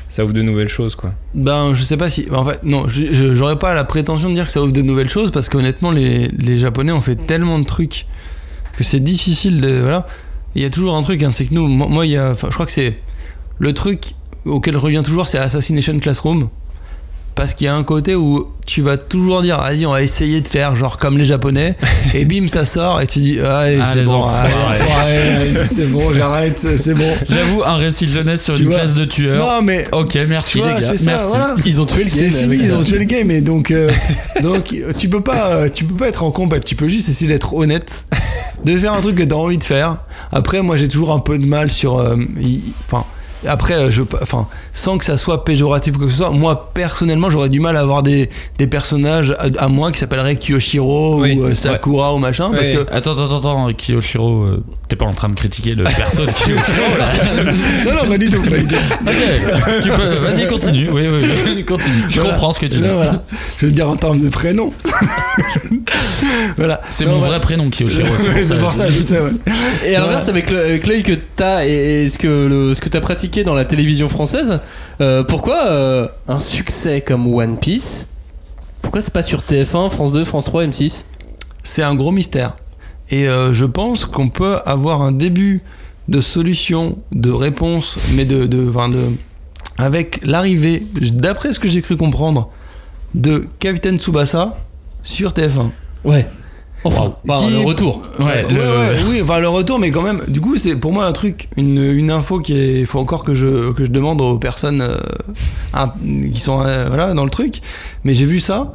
ça 0.10 0.24
ouvre 0.24 0.34
de 0.34 0.42
nouvelles 0.42 0.68
choses 0.70 0.96
quoi 0.96 1.14
Ben, 1.34 1.74
je 1.74 1.84
sais 1.84 1.98
pas 1.98 2.10
si. 2.10 2.28
En 2.32 2.46
fait, 2.46 2.64
non, 2.64 2.86
j'aurais 2.88 3.60
pas 3.60 3.74
la 3.74 3.84
prétention 3.84 4.30
de 4.30 4.36
dire 4.36 4.46
que 4.46 4.52
ça 4.52 4.62
ouvre 4.62 4.74
de 4.74 4.82
nouvelles 4.82 5.10
choses 5.10 5.32
parce 5.32 5.50
qu'honnêtement, 5.50 5.92
les, 5.92 6.28
les 6.28 6.58
Japonais 6.58 6.92
ont 6.92 7.02
fait 7.02 7.16
tellement 7.16 7.60
de 7.60 7.66
trucs 7.66 8.06
que 8.78 8.84
c'est 8.84 9.00
difficile 9.00 9.62
de. 9.62 9.80
Voilà. 9.80 10.08
Il 10.56 10.62
y 10.62 10.66
a 10.66 10.70
toujours 10.70 10.96
un 10.96 11.02
truc, 11.02 11.24
hein, 11.24 11.32
c'est 11.34 11.46
que 11.46 11.54
nous, 11.54 11.68
moi, 11.68 12.06
il 12.06 12.12
y 12.12 12.18
a. 12.18 12.34
Je 12.34 12.54
crois 12.54 12.66
que 12.66 12.72
c'est. 12.72 13.00
Le 13.60 13.74
truc 13.74 14.16
auquel 14.46 14.74
je 14.74 14.80
reviens 14.80 15.04
toujours, 15.04 15.28
c'est 15.28 15.38
Assassination 15.38 15.98
Classroom. 16.00 16.50
Parce 17.36 17.54
qu'il 17.54 17.66
y 17.66 17.68
a 17.70 17.76
un 17.76 17.84
côté 17.84 18.14
où 18.14 18.48
tu 18.66 18.82
vas 18.82 18.98
toujours 18.98 19.42
dire, 19.42 19.58
vas-y, 19.58 19.86
on 19.86 19.92
va 19.92 20.02
essayer 20.02 20.42
de 20.42 20.48
faire 20.48 20.76
genre 20.76 20.98
comme 20.98 21.18
les 21.18 21.26
Japonais, 21.26 21.76
et 22.14 22.26
bim, 22.26 22.48
ça 22.48 22.66
sort, 22.66 23.02
et 23.02 23.08
tu 23.08 23.20
dis, 23.20 23.40
ah, 23.44 23.60
allez, 23.60 23.80
Ah, 23.82 23.94
c'est 23.94 24.04
bon, 24.04 24.24
c'est 26.12 26.14
j'arrête, 26.14 26.60
c'est 26.78 26.94
bon. 26.94 27.08
J'avoue, 27.30 27.64
un 27.64 27.76
récit 27.76 28.08
de 28.08 28.12
jeunesse 28.12 28.44
sur 28.44 28.56
Tu 28.56 28.62
une 28.64 28.68
vois. 28.70 28.78
classe 28.78 28.94
de 28.94 29.06
tueurs. 29.06 29.46
Non, 29.46 29.62
mais 29.64 29.88
Ok, 29.92 30.18
merci 30.28 30.60
vois, 30.60 30.74
les 30.76 30.82
gars. 30.82 30.98
ça, 30.98 31.04
merci. 31.06 31.30
voilà. 31.30 31.56
Ils 31.66 31.82
ont 31.82 31.86
tué 31.86 32.04
le 32.04 32.10
C'est 32.10 32.30
game 32.30 32.44
fini, 32.52 32.66
ils 32.66 32.74
ont 32.74 32.84
tué 32.84 32.98
le 33.00 33.06
game 33.06 33.32
et 33.32 33.42
donc 33.42 33.72
euh, 33.72 33.92
donc 34.44 34.74
tu 34.98 35.10
peux 35.10 35.22
pas 35.22 35.48
euh, 35.52 35.70
tu 35.74 35.86
peux 35.86 35.96
pas 35.96 36.08
être 36.08 36.24
en 36.24 36.32
combat, 36.32 36.60
tu 36.60 36.76
peux 36.76 36.88
juste 36.88 37.10
essayer 37.10 37.28
d'être 37.32 37.54
honnête, 37.54 38.06
de 38.66 38.78
faire 38.78 38.94
un 38.94 39.02
truc 39.02 39.16
que 39.16 39.24
t'as 39.24 39.36
envie 39.36 39.58
de 39.58 39.64
faire. 39.64 39.98
Après 40.32 40.62
moi 40.62 40.78
j'ai 40.78 40.88
toujours 40.88 41.12
un 41.14 41.20
peu 41.20 41.38
de 41.38 41.46
mal 41.46 41.72
sur 41.72 42.00
euh, 42.00 42.16
enfin 42.88 43.06
après 43.48 43.74
euh, 43.74 43.90
je 43.92 44.04
enfin 44.22 44.48
sans 44.74 44.98
que 44.98 45.06
ça 45.06 45.18
soit 45.18 45.44
péjoratif 45.46 45.96
ou 45.96 45.98
quoi 45.98 46.08
que 46.08 46.12
ce 46.14 46.20
soit, 46.20 46.30
moi 46.32 46.72
personnellement 46.74 47.30
j'aurais 47.30 47.50
du 47.50 47.60
mal 47.60 47.76
à 47.76 47.80
avoir 47.80 48.04
des, 48.04 48.30
des 48.58 48.68
personnages 48.68 49.34
à, 49.40 49.64
à 49.64 49.68
moi 49.68 49.92
qui 49.92 50.00
s'appelleraient 50.00 50.36
Kiyoshiro 50.36 51.22
Oui, 51.22 51.38
ou 51.40 51.46
euh, 51.46 51.56
Sakura 51.56 52.14
ou 52.14 52.20
machin 52.20 52.52
parce 52.52 52.70
que 52.70 52.86
Attends, 52.92 53.12
attends, 53.14 53.38
attends, 53.40 53.74
Kiyoshiro, 53.74 54.44
euh, 54.44 54.64
t'es 54.88 54.96
pas 54.96 55.06
en 55.06 55.14
train 55.14 55.30
de 55.30 55.36
critiquer 55.36 55.76
le 55.76 55.84
perso 55.86 56.26
de 56.26 56.32
Kiyoshiro 56.32 56.98
là 57.00 57.08
non 57.86 57.92
non 58.04 58.10
pas 58.10 58.18
du 58.18 58.28
tout. 58.28 58.38
Ok, 58.38 59.82
tu 59.84 59.90
peux, 59.90 60.10
vas-y, 60.20 60.48
continue. 60.48 60.90
Oui, 60.92 61.04
oui, 61.08 61.64
continue. 61.66 62.04
Je 62.10 62.16
Voilà. 62.20 62.30
comprends 62.32 62.52
ce 62.52 62.60
que 62.60 62.66
tu 62.68 62.78
dis. 62.78 62.88
Non, 62.88 62.96
voilà. 62.96 63.24
Je 63.60 63.66
veux 63.66 63.72
dire 63.72 63.90
en 63.90 63.96
termes 63.96 64.20
de 64.20 64.30
prénom. 64.30 64.72
voilà. 66.58 66.82
C'est 66.90 67.06
mon 67.06 67.18
vrai 67.20 67.40
prénom, 67.40 67.70
Kiyoshiro. 67.70 68.08
C'est 68.44 68.60
pour 68.60 68.74
ça, 68.74 68.90
je 68.90 69.02
sais, 69.02 69.20
ouais. 69.20 69.32
Et 69.86 69.96
à 69.96 70.00
l'inverse, 70.02 70.28
avec 70.30 70.50
l'œil 70.52 71.04
que 71.04 71.14
t'as 71.36 71.66
et, 71.66 72.04
et 72.06 72.10
ce 72.10 72.18
que 72.18 72.28
le, 72.28 72.74
ce 72.74 72.82
que 72.82 72.90
t'as 72.90 73.02
pratiqué 73.02 73.31
dans 73.40 73.56
la 73.56 73.66
télévision 73.66 74.10
française, 74.10 74.60
euh, 75.00 75.24
pourquoi 75.24 75.66
euh, 75.68 76.08
un 76.28 76.40
succès 76.40 77.02
comme 77.02 77.34
One 77.34 77.58
Piece 77.58 78.08
Pourquoi 78.82 79.02
c'est 79.02 79.14
pas 79.14 79.24
sur 79.24 79.42
TF1, 79.42 79.90
France 79.90 80.12
2, 80.12 80.26
France 80.26 80.46
3, 80.46 80.66
M6 80.66 81.06
C'est 81.64 81.84
un 81.84 81.96
gros 81.96 82.12
mystère. 82.12 82.58
Et 83.10 83.28
euh, 83.28 83.54
je 83.54 83.66
pense 83.66 84.06
qu'on 84.06 84.30
peut 84.30 84.58
avoir 84.66 85.02
un 85.02 85.12
début 85.12 85.62
de 86.10 86.20
solution, 86.20 86.98
de 87.12 87.32
réponse, 87.32 87.98
mais 88.14 88.26
de, 88.26 88.46
de, 88.46 88.70
enfin 88.70 88.90
de 88.90 89.12
avec 89.78 90.20
l'arrivée, 90.24 90.84
d'après 91.14 91.54
ce 91.54 91.60
que 91.60 91.68
j'ai 91.68 91.82
cru 91.82 91.98
comprendre, 91.98 92.52
de 93.16 93.48
Capitaine 93.60 94.00
Tsubasa 94.00 94.58
sur 95.04 95.32
TF1. 95.32 95.70
Ouais. 96.04 96.28
Enfin, 96.84 97.14
enfin, 97.30 97.46
Qui- 97.46 97.52
le 97.54 97.60
retour. 97.60 98.02
Ouais, 98.20 98.26
Ouais, 98.26 98.46
le- 98.50 98.56
ouais, 98.60 99.04
oui, 99.10 99.20
enfin 99.22 99.40
le 99.40 99.48
retour, 99.50 99.78
mais 99.80 99.92
quand 99.92 100.02
même, 100.02 100.22
du 100.28 100.42
coup, 100.42 100.56
c'est 100.58 100.76
pour 100.76 100.92
moi 100.94 101.06
un 101.06 101.12
truc, 101.12 101.48
une, 101.56 101.78
une 101.78 102.10
info 102.12 102.40
qui 102.40 102.54
est. 102.58 102.80
Il 102.80 102.86
faut 102.88 103.00
encore 103.00 103.24
que 103.24 103.34
je, 103.36 103.72
que 103.72 103.86
je 103.86 103.92
demande 103.92 104.20
aux 104.22 104.38
personnes 104.40 104.82
euh, 104.82 104.96
un- 105.74 105.92
qui 106.34 106.40
sont 106.40 106.62
euh, 106.66 106.88
voilà, 106.88 107.14
dans 107.14 107.24
le 107.24 107.30
truc. 107.30 107.62
Mais 108.04 108.14
j'ai 108.16 108.26
vu 108.26 108.40
ça, 108.40 108.74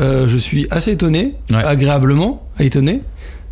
euh, 0.00 0.26
je 0.26 0.36
suis 0.36 0.66
assez 0.70 0.90
étonné, 0.92 1.34
agréablement 1.68 2.42
étonné. 2.58 3.02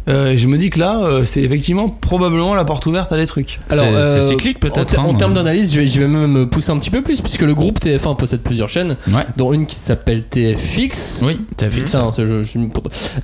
Euh, 0.08 0.34
je 0.36 0.46
me 0.48 0.58
dis 0.58 0.70
que 0.70 0.80
là, 0.80 1.00
euh, 1.04 1.24
c'est 1.24 1.42
effectivement 1.42 1.88
probablement 1.88 2.54
la 2.54 2.64
porte 2.64 2.86
ouverte 2.86 3.12
à 3.12 3.16
des 3.16 3.26
trucs. 3.26 3.60
C'est- 3.68 4.02
c'est 4.02 4.20
cyclique, 4.20 4.58
peut-être, 4.58 4.98
En, 4.98 5.02
hein, 5.02 5.06
en 5.10 5.14
termes 5.14 5.32
euh. 5.32 5.36
d'analyse, 5.36 5.72
je 5.72 5.80
vais, 5.80 5.86
je 5.86 6.00
vais 6.00 6.08
même 6.08 6.46
pousser 6.46 6.70
un 6.72 6.78
petit 6.78 6.90
peu 6.90 7.02
plus, 7.02 7.20
puisque 7.20 7.42
le 7.42 7.54
groupe 7.54 7.78
TF1 7.78 8.16
possède 8.16 8.40
plusieurs 8.40 8.68
chaînes, 8.68 8.96
Ouais. 9.08 9.22
dont 9.36 9.52
une 9.52 9.66
qui 9.66 9.76
s'appelle 9.76 10.24
TFX. 10.24 11.22
Oui, 11.24 11.40
C'est 11.58 11.86
ça, 11.86 12.00
hein, 12.02 12.10
c'est- 12.14 12.26
je- 12.26 12.42
je- 12.42 12.58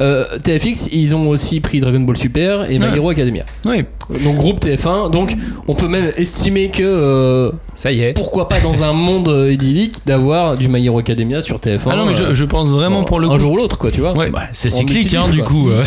Euh, 0.01 0.25
TFX, 0.43 0.89
ils 0.93 1.15
ont 1.17 1.29
aussi 1.29 1.61
pris 1.61 1.81
Dragon 1.81 2.01
Ball 2.01 2.17
Super 2.17 2.71
et 2.71 2.79
My 2.79 2.85
Ouais. 2.87 2.97
Hero 2.97 3.11
Academia. 3.11 3.45
Oui, 3.65 3.85
Donc 4.25 4.37
groupe 4.37 4.61
TF1, 4.61 5.11
donc 5.11 5.35
on 5.67 5.75
peut 5.75 5.89
même 5.89 6.13
estimer 6.17 6.71
que 6.71 6.83
euh, 6.83 7.51
Ça 7.75 7.93
y 7.93 8.01
est. 8.03 8.15
pourquoi 8.15 8.49
pas 8.49 8.59
dans 8.61 8.83
un 8.83 8.93
monde 8.95 9.29
euh, 9.29 9.53
idyllique 9.53 9.97
d'avoir 10.07 10.57
du 10.57 10.69
My 10.69 10.85
Hero 10.87 10.99
Academia 10.99 11.43
sur 11.43 11.59
TF1. 11.61 11.91
ah 11.93 11.97
non, 11.97 12.07
mais 12.07 12.15
je, 12.15 12.23
euh, 12.23 12.35
je 12.35 12.45
pense 12.45 12.69
vraiment 12.71 13.05
pour 13.05 13.21
le 13.21 13.27
un 13.29 13.33
coup. 13.33 13.39
jour 13.41 13.53
ou 13.53 13.57
l'autre 13.59 13.77
quoi, 13.79 13.91
tu 13.91 14.01
vois. 14.01 14.15
Ouais. 14.17 14.31
Bah, 14.31 14.45
c'est 14.53 14.71
cyclique, 14.71 15.13
hein, 15.15 15.27
du 15.31 15.39
quoi. 15.41 15.47
coup. 15.49 15.69
euh. 15.71 15.85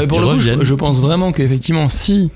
Euh, 0.00 0.06
pour 0.06 0.20
le 0.20 0.26
coup, 0.34 0.40
je, 0.40 0.50
reviennent. 0.50 0.64
je 0.64 0.74
pense 0.74 1.00
vraiment 1.00 1.32
qu'effectivement, 1.32 1.88
si, 1.88 2.30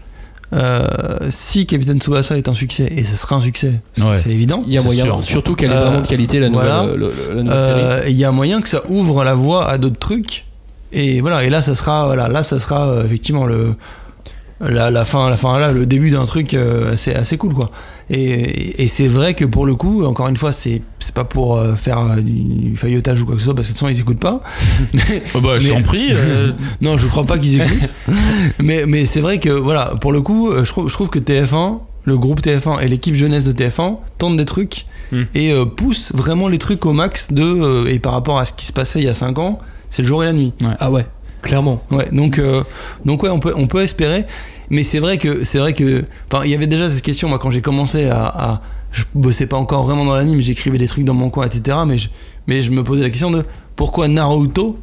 euh, 0.52 0.86
si 1.30 1.66
Capitaine 1.66 2.00
Tsubasa 2.00 2.36
est 2.36 2.48
un 2.48 2.54
succès, 2.54 2.92
et 2.96 3.02
ce 3.04 3.16
sera 3.16 3.36
un 3.36 3.40
succès, 3.40 3.80
c'est 3.94 4.02
Ouais. 4.04 4.16
c'est 4.16 4.30
évident, 4.30 4.62
Il 4.66 4.72
y 4.72 4.78
a 4.78 4.82
moyen, 4.82 5.04
sûr. 5.04 5.22
surtout 5.22 5.54
qu'elle 5.54 5.70
est 5.70 5.74
Euh, 5.74 5.84
vraiment 5.86 6.00
de 6.02 6.06
qualité 6.06 6.38
la 6.38 6.48
nouvelle, 6.48 6.68
voilà. 6.68 6.84
euh, 6.84 6.96
le- 6.96 7.12
le- 7.28 7.34
la 7.36 7.42
nouvelle 7.42 7.60
série. 7.60 7.80
Euh, 7.82 8.08
il 8.08 8.16
y 8.16 8.24
a 8.24 8.30
moyen 8.32 8.60
que 8.60 8.68
ça 8.68 8.82
ouvre 8.88 9.24
la 9.24 9.34
voie 9.34 9.68
à 9.68 9.78
d'autres 9.78 9.98
trucs. 9.98 10.44
Et 10.92 11.20
voilà, 11.20 11.42
et 11.42 11.50
là, 11.50 11.60
ça 11.62 11.74
sera, 11.74 12.06
voilà, 12.06 12.28
là, 12.28 12.42
ça 12.44 12.60
sera 12.60 12.86
euh, 12.88 13.04
effectivement 13.04 13.46
le, 13.46 13.74
la, 14.60 14.90
la 14.92 15.04
fin, 15.04 15.28
la 15.28 15.36
fin, 15.36 15.58
là, 15.58 15.72
le 15.72 15.86
début 15.86 16.10
d'un 16.10 16.24
truc 16.24 16.54
euh, 16.54 16.92
assez, 16.92 17.12
assez 17.12 17.36
cool, 17.36 17.52
quoi. 17.54 17.70
Et, 18.10 18.82
et 18.82 18.86
c'est 18.86 19.08
vrai 19.08 19.34
que 19.34 19.44
pour 19.44 19.64
le 19.66 19.74
coup, 19.74 20.04
encore 20.04 20.28
une 20.28 20.36
fois, 20.36 20.52
c'est, 20.52 20.82
c'est 21.00 21.14
pas 21.14 21.24
pour 21.24 21.56
euh, 21.56 21.74
faire 21.74 21.98
euh, 21.98 22.16
du 22.20 22.76
faillotage 22.76 23.22
ou 23.22 23.26
quoi 23.26 23.34
que 23.34 23.40
ce 23.40 23.46
soit, 23.46 23.54
parce 23.54 23.66
que 23.68 23.72
de 23.72 23.78
toute 23.78 23.86
façon, 23.86 23.94
ils 23.96 24.00
écoutent 24.00 24.20
pas. 24.20 24.40
Oh, 25.34 25.40
bah, 25.40 25.58
je 25.58 25.68
Mais- 25.68 25.74
t'en 25.74 25.82
prie. 25.82 26.08
euh, 26.12 26.52
non, 26.82 26.98
je 26.98 27.06
crois 27.06 27.24
pas 27.24 27.38
qu'ils 27.38 27.60
écoutent. 27.60 27.94
mais, 28.62 28.84
mais 28.86 29.04
c'est 29.06 29.20
vrai 29.20 29.38
que, 29.38 29.48
voilà, 29.50 29.94
pour 30.00 30.12
le 30.12 30.20
coup, 30.20 30.50
je 30.54 30.68
trouve, 30.68 30.88
je 30.88 30.92
trouve 30.92 31.08
que 31.08 31.18
TF1, 31.18 31.78
le 32.04 32.18
groupe 32.18 32.40
TF1 32.42 32.82
et 32.82 32.88
l'équipe 32.88 33.14
jeunesse 33.14 33.44
de 33.44 33.52
TF1 33.52 33.96
tentent 34.18 34.36
des 34.36 34.44
trucs 34.44 34.86
Hmm. 35.12 35.24
et 35.34 35.52
euh, 35.52 35.66
poussent 35.66 36.12
vraiment 36.14 36.48
les 36.48 36.56
trucs 36.56 36.86
au 36.86 36.94
max 36.94 37.30
de. 37.30 37.42
euh, 37.42 37.86
et 37.92 37.98
par 37.98 38.12
rapport 38.14 38.38
à 38.38 38.46
ce 38.46 38.54
qui 38.54 38.64
se 38.64 38.72
passait 38.72 39.00
il 39.00 39.04
y 39.04 39.08
a 39.08 39.12
5 39.14 39.38
ans, 39.38 39.58
c'est 39.90 40.00
le 40.00 40.08
jour 40.08 40.22
et 40.22 40.26
la 40.26 40.32
nuit. 40.32 40.54
Ah 40.80 40.90
ouais, 40.90 41.04
clairement. 41.42 41.82
Ouais, 41.90 42.08
donc, 42.10 42.38
euh, 42.38 42.62
donc 43.04 43.22
ouais, 43.22 43.28
on 43.28 43.38
peut, 43.38 43.52
on 43.54 43.66
peut 43.66 43.82
espérer. 43.82 44.24
Mais 44.70 44.82
c'est 44.82 44.98
vrai 44.98 45.18
que, 45.18 45.44
c'est 45.44 45.58
vrai 45.58 45.72
que, 45.72 46.04
enfin, 46.32 46.44
il 46.44 46.50
y 46.50 46.54
avait 46.54 46.66
déjà 46.66 46.88
cette 46.88 47.02
question, 47.02 47.28
moi, 47.28 47.38
quand 47.38 47.50
j'ai 47.50 47.60
commencé 47.60 48.08
à, 48.08 48.24
à- 48.24 48.60
je 48.92 49.02
bossais 49.14 49.46
pas 49.46 49.56
encore 49.56 49.82
vraiment 49.84 50.04
dans 50.04 50.14
l'anime, 50.16 50.40
j'écrivais 50.40 50.78
des 50.78 50.86
trucs 50.86 51.04
dans 51.04 51.14
mon 51.14 51.28
coin, 51.30 51.46
etc. 51.46 51.78
Mais 51.86 51.98
je, 51.98 52.08
mais 52.46 52.62
je 52.62 52.70
me 52.70 52.84
posais 52.84 53.02
la 53.02 53.10
question 53.10 53.30
de 53.30 53.42
pourquoi 53.76 54.06
Naruto, 54.08 54.78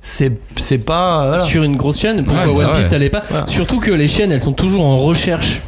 c'est, 0.00 0.32
c'est 0.56 0.78
pas, 0.78 1.26
voilà. 1.28 1.44
Sur 1.44 1.62
une 1.62 1.76
grosse 1.76 1.98
chaîne, 2.00 2.24
pourquoi 2.24 2.46
Ouais, 2.50 2.64
One 2.64 2.72
Piece 2.78 2.86
ça 2.88 2.98
l'est 2.98 3.10
pas 3.10 3.22
Voilà. 3.28 3.46
Surtout 3.46 3.78
que 3.78 3.90
les 3.90 4.08
chaînes 4.08 4.32
elles 4.32 4.40
sont 4.40 4.52
toujours 4.54 4.84
en 4.84 4.98
recherche 4.98 5.60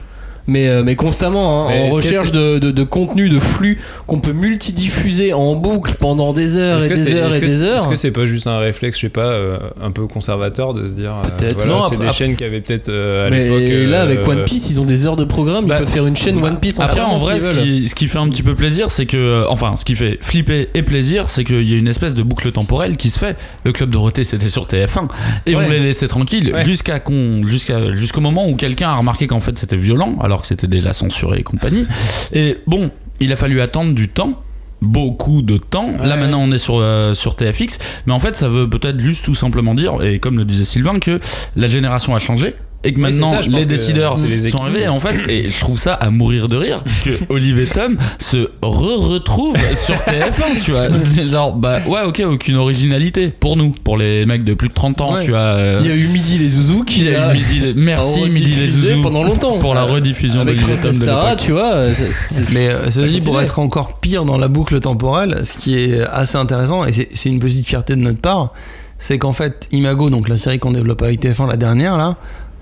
mais, 0.47 0.69
euh, 0.69 0.83
mais 0.85 0.97
constamment, 0.97 1.67
hein, 1.67 1.71
Mais 1.71 1.89
en 1.89 1.91
recherche 1.97 2.33
de, 2.33 2.59
de, 2.59 2.71
de 2.71 2.83
contenu, 2.83 3.29
de 3.29 3.39
flux 3.39 3.79
qu'on 4.07 4.21
peut 4.21 4.33
multidiffuser 4.33 5.33
en 5.33 5.55
boucle 5.55 5.95
pendant 5.99 6.33
des 6.33 6.57
heures 6.57 6.83
et 6.85 6.89
des 6.89 7.15
heures 7.15 7.35
et 7.35 7.41
des 7.41 7.63
heures. 7.63 7.77
est-ce 7.81 7.89
que 7.89 7.95
c'est 7.97 8.11
pas 8.11 8.27
juste 8.27 8.47
un 8.47 8.59
réflexe, 8.59 8.97
je 8.97 9.03
sais 9.03 9.09
pas, 9.09 9.23
euh, 9.27 9.59
un 9.83 9.91
peu 9.91 10.07
conservateur 10.07 10.75
de 10.75 10.87
se 10.87 10.93
dire. 10.93 11.13
euh, 11.25 11.29
Peut-être. 11.37 11.57
voilà, 11.65 11.73
Non, 11.73 11.81
c'est 11.89 11.95
après- 11.97 12.07
des 12.09 12.13
chaînes 12.13 12.37
qui 12.37 12.45
avaient 12.45 12.61
peut-être 12.61 12.89
euh, 12.89 13.27
à 13.27 13.31
mais 13.31 13.45
l'époque. 13.45 13.61
euh, 13.63 13.87
là, 13.91 14.03
avec 14.03 14.27
One 14.27 14.45
Piece, 14.45 14.71
ils 14.71 14.81
ont 14.81 14.85
des 14.85 15.07
heures 15.07 15.17
de 15.17 15.25
programme, 15.25 15.67
Bah, 15.67 15.77
ils 15.79 15.85
peuvent 15.85 15.93
faire 15.93 16.07
une 16.07 16.17
chaîne 16.17 16.43
One 16.43 16.59
Piece 16.59 16.81
Après, 16.81 17.01
en 17.01 17.19
vrai, 17.19 17.39
ce 17.39 17.49
qui, 17.51 17.89
ce 17.89 17.95
qui 17.95 18.07
fait 18.07 18.19
un 18.19 18.29
petit 18.29 18.43
peu 18.43 18.55
plaisir, 18.55 18.91
c'est 18.91 19.07
que. 19.07 19.17
euh, 19.17 19.45
Enfin, 19.49 19.77
ce 19.77 19.85
qui 19.85 19.95
fait 19.95 20.19
flipper 20.21 20.69
et 20.75 20.83
plaisir, 20.83 21.29
c'est 21.29 21.45
qu'il 21.45 21.69
y 21.69 21.75
a 21.75 21.79
une 21.79 21.87
espèce 21.89 22.15
de 22.15 22.23
boucle 22.23 22.51
temporelle 22.51 22.97
qui 22.97 23.09
se 23.09 23.19
fait. 23.19 23.37
Le 23.65 23.73
Club 23.73 23.91
Dorothée, 23.91 24.25
c'était 24.25 24.49
sur 24.49 24.67
TF1. 24.67 25.09
Et 25.47 25.55
Ouais. 25.55 25.63
on 25.67 25.71
les 25.71 25.79
laissait 25.81 26.09
tranquilles 26.09 26.53
Ouais. 26.53 26.65
jusqu'à 26.65 26.99
qu'on, 26.99 27.45
jusqu'à, 27.47 27.93
jusqu'au 27.93 28.21
moment 28.21 28.49
où 28.49 28.57
quelqu'un 28.57 28.89
a 28.89 28.97
remarqué 28.97 29.27
qu'en 29.27 29.41
fait 29.41 29.57
c'était 29.59 29.77
violent, 29.77 30.17
alors 30.23 30.34
que 30.43 30.49
c'était 30.49 30.67
déjà 30.67 30.93
censuré 30.93 31.39
et 31.39 31.43
compagnie. 31.43 31.87
Et 32.33 32.59
bon, 32.67 32.91
il 33.21 33.33
a 33.33 33.37
fallu 33.37 33.61
attendre 33.61 33.95
du 33.95 34.09
temps. 34.09 34.41
Beaucoup 34.83 35.41
de 35.41 35.57
temps. 35.57 35.97
Là 36.03 36.17
maintenant 36.17 36.41
on 36.43 36.53
est 36.53 36.59
sur, 36.59 36.79
euh, 36.79 37.15
sur 37.15 37.37
TFX, 37.37 37.79
mais 38.05 38.13
en 38.13 38.19
fait 38.19 38.37
ça 38.37 38.51
veut 38.51 38.69
peut-être 38.69 39.01
juste 39.01 39.25
tout 39.25 39.35
simplement 39.35 39.75
dire, 39.75 40.03
et 40.03 40.19
comme 40.19 40.37
le 40.37 40.45
disait 40.45 40.65
Sylvain, 40.65 40.99
que 40.99 41.21
la 41.57 41.69
génération 41.69 42.15
a 42.15 42.19
changé 42.19 42.55
et 42.85 42.93
que 42.93 43.01
maintenant 43.01 43.31
ça, 43.33 43.49
les 43.49 43.67
décideurs 43.67 44.15
les 44.19 44.51
sont 44.51 44.59
arrivés 44.59 44.83
et 44.83 44.89
en 44.89 45.01
fait 45.01 45.17
et 45.29 45.51
je 45.51 45.59
trouve 45.59 45.79
ça 45.79 45.95
à 45.95 46.11
mourir 46.11 46.49
de 46.49 46.57
rire 46.57 46.85
que 47.05 47.11
Olivier 47.31 47.67
Tom 47.67 47.97
se 48.19 48.49
re-retrouve 48.63 49.57
sur 49.75 49.95
TF1 49.95 50.61
tu 50.65 50.73
vois. 50.73 50.89
C'est 50.95 51.29
genre 51.29 51.55
bah 51.55 51.81
ouais 51.87 52.03
ok 52.07 52.23
aucune 52.31 52.57
originalité 52.57 53.29
pour 53.31 53.57
nous 53.57 53.71
pour 53.71 53.97
les 53.97 54.27
mecs 54.27 54.45
de 54.45 54.55
plus 54.55 54.69
de 54.69 54.75
30 54.75 55.01
ans 55.01 55.15
Ouais. 55.15 55.25
tu 55.25 55.31
vois 55.31 55.39
euh, 55.41 55.81
Il 55.83 55.89
y 55.89 55.91
a 55.93 55.97
eu 55.97 56.09
Midi 56.09 56.39
les 56.39 56.49
Zouzous 56.49 56.85
qui 56.85 57.01
il 57.01 57.11
y 57.11 57.15
a 57.15 57.31
eu 57.35 57.39
Midi 57.39 57.61
les- 57.61 57.75
merci 57.75 58.23
Midi 58.31 58.55
les 58.57 58.67
Zouzous 58.67 59.03
pendant 59.03 59.23
longtemps. 59.25 59.59
pour 59.59 59.75
la 59.75 59.83
Euh, 59.83 59.85
rediffusion 59.87 60.41
avec 60.41 60.57
d'Olivier 60.61 60.83
Tom 60.83 60.99
de 60.99 61.05
Sarah, 61.05 61.37
tu 61.37 61.53
vois. 61.53 61.75
euh, 61.75 61.95
Mais 62.53 62.69
euh, 62.69 62.91
ceci 62.91 63.19
dit, 63.19 63.21
pour 63.21 63.41
être 63.41 63.59
encore 63.59 64.01
pire 64.01 64.25
dans 64.25 64.39
la 64.39 64.49
boucle 64.49 64.81
temporelle, 64.81 65.43
ce 65.45 65.57
qui 65.59 65.77
est 65.79 66.01
assez 66.01 66.37
intéressant, 66.37 66.85
et 66.87 66.93
c'est 66.93 67.09
c'est 67.15 67.29
une 67.29 67.39
petite 67.39 67.67
fierté 67.67 67.95
de 67.97 68.01
notre 68.01 68.21
part, 68.21 68.53
c'est 68.99 69.19
qu'en 69.19 69.33
fait, 69.33 69.69
Imago, 69.73 70.09
donc 70.11 70.29
la 70.29 70.37
série 70.37 70.59
qu'on 70.59 70.71
développe 70.73 71.03
avec 71.03 71.21
TF1, 71.23 71.49
la 71.49 71.57
dernière, 71.57 71.97
là, 71.97 72.17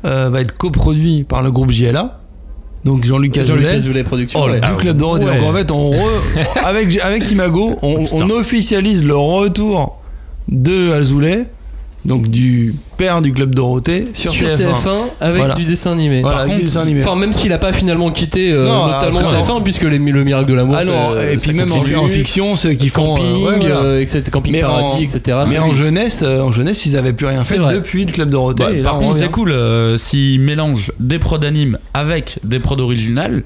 euh, 0.04 0.28
va 0.30 0.40
être 0.40 0.52
coproduit 0.56 1.24
par 1.24 1.42
le 1.42 1.50
groupe 1.50 1.70
JLA. 1.70 2.18
Donc 2.84 3.04
Jean-Luc 3.04 3.34
Jean-Luc 3.34 3.64
Azoulay. 3.66 4.02
Productions. 4.02 4.40
Oh, 4.42 4.48
ouais. 4.50 4.60
du 4.60 4.74
Club 4.76 4.96
Dorothée. 4.96 5.24
ouais. 5.26 5.38
Donc 5.38 5.48
en 5.50 5.52
fait, 5.56 5.70
on 5.70 5.90
re- 5.92 6.46
avec, 6.64 6.98
avec 7.00 7.30
Imago, 7.30 7.78
on, 7.82 8.04
on 8.12 8.30
officialise 8.30 9.04
le 9.04 9.16
retour 9.16 10.00
de 10.48 10.90
Azoulay, 10.90 11.46
donc 12.04 12.28
du 12.28 12.74
père 12.96 13.22
du 13.22 13.32
Club 13.32 13.54
Dorothée, 13.54 14.08
sur, 14.12 14.32
sur, 14.32 14.46
TF1. 14.48 14.56
TF1 14.56 14.88
avec 15.20 15.38
Voilà. 15.38 15.54
du 15.54 15.64
dessin 15.64 15.92
animé. 15.92 16.20
Voilà, 16.20 16.38
Par 16.38 16.46
avec 16.50 16.64
contre. 16.64 16.76
Enfin, 17.00 17.16
même 17.16 17.32
s'il 17.32 17.52
a 17.52 17.58
pas 17.58 17.72
finalement 17.72 18.10
quitté 18.10 18.52
euh, 18.52 18.66
Non, 18.66 18.84
après, 18.86 19.10
TF1, 19.10 19.62
puisque 19.62 19.82
les- 19.84 19.98
le 19.98 20.24
miracle 20.24 20.48
de 20.48 20.54
l'amour. 20.54 20.76
Ah 20.78 20.82
et 21.32 21.36
puis 21.36 21.50
ça 21.50 21.52
même 21.52 21.70
en, 21.72 21.76
continue. 21.78 21.96
en 21.96 22.08
fiction, 22.08 22.56
ceux 22.56 22.72
qui 22.72 22.88
font. 22.88 23.14
euh, 23.14 23.16
Camping, 23.18 23.44
ouais, 23.46 23.56
voilà. 23.60 23.76
euh, 23.76 24.00
etc., 24.00 24.22
Camping 24.32 24.52
Mais 24.52 24.64
en- 24.64 24.68
Paradis, 24.68 25.04
etc. 25.04 25.38
Mais 25.48 25.58
en 25.58 25.72
jeunesse, 25.72 26.20
euh, 26.24 26.40
en 26.40 26.50
jeunesse, 26.52 26.86
ils 26.86 26.96
avaient 26.96 27.12
plus 27.12 27.26
rien 27.26 27.44
fait 27.44 27.58
depuis 27.58 28.04
le 28.04 28.12
club 28.12 28.30
Dorothée. 28.30 28.62
Bah, 28.64 28.82
par 28.84 28.98
on 29.00 29.06
contre 29.06 29.16
c'est 29.18 29.30
cool 29.30 29.52
euh, 29.52 29.96
s'ils 29.96 30.40
mélangent 30.40 30.90
des 30.98 31.18
prods 31.18 31.38
d'anime 31.38 31.78
avec 31.94 32.38
des 32.44 32.58
prods 32.58 32.80
originales 32.80 33.44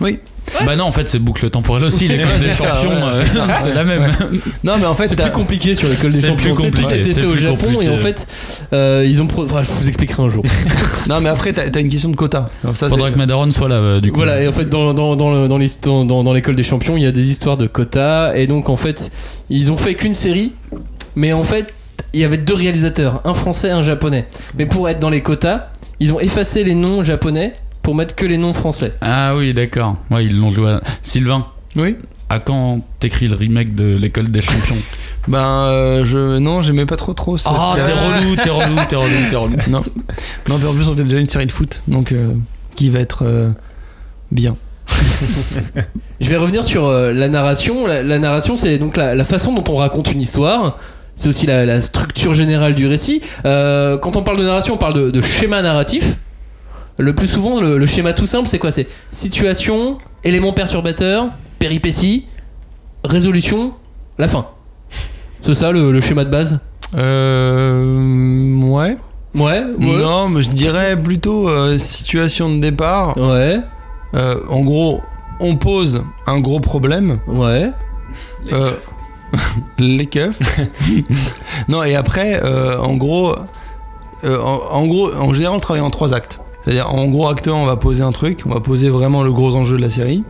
Oui. 0.00 0.18
Bah 0.64 0.76
non 0.76 0.84
en 0.84 0.92
fait 0.92 1.08
c'est 1.08 1.18
boucle 1.18 1.48
temporelle 1.50 1.84
aussi 1.84 2.08
l'école 2.08 2.28
des 2.40 2.46
c'est 2.48 2.62
ça, 2.62 2.74
champions 2.74 2.90
ouais. 2.90 3.12
euh, 3.14 3.46
c'est 3.62 3.74
la 3.74 3.84
même 3.84 4.06
Non, 4.64 4.74
mais 4.78 4.86
en 4.86 4.94
fait, 4.94 5.08
C'est 5.08 5.16
plus 5.16 5.30
compliqué 5.30 5.74
sur 5.74 5.88
l'école 5.88 6.10
des 6.12 6.20
C'est 6.20 6.28
champions. 6.28 6.54
plus 6.54 6.70
Tout 6.70 6.78
a 6.78 6.82
compliqué, 6.82 7.00
été 7.00 7.12
c'est 7.12 7.20
fait 7.20 7.26
au 7.26 7.32
plus 7.32 7.40
Japon 7.40 7.56
compliqué. 7.66 7.84
et 7.86 7.88
en 7.90 7.96
fait, 7.98 8.26
euh, 8.72 9.04
ils 9.06 9.20
ont. 9.22 9.26
pro- 9.26 9.44
Enfin, 9.44 9.62
je 9.62 9.70
vous 9.70 9.88
expliquerai 9.88 10.22
un 10.22 10.28
jour. 10.30 10.44
non, 11.08 11.20
mais 11.20 11.28
après, 11.28 11.52
t'as 11.52 11.62
as 11.74 11.80
une 11.80 11.88
question 11.88 12.08
de 12.08 12.16
quota. 12.16 12.48
Alors 12.64 12.76
ça, 12.76 12.88
faudra 12.88 13.10
que 13.10 13.18
Madaron 13.18 13.50
soit 13.52 13.68
là 13.68 13.74
euh, 13.76 14.00
du 14.00 14.10
coup 14.12 14.18
Voilà, 14.18 14.40
et 14.42 14.48
en 14.48 14.52
fait, 14.52 14.68
dans, 14.68 14.94
dans, 14.94 15.14
dans, 15.16 16.32
l'école 16.32 16.56
des 16.56 16.64
champions, 16.64 16.96
il 16.96 17.02
y 17.02 17.06
a 17.06 17.12
des 17.12 17.26
histoires 17.28 17.56
de 17.56 17.66
quotas. 17.66 18.34
Et 18.34 18.46
donc, 18.46 18.68
en 18.68 18.76
fait, 18.76 19.10
ils 19.50 19.70
ont 19.72 19.76
fait 19.76 19.94
qu'une 19.94 20.14
série. 20.14 20.52
Mais 21.16 21.32
en 21.32 21.44
fait, 21.44 21.72
il 22.12 22.20
y 22.20 22.24
avait 22.24 22.36
deux 22.38 22.54
réalisateurs, 22.54 23.20
un 23.24 23.34
français 23.34 23.68
et 23.68 23.72
un 23.72 23.82
japonais. 23.82 24.26
Mais 24.58 24.66
pour 24.66 24.88
être 24.88 24.98
dans 25.00 25.10
les 25.10 25.22
quotas, 25.22 25.68
ils 26.00 26.12
ont 26.12 26.20
effacé 26.20 26.62
les 26.64 26.74
noms 26.74 27.02
japonais 27.02 27.54
pour 27.86 27.94
mettre 27.94 28.16
que 28.16 28.26
les 28.26 28.36
noms 28.36 28.52
français. 28.52 28.92
ah 29.00 29.36
oui 29.36 29.54
d'accord 29.54 29.96
ouais 30.10 30.24
ils 30.24 30.36
l'ont 30.36 30.50
joué 30.50 30.72
à- 30.72 30.80
Sylvain 31.04 31.46
Oui. 31.76 31.94
à 32.28 32.40
quand 32.40 32.80
t'écris 32.98 33.28
le 33.28 33.36
remake 33.36 33.76
de 33.76 33.94
l'école 33.96 34.28
des 34.32 34.40
champions? 34.40 34.74
Ben, 35.28 35.38
euh, 35.38 36.04
je. 36.04 36.38
Non, 36.38 36.62
j'aimais 36.62 36.84
pas 36.84 36.96
trop 36.96 37.12
trop. 37.14 37.36
Ah, 37.44 37.74
série. 37.76 37.86
t'es 37.86 37.92
relou, 37.92 38.36
t'es 38.36 38.50
relou, 38.50 38.76
t'es 38.88 38.96
relou, 38.96 39.30
t'es 39.30 39.36
relou. 39.36 39.56
Non. 39.70 39.82
Non, 40.48 40.58
mais 40.58 40.66
en 40.66 40.72
plus, 40.74 40.88
on 40.88 40.96
fait 40.96 41.04
déjà 41.04 41.18
une 41.18 41.28
série 41.28 41.46
de 41.46 41.52
foot. 41.52 41.82
Donc, 41.86 42.10
euh, 42.12 42.32
qui 42.76 42.90
va 42.90 42.98
être 43.00 43.24
euh, 43.24 43.50
bien. 44.32 44.56
Je 46.20 46.28
vais 46.28 46.36
revenir 46.36 46.64
sur 46.64 46.86
euh, 46.86 47.12
la 47.12 47.28
narration. 47.28 47.86
La, 47.86 48.02
la 48.02 48.18
narration, 48.18 48.56
c'est 48.56 48.78
donc 48.78 48.96
la, 48.96 49.14
la 49.14 49.24
façon 49.24 49.52
dont 49.52 49.64
on 49.72 49.76
raconte 49.76 50.10
une 50.12 50.20
histoire. 50.20 50.78
C'est 51.16 51.28
aussi 51.28 51.46
la, 51.46 51.64
la 51.64 51.80
structure 51.82 52.34
générale 52.34 52.74
du 52.74 52.86
récit. 52.86 53.22
Euh, 53.46 53.96
quand 53.98 54.16
on 54.16 54.22
parle 54.22 54.38
de 54.38 54.44
narration, 54.44 54.74
on 54.74 54.78
parle 54.78 54.94
de, 54.94 55.10
de 55.10 55.22
schéma 55.22 55.62
narratif. 55.62 56.16
Le 56.98 57.14
plus 57.14 57.28
souvent, 57.28 57.60
le, 57.60 57.76
le 57.78 57.86
schéma 57.86 58.12
tout 58.14 58.26
simple, 58.26 58.48
c'est 58.48 58.58
quoi? 58.58 58.70
C'est 58.70 58.86
situation, 59.10 59.98
élément 60.24 60.52
perturbateur, 60.52 61.26
péripétie, 61.58 62.26
résolution, 63.04 63.74
la 64.18 64.28
fin. 64.28 64.46
C'est 65.42 65.54
ça 65.54 65.70
le, 65.72 65.92
le 65.92 66.00
schéma 66.00 66.24
de 66.24 66.30
base? 66.30 66.58
Euh. 66.96 68.60
Ouais. 68.62 68.96
Ouais, 69.34 69.62
ouais. 69.62 69.76
Non, 69.78 70.28
mais 70.28 70.40
je 70.42 70.48
dirais 70.48 70.96
plutôt 70.96 71.48
euh, 71.48 71.76
situation 71.78 72.48
de 72.54 72.60
départ. 72.60 73.16
Ouais, 73.18 73.60
Euh, 74.14 74.36
en 74.48 74.60
gros, 74.60 75.02
on 75.40 75.56
pose 75.56 76.02
un 76.26 76.40
gros 76.40 76.60
problème. 76.60 77.18
ouais. 77.28 77.70
Euh, 78.52 78.72
les 79.78 80.06
keufs. 80.06 80.38
non, 81.68 81.82
et 81.82 81.94
après, 81.96 82.40
euh, 82.42 82.78
en 82.78 82.94
gros, 82.94 83.34
euh, 84.24 84.38
en, 84.40 84.58
en 84.78 84.86
gros, 84.86 85.12
en 85.14 85.32
général, 85.34 85.56
on 85.56 85.60
travaille 85.60 85.82
en 85.82 85.90
trois 85.90 86.14
actes. 86.14 86.40
C'est-à-dire, 86.66 86.92
en 86.92 87.06
gros, 87.06 87.28
acte 87.28 87.46
1, 87.46 87.52
on 87.52 87.64
va 87.64 87.76
poser 87.76 88.02
un 88.02 88.10
truc, 88.10 88.40
on 88.44 88.52
va 88.52 88.58
poser 88.58 88.88
vraiment 88.88 89.22
le 89.22 89.30
gros 89.30 89.54
enjeu 89.54 89.76
de 89.76 89.82
la 89.82 89.90
série. 89.90 90.24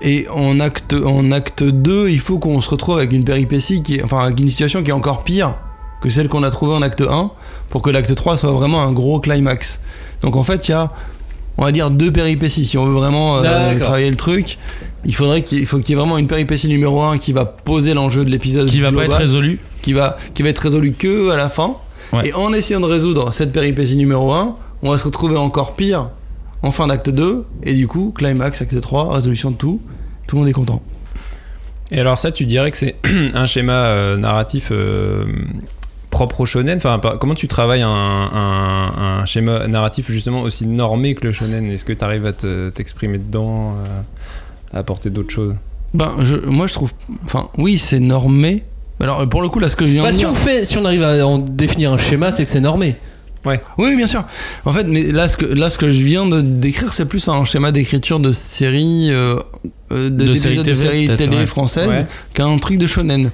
Et 0.00 0.26
en 0.28 0.58
acte, 0.58 0.94
en 0.94 1.30
acte 1.32 1.62
2, 1.62 2.08
il 2.08 2.18
faut 2.18 2.38
qu'on 2.38 2.62
se 2.62 2.70
retrouve 2.70 2.96
avec 2.96 3.12
une 3.12 3.24
péripétie, 3.24 3.82
qui 3.82 3.96
est, 3.96 4.02
enfin, 4.02 4.20
avec 4.20 4.40
une 4.40 4.48
situation 4.48 4.82
qui 4.82 4.88
est 4.88 4.94
encore 4.94 5.22
pire 5.22 5.54
que 6.00 6.08
celle 6.08 6.28
qu'on 6.28 6.42
a 6.42 6.50
trouvée 6.50 6.74
en 6.74 6.80
acte 6.80 7.02
1, 7.02 7.30
pour 7.68 7.82
que 7.82 7.90
l'acte 7.90 8.14
3 8.14 8.38
soit 8.38 8.52
vraiment 8.52 8.80
un 8.80 8.92
gros 8.92 9.20
climax. 9.20 9.80
Donc 10.22 10.36
en 10.36 10.44
fait, 10.44 10.68
il 10.68 10.70
y 10.70 10.74
a, 10.74 10.88
on 11.58 11.64
va 11.64 11.72
dire, 11.72 11.90
deux 11.90 12.10
péripéties. 12.10 12.64
Si 12.64 12.78
on 12.78 12.86
veut 12.86 12.94
vraiment 12.94 13.38
euh, 13.38 13.78
travailler 13.78 14.08
le 14.08 14.16
truc, 14.16 14.56
il 15.04 15.14
faudrait 15.14 15.42
qu'il 15.42 15.58
il 15.58 15.66
faut 15.66 15.78
qu'il 15.78 15.90
y 15.90 15.92
ait 15.92 16.00
vraiment 16.00 16.16
une 16.16 16.26
péripétie 16.26 16.68
numéro 16.68 17.02
1 17.02 17.18
qui 17.18 17.32
va 17.32 17.44
poser 17.44 17.92
l'enjeu 17.92 18.24
de 18.24 18.30
l'épisode. 18.30 18.68
Qui 18.68 18.80
va 18.80 18.92
pas 18.92 19.04
être 19.04 19.16
résolu. 19.16 19.60
qui 19.82 19.92
va, 19.92 20.16
qui 20.32 20.42
va 20.42 20.48
être 20.48 20.58
résolu 20.58 20.92
que 20.92 21.30
à 21.30 21.36
la 21.36 21.50
fin. 21.50 21.76
Ouais. 22.12 22.28
Et 22.28 22.32
en 22.32 22.52
essayant 22.52 22.80
de 22.80 22.86
résoudre 22.86 23.34
cette 23.34 23.52
péripétie 23.52 23.96
numéro 23.96 24.32
1, 24.32 24.56
on 24.86 24.90
va 24.92 24.98
se 24.98 25.04
retrouver 25.04 25.36
encore 25.36 25.74
pire 25.74 26.10
en 26.62 26.70
fin 26.70 26.86
d'acte 26.86 27.10
2. 27.10 27.44
Et 27.64 27.74
du 27.74 27.86
coup, 27.88 28.12
climax, 28.16 28.62
acte 28.62 28.80
3, 28.80 29.14
résolution 29.14 29.50
de 29.50 29.56
tout. 29.56 29.80
Tout 30.26 30.36
le 30.36 30.40
monde 30.40 30.48
est 30.48 30.52
content. 30.52 30.82
Et 31.90 32.00
alors 32.00 32.18
ça, 32.18 32.32
tu 32.32 32.46
dirais 32.46 32.70
que 32.70 32.76
c'est 32.76 32.96
un 33.34 33.46
schéma 33.46 33.72
euh, 33.72 34.16
narratif 34.16 34.68
euh, 34.72 35.24
propre 36.10 36.40
au 36.40 36.46
shonen? 36.46 36.76
Enfin, 36.76 36.98
par- 36.98 37.18
comment 37.18 37.34
tu 37.34 37.46
travailles 37.48 37.82
un, 37.82 37.88
un- 37.90 39.20
un 39.20 39.26
schéma 39.26 39.66
narratif 39.68 40.10
justement 40.10 40.42
aussi 40.42 40.66
normé 40.66 41.14
que 41.14 41.26
le 41.26 41.32
shonen? 41.32 41.70
Est-ce 41.70 41.84
que 41.84 41.92
tu 41.92 42.04
arrives 42.04 42.26
à 42.26 42.32
te- 42.32 42.70
t'exprimer 42.70 43.18
dedans, 43.18 43.74
euh, 43.76 44.76
à 44.76 44.78
apporter 44.80 45.10
d'autres 45.10 45.32
choses? 45.32 45.54
Ben, 45.94 46.12
je, 46.20 46.36
moi 46.36 46.66
je 46.66 46.74
trouve. 46.74 46.92
Enfin, 47.24 47.48
oui, 47.58 47.78
c'est 47.78 48.00
normé. 48.00 48.64
Alors, 48.98 49.28
pour 49.28 49.42
le 49.42 49.48
coup, 49.48 49.58
là, 49.60 49.68
ce 49.68 49.76
que 49.76 49.84
je 49.86 49.90
viens 49.92 50.02
Bah, 50.02 50.08
de 50.08 50.14
si 50.14 50.20
dire. 50.20 50.30
on 50.30 50.34
fait, 50.34 50.64
si 50.64 50.78
on 50.78 50.84
arrive 50.84 51.02
à 51.04 51.24
en 51.26 51.38
définir 51.38 51.92
un 51.92 51.98
schéma, 51.98 52.32
c'est 52.32 52.44
que 52.44 52.50
c'est 52.50 52.60
normé. 52.60 52.96
Oui, 53.78 53.96
bien 53.96 54.06
sûr. 54.06 54.24
En 54.64 54.72
fait, 54.72 54.84
mais 54.86 55.04
là, 55.12 55.28
ce 55.28 55.36
que, 55.36 55.46
là, 55.46 55.70
ce 55.70 55.78
que 55.78 55.88
je 55.88 56.02
viens 56.04 56.26
de 56.26 56.40
décrire, 56.40 56.92
c'est 56.92 57.04
plus 57.06 57.26
un 57.28 57.44
schéma 57.44 57.72
d'écriture 57.72 58.20
de 58.20 58.32
série, 58.32 59.08
euh, 59.10 59.38
euh, 59.92 60.10
De 60.10 60.34
série 60.34 60.62
de 60.62 60.74
série 60.74 61.08
télé 61.16 61.36
ouais. 61.38 61.46
française 61.46 61.88
Ouais. 61.88 62.06
qu'un 62.34 62.56
truc 62.58 62.78
de 62.78 62.86
shonen. 62.86 63.30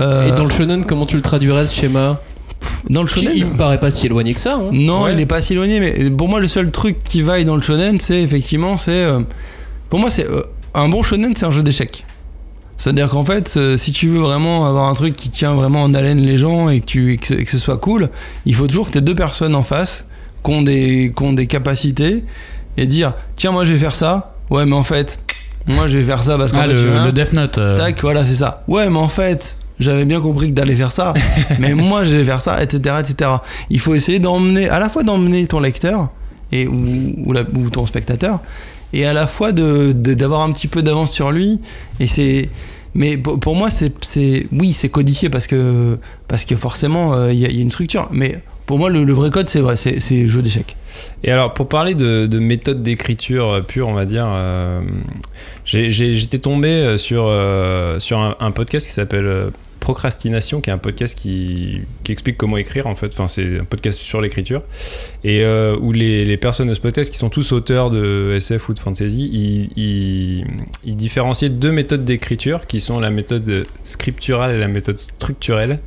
Euh, 0.00 0.28
Et 0.28 0.32
dans 0.32 0.44
le 0.44 0.50
shonen, 0.50 0.84
comment 0.84 1.06
tu 1.06 1.16
le 1.16 1.22
traduirais 1.22 1.66
ce 1.66 1.74
schéma? 1.74 2.20
Dans 2.90 3.02
le 3.02 3.08
shonen, 3.08 3.32
Il 3.34 3.46
me 3.46 3.56
paraît 3.56 3.78
pas 3.78 3.90
si 3.90 4.06
éloigné 4.06 4.34
que 4.34 4.40
ça. 4.40 4.54
hein. 4.56 4.70
Non, 4.72 5.04
Ouais. 5.04 5.12
il 5.12 5.20
est 5.20 5.26
pas 5.26 5.40
si 5.42 5.52
éloigné, 5.52 5.80
mais 5.80 6.10
pour 6.10 6.28
moi, 6.28 6.40
le 6.40 6.48
seul 6.48 6.70
truc 6.70 6.96
qui 7.04 7.22
vaille 7.22 7.44
dans 7.44 7.56
le 7.56 7.62
shonen, 7.62 8.00
c'est 8.00 8.20
effectivement, 8.22 8.76
c'est. 8.78 8.90
euh, 8.92 9.20
pour 9.88 9.98
moi, 10.00 10.10
c'est. 10.10 10.26
euh, 10.28 10.42
un 10.74 10.88
bon 10.88 11.02
shonen, 11.02 11.34
c'est 11.36 11.46
un 11.46 11.50
jeu 11.52 11.62
d'échecs. 11.62 12.04
C'est-à-dire 12.76 13.08
qu'en 13.08 13.24
fait, 13.24 13.54
euh, 13.56 13.76
si 13.76 13.92
tu 13.92 14.08
veux 14.08 14.18
vraiment 14.20 14.66
avoir 14.66 14.88
un 14.88 14.94
truc 14.94 15.16
qui 15.16 15.30
tient 15.30 15.54
vraiment 15.54 15.82
en 15.82 15.94
haleine 15.94 16.18
les 16.20 16.36
gens 16.38 16.68
et 16.68 16.80
que, 16.80 16.86
tu, 16.86 17.12
et 17.14 17.16
que, 17.18 17.34
et 17.34 17.44
que 17.44 17.50
ce 17.50 17.58
soit 17.58 17.78
cool, 17.78 18.10
il 18.46 18.54
faut 18.54 18.66
toujours 18.66 18.86
que 18.86 18.92
tu 18.92 18.98
aies 18.98 19.02
deux 19.02 19.14
personnes 19.14 19.54
en 19.54 19.62
face 19.62 20.06
qui 20.44 20.50
ont 20.52 20.62
des, 20.62 21.12
qui 21.16 21.22
ont 21.22 21.32
des 21.32 21.46
capacités 21.46 22.24
et 22.76 22.86
dire 22.86 23.14
tiens, 23.36 23.52
moi 23.52 23.64
je 23.64 23.72
vais 23.72 23.78
faire 23.78 23.94
ça. 23.94 24.34
Ouais, 24.50 24.66
mais 24.66 24.74
en 24.74 24.82
fait, 24.82 25.20
moi 25.66 25.88
je 25.88 25.98
vais 25.98 26.04
faire 26.04 26.22
ça 26.22 26.36
parce 26.36 26.52
qu'en 26.52 26.58
Ah, 26.58 26.66
le, 26.66 27.04
le 27.06 27.12
Death 27.12 27.32
Note. 27.32 27.58
euh, 27.58 27.78
Tac, 27.78 28.00
voilà, 28.02 28.24
c'est 28.24 28.34
ça. 28.34 28.64
Ouais, 28.68 28.90
mais 28.90 28.98
en 28.98 29.08
fait, 29.08 29.56
j'avais 29.80 30.04
bien 30.04 30.20
compris 30.20 30.48
que 30.48 30.54
d'aller 30.54 30.76
faire 30.76 30.92
ça, 30.92 31.14
mais 31.60 31.74
moi, 31.74 32.04
je 32.04 32.16
vais 32.16 32.24
faire 32.24 32.40
ça, 32.40 32.62
etc., 32.62 32.96
etc. 33.00 33.30
Il 33.70 33.80
faut 33.80 33.94
essayer 33.94 34.18
d'emmener, 34.18 34.68
à 34.68 34.80
la 34.80 34.90
fois 34.90 35.02
d'emmener 35.04 35.46
ton 35.46 35.60
lecteur 35.60 36.08
et 36.52 36.66
ou, 36.66 37.14
ou, 37.24 37.32
la- 37.32 37.42
ou 37.54 37.70
ton 37.70 37.86
spectateur 37.86 38.40
et 38.94 39.04
à 39.04 39.12
la 39.12 39.26
fois 39.26 39.52
de 39.52 39.92
d'avoir 39.92 40.42
un 40.42 40.52
petit 40.52 40.68
peu 40.68 40.82
d'avance 40.82 41.12
sur 41.12 41.32
lui. 41.32 41.60
Et 42.00 42.06
c'est 42.06 42.48
mais 42.94 43.16
pour, 43.16 43.56
moi 43.56 43.70
c'est 43.70 43.92
c'est 44.02 44.46
oui 44.52 44.72
c'est 44.72 44.88
codifié 44.88 45.28
parce 45.28 45.48
que 45.48 45.98
parce 46.28 46.44
que 46.44 46.54
forcément 46.54 47.14
euh, 47.14 47.32
il 47.32 47.38
y, 47.38 47.42
y 47.42 47.58
a 47.58 47.62
une 47.62 47.70
structure. 47.70 48.08
Mais 48.12 48.40
pour 48.66 48.78
moi 48.78 48.88
le, 48.90 49.04
le 49.04 49.12
vrai 49.12 49.30
code 49.30 49.48
c'est 49.48 49.60
vrai 49.60 49.76
c'est 49.76 50.26
jeu 50.26 50.42
d'échecs 50.42 50.76
Et 51.24 51.30
alors, 51.32 51.54
pour 51.54 51.68
parler 51.68 51.94
de, 51.94 52.26
de 52.26 52.38
méthode 52.38 52.82
d'écriture 52.82 53.48
euh, 53.48 53.60
pure, 53.62 53.88
on 53.88 53.94
va 53.94 54.04
dire, 54.04 54.26
euh, 54.28 54.80
j'étais 55.64 56.38
tombé 56.38 56.68
euh, 56.68 56.96
sur, 56.98 57.24
euh, 57.26 57.98
sur 57.98 58.18
un, 58.20 58.36
un 58.38 58.50
podcast 58.52 58.86
qui 58.86 58.92
s'appelle 58.92 59.50
Procrastination, 59.80 60.60
qui 60.60 60.70
est 60.70 60.72
un 60.72 60.78
podcast 60.78 61.18
qui, 61.18 61.80
qui 62.04 62.12
explique 62.12 62.36
comment 62.38 62.56
écrire, 62.56 62.86
en 62.86 62.94
fait. 62.94 63.08
Enfin, 63.08 63.26
c'est 63.26 63.58
un 63.60 63.64
podcast 63.64 63.98
sur 63.98 64.20
l'écriture. 64.20 64.62
Et 65.24 65.42
euh, 65.42 65.76
où 65.80 65.92
les, 65.92 66.24
les 66.24 66.36
personnes 66.36 66.68
de 66.68 66.74
ce 66.74 66.80
podcast, 66.80 67.10
qui 67.10 67.18
sont 67.18 67.28
tous 67.28 67.52
auteurs 67.52 67.90
de 67.90 68.32
SF 68.36 68.68
ou 68.68 68.74
de 68.74 68.78
fantasy, 68.78 69.28
ils, 69.32 69.70
ils, 69.76 70.46
ils 70.86 70.96
différenciaient 70.96 71.50
deux 71.50 71.72
méthodes 71.72 72.04
d'écriture, 72.04 72.66
qui 72.66 72.80
sont 72.80 73.00
la 73.00 73.10
méthode 73.10 73.66
scripturale 73.84 74.54
et 74.54 74.58
la 74.58 74.68
méthode 74.68 74.98
structurelle. 74.98 75.80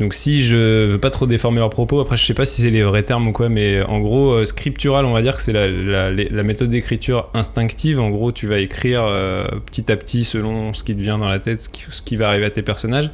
Donc 0.00 0.12
si 0.12 0.44
je 0.44 0.90
veux 0.92 0.98
pas 0.98 1.10
trop 1.10 1.26
déformer 1.26 1.60
leurs 1.60 1.70
propos, 1.70 2.00
après 2.00 2.16
je 2.16 2.24
sais 2.24 2.34
pas 2.34 2.44
si 2.44 2.62
c'est 2.62 2.70
les 2.70 2.82
vrais 2.82 3.04
termes 3.04 3.28
ou 3.28 3.32
quoi, 3.32 3.48
mais 3.48 3.80
en 3.82 4.00
gros 4.00 4.32
euh, 4.32 4.44
scriptural 4.44 5.04
on 5.04 5.12
va 5.12 5.22
dire 5.22 5.36
que 5.36 5.42
c'est 5.42 5.52
la, 5.52 5.68
la- 5.68 6.10
la 6.10 6.42
méthode 6.42 6.68
d'écriture 6.70 7.28
instinctive. 7.32 8.00
En 8.00 8.10
gros 8.10 8.32
tu 8.32 8.48
vas 8.48 8.58
écrire 8.58 9.02
euh, 9.04 9.46
petit 9.66 9.92
à 9.92 9.96
petit 9.96 10.24
selon 10.24 10.74
ce 10.74 10.82
qui 10.82 10.96
te 10.96 11.00
vient 11.00 11.18
dans 11.18 11.28
la 11.28 11.38
tête, 11.38 11.60
ce 11.60 11.68
qui, 11.68 11.84
ce 11.90 12.02
qui 12.02 12.16
va 12.16 12.28
arriver 12.28 12.46
à 12.46 12.50
tes 12.50 12.62
personnages. 12.62 13.10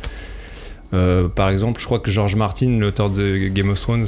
Euh, 0.92 1.28
par 1.28 1.50
exemple, 1.50 1.80
je 1.80 1.86
crois 1.86 2.00
que 2.00 2.10
George 2.10 2.34
Martin, 2.34 2.78
l'auteur 2.80 3.10
de 3.10 3.48
Game 3.48 3.68
of 3.70 3.78
Thrones, 3.80 4.06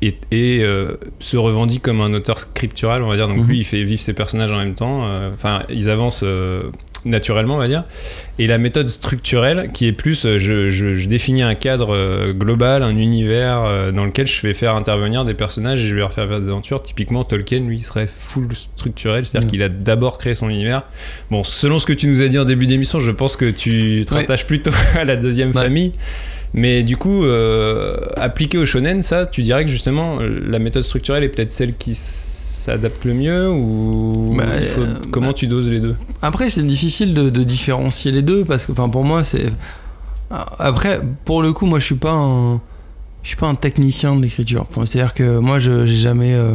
est, 0.00 0.16
est, 0.32 0.62
euh, 0.62 0.96
se 1.20 1.36
revendique 1.36 1.82
comme 1.82 2.00
un 2.00 2.14
auteur 2.14 2.38
scriptural, 2.38 3.02
on 3.02 3.08
va 3.08 3.16
dire. 3.16 3.28
Donc 3.28 3.38
Mhm. 3.38 3.46
lui, 3.48 3.58
il 3.58 3.64
fait 3.64 3.82
vivre 3.82 4.00
ses 4.00 4.14
personnages 4.14 4.52
en 4.52 4.56
même 4.58 4.74
temps. 4.74 5.06
euh, 5.06 5.30
Enfin, 5.32 5.62
ils 5.68 5.90
avancent 5.90 6.22
euh, 6.22 6.62
naturellement, 7.04 7.54
on 7.54 7.58
va 7.58 7.68
dire. 7.68 7.84
Et 8.38 8.46
la 8.46 8.58
méthode 8.58 8.88
structurelle, 8.88 9.70
qui 9.72 9.86
est 9.86 9.92
plus, 9.92 10.24
euh, 10.26 10.38
je, 10.38 10.70
je- 10.70 10.94
je 10.94 11.08
définis 11.08 11.42
un 11.42 11.54
cadre 11.54 11.94
euh, 11.94 12.32
global, 12.32 12.82
un 12.82 12.96
univers 12.96 13.62
euh, 13.64 13.92
dans 13.92 14.04
lequel 14.04 14.26
je 14.26 14.40
vais 14.46 14.54
faire 14.54 14.74
intervenir 14.74 15.24
des 15.24 15.34
personnages 15.34 15.84
et 15.84 15.88
je 15.88 15.94
vais 15.94 16.00
leur 16.00 16.12
faire 16.12 16.28
faire 16.28 16.40
des 16.40 16.48
aventures. 16.48 16.82
Typiquement, 16.82 17.24
Tolkien, 17.24 17.60
lui, 17.60 17.80
serait 17.82 18.06
full 18.08 18.48
structurel, 18.54 19.26
c'est-à-dire 19.26 19.46
Mhm. 19.46 19.50
qu'il 19.52 19.62
a 19.62 19.68
d'abord 19.68 20.18
créé 20.18 20.34
son 20.34 20.48
univers. 20.50 20.82
Bon, 21.30 21.44
selon 21.44 21.78
ce 21.78 21.86
que 21.86 21.92
tu 21.92 22.06
nous 22.06 22.22
as 22.22 22.28
dit 22.28 22.38
en 22.38 22.44
début 22.44 22.66
d'émission, 22.66 23.00
je 23.00 23.10
pense 23.10 23.36
que 23.36 23.50
tu 23.50 24.04
te 24.06 24.12
Ouais. 24.14 24.20
rattaches 24.20 24.46
plutôt 24.46 24.70
à 24.98 25.04
la 25.04 25.16
deuxième 25.16 25.48
Ouais. 25.48 25.62
famille. 25.64 25.92
Mais 26.56 26.84
du 26.84 26.96
coup, 26.96 27.24
euh, 27.24 27.96
appliqué 28.16 28.58
au 28.58 28.64
shonen, 28.66 29.02
ça, 29.02 29.26
tu 29.26 29.42
dirais 29.42 29.64
que 29.64 29.70
justement, 29.72 30.20
la 30.20 30.60
méthode 30.60 30.82
structurelle 30.84 31.24
est 31.24 31.28
peut-être 31.28 31.50
celle 31.50 31.74
qui 31.74 31.94
s'adapte 32.64 33.04
le 33.04 33.14
mieux 33.14 33.50
ou 33.50 34.34
Bah, 34.36 34.44
faut- 34.74 34.80
euh, 34.82 34.94
comment 35.10 35.32
tu 35.32 35.46
doses 35.46 35.68
les 35.68 35.80
deux? 35.80 35.94
Après, 36.22 36.48
c'est 36.50 36.62
difficile 36.66 37.12
de, 37.14 37.28
de 37.30 37.44
différencier 37.44 38.10
les 38.10 38.22
deux 38.22 38.44
parce 38.44 38.64
que, 38.66 38.72
enfin, 38.72 38.88
pour 38.88 39.04
moi, 39.04 39.22
c'est. 39.24 39.52
Après, 40.58 41.00
pour 41.24 41.42
le 41.42 41.52
coup, 41.52 41.66
moi, 41.66 41.78
je 41.78 41.84
suis 41.84 41.94
pas 41.94 42.12
un, 42.12 42.54
je 43.22 43.28
suis 43.28 43.36
pas 43.36 43.46
un 43.48 43.54
technicien 43.54 44.16
de 44.16 44.22
l'écriture. 44.22 44.66
C'est-à-dire 44.86 45.14
que 45.14 45.38
moi, 45.38 45.58
je 45.58 45.84
j'ai 45.86 45.96
jamais, 45.96 46.34
euh, 46.34 46.54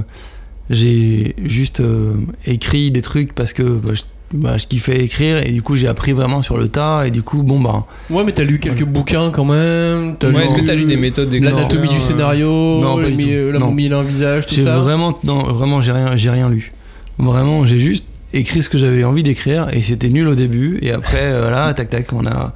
j'ai 0.69 1.35
juste 1.43 1.79
euh, 1.79 2.15
écrit 2.45 2.91
des 2.91 3.01
trucs 3.01 3.33
parce 3.33 3.53
que 3.53 3.63
bah, 3.63 3.93
je, 3.93 4.01
bah, 4.33 4.57
je 4.57 4.67
kiffais 4.67 4.99
écrire 5.03 5.45
et 5.45 5.51
du 5.51 5.61
coup, 5.61 5.75
j'ai 5.75 5.87
appris 5.87 6.11
vraiment 6.13 6.41
sur 6.41 6.57
le 6.57 6.67
tas 6.67 7.05
et 7.07 7.11
du 7.11 7.21
coup, 7.23 7.41
bon 7.43 7.59
bah. 7.59 7.85
Ouais, 8.09 8.23
mais 8.23 8.31
t'as 8.31 8.43
lu 8.43 8.59
quelques 8.59 8.83
bouquins 8.85 9.31
quand 9.31 9.45
même. 9.45 10.15
t'as 10.19 10.29
Ouais, 10.31 10.45
Est-ce 10.45 10.53
que 10.53 10.59
lu 10.59 10.65
tu 10.65 10.71
as 10.71 10.75
lu 10.75 10.85
des 10.85 10.97
méthodes 10.97 11.33
L'anatomie 11.33 11.89
du 11.89 11.97
euh, 11.97 11.99
scénario, 11.99 12.79
Non, 12.81 12.97
pas 12.97 13.09
du 13.09 13.17
tout. 13.17 13.51
la 13.53 13.59
Non. 13.59 13.67
momie 13.67 13.87
et 13.87 13.93
un 13.93 14.03
visage, 14.03 14.45
tout 14.47 14.55
J'ai 14.55 14.63
ça. 14.63 14.77
vraiment, 14.77 15.17
non, 15.23 15.43
vraiment, 15.43 15.81
j'ai 15.81 15.91
rien, 15.91 16.15
j'ai 16.15 16.29
rien 16.29 16.49
lu. 16.49 16.71
Vraiment, 17.17 17.65
j'ai 17.65 17.79
juste 17.79 18.05
écrit 18.33 18.61
ce 18.61 18.69
que 18.69 18.77
j'avais 18.77 19.03
envie 19.03 19.23
d'écrire 19.23 19.67
et 19.73 19.81
c'était 19.81 20.09
nul 20.09 20.27
au 20.27 20.35
début 20.35 20.77
et 20.83 20.91
après, 20.91 21.23
euh, 21.23 21.49
là, 21.49 21.73
tac 21.73 21.89
tac, 21.89 22.13
on 22.13 22.25
a, 22.27 22.53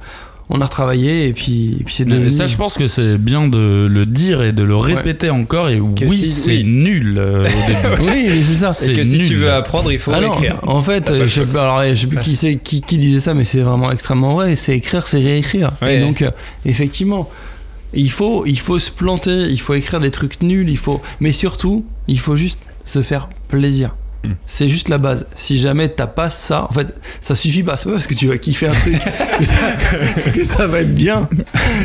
on 0.50 0.60
a 0.60 0.64
retravaillé 0.66 1.26
et 1.28 1.32
puis, 1.32 1.76
et 1.80 1.84
puis 1.84 1.94
c'est 1.94 2.04
Mais 2.04 2.12
devenu. 2.16 2.30
ça, 2.30 2.46
je 2.46 2.56
pense 2.56 2.76
que 2.76 2.86
c'est 2.86 3.16
bien 3.18 3.48
de 3.48 3.86
le 3.90 4.04
dire 4.06 4.42
et 4.42 4.52
de 4.52 4.62
le 4.62 4.76
répéter 4.76 5.30
encore. 5.30 5.70
Et 5.70 5.78
Que 5.78 6.04
oui, 6.04 6.16
si- 6.16 6.26
c'est 6.26 6.50
oui. 6.58 6.64
nul 6.64 7.14
euh, 7.18 7.46
au 7.46 7.98
début. 7.98 8.10
Oui, 8.10 8.28
c'est 8.28 8.58
ça. 8.60 8.72
C'est 8.72 8.92
Et 8.92 8.96
que 8.96 9.02
si 9.04 9.22
tu 9.22 9.36
veux 9.36 9.50
apprendre, 9.52 9.90
il 9.90 9.98
faut 9.98 10.12
Ah 10.14 10.20
écrire. 10.22 10.58
en 10.62 10.82
fait, 10.82 11.08
euh, 11.10 11.26
je 11.26 11.40
sais, 11.40 11.46
pas- 11.46 11.62
alors, 11.78 11.94
je 11.94 12.00
sais 12.00 12.06
plus 12.06 12.18
qui, 12.18 12.36
c'est, 12.36 12.56
qui, 12.56 12.82
qui 12.82 12.98
disait 12.98 13.20
ça, 13.20 13.32
mais 13.34 13.44
c'est 13.44 13.60
vraiment 13.60 13.90
extrêmement 13.90 14.34
vrai. 14.34 14.54
C'est 14.54 14.76
écrire, 14.76 15.06
c'est 15.06 15.18
réécrire. 15.18 15.72
Ouais. 15.80 15.96
Et 15.96 15.98
donc, 16.00 16.20
euh, 16.22 16.30
effectivement, 16.66 17.30
il 17.94 18.10
faut, 18.10 18.44
il 18.44 18.58
faut 18.58 18.78
se 18.78 18.90
planter, 18.90 19.46
il 19.50 19.60
faut 19.60 19.74
écrire 19.74 20.00
des 20.00 20.10
trucs 20.10 20.42
nuls, 20.42 20.68
il 20.68 20.76
faut, 20.78 21.00
mais 21.20 21.32
surtout, 21.32 21.86
il 22.08 22.18
faut 22.18 22.36
juste 22.36 22.60
se 22.84 23.00
faire 23.02 23.28
plaisir. 23.48 23.94
Hmm. 24.24 24.32
C'est 24.46 24.68
juste 24.68 24.88
la 24.88 24.98
base. 24.98 25.26
Si 25.34 25.58
jamais 25.58 25.88
t'as 25.88 26.06
pas 26.06 26.30
ça, 26.30 26.66
en 26.68 26.72
fait, 26.72 26.94
ça 27.20 27.34
suffit 27.34 27.62
pas. 27.62 27.76
C'est 27.76 27.86
pas 27.86 27.92
parce 27.96 28.06
que 28.06 28.14
tu 28.14 28.26
vas 28.26 28.38
kiffer 28.38 28.68
un 28.68 28.72
truc 28.72 28.94
que, 29.38 29.44
ça, 29.44 29.56
que 30.34 30.44
ça 30.44 30.66
va 30.66 30.80
être 30.80 30.94
bien. 30.94 31.28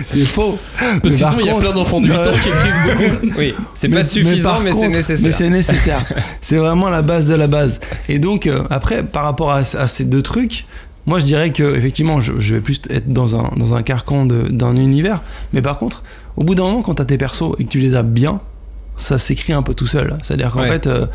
C'est 0.08 0.26
faux. 0.26 0.58
Parce 0.80 1.02
Mais 1.04 1.10
que 1.16 1.20
par 1.20 1.32
sinon, 1.32 1.44
il 1.44 1.48
y 1.48 1.50
a 1.50 1.56
plein 1.60 1.74
d'enfants 1.74 2.00
de 2.02 2.08
8 2.08 2.14
ans 2.14 2.22
qui 2.42 2.50
écrivent 2.50 2.74
beaucoup. 3.20 3.34
Oui, 3.38 3.54
c'est 3.74 3.90
pas 3.90 3.96
mais 3.98 4.04
suffisant, 4.04 4.50
par 4.52 4.62
mais, 4.62 4.74
c'est 4.74 4.88
nécessaire. 4.88 5.28
Mais 5.28 5.32
c'est 5.34 5.50
nécessaire. 5.50 6.06
c'est 6.42 6.58
vraiment 6.58 6.90
la 6.90 7.02
base 7.02 7.26
de 7.26 7.36
la 7.36 7.48
base. 7.48 7.80
Et 8.08 8.20
donc, 8.20 8.48
euh, 8.48 8.64
après, 8.70 9.04
par 9.04 9.24
rapport 9.26 9.52
à, 9.52 9.60
à 9.60 9.88
ces 9.88 10.06
deux 10.06 10.22
trucs, 10.22 10.66
moi 11.06 11.20
je 11.20 11.26
dirais 11.26 11.52
que 11.52 11.76
effectivement, 11.76 12.22
je, 12.22 12.34
je 12.40 12.56
vais 12.56 12.62
plus 12.62 12.82
être 12.90 13.12
dans 13.12 13.36
un, 13.36 13.52
dans 13.58 13.74
un 13.76 13.84
carcan 13.84 14.26
d'un 14.26 14.76
univers. 14.76 15.22
Mais 15.54 15.62
par 15.62 15.78
contre, 15.78 16.04
au 16.38 16.44
bout 16.44 16.56
d'un 16.56 16.64
moment, 16.64 16.82
quand 16.82 16.96
t'as 16.96 17.06
tes 17.06 17.18
persos 17.18 17.56
et 17.60 17.66
que 17.66 17.70
tu 17.70 17.80
les 17.80 17.96
as 17.96 18.04
bien, 18.04 18.40
ça 18.98 19.18
s'écrit 19.18 19.54
un 19.54 19.62
peu 19.62 19.74
tout 19.74 19.88
seul. 19.88 20.18
C'est-à-dire 20.24 20.52
qu'en 20.52 20.62
Ouais. 20.62 20.70
fait, 20.70 20.88
euh, 20.88 21.06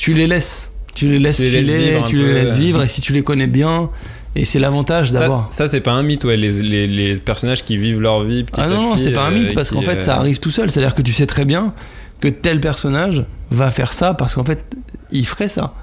tu 0.00 0.14
les 0.14 0.26
laisses. 0.26 0.72
Tu 0.94 1.08
les 1.10 1.18
laisses 1.18 1.36
Tu 1.36 1.42
les 1.44 1.50
laisses 1.62 1.66
filer, 1.66 1.90
vivre 1.92 2.04
tu 2.06 2.16
peu, 2.16 2.22
les 2.26 2.32
laisses 2.34 2.52
ouais. 2.54 2.58
vivre, 2.64 2.82
et 2.82 2.88
si 2.88 3.00
tu 3.00 3.12
les 3.12 3.22
connais 3.22 3.46
bien, 3.46 3.90
et 4.34 4.44
c'est 4.44 4.58
l'avantage 4.58 5.10
Ça, 5.10 5.20
d'avoir. 5.20 5.46
ça, 5.52 5.66
c'est 5.68 5.80
pas 5.82 5.92
un 5.92 6.02
mythe, 6.02 6.24
ouais. 6.24 6.36
Les, 6.36 6.50
les, 6.62 6.86
les 6.86 7.16
personnages 7.16 7.64
qui 7.64 7.76
vivent 7.76 8.00
leur 8.00 8.22
vie 8.24 8.44
petit 8.44 8.60
Ah 8.60 8.64
à 8.64 8.68
non, 8.68 8.82
non, 8.82 8.96
c'est 8.96 9.12
pas 9.12 9.26
un 9.26 9.32
euh, 9.32 9.38
mythe, 9.38 9.54
parce 9.54 9.68
qui, 9.68 9.74
qu'en 9.74 9.82
fait, 9.82 9.98
euh, 9.98 10.02
ça 10.02 10.16
arrive 10.16 10.40
tout 10.40 10.50
seul. 10.50 10.70
C'est-à-dire 10.70 10.94
que 10.94 11.02
tu 11.02 11.12
sais 11.12 11.26
très 11.26 11.44
bien 11.44 11.74
que 12.20 12.28
tel 12.28 12.60
personnage 12.60 13.24
va 13.50 13.70
faire 13.70 13.92
ça 13.92 14.14
parce 14.14 14.34
qu'en 14.34 14.44
fait, 14.44 14.64
il 15.10 15.26
ferait 15.26 15.48
ça. 15.48 15.74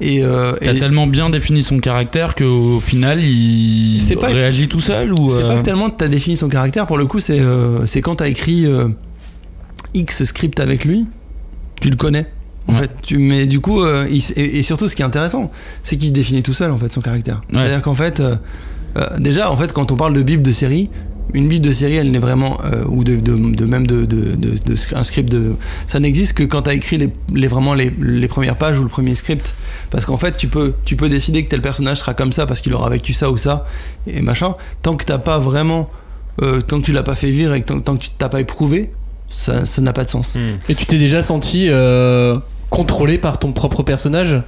Et, 0.00 0.22
euh, 0.24 0.52
T'as 0.62 0.74
et 0.74 0.78
tellement 0.78 1.06
bien 1.06 1.28
défini 1.28 1.62
son 1.62 1.78
caractère 1.80 2.34
qu'au 2.36 2.78
final, 2.80 3.22
il 3.22 4.00
C'est 4.00 4.16
pas- 4.16 4.28
réagit 4.28 4.68
tout 4.68 4.80
seul 4.80 5.12
ou 5.12 5.28
c'est 5.28 5.42
euh, 5.44 5.48
pas 5.48 5.56
que 5.58 5.64
tellement 5.64 5.90
que 5.90 5.96
t'as 5.98 6.08
défini 6.08 6.36
son 6.36 6.48
caractère, 6.48 6.86
pour 6.86 6.98
le 6.98 7.06
coup, 7.06 7.18
c'est 7.20 7.40
euh, 7.40 7.84
c'est 7.86 8.00
quand 8.00 8.16
t'as 8.16 8.28
écrit 8.28 8.64
euh, 8.66 8.88
X 9.94 10.24
script 10.24 10.60
avec 10.60 10.84
lui, 10.84 11.06
tu 11.80 11.90
le 11.90 11.96
connais. 11.96 12.26
En 12.68 12.74
Ouais. 12.74 12.80
fait, 12.82 12.90
tu, 13.02 13.18
mais 13.18 13.46
du 13.46 13.60
coup, 13.60 13.82
euh, 13.82 14.06
il 14.10 14.22
et, 14.36 14.58
et 14.58 14.62
surtout, 14.62 14.88
ce 14.88 14.94
qui 14.96 15.02
est 15.02 15.06
intéressant, 15.06 15.50
c'est 15.82 15.96
qu'il 15.96 16.08
se 16.08 16.12
définit 16.12 16.42
tout 16.42 16.52
seul, 16.52 16.70
en 16.70 16.76
fait, 16.78 16.92
son 16.92 17.00
caractère. 17.00 17.40
Ouais. 17.52 17.58
C'est-à-dire 17.60 17.82
qu'en 17.82 17.94
fait, 17.94 18.20
euh, 18.20 18.36
euh, 18.96 19.06
déjà, 19.18 19.50
en 19.50 19.56
fait, 19.56 19.72
quand 19.72 19.90
on 19.90 19.96
parle 19.96 20.12
de 20.14 20.22
bible 20.22 20.42
de 20.42 20.52
série, 20.52 20.90
une 21.34 21.46
bible 21.48 21.64
de 21.66 21.72
série, 21.72 21.96
elle 21.96 22.10
n'est 22.10 22.18
vraiment, 22.18 22.56
euh, 22.64 22.84
ou 22.88 23.04
de, 23.04 23.16
de, 23.16 23.34
de 23.54 23.64
même 23.66 23.86
de, 23.86 24.06
de, 24.06 24.34
de, 24.34 24.56
de 24.64 24.76
sc- 24.76 24.94
un 24.96 25.02
script 25.04 25.30
de, 25.30 25.56
ça 25.86 26.00
n'existe 26.00 26.32
que 26.32 26.42
quand 26.42 26.62
t'as 26.62 26.72
écrit 26.74 26.96
les, 26.96 27.10
les 27.34 27.48
vraiment 27.48 27.74
les, 27.74 27.92
les 28.00 28.28
premières 28.28 28.56
pages 28.56 28.78
ou 28.78 28.82
le 28.82 28.88
premier 28.88 29.14
script, 29.14 29.54
parce 29.90 30.06
qu'en 30.06 30.16
fait, 30.16 30.36
tu 30.38 30.48
peux, 30.48 30.72
tu 30.86 30.96
peux 30.96 31.10
décider 31.10 31.44
que 31.44 31.50
tel 31.50 31.60
personnage 31.60 31.98
sera 31.98 32.14
comme 32.14 32.32
ça 32.32 32.46
parce 32.46 32.62
qu'il 32.62 32.72
aura 32.72 32.88
vécu 32.88 33.12
ça 33.12 33.30
ou 33.30 33.36
ça 33.36 33.66
et 34.06 34.22
machin. 34.22 34.54
Tant 34.82 34.96
que 34.96 35.04
t'as 35.04 35.18
pas 35.18 35.38
vraiment, 35.38 35.90
euh, 36.40 36.62
tant 36.62 36.80
que 36.80 36.86
tu 36.86 36.92
l'as 36.92 37.02
pas 37.02 37.14
fait 37.14 37.30
vivre 37.30 37.52
et 37.54 37.60
que 37.60 37.66
tant, 37.68 37.80
tant 37.80 37.96
que 37.96 38.04
tu 38.04 38.10
t'as 38.16 38.30
pas 38.30 38.40
éprouvé, 38.40 38.90
ça, 39.28 39.66
ça 39.66 39.82
n'a 39.82 39.92
pas 39.92 40.04
de 40.04 40.08
sens. 40.10 40.36
hmm. 40.36 40.46
Et 40.70 40.74
tu 40.74 40.86
t'es 40.86 40.96
déjà 40.98 41.20
senti 41.22 41.66
euh, 41.68 42.38
contrôlé 42.70 43.18
par 43.18 43.38
ton 43.38 43.52
propre 43.52 43.82
personnage 43.82 44.40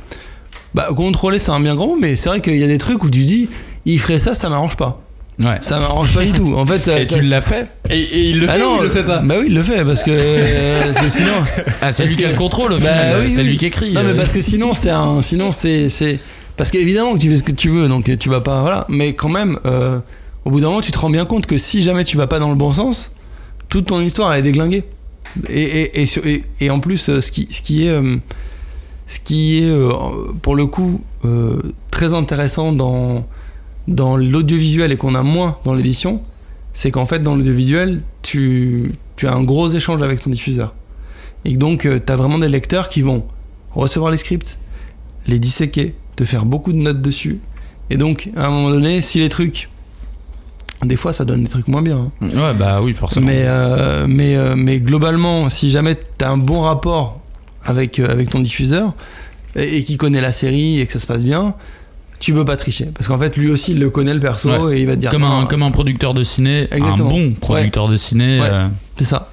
Bah, 0.74 0.88
contrôler, 0.94 1.38
c'est 1.38 1.50
un 1.50 1.60
bien 1.60 1.74
grand 1.74 1.88
mot, 1.88 1.98
mais 2.00 2.16
c'est 2.16 2.28
vrai 2.28 2.40
qu'il 2.40 2.56
y 2.56 2.64
a 2.64 2.66
des 2.68 2.78
trucs 2.78 3.02
où 3.02 3.10
tu 3.10 3.20
dis, 3.22 3.48
il 3.84 3.98
ferait 3.98 4.18
ça, 4.18 4.34
ça 4.34 4.48
m'arrange 4.48 4.76
pas. 4.76 5.00
Ouais. 5.38 5.56
Ça 5.62 5.78
m'arrange 5.78 6.12
pas 6.14 6.22
du 6.22 6.32
tout. 6.32 6.54
En 6.54 6.66
fait, 6.66 6.86
Et 6.88 7.06
ça- 7.06 7.16
tu 7.18 7.22
l'as 7.22 7.40
fait 7.40 7.66
et, 7.88 7.98
et 7.98 8.30
il 8.30 8.40
le 8.40 8.46
fait 8.46 8.52
Ah 8.54 8.58
non, 8.58 8.74
ou 8.74 8.78
il 8.80 8.84
le 8.84 8.90
fait 8.90 9.02
pas? 9.04 9.18
Bah 9.20 9.36
oui, 9.38 9.46
il 9.48 9.54
le 9.54 9.62
fait 9.62 9.84
parce 9.86 10.04
que, 10.04 10.10
euh, 10.12 10.82
parce 10.84 10.98
que 11.04 11.08
sinon. 11.08 11.32
Ah, 11.80 11.90
c'est 11.92 12.02
Parce 12.02 12.10
lui 12.10 12.16
qui 12.16 12.24
a 12.26 12.28
le 12.28 12.34
contrôle 12.34 12.72
au 12.74 12.78
Bah 12.78 12.82
final. 12.92 13.16
oui, 13.22 13.30
c'est 13.30 13.40
oui. 13.40 13.48
lui 13.48 13.56
qui 13.56 13.66
écrit. 13.66 13.92
Non, 13.94 14.02
mais 14.02 14.10
euh. 14.10 14.14
parce 14.16 14.32
que 14.32 14.42
sinon, 14.42 14.74
c'est 14.74 14.90
un. 14.90 15.22
Sinon, 15.22 15.50
c'est. 15.50 15.88
c'est- 15.88 16.18
Parce 16.58 16.70
qu'évidemment 16.70 17.14
que 17.14 17.18
tu 17.18 17.30
fais 17.30 17.36
ce 17.36 17.42
que 17.42 17.52
tu 17.52 17.70
veux, 17.70 17.88
donc 17.88 18.10
tu 18.18 18.28
vas 18.28 18.40
pas. 18.40 18.60
Voilà. 18.60 18.84
Mais 18.90 19.14
quand 19.14 19.30
même, 19.30 19.58
euh, 19.64 19.98
au 20.44 20.50
bout 20.50 20.60
d'un 20.60 20.68
moment, 20.68 20.82
tu 20.82 20.92
te 20.92 20.98
rends 20.98 21.08
bien 21.08 21.24
compte 21.24 21.46
que 21.46 21.56
si 21.56 21.80
jamais 21.82 22.04
tu 22.04 22.18
vas 22.18 22.26
pas 22.26 22.38
dans 22.38 22.50
le 22.50 22.54
bon 22.56 22.74
sens, 22.74 23.12
toute 23.70 23.86
ton 23.86 24.00
histoire, 24.02 24.34
elle 24.34 24.40
est 24.40 24.42
déglinguée. 24.42 24.84
Et, 25.48 26.02
et, 26.02 26.44
et, 26.60 26.70
en 26.70 26.80
plus, 26.80 27.08
euh, 27.08 27.20
ce 27.20 27.30
qui, 27.32 27.48
ce 27.50 27.62
qui 27.62 27.86
est. 27.86 27.90
euh, 27.90 28.16
ce 29.06 29.18
qui 29.18 29.58
est, 29.58 29.68
euh, 29.68 29.90
pour 30.40 30.54
le 30.54 30.66
coup, 30.66 31.00
très 31.90 32.14
intéressant 32.14 32.70
dans, 32.72 33.26
dans 33.88 34.16
l'audiovisuel 34.16 34.92
et 34.92 34.96
qu'on 34.96 35.16
a 35.16 35.24
moins 35.24 35.58
dans 35.64 35.74
l'édition, 35.74 36.22
c'est 36.74 36.92
qu'en 36.92 37.06
fait, 37.06 37.18
dans 37.20 37.34
l'audiovisuel, 37.34 38.02
tu, 38.22 38.92
tu 39.16 39.26
as 39.26 39.32
un 39.32 39.42
gros 39.42 39.68
échange 39.68 40.00
avec 40.02 40.20
ton 40.20 40.30
diffuseur. 40.30 40.74
Et 41.44 41.56
donc, 41.56 41.80
tu 41.80 42.12
as 42.12 42.16
vraiment 42.16 42.38
des 42.38 42.48
lecteurs 42.48 42.88
qui 42.88 43.02
vont 43.02 43.24
recevoir 43.72 44.12
les 44.12 44.16
scripts, 44.18 44.58
les 45.26 45.40
disséquer, 45.40 45.94
te 46.14 46.24
faire 46.24 46.44
beaucoup 46.44 46.72
de 46.72 46.78
notes 46.78 47.02
dessus. 47.02 47.40
Et 47.90 47.96
donc, 47.96 48.30
à 48.36 48.46
un 48.46 48.50
moment 48.50 48.70
donné, 48.70 49.02
si 49.02 49.18
les 49.18 49.28
trucs. 49.28 49.68
Des 50.82 50.96
fois, 50.96 51.12
ça 51.12 51.24
donne 51.26 51.42
des 51.42 51.48
trucs 51.48 51.68
moins 51.68 51.82
bien. 51.82 52.10
hein. 52.22 52.26
Ouais, 52.34 52.54
bah 52.58 52.80
oui, 52.82 52.94
forcément. 52.94 53.26
Mais, 53.26 53.42
euh, 53.44 54.06
mais, 54.08 54.34
euh, 54.36 54.54
mais 54.56 54.78
globalement, 54.80 55.50
si 55.50 55.68
jamais 55.70 55.94
tu 56.18 56.24
as 56.24 56.30
un 56.30 56.38
bon 56.38 56.60
rapport 56.60 57.20
avec, 57.64 57.98
euh, 57.98 58.10
avec 58.10 58.30
ton 58.30 58.38
diffuseur 58.38 58.94
et, 59.56 59.76
et 59.78 59.84
qui 59.84 59.98
connaît 59.98 60.22
la 60.22 60.32
série 60.32 60.80
et 60.80 60.86
que 60.86 60.92
ça 60.92 60.98
se 60.98 61.06
passe 61.06 61.22
bien, 61.22 61.54
tu 62.18 62.32
peux 62.32 62.46
pas 62.46 62.56
tricher. 62.56 62.86
Parce 62.94 63.08
qu'en 63.08 63.18
fait, 63.18 63.36
lui 63.36 63.50
aussi, 63.50 63.72
il 63.72 63.78
le 63.78 63.90
connaît 63.90 64.14
le 64.14 64.20
perso 64.20 64.48
Ouais. 64.48 64.78
et 64.78 64.80
il 64.80 64.86
va 64.86 64.94
te 64.94 65.00
dire 65.00 65.10
Comme 65.10 65.24
un, 65.24 65.44
comme 65.46 65.62
un 65.62 65.70
producteur 65.70 66.14
de 66.14 66.24
ciné, 66.24 66.66
Exactement. 66.72 67.08
un 67.10 67.12
bon 67.12 67.32
producteur 67.32 67.86
de 67.88 67.96
ciné. 67.96 68.40
Ouais. 68.40 68.48
euh, 68.50 68.66
c'est 68.98 69.04
ça. 69.04 69.30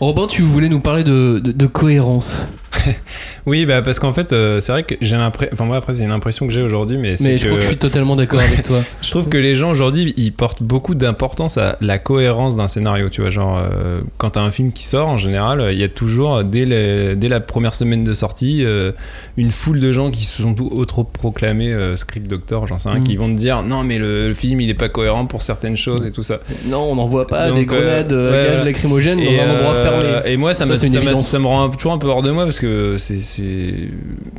Robin, 0.00 0.26
tu 0.26 0.42
voulais 0.42 0.68
nous 0.68 0.80
parler 0.80 1.04
de, 1.04 1.38
de- 1.38 1.52
de 1.52 1.66
cohérence. 1.66 2.48
Oui, 3.46 3.66
bah 3.66 3.82
parce 3.82 3.98
qu'en 3.98 4.12
fait, 4.12 4.32
euh, 4.32 4.60
c'est 4.60 4.70
vrai 4.70 4.82
que 4.84 4.94
j'ai 5.00 5.16
l'impression. 5.16 5.52
Enfin, 5.54 5.64
moi, 5.64 5.76
après, 5.76 5.94
c'est 5.94 6.04
une 6.04 6.12
impression 6.12 6.46
que 6.46 6.52
j'ai 6.52 6.62
aujourd'hui, 6.62 6.96
mais 6.96 7.16
c'est 7.16 7.24
Mais 7.24 7.34
que. 7.34 7.40
je 7.40 7.46
crois 7.46 7.56
que 7.58 7.62
je 7.64 7.68
suis 7.68 7.76
totalement 7.76 8.14
d'accord 8.14 8.38
avec 8.40 8.62
toi. 8.62 8.78
Je 9.02 9.10
trouve 9.10 9.28
que 9.28 9.36
les 9.36 9.54
gens 9.56 9.70
aujourd'hui, 9.70 10.14
ils 10.16 10.32
portent 10.32 10.62
beaucoup 10.62 10.94
d'importance 10.94 11.58
à 11.58 11.76
la 11.80 11.98
cohérence 11.98 12.56
d'un 12.56 12.68
scénario. 12.68 13.08
Tu 13.08 13.20
vois, 13.20 13.30
genre, 13.30 13.58
euh, 13.58 14.00
quand 14.18 14.30
t'as 14.30 14.42
un 14.42 14.50
film 14.50 14.70
qui 14.72 14.84
sort, 14.84 15.08
en 15.08 15.16
général, 15.16 15.70
il 15.72 15.78
y 15.78 15.82
a 15.82 15.88
toujours, 15.88 16.44
dès, 16.44 16.64
les- 16.64 17.16
dès 17.16 17.28
la 17.28 17.40
première 17.40 17.74
semaine 17.74 18.04
de 18.04 18.14
sortie, 18.14 18.64
euh, 18.64 18.92
une 19.36 19.50
foule 19.50 19.80
de 19.80 19.90
gens 19.92 20.10
qui 20.12 20.24
se 20.24 20.40
sont 20.42 20.54
autoproclamés 20.60 21.72
euh, 21.72 21.96
script 21.96 22.28
doctor, 22.28 22.66
j'en 22.68 22.78
sais 22.78 22.88
rien, 22.90 23.00
Mm. 23.00 23.04
qui 23.04 23.16
vont 23.16 23.28
te 23.34 23.38
dire 23.38 23.62
non, 23.64 23.82
mais 23.82 23.98
le, 23.98 24.28
le 24.28 24.34
film, 24.34 24.60
il 24.60 24.70
est 24.70 24.74
pas 24.74 24.88
cohérent 24.88 25.26
pour 25.26 25.42
certaines 25.42 25.76
choses 25.76 26.06
et 26.06 26.12
tout 26.12 26.22
ça. 26.22 26.38
Non, 26.66 26.82
on 26.90 26.94
n'envoie 26.94 27.26
pas 27.26 27.48
Donc, 27.48 27.56
des 27.56 27.66
grenades 27.66 28.12
ouais, 28.12 28.44
gaz 28.48 28.58
ouais. 28.60 28.64
lacrymogènes 28.64 29.18
dans 29.24 29.30
un 29.30 29.50
endroit 29.56 29.74
fermé. 29.82 30.08
Et 30.26 30.36
moi, 30.36 30.54
ça, 30.54 30.64
Ça, 30.66 30.72
me, 30.72 30.76
ça, 30.78 31.20
ça 31.20 31.38
me 31.40 31.46
rend 31.46 31.68
toujours 31.70 31.92
un 31.92 31.98
peu 31.98 32.06
hors 32.08 32.22
de 32.22 32.30
moi 32.30 32.44
parce 32.44 32.60
que 32.60 32.61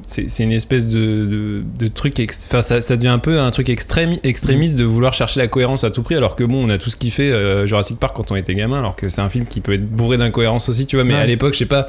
c'est 0.06 0.44
une 0.44 0.52
espèce 0.52 0.88
de, 0.88 1.00
de, 1.26 1.64
de 1.80 1.88
truc. 1.88 2.14
Enfin, 2.48 2.62
ça, 2.62 2.82
ça 2.82 2.96
devient 2.98 3.08
un 3.10 3.20
peu 3.20 3.40
un 3.40 3.52
truc 3.52 3.70
extrême, 3.70 4.16
extrémiste 4.24 4.78
de 4.78 4.84
vouloir 4.84 5.14
chercher 5.14 5.40
la 5.40 5.48
cohérence 5.48 5.84
à 5.84 5.92
tout 5.92 6.04
prix. 6.04 6.16
Alors 6.16 6.36
que 6.36 6.44
bon, 6.44 6.66
on 6.66 6.70
a 6.70 6.78
tous 6.78 6.96
kiffé 6.96 7.32
euh, 7.32 7.66
Jurassic 7.68 8.00
Park 8.00 8.16
quand 8.16 8.32
on 8.32 8.36
était 8.36 8.56
gamin. 8.56 8.80
Alors 8.80 8.96
que 8.96 9.10
c'est 9.10 9.22
un 9.22 9.30
film 9.30 9.46
qui 9.46 9.62
peut 9.62 9.74
être 9.74 9.88
bourré 9.90 10.18
d'incohérences 10.18 10.70
aussi, 10.70 10.86
tu 10.86 10.96
vois. 10.96 11.06
Mais 11.06 11.14
Ouais. 11.14 11.20
à 11.20 11.26
l'époque, 11.26 11.54
je 11.54 11.60
sais 11.60 11.66
pas. 11.66 11.88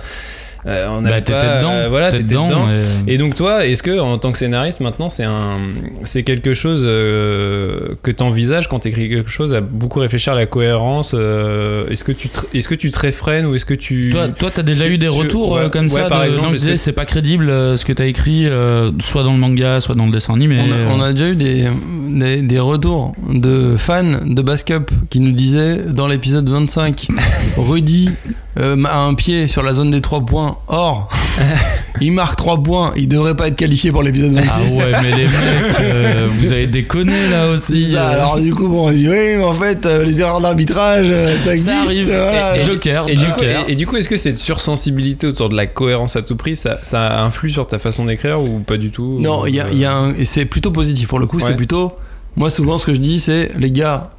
Euh, 0.67 0.87
on 0.89 1.03
bah, 1.03 1.09
avait 1.11 1.21
t'étais 1.23 1.39
pas, 1.39 1.59
dedans. 1.59 1.73
euh, 1.73 1.89
voilà, 1.89 2.11
t'étais 2.11 2.23
dedans. 2.25 2.67
et- 3.07 3.15
Et 3.15 3.19
donc 3.19 3.35
toi, 3.35 3.67
est-ce 3.67 3.83
que 3.83 3.99
en 3.99 4.19
tant 4.19 4.33
que 4.33 4.39
scénariste 4.39 4.81
maintenant, 4.81 5.09
c'est 5.09 5.25
un, 5.25 5.59
c'est 6.05 6.23
quelque 6.23 6.55
chose 6.55 6.83
euh, 6.85 7.95
que 8.03 8.11
t'envisages 8.11 8.69
quand 8.69 8.79
t'écris 8.81 9.09
quelque 9.09 9.31
chose 9.31 9.53
à 9.55 9.61
beaucoup 9.61 10.01
réfléchir 10.01 10.33
à 10.33 10.37
la 10.37 10.47
cohérence. 10.47 11.13
euh, 11.15 11.89
est-ce 11.89 12.05
que 12.05 12.13
tu, 12.13 12.29
te- 12.29 12.41
est-ce 12.57 12.69
que 12.69 12.75
tu 12.75 12.91
te 12.91 12.99
réfrènes 12.99 13.47
ou 13.47 13.55
est-ce 13.55 13.67
que 13.67 13.75
tu 13.75 14.11
Toi, 14.11 14.29
toi, 14.29 14.51
t'as 14.53 14.63
déjà 14.63 14.87
tu- 14.87 14.93
eu 14.93 14.99
des 14.99 15.09
tu- 15.09 15.13
retours 15.13 15.53
ouais, 15.53 15.63
euh, 15.63 15.69
comme 15.69 15.87
ouais, 15.87 15.91
ça 16.03 16.09
par 16.09 16.23
de 16.23 16.29
exemple, 16.29 16.45
gens 16.45 16.51
qui 16.51 16.57
est-ce 16.57 16.63
que- 16.65 16.71
disaient 16.71 16.77
c'est 16.79 16.93
pas 16.93 17.05
crédible 17.05 17.51
euh, 17.51 17.77
ce 17.77 17.85
que 17.85 17.93
t'as 17.93 18.07
écrit, 18.07 18.47
euh, 18.49 18.91
soit 19.01 19.23
dans 19.23 19.33
le 19.33 19.39
manga, 19.39 19.81
soit 19.81 19.95
dans 19.95 20.07
le 20.07 20.13
dessin 20.13 20.35
animé. 20.35 20.59
On 20.61 20.73
a, 20.73 20.77
euh, 20.77 20.87
on 20.91 21.01
a 21.03 21.13
déjà 21.13 21.29
eu 21.29 21.37
des, 21.37 21.65
des, 22.09 22.37
des 22.43 22.59
retours 22.59 23.15
de 23.29 23.77
fans 23.77 24.03
de 24.25 24.43
Bascup 24.43 24.91
qui 25.11 25.21
nous 25.21 25.33
disaient 25.33 25.77
dans 25.93 26.07
l'épisode 26.07 26.49
25 26.49 27.09
Rudy 27.59 28.11
euh, 28.59 28.77
a 28.85 29.01
un 29.05 29.15
pied 29.15 29.47
sur 29.49 29.63
la 29.63 29.75
zone 29.75 29.91
des 29.91 30.01
3 30.01 30.21
points. 30.25 30.54
Or, 30.69 31.09
il 32.01 32.13
marque 32.13 32.37
3 32.37 32.63
points. 32.63 32.93
Il 32.97 33.09
devrait 33.09 33.35
pas 33.35 33.49
être 33.49 33.57
qualifié 33.57 33.93
pour 33.93 34.03
l'épisode 34.03 34.33
26. 34.33 34.49
Ah 34.51 34.61
ouais, 34.77 34.93
mais 35.03 35.11
les 35.17 35.25
mecs, 35.25 35.81
euh, 35.81 36.29
vous 36.31 36.53
avez 36.53 36.67
déconné 36.67 37.29
là 37.29 37.49
aussi. 37.49 37.93
Ça. 37.93 38.09
euh. 38.09 38.13
Alors, 38.15 38.39
du 38.41 38.55
coup, 38.55 38.69
bon, 38.69 38.89
on 38.89 38.93
dit 38.93 39.09
oui, 39.09 39.37
mais 39.37 39.45
en 39.45 39.55
fait, 39.55 39.85
euh, 39.87 40.05
les 40.05 40.21
erreurs 40.21 40.41
d'arbitrage, 40.41 41.07
euh, 41.09 41.37
ça 41.45 41.53
existe. 41.53 41.71
arrive. 41.71 42.07
voilà. 42.07 42.57
Et- 42.57 42.61
et- 42.61 42.65
Joker, 42.65 43.09
Et 43.09 43.17
du, 43.17 43.25
coup, 43.27 43.31
Joker. 43.41 43.69
et, 43.69 43.73
et 43.73 43.75
du 43.75 43.87
coup, 43.87 43.97
est-ce 43.97 44.09
que 44.09 44.17
cette 44.17 44.39
sursensibilité 44.39 45.27
autour 45.27 45.49
de 45.49 45.57
la 45.57 45.67
cohérence 45.67 46.17
à 46.17 46.23
tout 46.23 46.37
prix, 46.37 46.57
ça, 46.57 46.79
ça 46.83 47.21
influe 47.23 47.51
sur 47.51 47.67
ta 47.67 47.79
façon 47.79 48.05
d'écrire 48.05 48.41
ou 48.41 48.61
pas 48.61 48.77
du 48.77 48.91
tout 48.91 49.19
Non, 49.21 49.47
il 49.47 49.55
y 49.57 49.61
a, 49.61 49.67
il 49.71 49.79
y 49.79 49.85
a 49.85 50.03
c'est 50.25 50.45
plutôt 50.45 50.71
positif 50.71 51.09
pour 51.09 51.19
le 51.19 51.27
coup. 51.27 51.39
Ouais. 51.39 51.45
C'est 51.47 51.57
plutôt. 51.57 51.93
Moi, 52.37 52.51
souvent, 52.51 52.79
ce 52.79 52.87
que 52.87 52.95
je 52.95 53.01
dis, 53.01 53.21
c'est 53.21 53.51
les 53.59 53.71
gars, 53.71 54.11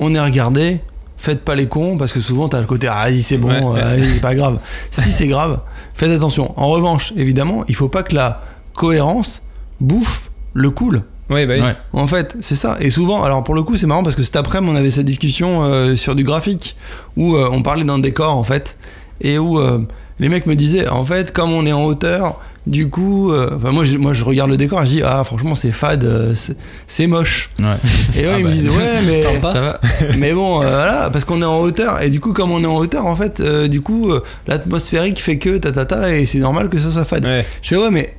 on 0.00 0.14
est 0.14 0.20
regardé. 0.20 0.80
Faites 1.16 1.42
pas 1.44 1.54
les 1.54 1.66
cons 1.66 1.96
parce 1.96 2.12
que 2.12 2.20
souvent 2.20 2.48
t'as 2.48 2.58
le 2.60 2.66
côté 2.66 2.88
ah 2.90 3.04
vas-y 3.04 3.22
c'est 3.22 3.38
bon 3.38 3.48
Ouais. 3.48 3.80
euh, 3.80 4.04
c'est 4.14 4.20
pas 4.20 4.34
grave 4.34 4.58
si 4.90 5.10
c'est 5.10 5.28
grave 5.28 5.60
faites 5.94 6.10
attention 6.10 6.52
en 6.56 6.68
revanche 6.68 7.12
évidemment 7.16 7.64
il 7.68 7.74
faut 7.74 7.88
pas 7.88 8.02
que 8.02 8.14
la 8.14 8.42
cohérence 8.74 9.42
bouffe 9.80 10.30
le 10.52 10.70
cool 10.70 11.04
Ouais, 11.30 11.46
bah 11.46 11.54
oui. 11.56 11.62
Ouais. 11.62 11.76
en 11.94 12.06
fait, 12.06 12.36
c'est 12.40 12.54
ça. 12.54 12.76
Et 12.80 12.90
souvent, 12.90 13.24
alors 13.24 13.44
pour 13.44 13.54
le 13.54 13.62
coup, 13.62 13.76
c'est 13.76 13.86
marrant 13.86 14.02
parce 14.02 14.16
que 14.16 14.22
cet 14.22 14.36
après-midi, 14.36 14.72
on 14.72 14.76
avait 14.76 14.90
cette 14.90 15.06
discussion 15.06 15.64
euh, 15.64 15.96
sur 15.96 16.14
du 16.14 16.22
graphique 16.22 16.76
où 17.16 17.34
euh, 17.36 17.48
on 17.50 17.62
parlait 17.62 17.84
d'un 17.84 17.98
décor 17.98 18.36
en 18.36 18.44
fait, 18.44 18.78
et 19.20 19.38
où 19.38 19.58
euh, 19.58 19.80
les 20.18 20.28
mecs 20.28 20.46
me 20.46 20.54
disaient, 20.54 20.88
en 20.88 21.04
fait, 21.04 21.32
comme 21.32 21.52
on 21.52 21.64
est 21.64 21.72
en 21.72 21.84
hauteur, 21.84 22.40
du 22.66 22.88
coup, 22.88 23.30
euh, 23.30 23.50
enfin 23.56 23.72
moi, 23.72 23.84
je, 23.84 23.96
moi 23.98 24.12
je 24.14 24.24
regarde 24.24 24.50
le 24.50 24.56
décor 24.56 24.82
et 24.82 24.86
je 24.86 24.90
dis, 24.92 25.02
ah 25.04 25.22
franchement, 25.24 25.54
c'est 25.54 25.70
fade, 25.70 26.04
euh, 26.04 26.34
c'est- 26.34 26.56
c'est 26.86 27.06
moche. 27.06 27.50
Ouais. 27.58 27.76
Et 28.16 28.24
eux, 28.24 28.30
Ah 28.32 28.38
ils 28.38 28.44
me 28.44 28.48
bah. 28.48 28.54
disaient, 28.54 28.68
ouais, 28.70 29.02
mais 29.06 29.22
Sympa. 29.22 29.52
Ça 29.52 29.60
va. 29.60 29.80
mais 30.16 30.32
bon, 30.32 30.62
euh, 30.62 30.66
voilà, 30.70 31.10
parce 31.10 31.24
qu'on 31.24 31.42
est 31.42 31.46
en 31.46 31.60
hauteur, 31.60 32.00
et 32.02 32.08
du 32.08 32.20
coup, 32.20 32.32
comme 32.32 32.50
on 32.50 32.62
est 32.62 32.66
en 32.66 32.76
hauteur, 32.76 33.04
en 33.06 33.16
fait, 33.16 33.40
euh, 33.40 33.68
du 33.68 33.80
coup, 33.82 34.10
euh, 34.10 34.22
l'atmosphérique 34.46 35.20
fait 35.20 35.36
que 35.38 35.58
ta 35.58 35.72
ta 35.72 35.84
ta, 35.84 36.14
et 36.16 36.24
c'est 36.26 36.38
normal 36.38 36.68
que 36.68 36.78
ça 36.78 36.90
soit 36.90 37.04
fade. 37.04 37.24
Ouais. 37.24 37.44
Je 37.62 37.68
fais, 37.68 37.76
ouais, 37.76 37.90
mais 37.90 38.14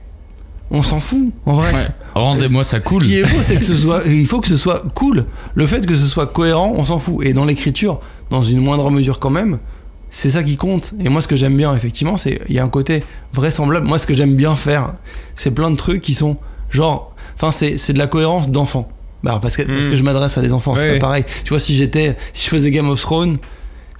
on 0.71 0.83
s'en 0.83 0.99
fout, 0.99 1.31
en 1.45 1.53
vrai. 1.53 1.71
Ouais. 1.73 1.87
Rendez-moi 2.13 2.63
ça 2.63 2.79
cool. 2.79 3.01
Ce 3.03 3.07
qui 3.07 3.17
est 3.19 3.23
beau, 3.23 3.37
c'est 3.41 3.55
que 3.57 3.65
ce 3.65 3.75
soit, 3.75 4.01
il 4.07 4.25
faut 4.27 4.41
que 4.41 4.47
ce 4.47 4.57
soit 4.57 4.83
cool. 4.95 5.25
Le 5.53 5.67
fait 5.67 5.85
que 5.85 5.95
ce 5.95 6.05
soit 6.07 6.27
cohérent, 6.27 6.73
on 6.77 6.85
s'en 6.85 6.97
fout. 6.99 7.25
Et 7.25 7.33
dans 7.33 7.45
l'écriture, 7.45 7.99
dans 8.29 8.41
une 8.41 8.59
moindre 8.61 8.89
mesure 8.91 9.19
quand 9.19 9.29
même, 9.29 9.57
c'est 10.17 10.29
ça 10.29 10.43
qui 10.43 10.55
compte. 10.55 10.93
Et 11.03 11.09
moi, 11.09 11.21
ce 11.21 11.27
que 11.27 11.35
j'aime 11.35 11.57
bien, 11.57 11.75
effectivement, 11.75 12.15
c'est 12.15 12.39
il 12.47 12.55
y 12.55 12.59
a 12.59 12.63
un 12.63 12.69
côté 12.69 13.03
vraisemblable. 13.33 13.85
Moi, 13.85 13.99
ce 13.99 14.07
que 14.07 14.13
j'aime 14.13 14.33
bien 14.35 14.55
faire, 14.55 14.93
c'est 15.35 15.51
plein 15.51 15.69
de 15.71 15.75
trucs 15.75 16.01
qui 16.01 16.13
sont 16.13 16.37
genre, 16.69 17.13
enfin, 17.35 17.51
c'est 17.51 17.77
c'est 17.77 17.91
de 17.91 17.97
la 17.99 18.07
cohérence 18.07 18.49
d'enfant. 18.49 18.87
Bah, 19.23 19.39
parce 19.41 19.57
que 19.57 19.63
parce 19.63 19.87
Mm. 19.87 19.89
que 19.89 19.95
je 19.97 20.03
m'adresse 20.03 20.37
à 20.37 20.41
des 20.41 20.53
enfants, 20.53 20.75
c'est 20.77 20.93
pas 20.93 20.99
pareil. 20.99 21.25
Tu 21.43 21.49
vois, 21.49 21.59
si 21.59 21.75
j'étais, 21.75 22.15
si 22.31 22.45
je 22.45 22.49
faisais 22.49 22.71
Game 22.71 22.89
of 22.89 23.01
Thrones. 23.01 23.37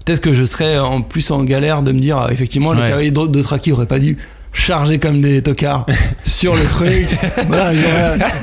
Peut-être 0.06 0.22
que 0.22 0.34
je 0.34 0.46
serais 0.46 0.78
en 0.78 1.02
plus 1.02 1.32
en 1.32 1.44
galère 1.44 1.82
de 1.82 1.92
me 1.92 2.00
dire, 2.00 2.18
ah, 2.20 2.32
effectivement, 2.32 2.70
Ouais. 2.70 2.88
cavaliers 2.88 3.10
de, 3.12 3.26
de 3.26 3.42
Traki 3.42 3.72
auraient 3.72 3.88
pas 3.88 3.98
dû 3.98 4.18
charger 4.56 4.98
comme 4.98 5.22
des 5.22 5.42
tocards 5.44 5.86
sur 6.26 6.56
le 6.56 6.64
truc. 6.64 7.06
voilà, 7.48 7.72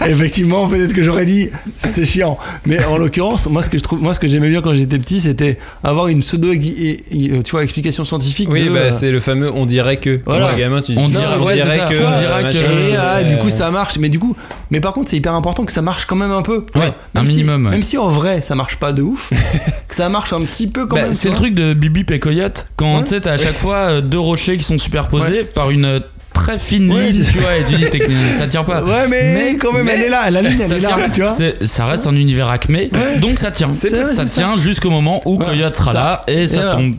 effectivement, 0.07 0.69
peut-être 0.69 0.93
que 0.93 1.03
j'aurais 1.03 1.25
dit 1.27 1.49
c'est 1.79 2.05
chiant. 2.05 2.39
Mais 2.67 2.83
en 2.85 2.99
l'occurrence, 2.99 3.49
moi 3.49 3.63
ce 3.63 3.71
que 3.71 3.79
je 3.79 3.83
trouve, 3.83 4.01
moi 4.01 4.15
ce 4.15 4.21
que 4.21 4.29
j'aimais 4.29 4.49
bien 4.51 4.61
quand 4.63 4.75
j'étais 4.75 4.99
petit, 4.99 5.21
c'était 5.21 5.59
avoir 5.83 6.09
une 6.09 6.21
pseudo, 6.21 6.49
tu 6.55 7.51
vois, 7.51 7.65
explication 7.65 8.05
scientifique. 8.05 8.49
Oui, 8.51 8.65
de, 8.67 8.71
bah, 8.71 8.79
euh, 8.79 8.91
c'est 8.93 9.11
le 9.11 9.21
fameux 9.21 9.51
on 9.53 9.67
dirait 9.67 9.97
que. 9.97 10.21
Voilà. 10.27 10.51
Quand 10.51 10.59
gamin, 10.59 10.81
tu 10.81 10.93
dis 10.93 10.99
On 10.99 11.09
non, 11.09 11.21
on 11.41 11.45
ouais, 11.45 11.55
dirait 11.55 11.79
que. 11.79 12.03
On 12.03 12.19
dirait 12.19 12.43
machin, 12.43 12.59
et, 12.59 12.97
ah, 12.97 13.17
euh, 13.17 13.23
du 13.25 13.39
coup 13.39 13.51
ça 13.51 13.71
marche, 13.71 13.97
mais 13.99 14.09
du 14.09 14.19
coup, 14.19 14.37
mais 14.71 14.81
par 14.81 14.93
contre 14.93 15.11
c'est 15.11 15.17
hyper 15.17 15.35
important 15.35 15.65
que 15.65 15.73
ça 15.73 15.83
marche 15.83 16.05
quand 16.07 16.17
même 16.17 16.31
un 16.31 16.43
peu. 16.43 16.67
Ouais, 16.75 16.93
Même 17.15 17.25
un 17.25 17.27
si- 17.27 17.37
minimum, 17.37 17.65
ouais. 17.67 17.71
Même 17.73 17.83
si 17.83 17.99
en 17.99 18.09
vrai 18.09 18.43
ça 18.43 18.55
marche 18.55 18.77
pas 18.77 18.93
de 18.93 19.03
ouf, 19.03 19.33
que 19.93 19.97
ça 20.03 20.09
marche 20.09 20.33
un 20.33 20.41
petit 20.43 20.67
peu 20.67 20.87
quand 20.87 20.97
Bah, 20.97 21.03
même. 21.03 21.13
c'est 21.13 21.29
le 21.29 21.35
truc 21.35 21.55
de 21.55 21.75
Bibi 21.75 22.05
et 22.11 22.19
Coyote 22.19 22.67
quand 22.77 22.97
Ouais. 22.99 23.05
tu 23.05 23.11
sais 23.11 23.21
t'as 23.21 23.33
à 23.33 23.39
chaque 23.39 23.53
fois 23.55 23.77
euh, 23.77 24.01
deux 24.01 24.19
rochers 24.19 24.57
qui 24.57 24.65
sont 24.65 24.79
superposés 24.79 25.45
par 25.45 25.71
une 25.71 25.85
euh, 25.85 26.01
très 26.33 26.59
fine 26.59 26.91
Ouais, 26.91 27.11
ligne 27.11 27.25
tu 27.31 27.39
vois 27.39 27.57
et 27.59 27.65
tu 27.65 27.75
dis 27.77 27.85
ça 28.33 28.47
tient 28.47 28.65
pas 28.65 28.83
Ouais, 28.83 29.07
mais, 29.09 29.57
quand 29.61 29.73
même, 29.73 29.85
mais 29.85 29.93
elle 29.93 30.03
est 30.05 30.09
là, 30.09 30.31
la 30.31 30.41
ligne, 30.43 30.57
ça 30.57 30.65
elle 30.65 30.73
est 30.79 30.81
là, 30.81 30.89
tient. 30.97 31.09
tu 31.11 31.21
vois. 31.21 31.67
Ça 31.67 31.87
reste 31.87 32.07
un 32.07 32.17
univers 32.17 32.49
acmé 32.49 32.91
donc 33.21 33.39
ça 33.39 33.51
tient 33.51 33.73
ça 33.75 34.25
tient 34.25 34.59
jusqu'au 34.59 34.91
moment 34.91 35.21
où 35.27 35.37
Voilà, 35.37 35.53
Coyote 35.53 35.77
sera 35.77 35.93
ça. 35.93 35.99
là 36.01 36.23
et 36.27 36.47
ça 36.47 36.61
voilà. 36.63 36.75
tombe 36.77 36.95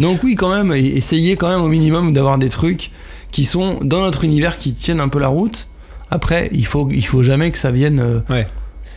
Donc 0.00 0.22
oui, 0.24 0.34
quand 0.34 0.52
même, 0.54 0.72
e- 0.72 0.76
essayez 0.76 1.36
quand 1.36 1.48
même 1.48 1.62
au 1.62 1.68
minimum 1.68 2.12
d'avoir 2.12 2.38
des 2.38 2.48
trucs 2.48 2.90
qui 3.30 3.44
sont 3.44 3.78
dans 3.82 4.00
notre 4.02 4.24
univers 4.24 4.58
qui 4.58 4.74
tiennent 4.74 5.00
un 5.00 5.08
peu 5.08 5.18
la 5.20 5.28
route. 5.28 5.66
Après, 6.10 6.50
il 6.52 6.66
faut, 6.66 6.86
il 6.92 7.06
faut 7.06 7.22
jamais 7.22 7.50
que 7.50 7.56
ça 7.56 7.70
vienne. 7.70 7.98
euh, 8.30 8.42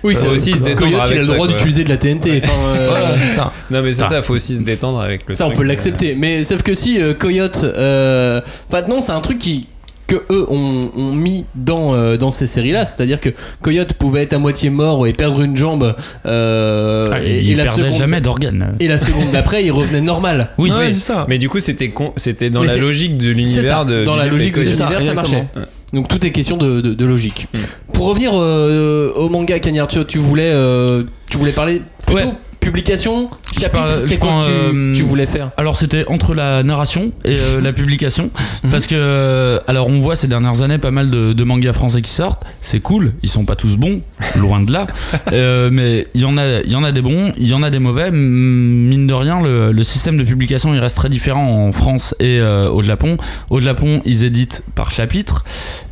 Oui, 0.06 0.14
Euh, 0.16 0.20
c'est 0.22 0.28
aussi 0.28 0.52
se 0.54 0.60
Coyote, 0.60 0.78
détendre 0.78 0.92
il 1.10 1.14
a 1.14 1.16
le 1.22 1.26
ça, 1.26 1.34
droit 1.34 1.48
d'utiliser 1.48 1.84
de 1.84 1.90
la 1.90 1.98
TNT. 1.98 2.42
Enfin, 2.44 2.54
euh, 2.68 2.88
Voilà, 2.90 3.16
c'est 3.18 3.36
ça. 3.36 3.52
Non, 3.72 3.82
mais 3.82 3.92
c'est 3.94 4.02
Ça. 4.02 4.10
ça, 4.10 4.22
faut 4.22 4.34
aussi 4.36 4.56
se 4.56 4.62
détendre 4.62 5.00
avec 5.02 5.22
le 5.28 5.34
Ça, 5.34 5.48
on 5.48 5.52
peut 5.52 5.64
l'accepter. 5.64 6.16
Mais 6.16 6.44
sauf 6.44 6.62
que 6.64 6.74
si 6.74 7.02
euh, 7.02 7.14
Coyote. 7.14 7.64
Euh... 7.64 8.40
Maintenant, 8.72 9.02
c'est 9.02 9.12
un 9.14 9.22
truc 9.22 9.40
qui 9.40 9.68
que 10.08 10.18
eux 10.30 10.46
ont, 10.52 10.92
ont 10.96 11.14
mis 11.16 11.46
dans, 11.56 11.96
euh, 11.96 12.16
dans 12.16 12.30
ces 12.30 12.46
séries-là, 12.46 12.86
c'est-à-dire 12.86 13.20
que 13.20 13.30
Coyote 13.64 13.94
pouvait 13.94 14.22
être 14.22 14.34
à 14.34 14.38
moitié 14.38 14.70
mort 14.70 15.08
et 15.08 15.14
perdre 15.14 15.42
une 15.42 15.58
jambe, 15.58 15.96
euh, 16.28 17.10
Ah, 17.12 17.24
et, 17.24 17.42
il 17.42 17.50
et 17.50 17.56
la 17.56 17.64
perdait 17.64 17.82
seconde, 17.86 17.98
jamais 18.00 18.22
d'organes 18.22 18.76
et 18.80 18.88
la 18.88 19.00
seconde 19.00 19.32
d'après, 19.32 19.66
il 19.66 19.72
revenait 19.72 20.02
normal. 20.02 20.50
oui 20.60 20.70
oui. 20.78 20.90
c'est 20.94 21.00
ça. 21.00 21.26
Mais 21.28 21.40
du 21.40 21.50
coup, 21.50 21.60
c'était 21.60 21.92
c'était 22.18 22.52
dans 22.52 22.62
Mais 22.62 22.68
la 22.68 22.78
logique 22.78 23.18
de 23.18 23.24
ça, 23.26 23.30
l'univers 23.32 23.86
de. 23.86 24.04
dans 24.04 24.16
la 24.16 24.28
logique 24.28 24.50
de 24.54 24.60
Coyote. 24.60 24.70
C'est 24.72 24.78
ça, 24.78 24.90
l'univers, 24.90 25.02
ça, 25.08 25.12
exactement. 25.14 25.50
marchait. 25.56 25.70
Donc 25.94 26.08
tout 26.08 26.24
est 26.26 26.32
question 26.32 26.58
de, 26.58 26.82
de- 26.82 26.94
de 26.94 27.06
logique. 27.06 27.48
Mm. 27.54 27.85
Pour 27.96 28.08
revenir 28.10 28.32
euh, 28.34 29.12
au 29.16 29.30
manga, 29.30 29.58
Cagnard, 29.60 29.88
tu, 29.88 30.04
tu 30.06 30.18
voulais, 30.18 30.52
euh, 30.52 31.04
tu 31.30 31.38
voulais 31.38 31.52
parler 31.52 31.82
plutôt 32.06 32.20
Ouais. 32.22 32.34
publication, 32.60 33.30
chapitre, 33.60 34.00
c'était 34.02 34.18
quoi 34.18 34.40
que 34.42 34.46
tu, 34.46 34.52
euh, 34.52 34.96
tu 34.96 35.02
voulais 35.04 35.26
faire? 35.26 35.52
Alors 35.58 35.76
c'était 35.76 36.04
entre 36.08 36.34
la 36.34 36.62
narration 36.64 37.12
et 37.24 37.38
la 37.62 37.74
publication 37.74 38.30
Mhm. 38.64 38.72
parce 38.72 38.88
que 38.88 39.60
alors 39.68 39.88
on 39.88 40.00
voit 40.00 40.16
ces 40.16 40.28
dernières 40.28 40.62
années 40.64 40.78
pas 40.80 40.90
mal 40.92 41.10
de, 41.12 41.34
de 41.34 41.44
mangas 41.44 41.74
français 41.74 42.02
qui 42.02 42.10
sortent 42.12 42.44
c'est 42.62 42.80
cool 42.80 43.14
ils 43.22 43.30
sont 43.30 43.46
pas 43.46 43.56
tous 43.56 43.78
bons 43.78 44.02
loin 44.36 44.60
de 44.62 44.72
là 44.72 44.88
mais 45.72 46.08
il 46.16 46.22
y 46.22 46.26
en 46.26 46.38
a 46.40 46.62
il 46.62 46.72
y 46.72 46.76
en 46.76 46.84
a 46.84 46.92
des 46.92 47.02
bons 47.04 47.32
il 47.38 47.48
y 47.48 47.54
en 47.54 47.62
a 47.62 47.70
des 47.70 47.78
mauvais 47.80 48.10
mine 48.12 49.06
de 49.06 49.14
rien 49.14 49.42
le, 49.44 49.72
le 49.72 49.84
système 49.84 50.18
de 50.18 50.24
publication 50.24 50.74
il 50.74 50.80
reste 50.80 50.98
très 50.98 51.10
différent 51.10 51.68
en 51.68 51.72
France 51.72 52.16
et 52.20 52.42
au 52.42 52.82
Japon 52.82 53.18
au 53.52 53.60
Japon 53.62 54.02
ils 54.06 54.24
éditent 54.24 54.64
par 54.76 54.90
chapitre 54.92 55.44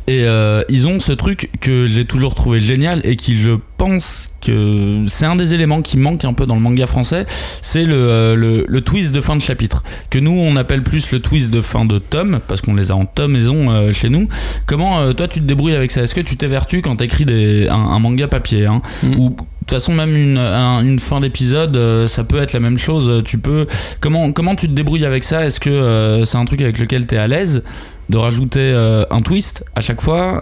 Et 0.06 0.24
euh, 0.24 0.62
ils 0.68 0.86
ont 0.86 1.00
ce 1.00 1.12
truc 1.12 1.50
que 1.60 1.86
j'ai 1.88 2.04
toujours 2.04 2.34
trouvé 2.34 2.60
génial 2.60 3.00
et 3.04 3.16
qui, 3.16 3.38
je 3.40 3.52
pense, 3.78 4.28
que 4.44 5.02
c'est 5.08 5.24
un 5.24 5.34
des 5.34 5.54
éléments 5.54 5.80
qui 5.80 5.96
manque 5.96 6.26
un 6.26 6.34
peu 6.34 6.44
dans 6.44 6.56
le 6.56 6.60
manga 6.60 6.86
français, 6.86 7.24
c'est 7.62 7.86
le, 7.86 7.94
euh, 7.96 8.36
le, 8.36 8.66
le 8.68 8.80
twist 8.82 9.12
de 9.12 9.20
fin 9.22 9.34
de 9.34 9.40
chapitre. 9.40 9.82
Que 10.10 10.18
nous, 10.18 10.30
on 10.32 10.56
appelle 10.56 10.82
plus 10.82 11.10
le 11.10 11.20
twist 11.20 11.50
de 11.50 11.62
fin 11.62 11.86
de 11.86 11.98
tome, 11.98 12.40
parce 12.46 12.60
qu'on 12.60 12.74
les 12.74 12.90
a 12.90 12.96
en 12.96 13.06
tome 13.06 13.32
maison 13.32 13.70
euh, 13.70 13.94
chez 13.94 14.10
nous. 14.10 14.28
Comment 14.66 15.14
toi 15.14 15.26
tu 15.26 15.40
te 15.40 15.46
débrouilles 15.46 15.74
avec 15.74 15.90
ça? 15.90 16.02
Est-ce 16.02 16.14
que 16.14 16.20
tu 16.20 16.36
t'évertues 16.36 16.82
quand 16.82 16.96
t'écris 16.96 17.24
des, 17.24 17.68
un, 17.68 17.74
un 17.74 17.98
manga 17.98 18.28
papier 18.28 18.66
hein? 18.66 18.82
Mm. 19.02 19.14
Ou 19.18 19.30
de 19.30 19.36
toute 19.36 19.70
façon, 19.70 19.94
même 19.94 20.14
une, 20.14 20.36
un- 20.36 20.82
une 20.84 20.98
fin 20.98 21.20
d'épisode, 21.22 21.74
euh, 21.78 22.06
ça 22.06 22.24
peut 22.24 22.36
être 22.42 22.52
la 22.52 22.60
même 22.60 22.78
chose. 22.78 23.22
Tu 23.24 23.38
peux. 23.38 23.66
Comment, 24.00 24.30
comment 24.32 24.54
tu 24.54 24.66
te 24.68 24.72
débrouilles 24.72 25.06
avec 25.06 25.24
ça? 25.24 25.46
Est-ce 25.46 25.58
que 25.58 25.70
euh, 25.70 26.26
c'est 26.26 26.36
un 26.36 26.44
truc 26.44 26.60
avec 26.60 26.78
lequel 26.78 27.06
tu 27.06 27.14
es 27.14 27.18
à 27.18 27.26
l'aise? 27.26 27.64
De 28.10 28.16
rajouter 28.18 28.60
euh, 28.60 29.04
un 29.10 29.20
twist 29.20 29.64
à 29.74 29.80
chaque 29.80 30.00
fois 30.00 30.40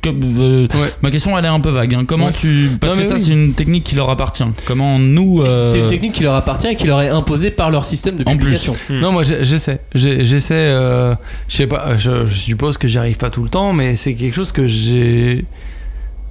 Que- 0.00 0.10
euh, 0.10 0.62
Ouais. 0.68 0.88
Ma 1.02 1.10
question 1.10 1.36
elle 1.36 1.44
est 1.44 1.48
un 1.48 1.58
peu 1.58 1.70
vague. 1.70 1.92
hein. 1.94 2.04
Comment 2.06 2.26
Ouais. 2.26 2.32
tu 2.32 2.68
parce 2.80 2.92
Non, 2.92 2.98
que 2.98 3.02
mais 3.02 3.08
ça 3.08 3.14
oui. 3.16 3.20
c'est 3.20 3.32
une 3.32 3.52
technique 3.54 3.82
qui 3.82 3.96
leur 3.96 4.08
appartient. 4.10 4.44
Comment 4.64 4.96
nous 4.98 5.42
euh, 5.42 5.72
C'est 5.72 5.80
une 5.80 5.88
technique 5.88 6.12
qui 6.12 6.22
leur 6.22 6.34
appartient 6.36 6.68
et 6.68 6.76
qui 6.76 6.86
leur 6.86 7.00
est 7.02 7.08
imposée 7.08 7.50
par 7.50 7.70
leur 7.72 7.84
système 7.84 8.14
de 8.14 8.22
En 8.22 8.36
plus. 8.36 8.38
publication. 8.38 8.76
Non, 8.90 9.10
moi 9.10 9.24
j'essaie. 9.24 9.80
J'essaie. 9.92 10.54
euh, 10.54 11.14
je 11.48 11.56
sais 11.56 11.66
pas. 11.66 11.96
Je, 11.96 12.26
je 12.26 12.32
suppose 12.34 12.78
que 12.78 12.86
j'y 12.86 12.96
arrive 12.98 13.16
pas 13.16 13.30
tout 13.30 13.42
le 13.42 13.48
temps, 13.50 13.72
mais 13.72 13.96
c'est 13.96 14.14
quelque 14.14 14.34
chose 14.34 14.52
que 14.52 14.68
j'ai. 14.68 15.44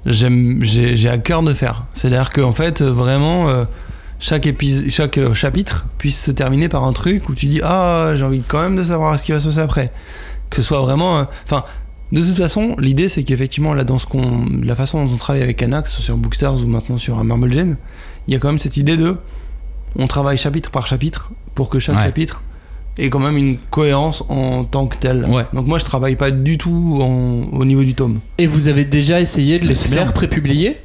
J'aime. 0.05 0.59
J'ai 0.63 0.95
j'ai 0.95 1.09
à 1.09 1.17
cœur 1.17 1.43
de 1.43 1.53
faire. 1.53 1.83
C'est-à-dire 1.93 2.29
qu'en 2.29 2.53
fait, 2.53 2.81
vraiment, 2.81 3.49
euh, 3.49 3.65
chaque 4.19 4.47
épisode, 4.47 4.89
chaque 4.89 5.33
chapitre 5.33 5.87
puisse 5.97 6.19
se 6.23 6.31
terminer 6.31 6.69
par 6.69 6.85
un 6.85 6.93
truc 6.93 7.27
où 7.29 7.35
tu 7.35 7.47
dis 7.47 7.59
ah 7.63 8.13
j'ai 8.15 8.23
envie 8.23 8.41
quand 8.47 8.61
même 8.61 8.75
de 8.75 8.83
savoir 8.83 9.19
ce 9.19 9.25
qui 9.25 9.31
va 9.33 9.39
se 9.39 9.47
passer 9.47 9.59
après. 9.59 9.91
Que 10.51 10.57
ce 10.57 10.61
soit 10.61 10.81
vraiment. 10.81 11.17
euh, 11.17 11.23
Enfin. 11.45 11.63
de 12.11 12.21
toute 12.21 12.37
façon, 12.37 12.75
l'idée 12.77 13.09
c'est 13.09 13.23
qu'effectivement, 13.23 13.73
là, 13.73 13.83
dans 13.83 13.97
ce 13.97 14.05
qu'on, 14.05 14.45
la 14.63 14.75
façon 14.75 15.03
dont 15.05 15.13
on 15.13 15.17
travaille 15.17 15.41
avec 15.43 15.63
Anax 15.63 15.97
sur 15.97 16.15
Bookstars 16.17 16.55
ou 16.63 16.67
maintenant 16.67 16.97
sur 16.99 17.17
un 17.17 17.23
Marble 17.23 17.51
Gen, 17.51 17.77
il 18.27 18.33
y 18.33 18.37
a 18.37 18.39
quand 18.39 18.49
même 18.49 18.59
cette 18.59 18.77
idée 18.77 18.97
de, 18.97 19.15
on 19.97 20.05
travaille 20.07 20.37
chapitre 20.37 20.69
par 20.69 20.85
chapitre 20.87 21.31
pour 21.55 21.69
que 21.69 21.79
chaque 21.79 21.95
Ouais. 21.95 22.03
chapitre 22.03 22.43
ait 22.97 23.09
quand 23.09 23.19
même 23.19 23.37
une 23.37 23.57
cohérence 23.69 24.23
en 24.29 24.65
tant 24.65 24.85
que 24.87 24.97
tel. 24.97 25.25
Ouais. 25.25 25.45
Donc 25.53 25.65
moi, 25.67 25.79
je 25.79 25.85
travaille 25.85 26.17
pas 26.17 26.29
du 26.31 26.57
tout 26.57 26.99
en- 27.01 27.47
au 27.57 27.63
niveau 27.65 27.83
du 27.83 27.93
tome. 27.95 28.19
Et 28.37 28.45
vous 28.45 28.67
avez 28.67 28.83
déjà 28.85 29.21
essayé 29.21 29.57
de 29.59 29.65
les 29.67 29.75
faire 29.75 30.11
prépublier? 30.13 30.77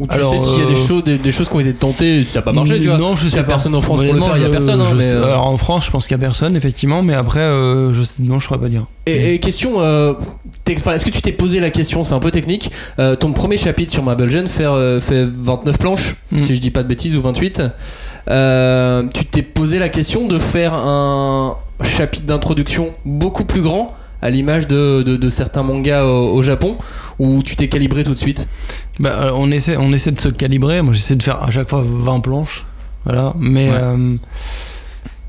Ou 0.00 0.08
tu 0.08 0.12
Alors, 0.14 0.32
sais 0.32 0.38
s'il 0.40 0.58
y 0.58 0.62
a 0.62 0.66
des 0.66 0.72
euh, 0.72 0.86
choses, 0.86 1.04
des, 1.04 1.18
des 1.18 1.30
choses 1.30 1.48
qui 1.48 1.54
ont 1.54 1.60
été 1.60 1.72
tentées, 1.72 2.24
ça 2.24 2.40
n'a 2.40 2.42
pas 2.42 2.52
marché, 2.52 2.80
tu 2.80 2.88
vois 2.88 2.98
Non, 2.98 3.14
je 3.14 3.28
sais 3.28 3.38
a 3.38 3.42
pas. 3.44 3.50
personne 3.50 3.76
en 3.76 3.80
France 3.80 4.00
pour 4.02 4.12
le 4.12 4.20
faire, 4.20 4.36
il 4.36 4.42
y 4.42 4.46
a 4.46 4.48
personne. 4.48 4.80
hein, 4.80 4.88
mais, 4.96 5.02
sais- 5.04 5.12
euh, 5.14 5.24
Alors 5.26 5.46
en 5.46 5.56
France, 5.56 5.86
je 5.86 5.90
pense 5.92 6.08
qu'il 6.08 6.16
y 6.16 6.20
a 6.20 6.24
personne, 6.26 6.56
effectivement, 6.56 7.02
mais 7.02 7.14
après, 7.14 7.38
euh, 7.40 7.92
je 7.92 8.02
sais- 8.02 8.20
non, 8.22 8.40
je 8.40 8.46
saurais 8.48 8.58
pas 8.58 8.68
dire. 8.68 8.86
Et, 9.06 9.34
et 9.34 9.38
question, 9.38 9.74
euh, 9.80 10.14
est-ce 10.66 11.04
que 11.04 11.10
tu 11.10 11.22
t'es 11.22 11.30
posé 11.30 11.60
la 11.60 11.70
question, 11.70 12.02
c'est 12.02 12.14
un 12.14 12.18
peu 12.18 12.32
technique, 12.32 12.72
euh, 12.98 13.14
ton 13.14 13.32
premier 13.32 13.56
chapitre 13.56 13.92
sur 13.92 14.02
Marble 14.02 14.28
Gen 14.28 14.48
fait, 14.48 14.64
euh, 14.64 15.00
fait 15.00 15.24
29 15.26 15.78
planches, 15.78 16.16
Mm. 16.32 16.42
si 16.44 16.56
je 16.56 16.60
dis 16.60 16.70
pas 16.72 16.82
de 16.82 16.88
bêtises, 16.88 17.16
ou 17.16 17.22
28. 17.22 17.62
Euh, 18.30 19.04
tu 19.12 19.24
t'es 19.26 19.42
posé 19.42 19.78
la 19.78 19.88
question 19.88 20.26
de 20.26 20.38
faire 20.38 20.74
un 20.74 21.56
chapitre 21.84 22.26
d'introduction 22.26 22.90
beaucoup 23.04 23.44
plus 23.44 23.62
grand, 23.62 23.94
à 24.22 24.30
l'image 24.30 24.66
de, 24.68 25.02
de- 25.02 25.16
de 25.16 25.30
certains 25.30 25.62
mangas 25.62 26.04
au, 26.04 26.34
au 26.34 26.42
Japon, 26.42 26.76
ou 27.18 27.42
tu 27.42 27.56
t'es 27.56 27.68
calibré 27.68 28.04
tout 28.04 28.14
de 28.14 28.18
suite? 28.18 28.48
Bah, 29.00 29.10
euh, 29.22 29.30
on, 29.34 29.50
essaie, 29.50 29.76
on 29.76 29.92
essaie 29.92 30.12
de 30.12 30.20
se 30.20 30.28
calibrer. 30.28 30.82
Moi, 30.82 30.94
j'essaie 30.94 31.16
de 31.16 31.22
faire 31.22 31.42
à 31.42 31.50
chaque 31.50 31.68
fois 31.68 31.82
20 31.84 32.20
planches. 32.20 32.64
Voilà. 33.04 33.34
Mais, 33.38 33.68
Ouais. 33.68 33.76
euh, 33.76 34.16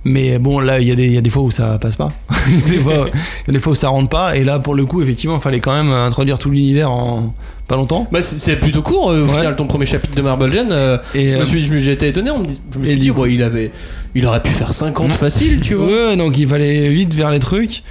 mais 0.03 0.37
bon, 0.37 0.59
là, 0.59 0.79
il 0.79 0.87
y, 0.87 0.91
a 0.91 0.95
des- 0.95 1.07
il 1.07 1.13
y 1.13 1.17
a 1.17 1.21
des 1.21 1.31
fois 1.31 1.41
où 1.43 1.49
ça 1.51 1.79
passe 1.79 1.95
pas. 1.95 2.09
Il 2.47 2.53
y 2.59 2.61
a 2.61 2.69
des 2.77 2.77
fois- 2.79 3.07
y 3.47 3.49
a 3.49 3.53
des 3.53 3.59
fois 3.59 3.71
où 3.71 3.75
ça 3.75 3.89
rentre 3.89 4.09
pas. 4.09 4.35
Et 4.35 4.43
là, 4.43 4.59
pour 4.59 4.75
le 4.75 4.85
coup, 4.85 5.01
effectivement, 5.01 5.37
il 5.37 5.41
fallait 5.41 5.59
quand 5.61 5.73
même 5.73 5.91
introduire 5.91 6.37
tout 6.37 6.51
l'univers 6.51 6.91
en 6.91 7.33
pas 7.67 7.75
longtemps. 7.75 8.07
bah, 8.11 8.21
c'est- 8.21 8.57
plutôt 8.57 8.83
court, 8.83 9.09
euh, 9.09 9.23
au 9.23 9.27
Ouais. 9.27 9.37
final, 9.39 9.55
ton 9.55 9.65
premier 9.65 9.87
chapitre 9.87 10.13
de 10.13 10.21
Marble 10.21 10.51
Gen. 10.53 10.67
euh, 10.71 10.99
Et, 11.15 11.29
je 11.29 11.37
me 11.37 11.43
suis, 11.45 11.63
j'étais 11.81 12.09
étonné, 12.09 12.29
on 12.29 12.37
me 12.39 12.45
dit- 12.45 12.61
je 12.71 12.77
me 12.79 12.85
suis 12.85 12.99
dit, 12.99 13.09
ouais, 13.09 13.33
il, 13.33 13.41
avait, 13.41 13.71
il 14.13 14.23
aurait 14.27 14.43
pu 14.43 14.51
faire 14.51 14.71
50 14.73 15.15
facile, 15.15 15.59
tu 15.61 15.73
vois. 15.73 15.87
Ouais, 15.87 16.15
donc 16.17 16.37
il 16.37 16.47
fallait 16.47 16.87
vite 16.89 17.15
vers 17.15 17.31
les 17.31 17.39
trucs. 17.39 17.81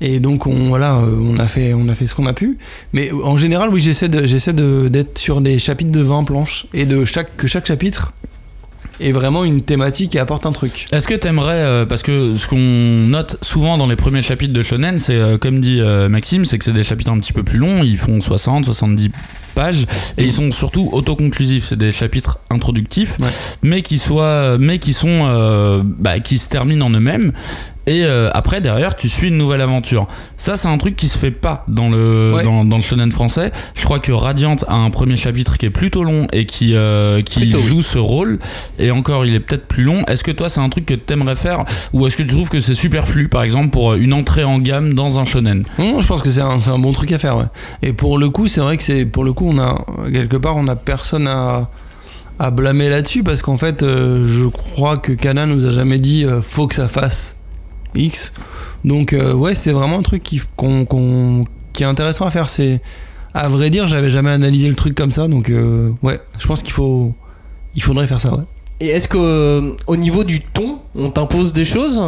Et 0.00 0.20
donc 0.20 0.46
on 0.46 0.68
voilà, 0.68 0.96
euh, 0.96 1.16
on 1.20 1.38
a 1.38 1.46
fait 1.46 1.72
on 1.74 1.88
a 1.88 1.94
fait 1.94 2.06
ce 2.06 2.14
qu'on 2.14 2.26
a 2.26 2.32
pu. 2.32 2.58
Mais 2.92 3.10
en 3.12 3.36
général, 3.36 3.68
oui, 3.72 3.80
j'essaie 3.80 4.08
de 4.08 4.26
j'essaie 4.26 4.52
de- 4.52 4.88
d'être 4.88 5.18
sur 5.18 5.40
des 5.40 5.58
chapitres 5.58 5.92
de 5.92 6.00
20 6.00 6.24
planches 6.24 6.66
et 6.74 6.84
de 6.84 7.04
chaque 7.04 7.36
que 7.36 7.46
chaque 7.46 7.66
chapitre 7.66 8.12
est 9.00 9.10
vraiment 9.12 9.42
une 9.44 9.62
thématique 9.62 10.14
et 10.14 10.20
apporte 10.20 10.46
un 10.46 10.52
truc. 10.52 10.86
Est-ce 10.92 11.08
que 11.08 11.14
t'aimerais, 11.14 11.62
euh, 11.62 11.84
parce 11.84 12.02
que 12.04 12.32
ce 12.36 12.46
qu'on 12.46 12.56
note 13.08 13.38
souvent 13.42 13.76
dans 13.76 13.88
les 13.88 13.96
premiers 13.96 14.22
chapitres 14.22 14.52
de 14.52 14.62
Shonen, 14.62 15.00
c'est 15.00 15.16
euh, 15.16 15.36
comme 15.36 15.58
dit 15.60 15.80
euh, 15.80 16.08
Maxime, 16.08 16.44
c'est 16.44 16.58
que 16.58 16.64
c'est 16.64 16.72
des 16.72 16.84
chapitres 16.84 17.10
un 17.10 17.18
petit 17.18 17.32
peu 17.32 17.42
plus 17.42 17.58
longs, 17.58 17.82
ils 17.82 17.96
font 17.96 18.20
60, 18.20 18.64
70 18.66 19.10
pages, 19.56 19.86
et 20.16 20.22
ils 20.24 20.32
sont 20.32 20.52
surtout 20.52 20.90
autoconclusifs, 20.92 21.64
c'est 21.66 21.78
des 21.78 21.90
chapitres 21.90 22.38
introductifs, 22.50 23.18
Ouais. 23.18 23.28
mais 23.64 23.82
qui 23.82 23.98
soient, 23.98 24.58
mais 24.60 24.78
qui 24.78 24.92
sont, 24.92 25.08
euh, 25.10 25.82
bah, 25.84 26.20
qui 26.20 26.38
se 26.38 26.48
terminent 26.48 26.86
en 26.86 26.90
eux-mêmes. 26.90 27.32
Et 27.86 28.04
euh, 28.04 28.30
après, 28.32 28.60
derrière, 28.62 28.96
tu 28.96 29.08
suis 29.10 29.28
une 29.28 29.36
nouvelle 29.36 29.60
aventure. 29.60 30.06
Ça, 30.36 30.56
c'est 30.56 30.68
un 30.68 30.78
truc 30.78 30.96
qui 30.96 31.08
se 31.08 31.18
fait 31.18 31.30
pas 31.30 31.64
dans 31.68 31.90
le, 31.90 32.32
Ouais. 32.34 32.42
dans, 32.42 32.64
dans 32.64 32.76
le 32.76 32.82
shonen 32.82 33.12
français. 33.12 33.52
Je 33.74 33.84
crois 33.84 33.98
que 33.98 34.10
Radiant 34.10 34.56
a 34.68 34.74
un 34.76 34.88
premier 34.90 35.16
chapitre 35.18 35.58
qui 35.58 35.66
est 35.66 35.70
plutôt 35.70 36.02
long 36.02 36.26
et 36.32 36.46
qui, 36.46 36.74
euh, 36.74 37.20
qui 37.22 37.40
Plutôt, 37.40 37.58
oui. 37.58 37.64
joue 37.68 37.82
ce 37.82 37.98
rôle. 37.98 38.38
Et 38.78 38.90
encore, 38.90 39.26
il 39.26 39.34
est 39.34 39.40
peut-être 39.40 39.66
plus 39.66 39.82
long. 39.84 40.02
Est-ce 40.06 40.24
que 40.24 40.30
toi, 40.30 40.48
c'est 40.48 40.60
un 40.60 40.68
truc 40.70 40.86
que 40.86 40.94
t'aimerais 40.94 41.34
faire 41.34 41.64
Ou 41.92 42.06
est-ce 42.06 42.16
que 42.16 42.22
tu 42.22 42.30
trouves 42.30 42.48
que 42.48 42.60
c'est 42.60 42.74
superflu, 42.74 43.28
par 43.28 43.42
exemple, 43.42 43.68
pour 43.70 43.94
une 43.94 44.14
entrée 44.14 44.44
en 44.44 44.58
gamme 44.60 44.94
dans 44.94 45.18
un 45.18 45.24
shonen? 45.26 45.64
Non, 45.78 46.00
je 46.00 46.06
pense 46.06 46.22
que 46.22 46.30
c'est 46.30 46.40
un, 46.40 46.56
un 46.66 46.78
bon 46.78 46.92
truc 46.92 47.12
à 47.12 47.18
faire. 47.18 47.36
Ouais. 47.36 47.44
Et 47.82 47.92
pour 47.92 48.16
le 48.18 48.30
coup, 48.30 48.48
c'est 48.48 48.60
vrai 48.60 48.76
que 48.78 48.82
c'est 48.82 49.04
pour 49.04 49.24
le 49.24 49.32
coup, 49.34 49.48
on 49.52 49.58
a 49.58 49.84
quelque 50.10 50.36
part, 50.38 50.56
on 50.56 50.68
a 50.68 50.76
personne 50.76 51.28
à 51.28 51.68
à 52.40 52.50
blâmer 52.50 52.88
là-dessus 52.88 53.22
parce 53.22 53.42
qu'en 53.42 53.56
fait, 53.56 53.84
euh, 53.84 54.26
je 54.26 54.46
crois 54.48 54.96
que 54.96 55.12
Kana 55.12 55.46
nous 55.46 55.66
a 55.66 55.70
jamais 55.70 55.98
dit 56.00 56.24
euh, 56.24 56.40
faut 56.42 56.66
que 56.66 56.74
ça 56.74 56.88
fasse 56.88 57.36
X. 57.96 58.32
Donc 58.84 59.12
euh, 59.12 59.32
ouais, 59.32 59.54
c'est 59.54 59.72
vraiment 59.72 59.98
un 59.98 60.02
truc 60.02 60.22
qui, 60.22 60.40
qu'on- 60.56 60.84
qu'on- 60.84 61.44
qui 61.72 61.82
est 61.82 61.86
intéressant 61.86 62.26
à 62.26 62.30
faire. 62.30 62.48
C'est 62.48 62.80
à 63.32 63.48
vrai 63.48 63.70
dire, 63.70 63.86
j'avais 63.86 64.10
jamais 64.10 64.30
analysé 64.30 64.68
le 64.68 64.74
truc 64.76 64.94
comme 64.94 65.10
ça, 65.10 65.26
donc 65.28 65.50
euh, 65.50 65.90
ouais, 66.02 66.20
je 66.38 66.46
pense 66.46 66.62
qu'il 66.62 66.72
faut, 66.72 67.14
il 67.74 67.82
faudrait 67.82 68.06
faire 68.06 68.20
ça. 68.20 68.32
Ouais. 68.34 68.44
Et 68.80 68.88
est-ce 68.88 69.08
qu'au 69.08 69.96
niveau 69.96 70.24
du 70.24 70.40
ton, 70.40 70.78
on 70.94 71.10
t'impose 71.10 71.52
des 71.52 71.64
choses? 71.64 72.02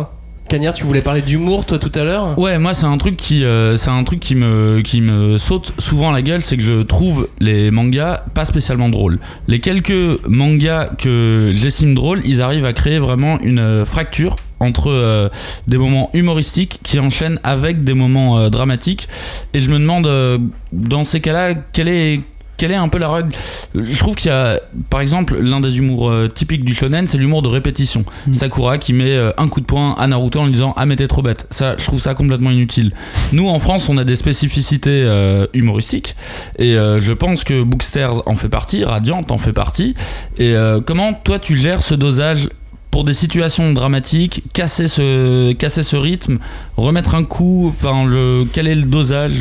Cagnard, 0.48 0.74
tu 0.74 0.84
voulais 0.84 1.00
parler 1.00 1.22
d'humour 1.22 1.64
toi 1.66 1.76
tout 1.80 1.90
à 1.96 2.04
l'heure? 2.04 2.38
Ouais, 2.38 2.56
moi 2.58 2.72
c'est 2.72 2.86
un 2.86 2.96
truc 2.98 3.16
qui 3.16 3.44
euh, 3.44 3.74
c'est 3.74 3.90
un 3.90 4.04
truc 4.04 4.20
qui 4.20 4.36
me 4.36 4.80
qui 4.84 5.00
me 5.00 5.38
saute 5.38 5.72
souvent 5.78 6.10
à 6.10 6.12
la 6.12 6.22
gueule, 6.22 6.44
c'est 6.44 6.56
que 6.56 6.62
je 6.62 6.82
trouve 6.82 7.28
les 7.40 7.72
mangas 7.72 8.22
pas 8.32 8.44
spécialement 8.44 8.88
drôles. 8.88 9.18
Les 9.48 9.58
quelques 9.58 10.24
mangas 10.28 10.90
que 10.98 11.52
j'estime 11.56 11.96
drôles, 11.96 12.20
ils 12.24 12.42
arrivent 12.42 12.64
à 12.64 12.72
créer 12.72 13.00
vraiment 13.00 13.40
une 13.40 13.58
euh, 13.58 13.84
fracture 13.84 14.36
entre 14.60 14.90
euh, 14.90 15.28
des 15.66 15.78
moments 15.78 16.10
humoristiques 16.14 16.80
qui 16.82 16.98
enchaînent 16.98 17.40
avec 17.42 17.84
des 17.84 17.94
moments 17.94 18.38
euh, 18.38 18.48
dramatiques 18.48 19.08
et 19.54 19.60
je 19.60 19.68
me 19.68 19.78
demande 19.78 20.06
euh, 20.06 20.38
dans 20.72 21.04
ces 21.04 21.20
cas-là 21.20 21.54
quelle 21.72 21.88
est 21.88 22.20
quelle 22.56 22.72
est 22.72 22.76
un 22.76 22.88
peu 22.88 22.96
la 22.96 23.10
règle? 23.10 23.34
Je 23.74 23.98
trouve 23.98 24.14
qu'il 24.14 24.30
y 24.30 24.32
a, 24.32 24.58
par 24.88 25.02
exemple, 25.02 25.38
l'un 25.38 25.60
des 25.60 25.76
humours 25.76 26.10
typiques 26.34 26.64
du 26.64 26.74
shonen, 26.74 27.06
c'est 27.06 27.18
l'humour 27.18 27.42
de 27.42 27.48
répétition. 27.48 28.06
Mm. 28.26 28.32
Sakura 28.32 28.78
qui 28.78 28.94
met 28.94 29.14
un 29.36 29.48
coup 29.48 29.60
de 29.60 29.66
poing 29.66 29.94
à 29.98 30.06
Naruto 30.06 30.40
en 30.40 30.46
lui 30.46 30.52
disant 30.52 30.72
Ah, 30.74 30.86
mais 30.86 30.96
t'es 30.96 31.06
trop 31.06 31.20
bête. 31.20 31.46
Ça, 31.50 31.76
je 31.78 31.84
trouve 31.84 32.00
ça 32.00 32.14
complètement 32.14 32.50
inutile. 32.50 32.92
Nous, 33.32 33.46
en 33.46 33.58
France, 33.58 33.90
on 33.90 33.98
a 33.98 34.04
des 34.04 34.16
spécificités 34.16 35.02
euh, 35.04 35.46
humoristiques 35.52 36.16
et 36.58 36.76
euh, 36.76 36.98
je 37.00 37.12
pense 37.12 37.44
que 37.44 37.62
Booksters 37.62 38.26
en 38.26 38.34
fait 38.34 38.48
partie, 38.48 38.84
Radiant 38.84 39.20
en 39.28 39.36
fait 39.36 39.52
partie. 39.52 39.94
Et 40.38 40.54
euh, 40.54 40.80
comment 40.80 41.12
toi 41.12 41.38
tu 41.38 41.58
gères 41.58 41.82
ce 41.82 41.94
dosage 41.94 42.48
pour 42.96 43.04
des 43.04 43.12
situations 43.12 43.74
dramatiques, 43.74 44.42
casser 44.54 44.88
ce, 44.88 45.52
casser 45.52 45.82
ce 45.82 45.96
rythme, 45.96 46.38
remettre 46.78 47.14
un 47.14 47.24
coup, 47.24 47.66
enfin, 47.68 48.06
le, 48.06 48.46
quel 48.50 48.66
est 48.66 48.74
le 48.74 48.84
dosage? 48.84 49.32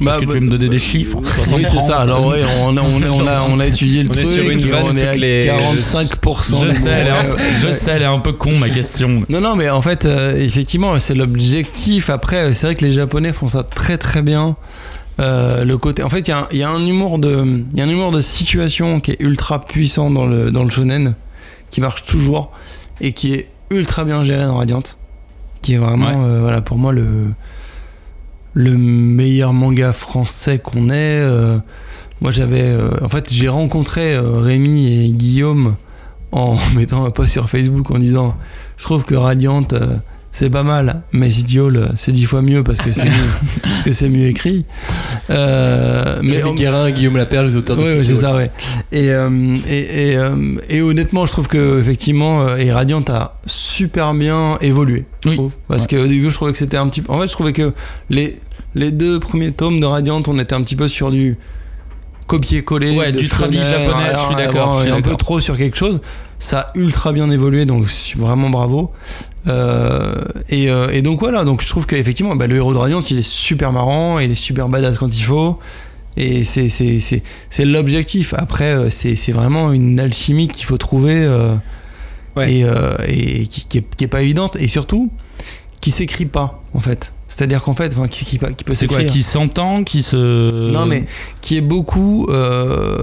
Bah, 0.00 0.12
Est-ce 0.12 0.20
que 0.20 0.26
bah, 0.26 0.32
tu 0.34 0.38
veux 0.38 0.46
me 0.46 0.50
donner 0.50 0.68
des 0.68 0.78
chiffres 0.78 1.18
Oui, 1.52 1.64
c'est 1.68 1.80
ça. 1.80 1.98
Alors, 2.02 2.24
ouais, 2.28 2.38
on 2.62 2.76
a, 2.76 2.80
on 2.80 3.02
a, 3.02 3.08
on 3.10 3.26
a, 3.26 3.42
on 3.50 3.58
a 3.58 3.66
étudié 3.66 4.04
le 4.04 4.10
On 4.10 4.12
est 4.12 4.22
truc. 4.22 4.26
sur 4.32 4.48
une 4.48 4.60
vanne 4.60 4.84
on 4.90 4.96
est 4.96 5.08
à 5.08 5.16
les- 5.16 5.44
45%. 5.48 6.60
Je 6.62 6.66
des 6.68 6.72
sais, 6.72 6.88
elle 6.90 7.06
est 7.08 7.10
un 7.10 7.24
peu- 7.24 7.34
Ouais, 7.36 7.42
je 7.60 7.66
ouais. 7.66 7.72
sais, 7.72 7.90
elle 7.90 8.02
est 8.02 8.04
un 8.04 8.20
peu 8.20 8.32
con 8.32 8.52
ma 8.60 8.68
question. 8.68 9.24
Non, 9.28 9.40
non, 9.40 9.56
mais 9.56 9.68
en 9.70 9.82
fait, 9.82 10.04
euh, 10.04 10.36
effectivement, 10.36 10.96
c'est 11.00 11.16
l'objectif. 11.16 12.10
Après, 12.10 12.54
c'est 12.54 12.68
vrai 12.68 12.76
que 12.76 12.84
les 12.86 12.92
Japonais 12.92 13.32
font 13.32 13.48
ça 13.48 13.64
très 13.64 13.98
très 13.98 14.22
bien. 14.22 14.54
Euh, 15.18 15.64
le 15.64 15.76
côté, 15.78 16.04
en 16.04 16.08
fait, 16.10 16.20
il 16.20 16.28
y 16.28 16.32
a 16.32 16.38
un- 16.42 16.48
il 16.52 16.58
y, 16.58 16.62
a 16.62 16.70
un 16.70 16.86
humour 16.86 17.18
de, 17.18 17.44
il 17.72 17.76
y 17.76 17.80
a 17.82 17.84
un 17.86 17.90
humour 17.90 18.12
de 18.12 18.20
situation 18.20 19.00
qui 19.00 19.10
est 19.10 19.20
ultra 19.20 19.64
puissant 19.64 20.10
dans 20.12 20.26
le 20.26 20.52
dans 20.52 20.62
le 20.62 20.70
shonen, 20.70 21.14
qui 21.72 21.80
marche 21.80 22.04
toujours 22.04 22.52
et 23.00 23.12
qui 23.12 23.34
est 23.34 23.48
ultra 23.70 24.04
bien 24.04 24.24
géré 24.24 24.44
dans 24.44 24.56
Radiant, 24.56 24.82
qui 25.62 25.74
est 25.74 25.78
vraiment, 25.78 26.06
Ouais. 26.06 26.14
euh, 26.16 26.40
voilà, 26.42 26.60
pour 26.60 26.78
moi 26.78 26.92
le 26.92 27.28
le 28.52 28.76
meilleur 28.76 29.52
manga 29.52 29.92
français 29.92 30.58
qu'on 30.58 30.90
ait. 30.90 31.20
euh, 31.22 31.58
moi, 32.20 32.32
j'avais, 32.32 32.62
euh, 32.64 32.90
en 33.02 33.08
fait, 33.08 33.32
j'ai 33.32 33.48
rencontré 33.48 34.18
Rémi 34.18 35.04
et 35.06 35.10
Guillaume 35.10 35.76
en 36.32 36.56
mettant 36.74 37.04
un 37.04 37.10
post 37.10 37.32
sur 37.32 37.48
Facebook 37.48 37.90
en 37.92 37.98
disant 37.98 38.34
je 38.76 38.84
trouve 38.84 39.04
que 39.04 39.14
Radiant 39.14 39.62
c'est 40.32 40.48
pas 40.50 40.62
mal, 40.62 41.02
mais 41.12 41.28
Hall, 41.58 41.90
c'est 41.96 42.12
dix 42.12 42.24
fois 42.24 42.40
mieux 42.40 42.62
parce 42.62 42.80
que 42.80 42.92
c'est 42.92 43.04
mieux, 43.04 43.10
parce 43.62 43.82
que 43.82 43.90
c'est 43.90 44.08
mieux 44.08 44.26
écrit. 44.26 44.64
Euh, 45.28 46.20
mais 46.22 46.40
Guérin, 46.54 46.90
Guillaume 46.90 47.16
Lapierre, 47.16 47.42
les 47.42 47.56
auteurs 47.56 47.76
de 47.76 47.82
Ouais, 47.82 48.00
c'est 48.02 48.14
ça, 48.14 48.34
ouais. 48.36 48.50
Et, 48.92 49.10
euh, 49.10 49.56
et, 49.68 50.10
et, 50.12 50.16
euh, 50.16 50.54
et 50.68 50.82
honnêtement, 50.82 51.26
je 51.26 51.32
trouve 51.32 51.48
que 51.48 51.80
effectivement, 51.80 52.42
euh, 52.42 52.56
et 52.56 52.70
Radiant 52.72 53.04
a 53.08 53.36
super 53.46 54.14
bien 54.14 54.56
évolué. 54.60 55.04
je 55.24 55.30
Oui. 55.30 55.34
trouve. 55.36 55.52
Parce 55.68 55.82
Ouais. 55.82 55.98
qu'au 55.98 56.06
début, 56.06 56.30
je 56.30 56.34
trouvais 56.34 56.52
que 56.52 56.58
c'était 56.58 56.76
un 56.76 56.88
petit 56.88 57.02
peu. 57.02 57.12
En 57.12 57.20
fait, 57.20 57.26
je 57.26 57.32
trouvais 57.32 57.52
que 57.52 57.72
les, 58.08 58.38
les 58.74 58.90
deux 58.92 59.18
premiers 59.18 59.50
tomes 59.52 59.80
de 59.80 59.86
Radiant, 59.86 60.22
on 60.26 60.38
était 60.38 60.54
un 60.54 60.62
petit 60.62 60.76
peu 60.76 60.86
sur 60.88 61.10
du 61.10 61.38
copier-coller. 62.28 62.96
Ouais, 62.96 63.12
du 63.12 63.26
shonen, 63.26 63.52
japonais, 63.52 64.12
je 64.14 64.26
suis 64.26 64.34
d'accord, 64.36 64.80
Un 64.80 65.00
peu 65.00 65.16
trop 65.16 65.40
sur 65.40 65.56
quelque 65.56 65.76
chose. 65.76 66.00
Ça 66.38 66.60
a 66.60 66.70
ultra 66.74 67.12
bien 67.12 67.30
évolué, 67.30 67.66
donc 67.66 67.84
je 67.84 67.90
suis 67.92 68.18
vraiment 68.18 68.48
bravo. 68.48 68.92
Euh, 69.46 70.14
et, 70.48 70.70
euh, 70.70 70.90
et 70.92 71.02
donc 71.02 71.20
voilà, 71.20 71.44
donc 71.44 71.62
je 71.62 71.68
trouve 71.68 71.86
qu'effectivement, 71.86 72.36
bah, 72.36 72.46
le 72.46 72.56
héros 72.56 72.72
de 72.74 72.78
Radiant, 72.78 73.00
il 73.00 73.18
est 73.18 73.28
super 73.28 73.72
marrant, 73.72 74.18
il 74.18 74.30
est 74.30 74.34
super 74.34 74.68
badass 74.68 74.98
quand 74.98 75.14
il 75.16 75.22
faut. 75.22 75.58
Et 76.16 76.44
c'est, 76.44 77.64
l'objectif. 77.64 78.34
Après, 78.36 78.74
euh, 78.74 78.90
c'est, 78.90 79.32
vraiment 79.32 79.72
une 79.72 79.98
alchimie 80.00 80.48
qu'il 80.48 80.64
faut 80.66 80.78
trouver 80.78 81.22
euh, 81.24 81.54
Ouais. 82.36 82.52
et, 82.52 82.64
euh, 82.64 82.94
et 83.08 83.46
qui, 83.46 83.66
qui, 83.68 83.78
est, 83.78 83.84
qui 83.96 84.04
est 84.04 84.08
pas 84.08 84.22
évidente. 84.22 84.56
Et 84.60 84.66
surtout, 84.68 85.10
qui 85.80 85.90
s'écrit 85.90 86.26
pas, 86.26 86.62
en 86.74 86.80
fait. 86.80 87.12
C'est-à-dire 87.28 87.62
qu'en 87.62 87.74
fait, 87.74 87.92
enfin, 87.96 88.08
qui, 88.08 88.24
qui, 88.24 88.38
qui 88.38 88.64
peut 88.64 88.74
C'est 88.74 88.86
quoi 88.86 88.98
s'écrire. 88.98 89.12
Qui 89.12 89.22
s'entend 89.22 89.82
Qui 89.84 90.02
se. 90.02 90.70
Non, 90.70 90.84
mais 90.86 91.04
qui 91.40 91.56
est 91.56 91.60
beaucoup. 91.62 92.26
euh, 92.30 93.02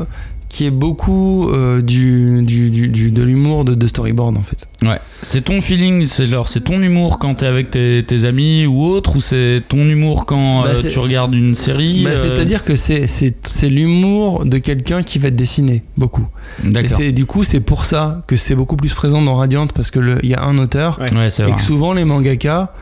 qui 0.50 0.66
est 0.66 0.72
beaucoup 0.72 1.50
euh, 1.50 1.82
du, 1.82 2.42
du, 2.44 2.70
du, 2.70 2.88
du- 2.88 3.12
de 3.12 3.24
l'humour 3.24 3.66
de, 3.66 3.76
de 3.76 3.88
storyboard 3.88 4.38
en 4.38 4.44
fait. 4.44 4.68
Ouais. 4.82 5.00
C'est 5.22 5.42
ton 5.46 5.60
feeling, 5.62 6.06
c'est 6.06 6.28
c'est 6.46 6.64
ton 6.64 6.82
humour 6.82 7.20
quand 7.20 7.36
t'es 7.36 7.46
avec 7.46 7.70
tes, 7.72 8.04
tes 8.08 8.26
amis 8.26 8.66
ou 8.66 8.84
autre, 8.86 9.16
ou 9.18 9.20
c'est 9.20 9.62
ton 9.68 9.80
humour 9.90 10.26
quand 10.26 10.62
Bah, 10.64 10.70
euh, 10.76 10.90
tu 10.90 11.00
regardes 11.00 11.36
une 11.36 11.54
série. 11.56 12.04
Bah, 12.04 12.12
euh, 12.12 12.30
C'est-à-dire 12.36 12.64
que 12.64 12.76
c'est, 12.76 13.08
c'est, 13.08 13.36
c'est 13.46 13.70
l'humour 13.70 14.46
de 14.46 14.58
quelqu'un 14.58 15.04
qui 15.04 15.20
va 15.20 15.30
te 15.32 15.36
dessiner 15.36 15.84
beaucoup. 15.98 16.28
Et 16.66 16.70
D'accord. 16.70 16.98
c'est, 16.98 17.12
du 17.12 17.26
coup, 17.26 17.44
c'est 17.44 17.60
pour 17.60 17.86
ça 17.86 18.24
que 18.28 18.36
c'est 18.38 18.56
beaucoup 18.56 18.78
plus 18.78 18.94
présent 18.94 19.22
dans 19.22 19.36
Radiant 19.36 19.68
parce 19.68 19.92
qu'il 19.92 20.20
y 20.24 20.34
a 20.34 20.44
un 20.44 20.58
auteur 20.60 21.00
Ouais. 21.00 21.14
Ouais, 21.14 21.30
c'est 21.30 21.44
et 21.44 21.48
vrai. 21.48 21.56
que 21.56 21.62
souvent 21.62 21.94
les 21.94 22.06
mangaka, 22.06 22.74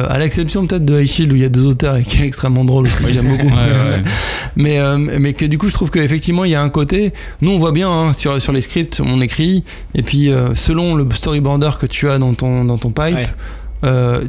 euh, 0.00 0.06
à 0.08 0.18
l'exception 0.18 0.66
peut-être 0.66 0.84
de 0.84 1.00
High 1.00 1.06
Shield 1.06 1.32
où 1.32 1.36
il 1.36 1.42
y 1.42 1.44
a 1.44 1.48
deux 1.48 1.66
auteurs 1.66 1.96
et 1.96 2.04
qui 2.04 2.22
est 2.22 2.26
extrêmement 2.26 2.64
drôle, 2.64 2.88
que 2.88 3.10
j'aime 3.10 3.28
beaucoup. 3.28 3.46
Ouais. 3.46 4.02
Mais, 4.56 4.80
euh, 4.80 4.98
mais 4.98 5.32
que 5.32 5.44
du 5.44 5.58
coup, 5.58 5.68
je 5.68 5.74
trouve 5.74 5.92
qu'effectivement, 5.92 6.44
il 6.44 6.50
y 6.50 6.56
a 6.56 6.62
un 6.62 6.70
côté. 6.70 7.12
Nous, 7.40 7.52
on 7.52 7.58
voit 7.58 7.70
bien 7.70 7.88
hein, 7.88 8.12
sur, 8.12 8.42
sur 8.42 8.52
les 8.52 8.60
scripts, 8.60 9.00
on 9.00 9.20
écrit, 9.20 9.62
et 9.94 10.02
puis 10.02 10.32
euh, 10.32 10.56
selon 10.56 10.96
le 10.96 11.06
storyboarder 11.12 11.70
que 11.80 11.86
tu 11.86 12.08
as 12.08 12.18
dans 12.18 12.34
ton, 12.34 12.64
dans 12.64 12.76
ton 12.76 12.90
pipe, 12.90 13.28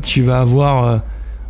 tu 0.03 0.22
vas 0.22 0.39
avoir 0.39 1.02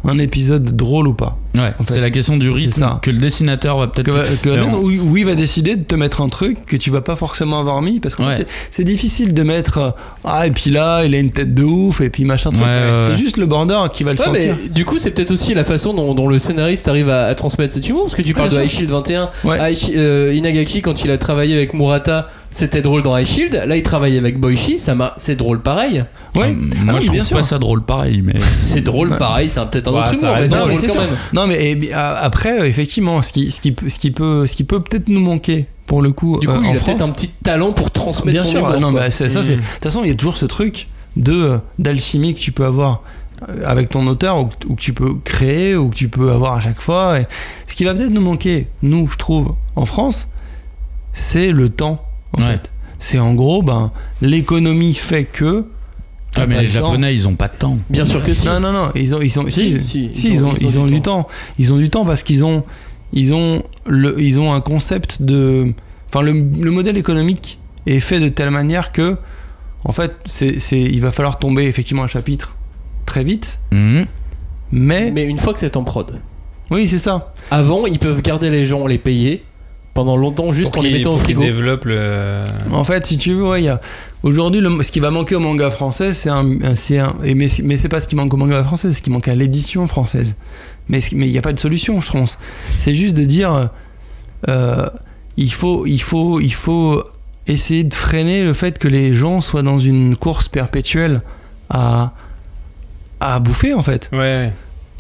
un 0.06 0.18
épisode 0.20 0.76
drôle 0.76 1.10
ou 1.10 1.14
pas. 1.14 1.38
Ouais, 1.54 1.74
En 1.80 1.84
fait, 1.84 1.94
c'est 1.96 2.00
la 2.02 2.12
question 2.12 2.38
du 2.38 2.50
rythme 2.50 2.88
que 3.02 3.12
le 3.12 3.18
dessinateur 3.18 3.78
va 3.78 3.88
peut-être. 3.88 4.10
Que, 4.42 4.42
que 4.42 4.76
où, 4.76 5.12
où 5.12 5.18
il 5.18 5.26
va 5.26 5.36
décider 5.36 5.76
de 5.76 5.84
te 5.84 5.96
mettre 5.96 6.22
un 6.22 6.30
truc 6.30 6.66
que 6.66 6.78
tu 6.78 6.92
vas 6.92 7.02
pas 7.02 7.16
forcément 7.18 7.60
avoir 7.60 7.82
mis, 7.82 8.00
parce 8.00 8.18
Ouais. 8.18 8.36
fait, 8.36 8.48
c'est- 8.72 8.84
difficile 8.84 9.34
de 9.34 9.44
mettre 9.44 9.78
euh, 9.78 9.90
Ah, 10.24 10.48
et 10.48 10.52
puis 10.52 10.70
là, 10.72 11.04
il 11.04 11.14
a 11.16 11.20
une 11.20 11.32
tête 11.32 11.54
de 11.54 11.64
ouf, 11.64 12.00
et 12.02 12.10
puis 12.10 12.24
machin 12.26 12.52
truc. 12.52 12.64
Ouais, 12.64 12.70
ouais, 12.70 13.00
c'est 13.02 13.12
ouais. 13.12 13.18
juste 13.18 13.38
le 13.38 13.46
border 13.48 13.80
qui 13.94 14.04
va 14.04 14.14
le 14.14 14.20
Ouais, 14.20 14.26
sentir. 14.26 14.58
mais 14.64 14.70
du 14.70 14.86
coup, 14.86 14.98
c'est 14.98 15.12
peut-être 15.12 15.32
aussi 15.32 15.54
la 15.54 15.64
façon 15.64 15.94
dont, 15.94 16.14
dont 16.14 16.28
le 16.28 16.40
scénariste 16.40 16.88
arrive 16.88 17.10
à, 17.10 17.26
à 17.28 17.36
transmettre 17.36 17.74
cet 17.74 17.88
humour. 17.90 18.04
Parce 18.04 18.16
que 18.16 18.22
tu 18.22 18.34
parles 18.34 18.50
de 18.50 18.62
High. 18.62 18.70
Shield 18.70 18.90
21. 18.90 19.30
Ouais. 19.44 19.58
High 19.72 19.78
Shi- 19.78 19.94
euh, 19.98 20.34
Inagaki, 20.34 20.82
quand 20.82 21.04
il 21.04 21.12
a 21.12 21.18
travaillé 21.18 21.56
avec 21.56 21.74
Murata, 21.74 22.30
c'était 22.50 22.82
drôle 22.82 23.04
dans 23.04 23.18
High 23.18 23.28
Shield. 23.28 23.64
Là, 23.68 23.76
il 23.76 23.84
travaille 23.84 24.18
avec 24.18 24.40
Boichi, 24.40 24.78
ça 24.78 24.96
m'a- 24.96 25.14
c'est 25.18 25.36
drôle 25.36 25.62
pareil. 25.62 26.06
Ouais. 26.36 26.44
euh, 26.50 26.54
Ah 26.80 26.84
moi 26.84 26.94
oui, 27.02 27.10
je 27.14 27.18
trouve 27.18 27.30
pas 27.38 27.44
ça 27.44 27.60
drôle 27.60 27.84
pareil, 27.84 28.22
mais. 28.24 28.34
C'est 28.56 28.80
drôle 28.82 29.18
pareil, 29.18 29.50
c'est 29.52 29.60
peut-être 29.70 29.90
un 29.90 29.92
Ouais, 29.94 30.00
autre 30.00 30.14
humour, 30.24 30.36
mais 30.38 30.44
c'est 30.44 30.50
drôle 30.56 30.72
quand 30.72 30.88
sûr. 30.94 31.02
même. 31.02 31.10
Non, 31.34 31.41
mais 31.48 31.72
et 31.72 31.76
bi- 31.76 31.92
a- 31.92 32.16
après, 32.18 32.62
euh, 32.62 32.66
effectivement, 32.66 33.22
ce 33.22 33.32
qui, 33.34 33.52
ce 33.52 33.60
qui, 33.62 33.72
peut- 33.72 33.90
ce 33.90 34.00
qui 34.00 34.12
peut, 34.12 34.48
ce 34.48 34.56
qui 34.56 34.64
peut 34.64 34.80
peut-être 34.80 35.08
nous 35.10 35.20
manquer 35.22 35.66
pour 35.86 36.02
le 36.02 36.12
coup, 36.12 36.40
Du 36.40 36.48
coup, 36.48 36.54
euh, 36.54 36.60
il 36.64 36.70
en 36.70 36.76
a 36.76 36.80
peut-être 36.80 37.02
un 37.02 37.10
petit 37.10 37.28
talent 37.44 37.74
pour 37.74 37.92
transmettre 37.92 38.32
Bien 38.34 38.44
son 38.46 38.52
sûr, 38.52 38.76
humour. 38.76 38.92
non, 38.92 38.98
ça, 39.12 39.12
c'est. 39.12 39.28
Mm. 39.30 39.42
De 39.42 39.56
toute 39.56 39.84
façon, 39.84 40.02
il 40.04 40.10
y 40.10 40.12
a 40.12 40.16
toujours 40.16 40.38
ce 40.38 40.46
truc 40.46 40.88
de 41.18 41.34
euh, 41.34 41.58
d'alchimie 41.80 42.34
que 42.36 42.40
tu 42.40 42.52
peux 42.52 42.66
avoir 42.66 43.02
avec 43.66 43.90
ton 43.90 44.06
auteur 44.08 44.40
ou, 44.40 44.46
que- 44.46 44.68
ou 44.68 44.76
que 44.76 44.82
tu 44.82 44.94
peux 44.94 45.16
créer 45.24 45.76
ou 45.76 45.90
que 45.90 45.96
tu 45.96 46.10
peux 46.10 46.32
avoir 46.32 46.54
à 46.54 46.60
chaque 46.62 46.80
fois. 46.80 47.20
Et 47.20 47.26
ce 47.66 47.76
qui 47.76 47.84
va 47.86 47.94
peut-être 47.94 48.12
nous 48.12 48.22
manquer, 48.22 48.68
nous, 48.84 49.08
je 49.10 49.18
trouve, 49.18 49.56
en 49.76 49.86
France, 49.86 50.28
c'est 51.12 51.52
le 51.52 51.70
temps. 51.70 52.02
En 52.38 52.42
Ouais. 52.44 52.52
fait, 52.54 52.72
c'est 53.00 53.20
en 53.20 53.34
gros, 53.34 53.62
ben, 53.64 53.92
l'économie 54.22 54.94
fait 54.94 55.24
que. 55.26 55.66
Ah, 56.36 56.48
mais 56.48 56.62
les 56.62 56.68
temps. 56.68 56.74
Japonais 56.88 57.14
ils 57.14 57.28
ont 57.28 57.36
pas 57.36 57.48
de 57.50 57.56
temps. 57.58 57.78
Bien 57.90 58.06
sûr 58.06 58.24
que 58.24 58.34
si. 58.34 58.48
Non, 58.48 58.60
non, 58.60 58.72
non, 58.72 58.92
ils 58.96 59.14
ont, 59.16 59.22
ils 59.22 59.40
ont, 59.40 59.50
Si, 59.50 59.72
si, 59.82 59.84
si, 59.84 60.10
si, 60.14 60.34
ils 60.34 60.46
ont- 60.46 60.54
ils 60.60 60.66
ont 60.66 60.70
ils 60.70 60.80
ont 60.80 60.86
du 60.86 60.94
du 60.96 61.02
temps. 61.02 61.28
Ils 61.60 61.74
ont 61.74 61.78
du 61.78 61.90
temps 61.90 62.06
parce 62.06 62.24
qu'ils 62.24 62.46
ont, 62.46 62.64
ils 63.14 63.34
ont 63.34 63.64
le, 63.86 64.16
ils 64.22 64.40
ont 64.40 64.54
un 64.54 64.62
concept 64.62 65.22
de, 65.22 65.74
enfin, 66.10 66.22
le, 66.22 66.32
le 66.32 66.72
modèle 66.72 66.96
économique 66.98 67.60
est 67.86 68.00
fait 68.00 68.20
de 68.20 68.30
telle 68.30 68.52
manière 68.52 68.92
que, 68.94 69.18
en 69.84 69.92
fait, 69.92 70.16
c'est, 70.26 70.60
c'est, 70.60 70.80
il 70.80 71.02
va 71.02 71.12
falloir 71.12 71.38
tomber 71.40 71.64
effectivement 71.66 72.04
un 72.04 72.08
chapitre 72.08 72.56
très 73.06 73.24
vite, 73.26 73.60
Mhm. 73.72 74.06
mais, 74.72 75.12
Mais 75.12 75.26
une 75.26 75.38
fois 75.38 75.54
que 75.54 75.60
c'est 75.60 75.76
en 75.76 75.84
prod. 75.84 76.18
oui, 76.70 76.88
c'est 76.88 77.00
ça. 77.00 77.34
Avant, 77.50 77.86
ils 77.88 78.00
peuvent 78.00 78.22
garder 78.22 78.50
les 78.50 78.66
gens, 78.66 78.88
les 78.88 79.00
payer 79.00 79.44
pendant 79.94 80.16
longtemps 80.18 80.52
juste 80.52 80.72
Pour 80.74 80.82
en 80.82 80.86
les 80.86 80.92
mettant 80.94 81.14
au 81.14 81.18
frigo. 81.18 81.42
développe 81.42 81.86
le. 81.86 82.42
En 82.72 82.84
fait, 82.84 83.06
si 83.06 83.18
tu 83.18 83.34
veux, 83.34 83.48
ouais, 83.50 83.62
il 83.62 83.66
y 83.66 83.70
a 83.70 83.82
aujourd'hui 84.24 84.62
le- 84.62 84.82
ce 84.84 84.92
qui 84.92 85.00
va 85.00 85.12
manquer 85.12 85.36
au 85.36 85.40
manga 85.40 85.70
français, 85.70 86.14
c'est 86.14 86.30
un, 86.30 86.46
un- 86.64 86.76
c'est 86.76 87.00
un, 87.00 87.14
et 87.24 87.36
mais, 87.36 87.48
c'est- 87.48 87.64
mais 87.64 87.78
c'est 87.78 87.90
pas 87.90 88.00
ce 88.00 88.08
qui 88.08 88.16
manque 88.16 88.34
au 88.34 88.38
manga 88.38 88.64
français, 88.64 88.88
c'est 88.90 88.94
ce 88.98 89.02
qui 89.02 89.10
manque 89.10 89.28
à 89.28 89.36
l'édition 89.36 89.88
française. 89.88 90.36
Mais 90.90 91.00
il 91.00 91.18
n'y 91.20 91.38
a 91.38 91.42
pas 91.42 91.54
de 91.54 91.60
solution, 91.60 92.00
je 92.02 92.12
pense. 92.12 92.38
C'est 92.78 92.96
juste 92.96 93.16
de 93.18 93.24
dire, 93.26 93.70
euh, 94.48 94.88
il 95.38 95.52
faut, 95.52 95.86
il 95.86 96.02
faut, 96.02 96.40
il 96.40 96.54
faut 96.54 97.04
essayer 97.48 97.84
de 97.84 97.94
freiner 97.94 98.44
le 98.44 98.54
fait 98.54 98.78
que 98.80 98.88
les 98.88 99.14
gens 99.14 99.42
soient 99.42 99.64
dans 99.64 99.80
une 99.80 100.16
course 100.16 100.48
perpétuelle 100.48 101.22
à 101.70 102.14
à 103.20 103.40
bouffer 103.40 103.74
en 103.74 103.84
fait. 103.84 104.10
Ouais. 104.14 104.52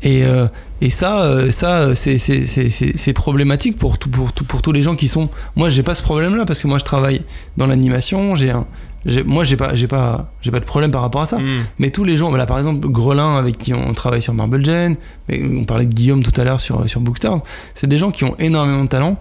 Et, 0.03 0.25
euh, 0.25 0.47
et 0.81 0.89
ça, 0.89 1.21
euh, 1.21 1.51
ça 1.51 1.95
c'est- 1.95 3.13
problématique 3.13 3.77
pour, 3.77 3.97
tout, 3.99 4.09
pour, 4.09 4.33
tout- 4.33 4.45
pour 4.45 4.61
tous 4.61 4.71
les 4.71 4.81
gens 4.81 4.95
qui 4.95 5.07
sont. 5.07 5.29
Moi, 5.55 5.69
j'ai 5.69 5.83
pas 5.83 5.93
ce 5.93 6.01
problème-là 6.01 6.45
parce 6.45 6.61
que 6.61 6.67
moi, 6.67 6.79
je 6.79 6.83
travaille 6.85 7.21
dans 7.57 7.67
l'animation. 7.67 8.35
J'ai 8.35 8.49
un, 8.49 8.65
j'ai- 9.05 9.23
moi, 9.23 9.43
j'ai 9.43 9.57
pas, 9.57 9.75
j'ai 9.75 9.87
pas, 9.87 10.31
j'ai 10.41 10.49
pas 10.49 10.59
de 10.59 10.65
problème 10.65 10.89
par 10.91 11.01
rapport 11.01 11.21
à 11.21 11.25
ça. 11.27 11.37
Mm. 11.37 11.65
Mais 11.79 11.89
tous 11.91 12.03
les 12.03 12.17
gens, 12.17 12.29
voilà, 12.29 12.47
par 12.47 12.57
exemple, 12.57 12.87
Grelin 12.87 13.37
avec 13.37 13.57
qui 13.59 13.73
on 13.75 13.93
travaille 13.93 14.21
sur 14.23 14.33
Marble 14.33 14.65
Gen, 14.65 14.95
on 15.31 15.65
parlait 15.65 15.85
de 15.85 15.93
Guillaume 15.93 16.23
tout 16.23 16.39
à 16.39 16.43
l'heure 16.43 16.59
sur, 16.59 16.89
sur 16.89 16.99
Bookstars, 16.99 17.41
c'est 17.75 17.87
des 17.87 17.97
gens 17.99 18.09
qui 18.11 18.23
ont 18.23 18.35
énormément 18.39 18.83
de 18.83 18.89
talent, 18.89 19.17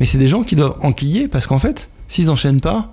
mais 0.00 0.06
c'est 0.06 0.18
des 0.18 0.28
gens 0.28 0.42
qui 0.42 0.56
doivent 0.56 0.76
enquiller 0.80 1.28
parce 1.28 1.46
qu'en 1.46 1.58
fait, 1.58 1.90
s'ils 2.08 2.30
enchaînent 2.30 2.60
pas, 2.62 2.92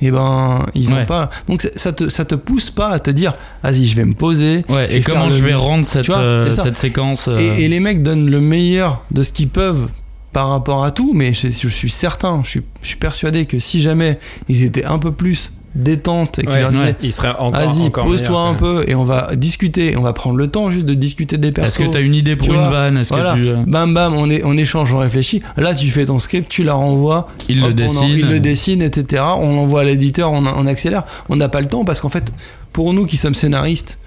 et 0.00 0.10
ben, 0.10 0.66
ils 0.74 0.92
ont 0.92 0.96
Ouais. 0.96 1.06
pas. 1.06 1.30
Donc 1.48 1.68
ça 1.76 1.92
te, 1.92 2.08
ça 2.08 2.24
te 2.24 2.34
pousse 2.34 2.70
pas 2.70 2.88
à 2.90 2.98
te 2.98 3.10
dire, 3.10 3.34
vas-y, 3.62 3.86
je 3.86 3.96
vais 3.96 4.04
me 4.04 4.14
poser. 4.14 4.64
Ouais, 4.68 4.94
et 4.94 5.00
comment 5.00 5.30
je 5.30 5.40
vais 5.42 5.54
rendre 5.54 5.84
cette, 5.86 6.04
Tu 6.04 6.10
vois, 6.10 6.20
euh, 6.20 6.50
cette 6.50 6.76
séquence 6.76 7.28
euh, 7.28 7.38
et, 7.38 7.64
et 7.64 7.68
les 7.68 7.80
mecs 7.80 8.02
donnent 8.02 8.28
le 8.30 8.40
meilleur 8.40 9.04
de 9.10 9.22
ce 9.22 9.32
qu'ils 9.32 9.48
peuvent 9.48 9.88
par 10.32 10.50
rapport 10.50 10.84
à 10.84 10.90
tout, 10.90 11.12
mais 11.14 11.32
je, 11.32 11.48
je 11.48 11.68
suis 11.68 11.88
certain, 11.90 12.42
je 12.44 12.50
suis, 12.50 12.62
je 12.82 12.88
suis 12.88 12.96
persuadé 12.98 13.46
que 13.46 13.58
si 13.58 13.80
jamais 13.80 14.18
ils 14.50 14.64
étaient 14.64 14.84
un 14.84 14.98
peu 14.98 15.12
plus 15.12 15.50
détente 15.76 16.38
et 16.38 16.42
que 16.42 16.48
Ouais, 16.48 16.56
je 16.56 16.60
leur 16.62 16.70
disais, 16.70 16.82
ouais. 16.84 16.94
Il 17.02 17.12
serait 17.12 17.34
encore. 17.38 17.52
vas-y, 17.52 17.90
pose-toi 17.90 18.40
un 18.40 18.54
peu 18.54 18.84
et 18.88 18.94
on 18.94 19.04
va 19.04 19.28
discuter, 19.36 19.96
on 19.96 20.00
va 20.02 20.12
prendre 20.12 20.36
le 20.36 20.48
temps 20.48 20.70
juste 20.70 20.86
de 20.86 20.94
discuter 20.94 21.36
des 21.38 21.52
persos. 21.52 21.68
Est-ce 21.78 21.86
que 21.86 21.92
t'as 21.92 22.00
une 22.00 22.14
idée 22.14 22.34
pour 22.36 22.48
tu 22.48 22.54
une 22.54 22.60
vanne? 22.70 22.96
Est-ce 22.98 23.12
voilà. 23.12 23.34
que 23.34 23.38
tu. 23.38 23.48
euh, 23.48 23.62
Bam 23.66 23.92
bam, 23.94 24.14
on, 24.14 24.28
est, 24.30 24.42
on 24.44 24.56
échange, 24.56 24.92
on 24.92 24.98
réfléchit. 24.98 25.42
Là, 25.56 25.74
tu 25.74 25.86
fais 25.88 26.06
ton 26.06 26.18
script, 26.18 26.48
tu 26.50 26.64
la 26.64 26.74
renvoies. 26.74 27.28
Il 27.48 27.58
hop, 27.62 27.66
le 27.66 27.70
en- 27.72 27.74
dessine. 27.74 28.08
il 28.08 28.28
le 28.28 28.40
dessine, 28.40 28.82
etc. 28.82 29.22
On 29.38 29.54
l'envoie 29.56 29.82
à 29.82 29.84
l'éditeur, 29.84 30.32
on, 30.32 30.44
on 30.46 30.66
accélère. 30.66 31.04
On 31.28 31.36
n'a 31.36 31.48
pas 31.48 31.60
le 31.60 31.68
temps 31.68 31.84
parce 31.84 32.00
qu'en 32.00 32.08
fait, 32.08 32.32
pour 32.72 32.92
nous 32.94 33.04
qui 33.06 33.16
sommes 33.16 33.34
scénaristes, 33.34 33.98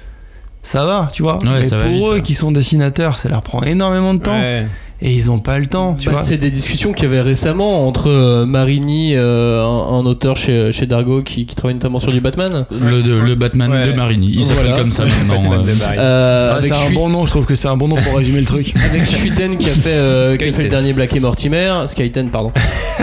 ça 0.62 0.86
va, 0.86 1.08
tu 1.14 1.22
vois. 1.24 1.38
Ouais, 1.44 1.62
Mais 1.62 1.70
pour 1.70 1.78
vite, 1.88 2.04
eux 2.04 2.14
ouais. 2.16 2.22
qui 2.22 2.34
sont 2.34 2.52
dessinateurs, 2.52 3.18
ça 3.18 3.30
leur 3.30 3.42
prend 3.42 3.62
énormément 3.64 4.14
de 4.14 4.20
temps 4.20 4.38
Ouais. 4.40 4.68
Et 5.02 5.12
ils 5.14 5.32
ont 5.32 5.40
pas 5.40 5.60
le 5.60 5.68
temps, 5.68 5.96
tu 5.96 6.08
Bah, 6.08 6.14
vois. 6.16 6.22
c'est 6.24 6.38
des 6.38 6.52
discussions 6.52 6.92
qu'il 6.92 7.04
y 7.06 7.08
avait 7.08 7.22
récemment 7.22 7.88
entre 7.88 8.10
euh, 8.10 8.46
Marini, 8.46 9.14
euh, 9.16 9.64
un, 9.64 9.96
un 10.00 10.06
auteur 10.06 10.36
chez, 10.36 10.72
chez 10.72 10.86
Dargo 10.88 11.22
qui, 11.24 11.46
qui 11.46 11.56
travaille 11.56 11.76
notamment 11.76 12.00
sur 12.00 12.12
du 12.12 12.20
Batman. 12.20 12.66
Le, 12.72 13.02
de- 13.02 13.20
le 13.20 13.36
Batman 13.36 13.72
Ouais. 13.72 13.88
de 13.88 13.94
Marini. 13.94 14.32
Il 14.34 14.44
s'appelle 14.44 14.66
Voilà. 14.68 14.80
comme 14.80 14.92
ça 14.92 15.06
maintenant. 15.06 15.50
Batman 15.50 15.66
euh. 15.82 16.00
Euh, 16.00 16.50
Ah, 16.52 16.56
avec, 16.58 16.74
c'est 16.74 16.88
un 16.88 16.92
bon 16.94 17.10
nom, 17.10 17.26
je 17.26 17.32
trouve 17.32 17.46
que 17.46 17.56
c'est 17.56 17.68
un 17.70 17.78
bon 17.78 17.88
nom 17.88 17.96
pour 17.96 18.18
résumer 18.18 18.40
le 18.42 18.46
truc. 18.46 18.74
avec 18.90 19.10
Shuiten 19.10 19.58
qui 19.58 19.70
a 19.70 19.74
fait, 19.74 19.90
euh, 19.92 20.36
qui 20.36 20.44
a 20.46 20.52
fait 20.52 20.64
le 20.64 20.70
dernier 20.70 20.94
Black 20.94 21.16
et 21.16 21.20
Mortimer. 21.20 21.74
Skyten, 21.88 22.30
pardon. 22.30 22.52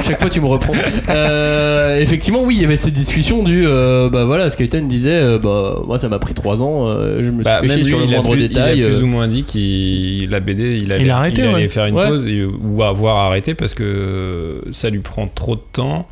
Chaque 0.06 0.20
fois 0.20 0.28
tu 0.28 0.40
me 0.40 0.46
reprends. 0.46 0.74
Euh, 1.08 1.98
effectivement, 2.00 2.42
oui, 2.44 2.56
il 2.56 2.62
y 2.62 2.64
avait 2.64 2.76
cette 2.76 2.94
discussion 2.94 3.42
du. 3.42 3.64
euh, 3.66 4.08
bah 4.10 4.24
voilà, 4.24 4.50
Skyten 4.50 4.86
disait 4.88 5.10
euh, 5.12 5.38
bah 5.38 5.80
moi 5.86 5.98
ça 5.98 6.08
m'a 6.08 6.18
pris 6.18 6.34
3 6.34 6.62
ans, 6.62 6.84
euh, 6.86 7.18
je 7.22 7.28
me 7.30 7.36
suis 7.36 7.44
Bah, 7.44 7.58
fait 7.62 7.68
chier 7.68 7.84
sur 7.84 7.98
le 7.98 8.06
moindre 8.06 8.36
détail. 8.36 8.78
Il 8.78 8.84
a 8.84 8.88
plus 8.88 9.02
ou 9.02 9.06
moins 9.06 9.26
dit 9.28 9.44
qu'il 9.44 10.28
la 10.30 10.40
BD, 10.40 10.78
il 10.82 10.92
allait, 10.92 11.04
Il 11.04 11.10
a 11.10 11.16
arrêté, 11.18 11.42
allait 11.42 11.54
ouais. 11.54 11.68
faire 11.68 11.85
une 11.88 11.96
Ouais. 11.96 12.08
pause 12.08 12.26
et- 12.26 12.44
ou 12.44 12.82
avoir 12.82 13.16
arrêté 13.18 13.54
parce 13.54 13.74
que 13.74 14.62
ça 14.70 14.90
lui 14.90 15.00
prend 15.00 15.26
trop 15.28 15.54
de 15.56 15.62
temps 15.72 16.06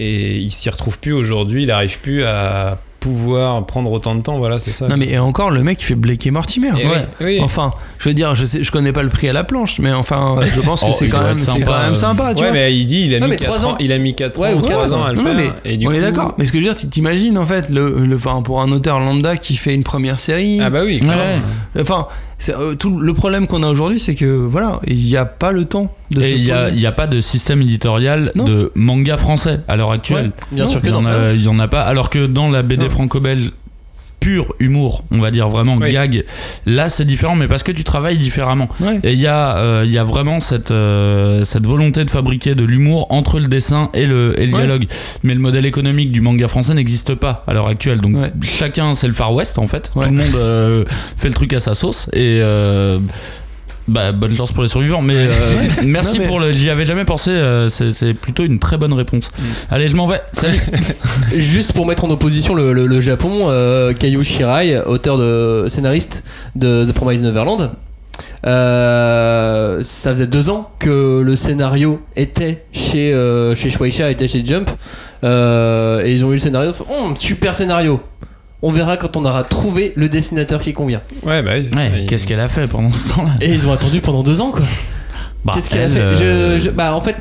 et 0.00 0.36
il 0.38 0.50
s'y 0.50 0.70
retrouve 0.70 0.98
plus 0.98 1.12
aujourd'hui. 1.12 1.64
Il 1.64 1.70
arrive 1.70 1.98
plus 2.00 2.24
à 2.24 2.78
pouvoir 3.00 3.64
prendre 3.64 3.92
autant 3.92 4.16
de 4.16 4.22
temps, 4.22 4.38
voilà, 4.38 4.58
c'est 4.58 4.72
ça. 4.72 4.88
Non 4.88 4.96
mais 4.96 5.06
et 5.08 5.18
encore 5.20 5.52
le 5.52 5.62
mec 5.62 5.80
il 5.80 5.84
fait 5.84 5.94
Blake 5.94 6.26
et 6.26 6.32
Mortimer. 6.32 6.70
Et 6.80 6.84
ouais. 6.84 7.06
oui, 7.20 7.26
oui. 7.26 7.38
Enfin, 7.40 7.72
je 8.00 8.08
veux 8.08 8.14
dire, 8.14 8.34
je 8.34 8.44
sais, 8.44 8.64
je 8.64 8.72
connais 8.72 8.90
pas 8.92 9.04
le 9.04 9.08
prix 9.08 9.28
à 9.28 9.32
la 9.32 9.44
planche, 9.44 9.78
mais 9.78 9.92
enfin, 9.92 10.36
je 10.42 10.60
pense 10.60 10.80
que 10.80 10.86
Oh, 10.90 10.94
c'est 10.98 11.08
quand 11.08 11.22
même, 11.22 11.38
sympa, 11.38 11.64
quand 11.64 11.82
même 11.84 11.94
sympa, 11.94 12.34
tu 12.34 12.40
ouais, 12.42 12.48
vois. 12.48 12.52
mais 12.58 12.76
il 12.76 12.86
dit, 12.86 13.04
il 13.06 13.14
a 13.14 13.20
Non, 13.20 13.26
mis 13.26 13.30
mais 13.30 13.36
4 13.36 13.52
trois 13.54 13.66
ans, 13.66 13.72
ans. 13.74 13.76
il 13.78 13.92
a 13.92 13.98
mis 13.98 14.16
4 14.16 14.40
Ouais, 14.40 14.48
ans 14.52 14.54
ou 14.56 14.58
ou 14.58 14.62
3 14.62 14.80
quatre 14.82 14.92
ans 14.94 15.04
à 15.04 15.12
le 15.12 15.18
Non, 15.18 15.24
faire. 15.26 15.34
mais 15.64 15.70
et 15.72 15.76
du 15.76 15.86
on 15.86 15.92
est 15.92 16.00
d'accord. 16.00 16.34
Mais 16.38 16.44
ce 16.44 16.50
que 16.50 16.58
je 16.60 16.66
veux 16.66 16.74
dire, 16.74 16.90
t'imagines 16.90 17.38
en 17.38 17.46
fait 17.46 17.70
le, 17.70 18.04
le, 18.04 18.16
enfin, 18.16 18.42
pour 18.42 18.60
un 18.60 18.72
auteur 18.72 18.98
lambda 18.98 19.36
qui 19.36 19.56
fait 19.56 19.74
une 19.76 19.84
première 19.84 20.18
série. 20.18 20.58
Ah 20.60 20.68
bah 20.68 20.80
oui. 20.84 21.00
Enfin, 21.80 22.08
euh, 22.50 22.74
tout 22.76 22.98
le 23.00 23.14
problème 23.14 23.46
qu'on 23.46 23.62
a 23.62 23.68
aujourd'hui, 23.68 23.98
c'est 23.98 24.14
que 24.14 24.24
voilà, 24.26 24.80
il 24.86 24.96
n'y 24.96 25.16
a 25.16 25.24
pas 25.24 25.50
le 25.52 25.64
temps 25.64 25.92
de 26.12 26.20
Et 26.22 26.32
se 26.32 26.36
il 26.36 26.44
n'y 26.44 26.50
a, 26.52 26.64
poser. 26.64 26.76
il 26.76 26.80
y 26.80 26.86
a 26.86 26.92
pas 26.92 27.06
de 27.06 27.20
système 27.20 27.60
éditorial 27.62 28.30
Non. 28.36 28.44
de 28.44 28.70
manga 28.74 29.16
français 29.16 29.60
à 29.68 29.76
l'heure 29.76 29.90
actuelle. 29.90 30.30
Bien 30.52 30.64
Non, 30.64 30.70
sûr 30.70 30.80
que 30.80 30.86
Il 30.86 30.90
y, 30.90 30.92
non. 30.92 30.98
en 31.00 31.06
a, 31.06 31.32
il 31.32 31.42
y 31.44 31.48
en 31.48 31.58
a 31.58 31.68
pas. 31.68 31.82
Alors 31.82 32.10
que 32.10 32.26
dans 32.26 32.50
la 32.50 32.62
BD 32.62 32.88
franco-belge 32.88 33.50
pur 34.20 34.54
humour, 34.58 35.04
on 35.10 35.18
va 35.18 35.30
dire 35.30 35.48
vraiment 35.48 35.76
Oui. 35.76 35.92
gag, 35.92 36.24
là 36.66 36.88
c'est 36.88 37.04
différent, 37.04 37.36
mais 37.36 37.46
parce 37.48 37.62
que 37.62 37.72
tu 37.72 37.84
travailles 37.84 38.18
différemment. 38.18 38.68
Et 39.04 39.12
il 39.12 39.18
y, 39.20 39.26
a, 39.26 39.56
euh, 39.58 39.84
y 39.86 39.96
a 39.98 40.04
vraiment 40.04 40.40
cette, 40.40 40.70
euh, 40.70 41.44
cette 41.44 41.66
volonté 41.66 42.04
de 42.04 42.10
fabriquer 42.10 42.54
de 42.54 42.64
l'humour 42.64 43.06
entre 43.10 43.38
le 43.38 43.46
dessin 43.46 43.90
et 43.94 44.06
le, 44.06 44.34
et 44.40 44.46
le 44.46 44.52
dialogue. 44.52 44.86
Mais 45.22 45.34
le 45.34 45.40
modèle 45.40 45.66
économique 45.66 46.10
du 46.12 46.20
manga 46.20 46.48
français 46.48 46.74
n'existe 46.74 47.14
pas 47.14 47.44
à 47.46 47.52
l'heure 47.54 47.68
actuelle. 47.68 48.00
Donc 48.00 48.16
chacun, 48.42 48.94
c'est 48.94 49.06
le 49.06 49.12
Far 49.14 49.32
West 49.32 49.58
en 49.58 49.66
fait. 49.66 49.90
Tout 49.92 50.00
le 50.00 50.10
monde 50.10 50.34
euh, 50.34 50.84
fait 51.16 51.28
le 51.28 51.34
truc 51.34 51.52
à 51.52 51.60
sa 51.60 51.74
sauce. 51.74 52.08
Et. 52.12 52.42
Bah, 53.88 54.12
bonne 54.12 54.36
chance 54.36 54.52
pour 54.52 54.62
les 54.62 54.68
survivants, 54.68 55.02
mais 55.02 55.16
euh, 55.16 55.30
merci 55.84 56.14
Non, 56.14 56.20
mais- 56.20 56.26
pour 56.28 56.40
le. 56.40 56.52
J'y 56.52 56.70
avais 56.70 56.86
jamais 56.86 57.04
pensé, 57.04 57.30
euh, 57.30 57.68
c'est 57.68 58.14
plutôt 58.14 58.44
une 58.44 58.58
très 58.58 58.76
bonne 58.76 58.92
réponse. 58.92 59.30
Mm. 59.38 59.42
Allez, 59.70 59.88
je 59.88 59.96
m'en 59.96 60.06
vais, 60.06 60.20
salut! 60.32 60.60
Juste 61.32 61.72
pour 61.72 61.86
mettre 61.86 62.04
en 62.04 62.10
opposition 62.10 62.54
le, 62.54 62.72
le- 62.72 62.86
le 62.86 63.00
Japon, 63.00 63.48
euh, 63.48 63.92
Kayu 63.94 64.22
Shirai, 64.22 64.80
auteur 64.84 65.18
de 65.18 65.66
scénariste 65.68 66.22
de, 66.56 66.84
de 66.84 66.92
Promise 66.92 67.22
Neverland, 67.22 67.70
euh, 68.46 69.78
ça 69.82 70.10
faisait 70.10 70.26
deux 70.26 70.50
ans 70.50 70.70
que 70.78 71.20
le 71.22 71.36
scénario 71.36 72.00
était 72.16 72.64
chez 72.72 73.12
euh, 73.12 73.54
chez 73.54 73.70
Shueisha, 73.70 74.10
était 74.10 74.28
chez 74.28 74.44
Jump, 74.44 74.70
euh, 75.24 76.02
et 76.04 76.12
ils 76.14 76.24
ont 76.24 76.28
eu 76.30 76.34
le 76.34 76.38
scénario. 76.38 76.72
Hum, 76.90 77.16
super 77.16 77.54
scénario. 77.54 78.00
On 78.62 78.72
verra 78.72 78.96
quand 78.96 79.16
on 79.16 79.24
aura 79.24 79.44
trouvé 79.44 79.92
le 79.94 80.08
dessinateur 80.08 80.60
qui 80.60 80.72
convient. 80.72 81.00
Ouais, 81.22 81.42
bah 81.42 81.52
oui, 81.58 81.68
Ouais, 81.76 82.06
Qu'est-ce 82.08 82.26
qu'elle 82.26 82.40
a 82.40 82.48
fait 82.48 82.66
pendant 82.66 82.92
ce 82.92 83.14
temps-là? 83.14 83.32
Et 83.40 83.52
ils 83.52 83.66
ont 83.68 83.72
attendu 83.72 84.00
pendant 84.00 84.22
deux 84.24 84.40
ans 84.40 84.50
quoi. 84.50 84.62
Bah, 85.44 85.52
Qu'est-ce 85.54 85.70
qu'elle 85.70 85.82
a 85.82 85.88
fait? 85.88 86.00
Euh, 86.00 86.56
Je- 86.58 86.64
je- 86.64 86.70
Bah 86.70 86.92
en 86.96 87.00
fait, 87.00 87.14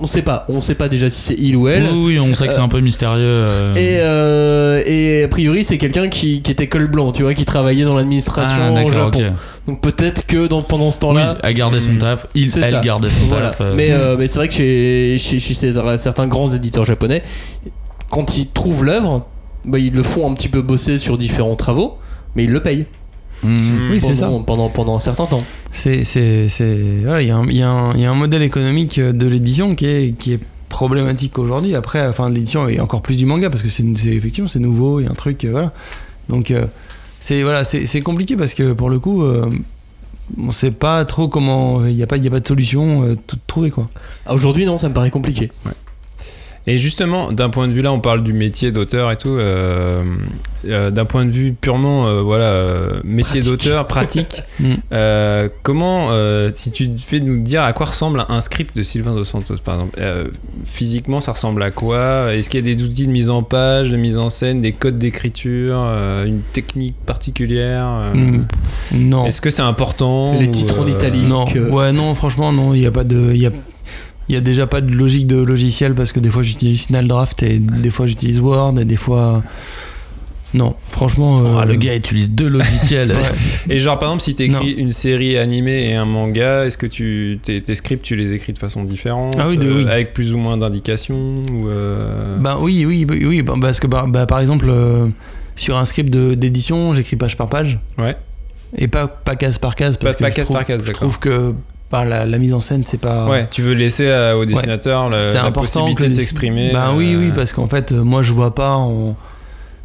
on 0.00 0.06
sait 0.06 0.22
pas. 0.22 0.46
On 0.48 0.60
sait 0.60 0.76
pas 0.76 0.88
déjà 0.88 1.10
si 1.10 1.20
c'est 1.20 1.34
il 1.36 1.56
ou 1.56 1.66
elle. 1.66 1.82
Oui, 1.82 2.14
oui, 2.16 2.20
on 2.20 2.32
sait 2.34 2.46
que 2.46 2.54
c'est 2.54 2.60
un 2.60 2.68
peu 2.68 2.78
mystérieux. 2.80 3.20
euh. 3.24 3.74
Et, 3.74 3.96
euh, 3.98 4.82
et 4.86 5.24
a 5.24 5.28
priori, 5.28 5.64
c'est 5.64 5.76
quelqu'un 5.76 6.08
qui, 6.08 6.40
qui 6.40 6.52
était 6.52 6.68
col 6.68 6.86
blanc, 6.86 7.10
tu 7.10 7.24
vois, 7.24 7.34
qui 7.34 7.44
travaillait 7.44 7.84
dans 7.84 7.96
l'administration 7.96 8.76
Ah, 8.76 8.84
au 8.84 8.92
Japon. 8.92 9.18
ok. 9.18 9.24
Donc 9.66 9.80
peut-être 9.80 10.24
que 10.26 10.46
dans, 10.46 10.62
pendant 10.62 10.92
ce 10.92 10.96
Oui, 10.98 11.00
temps-là. 11.00 11.36
elle 11.42 11.54
gardait 11.54 11.80
son 11.80 11.94
Mm. 11.94 11.98
taf, 11.98 12.26
il, 12.36 12.44
elle 12.62 12.70
ça. 12.70 12.80
gardait 12.80 13.10
son 13.10 13.24
Voilà. 13.28 13.48
taf. 13.48 13.60
euh. 13.60 13.74
Mais, 13.74 13.90
euh, 13.90 14.16
mais 14.16 14.28
c'est 14.28 14.38
vrai 14.38 14.46
que 14.46 14.54
chez, 14.54 15.16
chez, 15.18 15.40
chez 15.40 15.54
ces- 15.54 15.74
certains 15.98 16.28
grands 16.28 16.50
éditeurs 16.54 16.86
japonais, 16.86 17.22
quand 18.10 18.36
ils 18.38 18.46
trouvent 18.46 18.84
l'œuvre, 18.84 19.26
bah, 19.64 19.78
ils 19.78 19.92
le 19.92 20.02
font 20.02 20.30
un 20.30 20.34
petit 20.34 20.48
peu 20.48 20.62
bosser 20.62 20.98
sur 20.98 21.18
différents 21.18 21.56
travaux, 21.56 21.98
mais 22.36 22.44
ils 22.44 22.50
le 22.50 22.62
payent. 22.62 22.86
Mm. 23.42 23.90
Oui, 23.90 24.00
c'est 24.00 24.14
ça. 24.16 24.26
pendant, 24.46 24.68
pendant, 24.68 24.96
un 24.96 25.00
certain 25.00 25.26
temps. 25.26 25.42
C'est, 25.72 26.04
c'est, 26.04 26.48
c'est, 26.48 26.76
voilà, 27.02 27.22
il 27.22 27.28
y, 27.28 27.30
a 27.30 27.36
un- 27.36 27.46
il 27.46 27.56
y 27.56 27.62
a 27.62 27.70
un- 27.70 27.94
il 27.94 28.00
y 28.00 28.04
a 28.04 28.10
un 28.10 28.14
modèle 28.14 28.42
économique 28.42 29.00
de 29.00 29.26
l'édition 29.26 29.74
qui 29.74 29.86
est, 29.86 30.14
qui 30.18 30.34
est 30.34 30.40
problématique 30.68 31.38
aujourd'hui. 31.38 31.74
Après, 31.74 32.06
enfin, 32.06 32.28
l'édition 32.28 32.68
est 32.68 32.80
encore 32.80 33.00
plus 33.02 33.16
du 33.16 33.24
manga 33.26 33.48
parce 33.48 33.62
que 33.62 33.68
c'est, 33.70 33.84
c'est- 33.96 34.08
effectivement 34.10 34.48
c'est 34.48 34.58
nouveau, 34.60 35.00
il 35.00 35.04
y 35.04 35.06
a 35.06 35.10
un 35.10 35.14
truc, 35.14 35.44
euh, 35.44 35.50
voilà. 35.52 35.72
Donc 36.28 36.50
euh, 36.50 36.66
c'est 37.20 37.42
voilà, 37.42 37.64
c'est, 37.64 37.86
c'est 37.86 38.02
compliqué 38.02 38.36
parce 38.36 38.52
que 38.54 38.72
pour 38.74 38.90
le 38.90 38.98
coup, 39.00 39.22
euh, 39.24 39.50
on 40.38 40.52
sait 40.52 40.70
pas 40.70 41.04
trop 41.06 41.26
comment, 41.28 41.84
il 41.86 41.96
n'y 41.96 42.02
a 42.02 42.06
pas, 42.06 42.18
il 42.18 42.24
y 42.24 42.28
a 42.28 42.30
pas 42.30 42.40
de 42.40 42.46
solution 42.46 43.02
euh, 43.04 43.16
toute 43.26 43.40
trouvée 43.46 43.70
quoi. 43.70 43.88
Ah, 44.26 44.34
Aujourd'hui, 44.34 44.64
non, 44.66 44.76
ça 44.78 44.88
me 44.90 44.94
paraît 44.94 45.10
compliqué. 45.10 45.50
Et 46.66 46.76
justement, 46.78 47.32
d'un 47.32 47.48
point 47.48 47.68
de 47.68 47.72
vue 47.72 47.82
là, 47.82 47.90
on 47.92 48.00
parle 48.00 48.22
du 48.22 48.32
métier 48.32 48.70
d'auteur 48.70 49.10
et 49.10 49.16
tout. 49.16 49.30
euh, 49.30 50.02
euh, 50.68 50.90
d'un 50.90 51.06
point 51.06 51.24
de 51.24 51.30
vue 51.30 51.54
purement, 51.58 52.06
euh, 52.06 52.20
voilà, 52.20 52.44
euh, 52.44 53.00
métier 53.02 53.40
Pratique. 53.40 53.50
d'auteur, 53.50 53.86
pratique. 53.86 54.42
Mm. 54.60 54.74
euh, 54.92 55.48
comment, 55.62 56.08
euh, 56.10 56.50
si 56.54 56.70
tu 56.70 56.90
fais 56.98 57.20
nous 57.20 57.40
dire 57.40 57.62
à 57.62 57.72
quoi 57.72 57.86
ressemble 57.86 58.26
un 58.28 58.42
script 58.42 58.76
de 58.76 58.82
Sylvain 58.82 59.14
Dos 59.14 59.24
Santos, 59.24 59.54
par 59.64 59.76
exemple, 59.76 59.96
euh, 59.98 60.28
physiquement, 60.66 61.22
ça 61.22 61.32
ressemble 61.32 61.62
à 61.62 61.70
quoi? 61.70 62.34
Est-ce 62.34 62.50
qu'il 62.50 62.60
y 62.66 62.70
a 62.70 62.74
des 62.74 62.84
outils 62.84 63.06
de 63.06 63.10
mise 63.10 63.30
en 63.30 63.42
page, 63.42 63.88
de 63.90 63.96
mise 63.96 64.18
en 64.18 64.28
scène, 64.28 64.60
des 64.60 64.72
codes 64.72 64.98
d'écriture, 64.98 65.76
euh, 65.82 66.26
une 66.26 66.40
technique 66.52 66.94
particulière 67.06 67.86
euh, 67.88 68.12
Mm. 68.14 68.44
Non. 68.92 69.24
Est-ce 69.24 69.40
que 69.40 69.48
c'est 69.50 69.62
important 69.62 70.38
Les 70.38 70.46
ou, 70.48 70.50
titres 70.50 70.78
en 70.80 70.86
euh, 70.86 70.90
italique. 70.90 71.26
Non, 71.26 71.46
euh, 71.56 71.70
ouais, 71.70 71.92
non, 71.92 72.14
franchement, 72.14 72.52
non, 72.52 72.74
il 72.74 72.80
n'y 72.80 72.86
a 72.86 72.90
pas 72.90 73.04
de. 73.04 73.30
Il 73.32 73.40
y 73.40 73.46
a, 73.46 73.50
il 74.30 74.34
y 74.34 74.36
a 74.36 74.40
déjà 74.40 74.68
pas 74.68 74.80
de 74.80 74.92
logique 74.92 75.26
de 75.26 75.36
logiciel 75.38 75.94
parce 75.96 76.12
que 76.12 76.20
des 76.20 76.30
fois 76.30 76.44
j'utilise 76.44 76.82
Final 76.86 77.08
Draft 77.08 77.42
et 77.42 77.58
des 77.58 77.90
fois 77.90 78.06
j'utilise 78.06 78.38
Word 78.40 78.78
et 78.78 78.84
des 78.84 78.94
fois. 78.96 79.42
Non, 80.54 80.74
franchement. 80.90 81.40
Oh, 81.44 81.58
euh, 81.60 81.64
le 81.64 81.74
gars 81.74 81.94
utilise 81.96 82.30
deux 82.30 82.48
logiciels. 82.48 83.10
Ouais. 83.10 83.74
Et 83.74 83.78
genre 83.80 83.98
par 83.98 84.08
exemple 84.10 84.22
si 84.22 84.36
tu 84.36 84.44
écris 84.44 84.70
une 84.72 84.90
série 84.90 85.36
animée 85.36 85.88
et 85.90 85.94
un 85.96 86.04
manga, 86.04 86.64
est-ce 86.64 86.78
que 86.78 86.86
tu 86.86 87.40
tes, 87.42 87.60
tes 87.60 87.74
scripts 87.74 88.04
tu 88.04 88.14
les 88.14 88.34
écris 88.34 88.52
de 88.52 88.58
façon 88.58 88.84
différente 88.84 89.34
Ah 89.38 89.46
oui, 89.48 89.58
de- 89.58 89.66
euh, 89.68 89.76
oui. 89.84 89.88
avec 89.90 90.12
plus 90.14 90.32
ou 90.32 90.38
moins 90.38 90.56
d'indications 90.56 91.34
ou 91.52 91.68
euh, 91.68 92.36
Bah 92.38 92.56
oui, 92.60 92.84
oui, 92.86 93.04
oui, 93.10 93.24
oui, 93.26 93.42
bah, 93.42 93.54
parce 93.60 93.80
que 93.80 93.88
bah, 93.88 94.04
bah, 94.08 94.26
par 94.26 94.38
exemple, 94.38 94.66
euh, 94.68 95.06
sur 95.56 95.76
un 95.76 95.84
script 95.84 96.10
de- 96.12 96.34
d'édition, 96.34 96.94
j'écris 96.94 97.16
page 97.16 97.36
par 97.36 97.48
page. 97.48 97.78
Ouais. 97.98 98.16
Et 98.76 98.86
pas, 98.86 99.08
pas 99.08 99.34
case 99.34 99.58
par 99.58 99.74
case. 99.74 99.96
Parce 99.96 100.14
Pas- 100.14 100.18
que 100.18 100.22
pas 100.24 100.30
je 100.30 100.34
case 100.36 100.44
trouve- 100.46 100.56
par 100.56 100.66
case, 100.66 100.80
Je 100.82 100.86
d'accord. 100.86 101.00
trouve 101.00 101.18
que 101.18 101.52
bah, 101.90 102.04
la, 102.04 102.24
la 102.26 102.38
mise 102.38 102.54
en 102.54 102.60
scène, 102.60 102.82
c'est 102.86 103.00
pas. 103.00 103.26
Ouais, 103.26 103.48
tu 103.50 103.62
veux 103.62 103.72
laisser 103.74 104.10
à- 104.10 104.36
au 104.36 104.44
dessinateur 104.44 105.10
c'est 105.22 105.34
la 105.34 105.44
important 105.44 105.62
possibilité 105.86 106.04
de 106.04 106.08
s'exprimer. 106.10 106.70
Bah 106.72 106.92
oui, 106.94 107.14
euh, 107.14 107.18
oui, 107.18 107.32
parce 107.34 107.52
qu'en 107.52 107.66
fait, 107.66 107.92
euh, 107.92 108.02
moi, 108.04 108.22
je 108.22 108.32
vois 108.32 108.54
pas. 108.54 108.78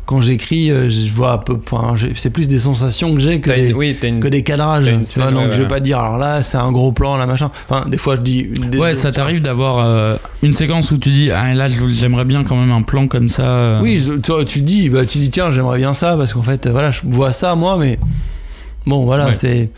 Quand 0.05 0.21
j'écris, 0.21 0.69
euh, 0.69 0.87
je 0.87 1.09
vois 1.11 1.31
un 1.31 1.37
peu. 1.39 1.57
enfin, 1.65 1.95
j'ai- 1.95 2.13
c'est 2.15 2.29
plus 2.29 2.47
des 2.47 2.59
sensations 2.59 3.15
que 3.15 3.19
j'ai 3.19 3.41
que 3.41 3.49
des. 3.49 3.73
oui, 3.73 3.97
une 4.03 4.19
que 4.19 4.27
des 4.27 4.43
cadrages. 4.43 4.85
Tu 4.85 5.19
vois, 5.19 5.31
donc 5.31 5.45
ouais, 5.47 5.51
je 5.53 5.55
vais 5.57 5.63
ouais. 5.63 5.67
pas 5.67 5.79
dire 5.79 5.97
alors 5.97 6.19
là 6.19 6.43
c'est 6.43 6.59
un 6.59 6.71
gros 6.71 6.91
plan 6.91 7.17
là 7.17 7.25
machin. 7.25 7.49
Enfin 7.67 7.89
des 7.89 7.97
fois 7.97 8.15
je 8.15 8.21
dis. 8.21 8.43
des- 8.43 8.77
Ouais, 8.77 8.89
des- 8.89 8.95
ça 8.95 9.11
t'arrive 9.11 9.41
d'avoir 9.41 9.79
euh, 9.83 10.15
une 10.43 10.53
séquence 10.53 10.91
où 10.91 10.99
tu 10.99 11.09
dis 11.09 11.31
ah 11.31 11.51
là 11.55 11.65
j'aimerais 11.89 12.25
bien 12.25 12.43
quand 12.43 12.55
même 12.55 12.69
un 12.69 12.83
plan 12.83 13.07
comme 13.07 13.29
ça. 13.29 13.47
euh. 13.47 13.79
Oui, 13.81 13.97
je- 13.97 14.43
tu, 14.43 14.61
dis 14.61 14.89
bah 14.89 15.07
tu 15.07 15.17
dis 15.17 15.31
tiens 15.31 15.49
j'aimerais 15.49 15.79
bien 15.79 15.95
ça 15.95 16.15
parce 16.17 16.33
qu'en 16.33 16.43
fait 16.43 16.67
euh, 16.67 16.71
voilà 16.71 16.91
je 16.91 17.01
vois 17.05 17.31
ça 17.33 17.55
moi 17.55 17.75
mais 17.79 17.97
bon 18.85 19.05
voilà 19.05 19.25
Ouais. 19.25 19.33
c'est 19.33 19.71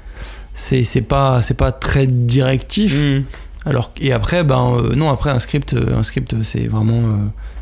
c'est 0.57 0.84
c'est 0.84 1.01
pas 1.01 1.41
c'est 1.41 1.53
pas 1.53 1.71
très 1.71 2.07
directif. 2.07 3.01
Hmm. 3.01 3.23
Alors 3.65 3.93
et 4.01 4.11
après 4.11 4.43
ben 4.43 4.73
euh, 4.75 4.95
non 4.95 5.09
après 5.09 5.29
un 5.29 5.39
script 5.39 5.73
euh, 5.73 5.97
un 5.97 6.03
script 6.03 6.34
euh, 6.34 6.43
c'est 6.43 6.67
vraiment 6.67 6.99
euh, 6.99 7.15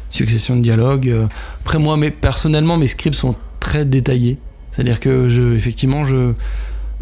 succession 0.09 0.55
de 0.55 0.61
dialogues. 0.61 1.13
Après 1.63 1.77
moi 1.77 1.97
mais 1.97 2.09
personnellement 2.09 2.77
mes 2.77 2.87
scripts 2.87 3.17
sont 3.17 3.35
très 3.59 3.85
détaillés. 3.85 4.37
C'est-à-dire 4.71 4.99
que 4.99 5.29
je 5.29 5.55
effectivement 5.55 6.05
je 6.05 6.33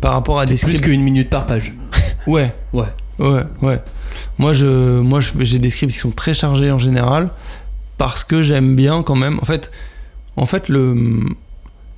par 0.02 0.14
rapport 0.14 0.40
à 0.40 0.46
des 0.46 0.56
plus 0.56 0.74
scripts 0.74 0.84
qu'une 0.84 1.04
minute 1.04 1.30
par 1.30 1.46
page. 1.46 1.74
ouais 2.28 2.54
Ouais. 2.74 2.88
Ouais, 3.20 3.44
ouais. 3.62 3.80
Moi, 4.40 4.54
je, 4.54 5.00
moi, 5.00 5.20
j'ai 5.22 5.60
des 5.60 5.70
scripts 5.70 5.94
qui 5.94 6.00
sont 6.00 6.10
très 6.10 6.34
chargés 6.34 6.72
en 6.72 6.80
général 6.80 7.30
parce 8.00 8.24
que 8.24 8.42
j'aime 8.42 8.76
bien 8.76 9.04
quand 9.04 9.16
même. 9.16 9.38
En 9.42 9.46
fait, 9.46 9.72
en 10.36 10.48
fait, 10.48 10.68
le, 10.68 11.20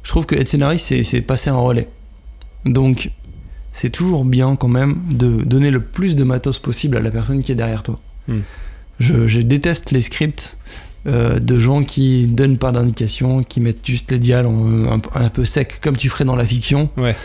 je 0.03 0.09
trouve 0.09 0.25
que 0.25 0.35
être 0.35 0.49
scénariste, 0.49 0.87
c'est, 0.87 1.03
c'est 1.03 1.21
passer 1.21 1.49
un 1.49 1.55
relais. 1.55 1.87
Donc, 2.65 3.11
c'est 3.77 3.89
toujours 3.89 4.23
bien 4.23 4.55
quand 4.55 4.69
même 4.69 4.95
de 5.09 5.43
donner 5.43 5.69
le 5.69 5.81
plus 5.81 6.15
de 6.15 6.23
matos 6.23 6.59
possible 6.59 6.95
à 6.95 7.01
la 7.01 7.11
personne 7.11 7.43
qui 7.43 7.51
est 7.51 7.55
derrière 7.55 7.83
toi. 7.83 7.99
Hmm. 8.29 8.39
Je, 8.99 9.27
je 9.27 9.41
déteste 9.41 9.91
les 9.91 9.99
scripts 9.99 10.57
euh, 11.07 11.39
de 11.39 11.59
gens 11.59 11.83
qui 11.83 12.25
donnent 12.27 12.57
pas 12.57 12.71
d'indication, 12.71 13.43
qui 13.43 13.59
mettent 13.59 13.85
juste 13.85 14.11
les 14.13 14.19
dials 14.19 14.45
un, 14.47 15.01
un 15.13 15.29
peu 15.29 15.43
sec, 15.43 15.79
comme 15.81 15.97
tu 15.97 16.07
ferais 16.07 16.23
dans 16.23 16.37
la 16.37 16.45
fiction. 16.45 16.89
Ouais. 16.95 17.15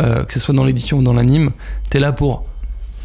Euh, 0.00 0.22
que 0.24 0.32
ce 0.32 0.38
soit 0.38 0.54
dans 0.54 0.64
l'édition 0.64 0.98
ou 0.98 1.02
dans 1.02 1.14
l'anime, 1.14 1.50
t'es 1.90 1.98
là 1.98 2.12
pour 2.12 2.44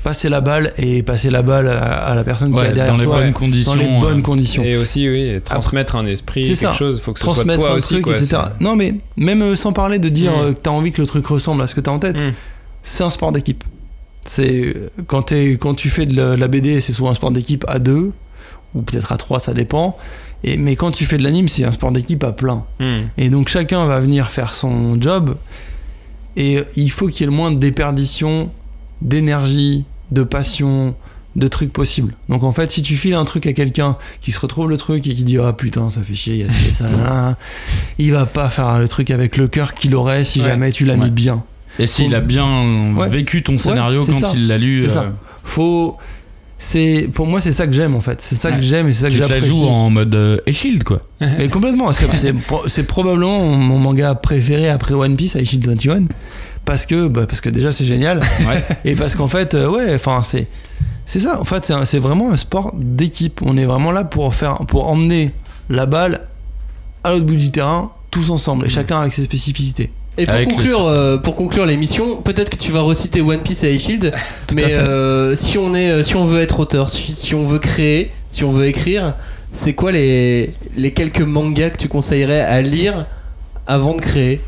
passer 0.04 0.30
la 0.30 0.42
balle 0.42 0.72
et 0.78 1.04
passer 1.04 1.30
la 1.30 1.42
balle 1.42 1.68
à, 1.70 1.80
à 2.06 2.16
la 2.16 2.24
personne 2.24 2.54
qui 2.54 2.60
est 2.60 2.74
derrière 2.74 2.88
dans 2.94 2.98
les 2.98 3.06
toi 3.06 3.16
bonnes 3.22 3.34
dans 3.66 3.76
les 3.76 4.00
bonnes 4.00 4.20
euh. 4.20 4.22
conditions. 4.22 4.64
Et 4.64 4.78
aussi 4.78 5.08
oui, 5.10 5.40
transmettre 5.44 5.96
un 5.96 6.06
esprit, 6.06 6.42
quelque 6.42 6.56
ça. 6.56 6.74
chose, 6.74 7.00
faut 7.02 7.14
que 7.14 7.20
ce 7.20 7.26
soit 7.26 7.34
transmettre 7.34 7.60
toi 7.62 7.72
un 7.72 7.76
aussi 7.76 7.94
truc, 7.96 8.04
quoi. 8.06 8.16
etc. 8.16 8.38
Non, 8.60 8.76
mais 8.76 8.96
même 9.18 9.42
euh, 9.42 9.56
sans 9.56 9.74
parler 9.74 10.00
de 10.00 10.10
dire 10.10 10.32
Mm. 10.32 10.42
euh, 10.42 10.54
que 10.54 10.60
t'as 10.62 10.72
envie 10.72 10.92
que 10.92 11.02
le 11.02 11.08
truc 11.08 11.26
ressemble 11.28 11.62
à 11.62 11.68
ce 11.68 11.76
que 11.76 11.82
t'as 11.82 11.92
en 11.92 12.00
tête, 12.00 12.24
Mm. 12.26 12.34
C'est 12.82 13.04
un 13.04 13.10
sport 13.10 13.32
d'équipe. 13.32 13.64
C'est 14.26 14.76
quand, 15.08 15.24
tu 15.24 15.90
fais 15.90 16.06
de 16.06 16.16
la, 16.16 16.36
la 16.36 16.48
BD, 16.48 16.80
c'est 16.82 16.94
souvent 16.94 17.10
un 17.12 17.16
sport 17.16 17.32
d'équipe 17.32 17.66
à 17.68 17.80
deux 17.80 18.12
ou 18.76 18.82
peut-être 18.82 19.12
à 19.12 19.18
trois, 19.18 19.40
ça 19.40 19.54
dépend. 19.54 19.98
Et, 20.44 20.58
mais 20.58 20.76
quand 20.76 20.92
tu 20.92 21.06
fais 21.06 21.18
de 21.18 21.24
l'anime, 21.24 21.48
c'est 21.50 21.64
un 21.66 21.72
sport 21.72 21.92
d'équipe 21.92 22.24
à 22.24 22.32
plein. 22.32 22.64
Hmm. 22.80 23.08
Et 23.18 23.30
donc 23.30 23.48
chacun 23.50 23.86
va 23.86 24.00
venir 24.00 24.30
faire 24.30 24.56
son 24.56 25.00
job. 25.02 25.38
Et 26.38 26.60
il 26.78 26.90
faut 26.92 27.08
qu'il 27.08 27.22
y 27.22 27.24
ait 27.24 27.26
le 27.26 27.32
moins 27.36 27.52
de 27.52 27.58
déperdition 27.58 28.50
d'énergie, 29.02 29.84
de 30.12 30.24
passion, 30.24 30.96
de 31.36 31.48
trucs 31.48 31.74
possibles. 31.74 32.14
Donc 32.30 32.44
en 32.44 32.52
fait, 32.52 32.72
si 32.72 32.82
tu 32.82 32.96
files 32.96 33.14
un 33.16 33.26
truc 33.26 33.48
à 33.48 33.54
quelqu'un 33.54 33.98
qui 34.22 34.32
se 34.32 34.40
retrouve 34.40 34.70
le 34.70 34.78
truc 34.78 35.06
et 35.08 35.14
qui 35.16 35.24
dit 35.24 35.38
ah 35.40 35.54
putain 35.54 35.90
ça 35.90 36.02
fait 36.04 36.14
chier, 36.16 36.36
il 36.36 36.40
y 36.42 36.44
a 36.44 36.50
ci 36.50 36.70
et 36.70 36.74
ça, 36.74 36.88
nan, 36.90 37.36
il 37.98 38.12
va 38.12 38.26
pas 38.26 38.50
faire 38.50 38.80
le 38.80 38.88
truc 38.88 39.12
avec 39.12 39.38
le 39.38 39.48
cœur 39.48 39.74
qu'il 39.74 39.96
aurait 39.96 40.24
si 40.24 40.40
Ouais. 40.40 40.46
jamais 40.46 40.72
tu 40.72 40.86
l'as 40.86 40.96
Ouais. 40.96 41.06
mis 41.06 41.10
bien. 41.12 41.44
Et 41.82 41.86
s'il 41.86 42.14
a 42.16 42.20
bien 42.22 42.94
Ouais. 42.96 43.10
vécu 43.10 43.44
ton 43.44 43.58
scénario 43.58 44.06
quand 44.06 44.14
ça. 44.20 44.32
il 44.36 44.48
l'a 44.48 44.58
lu, 44.58 44.84
C'est 44.86 44.92
euh, 44.92 44.94
ça. 44.94 45.12
Faut 45.44 45.98
c'est 46.58 47.10
pour 47.12 47.26
moi 47.26 47.42
c'est 47.42 47.52
ça 47.54 47.66
que 47.66 47.74
j'aime 47.74 47.96
en 47.96 48.02
fait. 48.02 48.22
C'est 48.22 48.36
ça 48.36 48.52
que 48.52 48.62
j'aime 48.62 48.88
et 48.88 48.94
c'est 48.94 49.02
ça 49.04 49.08
que 49.10 49.14
tu 49.14 49.18
te 49.20 49.24
la 49.24 49.30
j'apprécie. 49.30 49.50
joues 49.60 49.66
en 49.68 49.90
mode 49.90 50.14
euh, 50.14 50.38
Shield 50.48 50.84
quoi. 50.84 51.02
Mais 51.20 51.48
complètement, 51.48 51.92
c'est- 51.94 52.06
c'est 52.16 52.34
pro- 52.34 52.68
c'est 52.68 52.84
probablement 52.86 53.40
mon 53.46 53.80
manga 53.80 54.14
préféré 54.14 54.70
après 54.70 54.94
One 54.94 55.16
Piece, 55.16 55.38
Shield 55.44 55.66
21 55.68 56.04
parce 56.64 56.86
que 56.86 57.08
bah, 57.08 57.26
parce 57.28 57.42
que 57.42 57.50
déjà 57.50 57.72
c'est 57.72 57.86
génial 57.86 58.20
Ouais. 58.48 58.64
et 58.86 58.96
parce 58.96 59.16
qu'en 59.16 59.28
fait 59.28 59.56
euh, 59.56 59.68
ouais, 59.70 59.96
enfin 59.96 60.22
c'est 60.24 60.48
c'est 61.08 61.20
ça 61.20 61.42
en 61.42 61.46
fait 61.46 61.74
c'est 61.86 61.98
vraiment 62.00 62.32
un 62.32 62.38
sport 62.38 62.72
d'équipe. 62.78 63.42
On 63.44 63.58
est 63.58 63.66
vraiment 63.66 63.92
là 63.92 64.04
pour 64.04 64.36
faire 64.36 64.58
pour 64.68 64.88
emmener 64.88 65.32
la 65.70 65.88
balle 65.88 66.22
à 67.04 67.12
l'autre 67.12 67.26
bout 67.26 67.36
du 67.36 67.50
terrain 67.50 67.92
tous 68.12 68.30
ensemble 68.30 68.68
et 68.68 68.70
chacun 68.70 69.00
avec 69.02 69.14
ses 69.14 69.24
spécificités. 69.24 69.92
Et 70.18 70.26
pour 70.26 70.36
Avec 70.36 70.50
conclure, 70.50 70.86
euh, 70.88 71.18
pour 71.18 71.36
conclure 71.36 71.66
l'émission, 71.66 72.18
peut-être 72.22 72.50
que 72.50 72.58
tu 72.58 72.72
vas 72.72 72.82
reciter 72.82 73.22
One 73.22 73.40
Piece 73.40 73.64
et 73.64 73.80
Shield, 73.80 74.14
mais 74.54 74.74
euh, 74.74 75.36
si 75.36 75.58
on 75.58 75.74
est, 75.74 75.90
euh, 75.90 76.04
si 76.04 76.16
on 76.16 76.26
veut 76.26 76.42
être 76.42 76.60
auteur, 76.60 76.90
si, 76.90 77.14
si 77.16 77.34
on 77.34 77.46
veut 77.48 77.60
créer, 77.60 78.12
si 78.30 78.44
on 78.44 78.52
veut 78.52 78.66
écrire, 78.68 79.16
c'est 79.54 79.74
quoi 79.74 79.92
les, 79.94 80.52
les 80.76 80.92
quelques 80.92 81.22
mangas 81.22 81.70
que 81.72 81.78
tu 81.78 81.88
conseillerais 81.88 82.42
à 82.42 82.62
lire 82.62 83.06
avant 83.68 83.96
de 83.96 84.02
créer? 84.02 84.42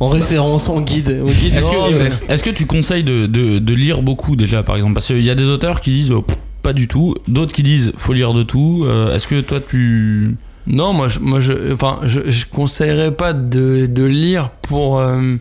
En 0.00 0.08
référence, 0.08 0.68
en 0.68 0.80
guide, 0.80 1.20
en 1.22 1.28
guide. 1.30 1.54
Est-ce 1.56 1.68
Oh, 1.72 1.90
que, 1.90 2.32
est-ce 2.32 2.42
que 2.42 2.50
tu 2.50 2.66
conseilles 2.66 3.04
de, 3.04 3.26
de- 3.26 3.58
de 3.60 3.74
lire 3.74 4.02
beaucoup 4.02 4.34
déjà 4.36 4.62
par 4.64 4.74
exemple? 4.76 4.94
Parce 4.94 5.06
qu'il 5.06 5.24
y 5.24 5.30
a 5.30 5.34
des 5.36 5.44
auteurs 5.46 5.80
qui 5.80 5.90
disent 5.92 6.10
oh, 6.10 6.22
pff, 6.22 6.36
pas 6.62 6.72
du 6.72 6.88
tout, 6.88 7.14
d'autres 7.28 7.52
qui 7.54 7.62
disent 7.62 7.92
faut 7.96 8.12
lire 8.12 8.32
de 8.34 8.42
tout. 8.42 8.84
Euh, 8.86 9.14
Est-ce 9.14 9.28
que 9.28 9.40
toi 9.40 9.60
tu. 9.60 10.36
Non, 10.66 10.92
moi, 10.92 11.08
je, 11.08 11.18
moi, 11.18 11.40
je, 11.40 11.72
enfin, 11.72 12.00
je, 12.04 12.20
je 12.30 12.46
conseillerais 12.46 13.10
pas 13.12 13.32
de, 13.32 13.86
de 13.86 14.04
lire 14.04 14.50
pour, 14.62 15.00
euh, 15.00 15.36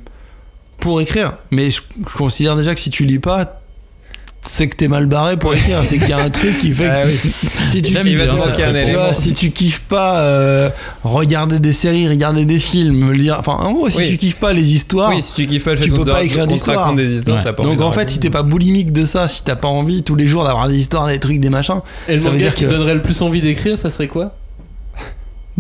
pour 0.80 1.00
écrire. 1.02 1.34
Mais 1.52 1.70
je, 1.70 1.82
je 2.12 2.18
considère 2.18 2.56
déjà 2.56 2.74
que 2.74 2.80
si 2.82 2.90
tu 2.90 3.06
lis 3.06 3.20
pas, 3.20 3.60
c'est 4.44 4.68
que 4.68 4.76
t'es 4.76 4.88
mal 4.88 5.06
barré 5.06 5.38
pour 5.38 5.54
écrire. 5.54 5.78
C'est 5.86 6.00
qu'il 6.00 6.10
y 6.10 6.14
a 6.14 6.18
un 6.24 6.32
truc 6.32 6.60
qui 6.62 6.72
fait 6.72 6.88
Ah 6.92 7.04
que 7.04 7.08
oui. 7.10 7.32
si 7.68 7.84
tu 7.84 7.96
un 7.96 8.02
réponse. 8.02 8.48
tu 8.86 8.94
vois, 8.94 9.14
si 9.14 9.34
tu 9.36 9.52
kiffes 9.52 9.82
pas 9.82 10.22
euh, 10.22 10.70
regarder 11.04 11.60
des 11.60 11.72
séries, 11.74 12.10
regarder 12.10 12.46
des 12.46 12.58
films, 12.60 13.12
lire. 13.12 13.38
Enfin, 13.40 13.52
en 13.64 13.74
gros, 13.74 13.92
si 13.92 13.98
Oui. 13.98 14.08
tu 14.10 14.18
kiffes 14.18 14.40
pas 14.40 14.54
les 14.54 14.74
histoires. 14.74 15.12
Oui, 15.12 15.22
si 15.22 15.36
tu 15.36 15.46
kiffes 15.46 15.64
pas 15.66 15.72
le 15.72 15.78
fait 15.78 15.84
tu 15.84 15.92
peux 15.92 16.04
pas 16.04 16.24
écrire 16.24 16.48
des 16.48 16.56
histoires, 16.56 16.92
Ouais. 16.96 17.42
t'as 17.44 17.54
pas 17.54 17.62
donc 17.64 17.80
en 17.82 17.92
fait, 17.92 18.10
si 18.10 18.20
t'es 18.20 18.32
pas 18.32 18.42
boulimique 18.42 18.92
de 18.92 19.06
ça, 19.06 19.28
si 19.28 19.44
t'as 19.44 19.56
pas 19.56 19.68
envie 19.68 20.02
tous 20.02 20.16
les 20.16 20.26
jours 20.26 20.44
d'avoir 20.46 20.68
des 20.68 20.78
histoires, 20.78 21.06
des 21.06 21.20
trucs, 21.20 21.40
des 21.40 21.52
machins, 21.52 21.82
Et 22.08 22.14
le 22.14 22.18
ça 22.18 22.30
veut 22.30 22.32
manga 22.32 22.46
dire 22.46 22.56
qui 22.56 22.64
que- 22.66 22.70
donnerait 22.72 22.96
le 22.96 23.04
plus 23.04 23.22
envie 23.22 23.42
d'écrire, 23.42 23.78
ça 23.78 23.92
serait 23.92 24.08
quoi? 24.08 24.34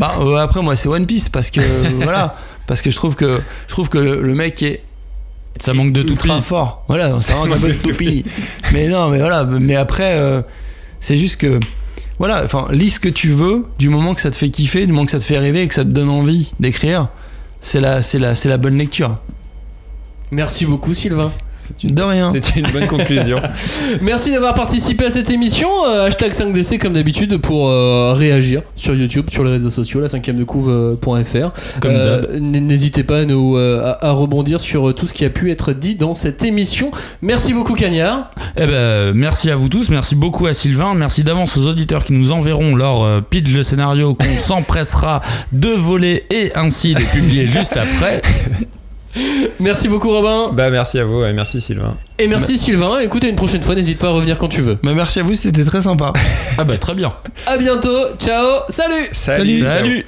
Bah 0.02 0.16
euh, 0.20 0.36
après 0.38 0.62
moi 0.64 0.76
c'est 0.76 0.90
One 0.90 1.06
Piece 1.06 1.30
parce 1.30 1.50
que 1.52 1.62
voilà 2.04 2.36
parce 2.68 2.82
que 2.82 2.90
je 2.90 2.96
trouve 2.96 3.16
que 3.16 3.40
je 3.68 3.72
trouve 3.72 3.88
que 3.88 4.00
le, 4.00 4.22
le 4.22 4.34
mec 4.36 4.62
est 4.64 4.82
Ça 5.60 5.74
manque 5.76 5.94
de 5.94 6.02
toupie. 6.02 6.28
fort. 6.42 6.84
Voilà, 6.88 7.20
ça 7.22 7.36
manque 7.36 7.52
un 7.52 7.60
peu 7.60 7.68
de 7.70 7.74
toupie. 7.88 8.26
Mais 8.74 8.88
non, 8.90 9.10
mais 9.10 9.20
voilà, 9.20 9.44
mais 9.46 9.76
après 9.76 10.18
euh, 10.18 10.42
c'est 11.00 11.18
juste 11.18 11.38
que 11.38 11.60
voilà, 12.18 12.42
enfin 12.44 12.68
lis 12.72 12.92
ce 12.92 13.00
que 13.00 13.10
tu 13.10 13.30
veux 13.30 13.66
du 13.80 13.90
moment 13.90 14.14
que 14.16 14.22
ça 14.22 14.32
te 14.32 14.36
fait 14.36 14.50
kiffer, 14.50 14.86
du 14.88 14.92
moment 14.92 15.06
que 15.06 15.12
ça 15.12 15.20
te 15.20 15.24
fait 15.24 15.38
rêver 15.38 15.62
et 15.64 15.68
que 15.68 15.74
ça 15.76 15.84
te 15.84 15.90
donne 15.90 16.10
envie 16.10 16.52
d'écrire. 16.60 17.08
C'est 17.62 17.80
la 17.80 18.02
c'est 18.02 18.18
la 18.20 18.34
c'est 18.34 18.50
la 18.50 18.58
bonne 18.58 18.78
lecture. 18.78 19.18
Merci 20.32 20.66
beaucoup, 20.66 20.94
Sylvain. 20.96 21.32
C'est 21.64 21.84
une- 21.84 21.94
De 21.94 22.02
rien. 22.02 22.32
C'est 22.32 22.56
une 22.56 22.68
bonne 22.72 22.88
conclusion. 22.88 23.40
Merci 24.02 24.32
d'avoir 24.32 24.54
participé 24.56 25.06
à 25.06 25.10
cette 25.12 25.30
émission. 25.30 25.70
Euh, 25.88 26.08
hashtag 26.08 26.32
5DC 26.34 26.80
comme 26.80 26.94
d'habitude 26.94 27.38
pour 27.38 27.70
euh, 27.70 28.14
réagir 28.14 28.64
sur 28.76 28.96
YouTube, 28.96 29.30
sur 29.30 29.44
les 29.44 29.52
réseaux 29.52 29.70
sociaux, 29.70 30.00
la 30.02 30.08
5ème 30.08 30.38
de 30.38 30.44
couve.fr. 30.44 31.52
Euh, 31.86 32.40
N'hésitez 32.40 33.04
pas 33.04 33.20
à, 33.20 33.26
nous, 33.26 33.58
à, 33.58 34.04
à 34.04 34.12
rebondir 34.12 34.60
sur 34.60 34.94
tout 34.96 35.06
ce 35.06 35.14
qui 35.14 35.24
a 35.24 35.30
pu 35.30 35.52
être 35.52 35.74
dit 35.74 35.96
dans 35.96 36.16
cette 36.16 36.44
émission. 36.44 36.90
Merci 37.22 37.54
beaucoup, 37.54 37.76
Cagnard. 37.76 38.32
Eh 38.58 38.66
ben, 38.66 39.14
merci 39.14 39.52
à 39.52 39.56
vous 39.56 39.70
tous, 39.70 39.90
merci 39.90 40.16
beaucoup 40.16 40.48
à 40.48 40.54
Sylvain, 40.54 40.94
merci 40.96 41.24
d'avance 41.24 41.56
aux 41.58 41.68
auditeurs 41.68 42.06
qui 42.06 42.14
nous 42.14 42.32
enverront 42.32 42.76
leur 42.76 43.24
pitch 43.24 43.50
le 43.54 43.64
scénario 43.64 44.16
qu'on 44.16 44.26
s'empressera 44.40 45.22
de 45.54 45.70
voler 45.70 46.26
et 46.32 46.52
ainsi 46.56 46.94
de 46.96 47.02
publier 47.02 47.46
juste 47.46 47.78
après. 47.78 48.22
Merci 49.60 49.88
beaucoup, 49.88 50.10
Robin. 50.10 50.52
bah 50.54 50.70
merci 50.70 51.00
à 51.00 51.06
vous 51.06 51.24
et 51.24 51.34
merci 51.34 51.62
Sylvain. 51.62 51.96
Et 52.18 52.28
merci, 52.28 52.58
Sylvain. 52.58 53.00
Écoutez, 53.00 53.30
une 53.30 53.36
prochaine 53.36 53.64
fois, 53.64 53.76
n'hésite 53.76 53.98
pas 53.98 54.08
à 54.08 54.12
revenir 54.12 54.38
quand 54.38 54.48
tu 54.48 54.62
veux. 54.62 54.78
Mais 54.84 54.94
merci 54.94 55.20
à 55.20 55.24
vous, 55.24 55.34
c'était 55.34 55.64
très 55.66 55.82
sympa. 55.82 56.14
Ah 56.58 56.64
bah 56.64 56.78
très 56.78 56.94
bien. 56.94 57.14
À 57.48 57.58
bientôt. 57.58 57.90
Ciao. 58.20 58.62
Salut. 58.70 59.10
Salut. 59.12 59.60
Salut. 59.60 60.06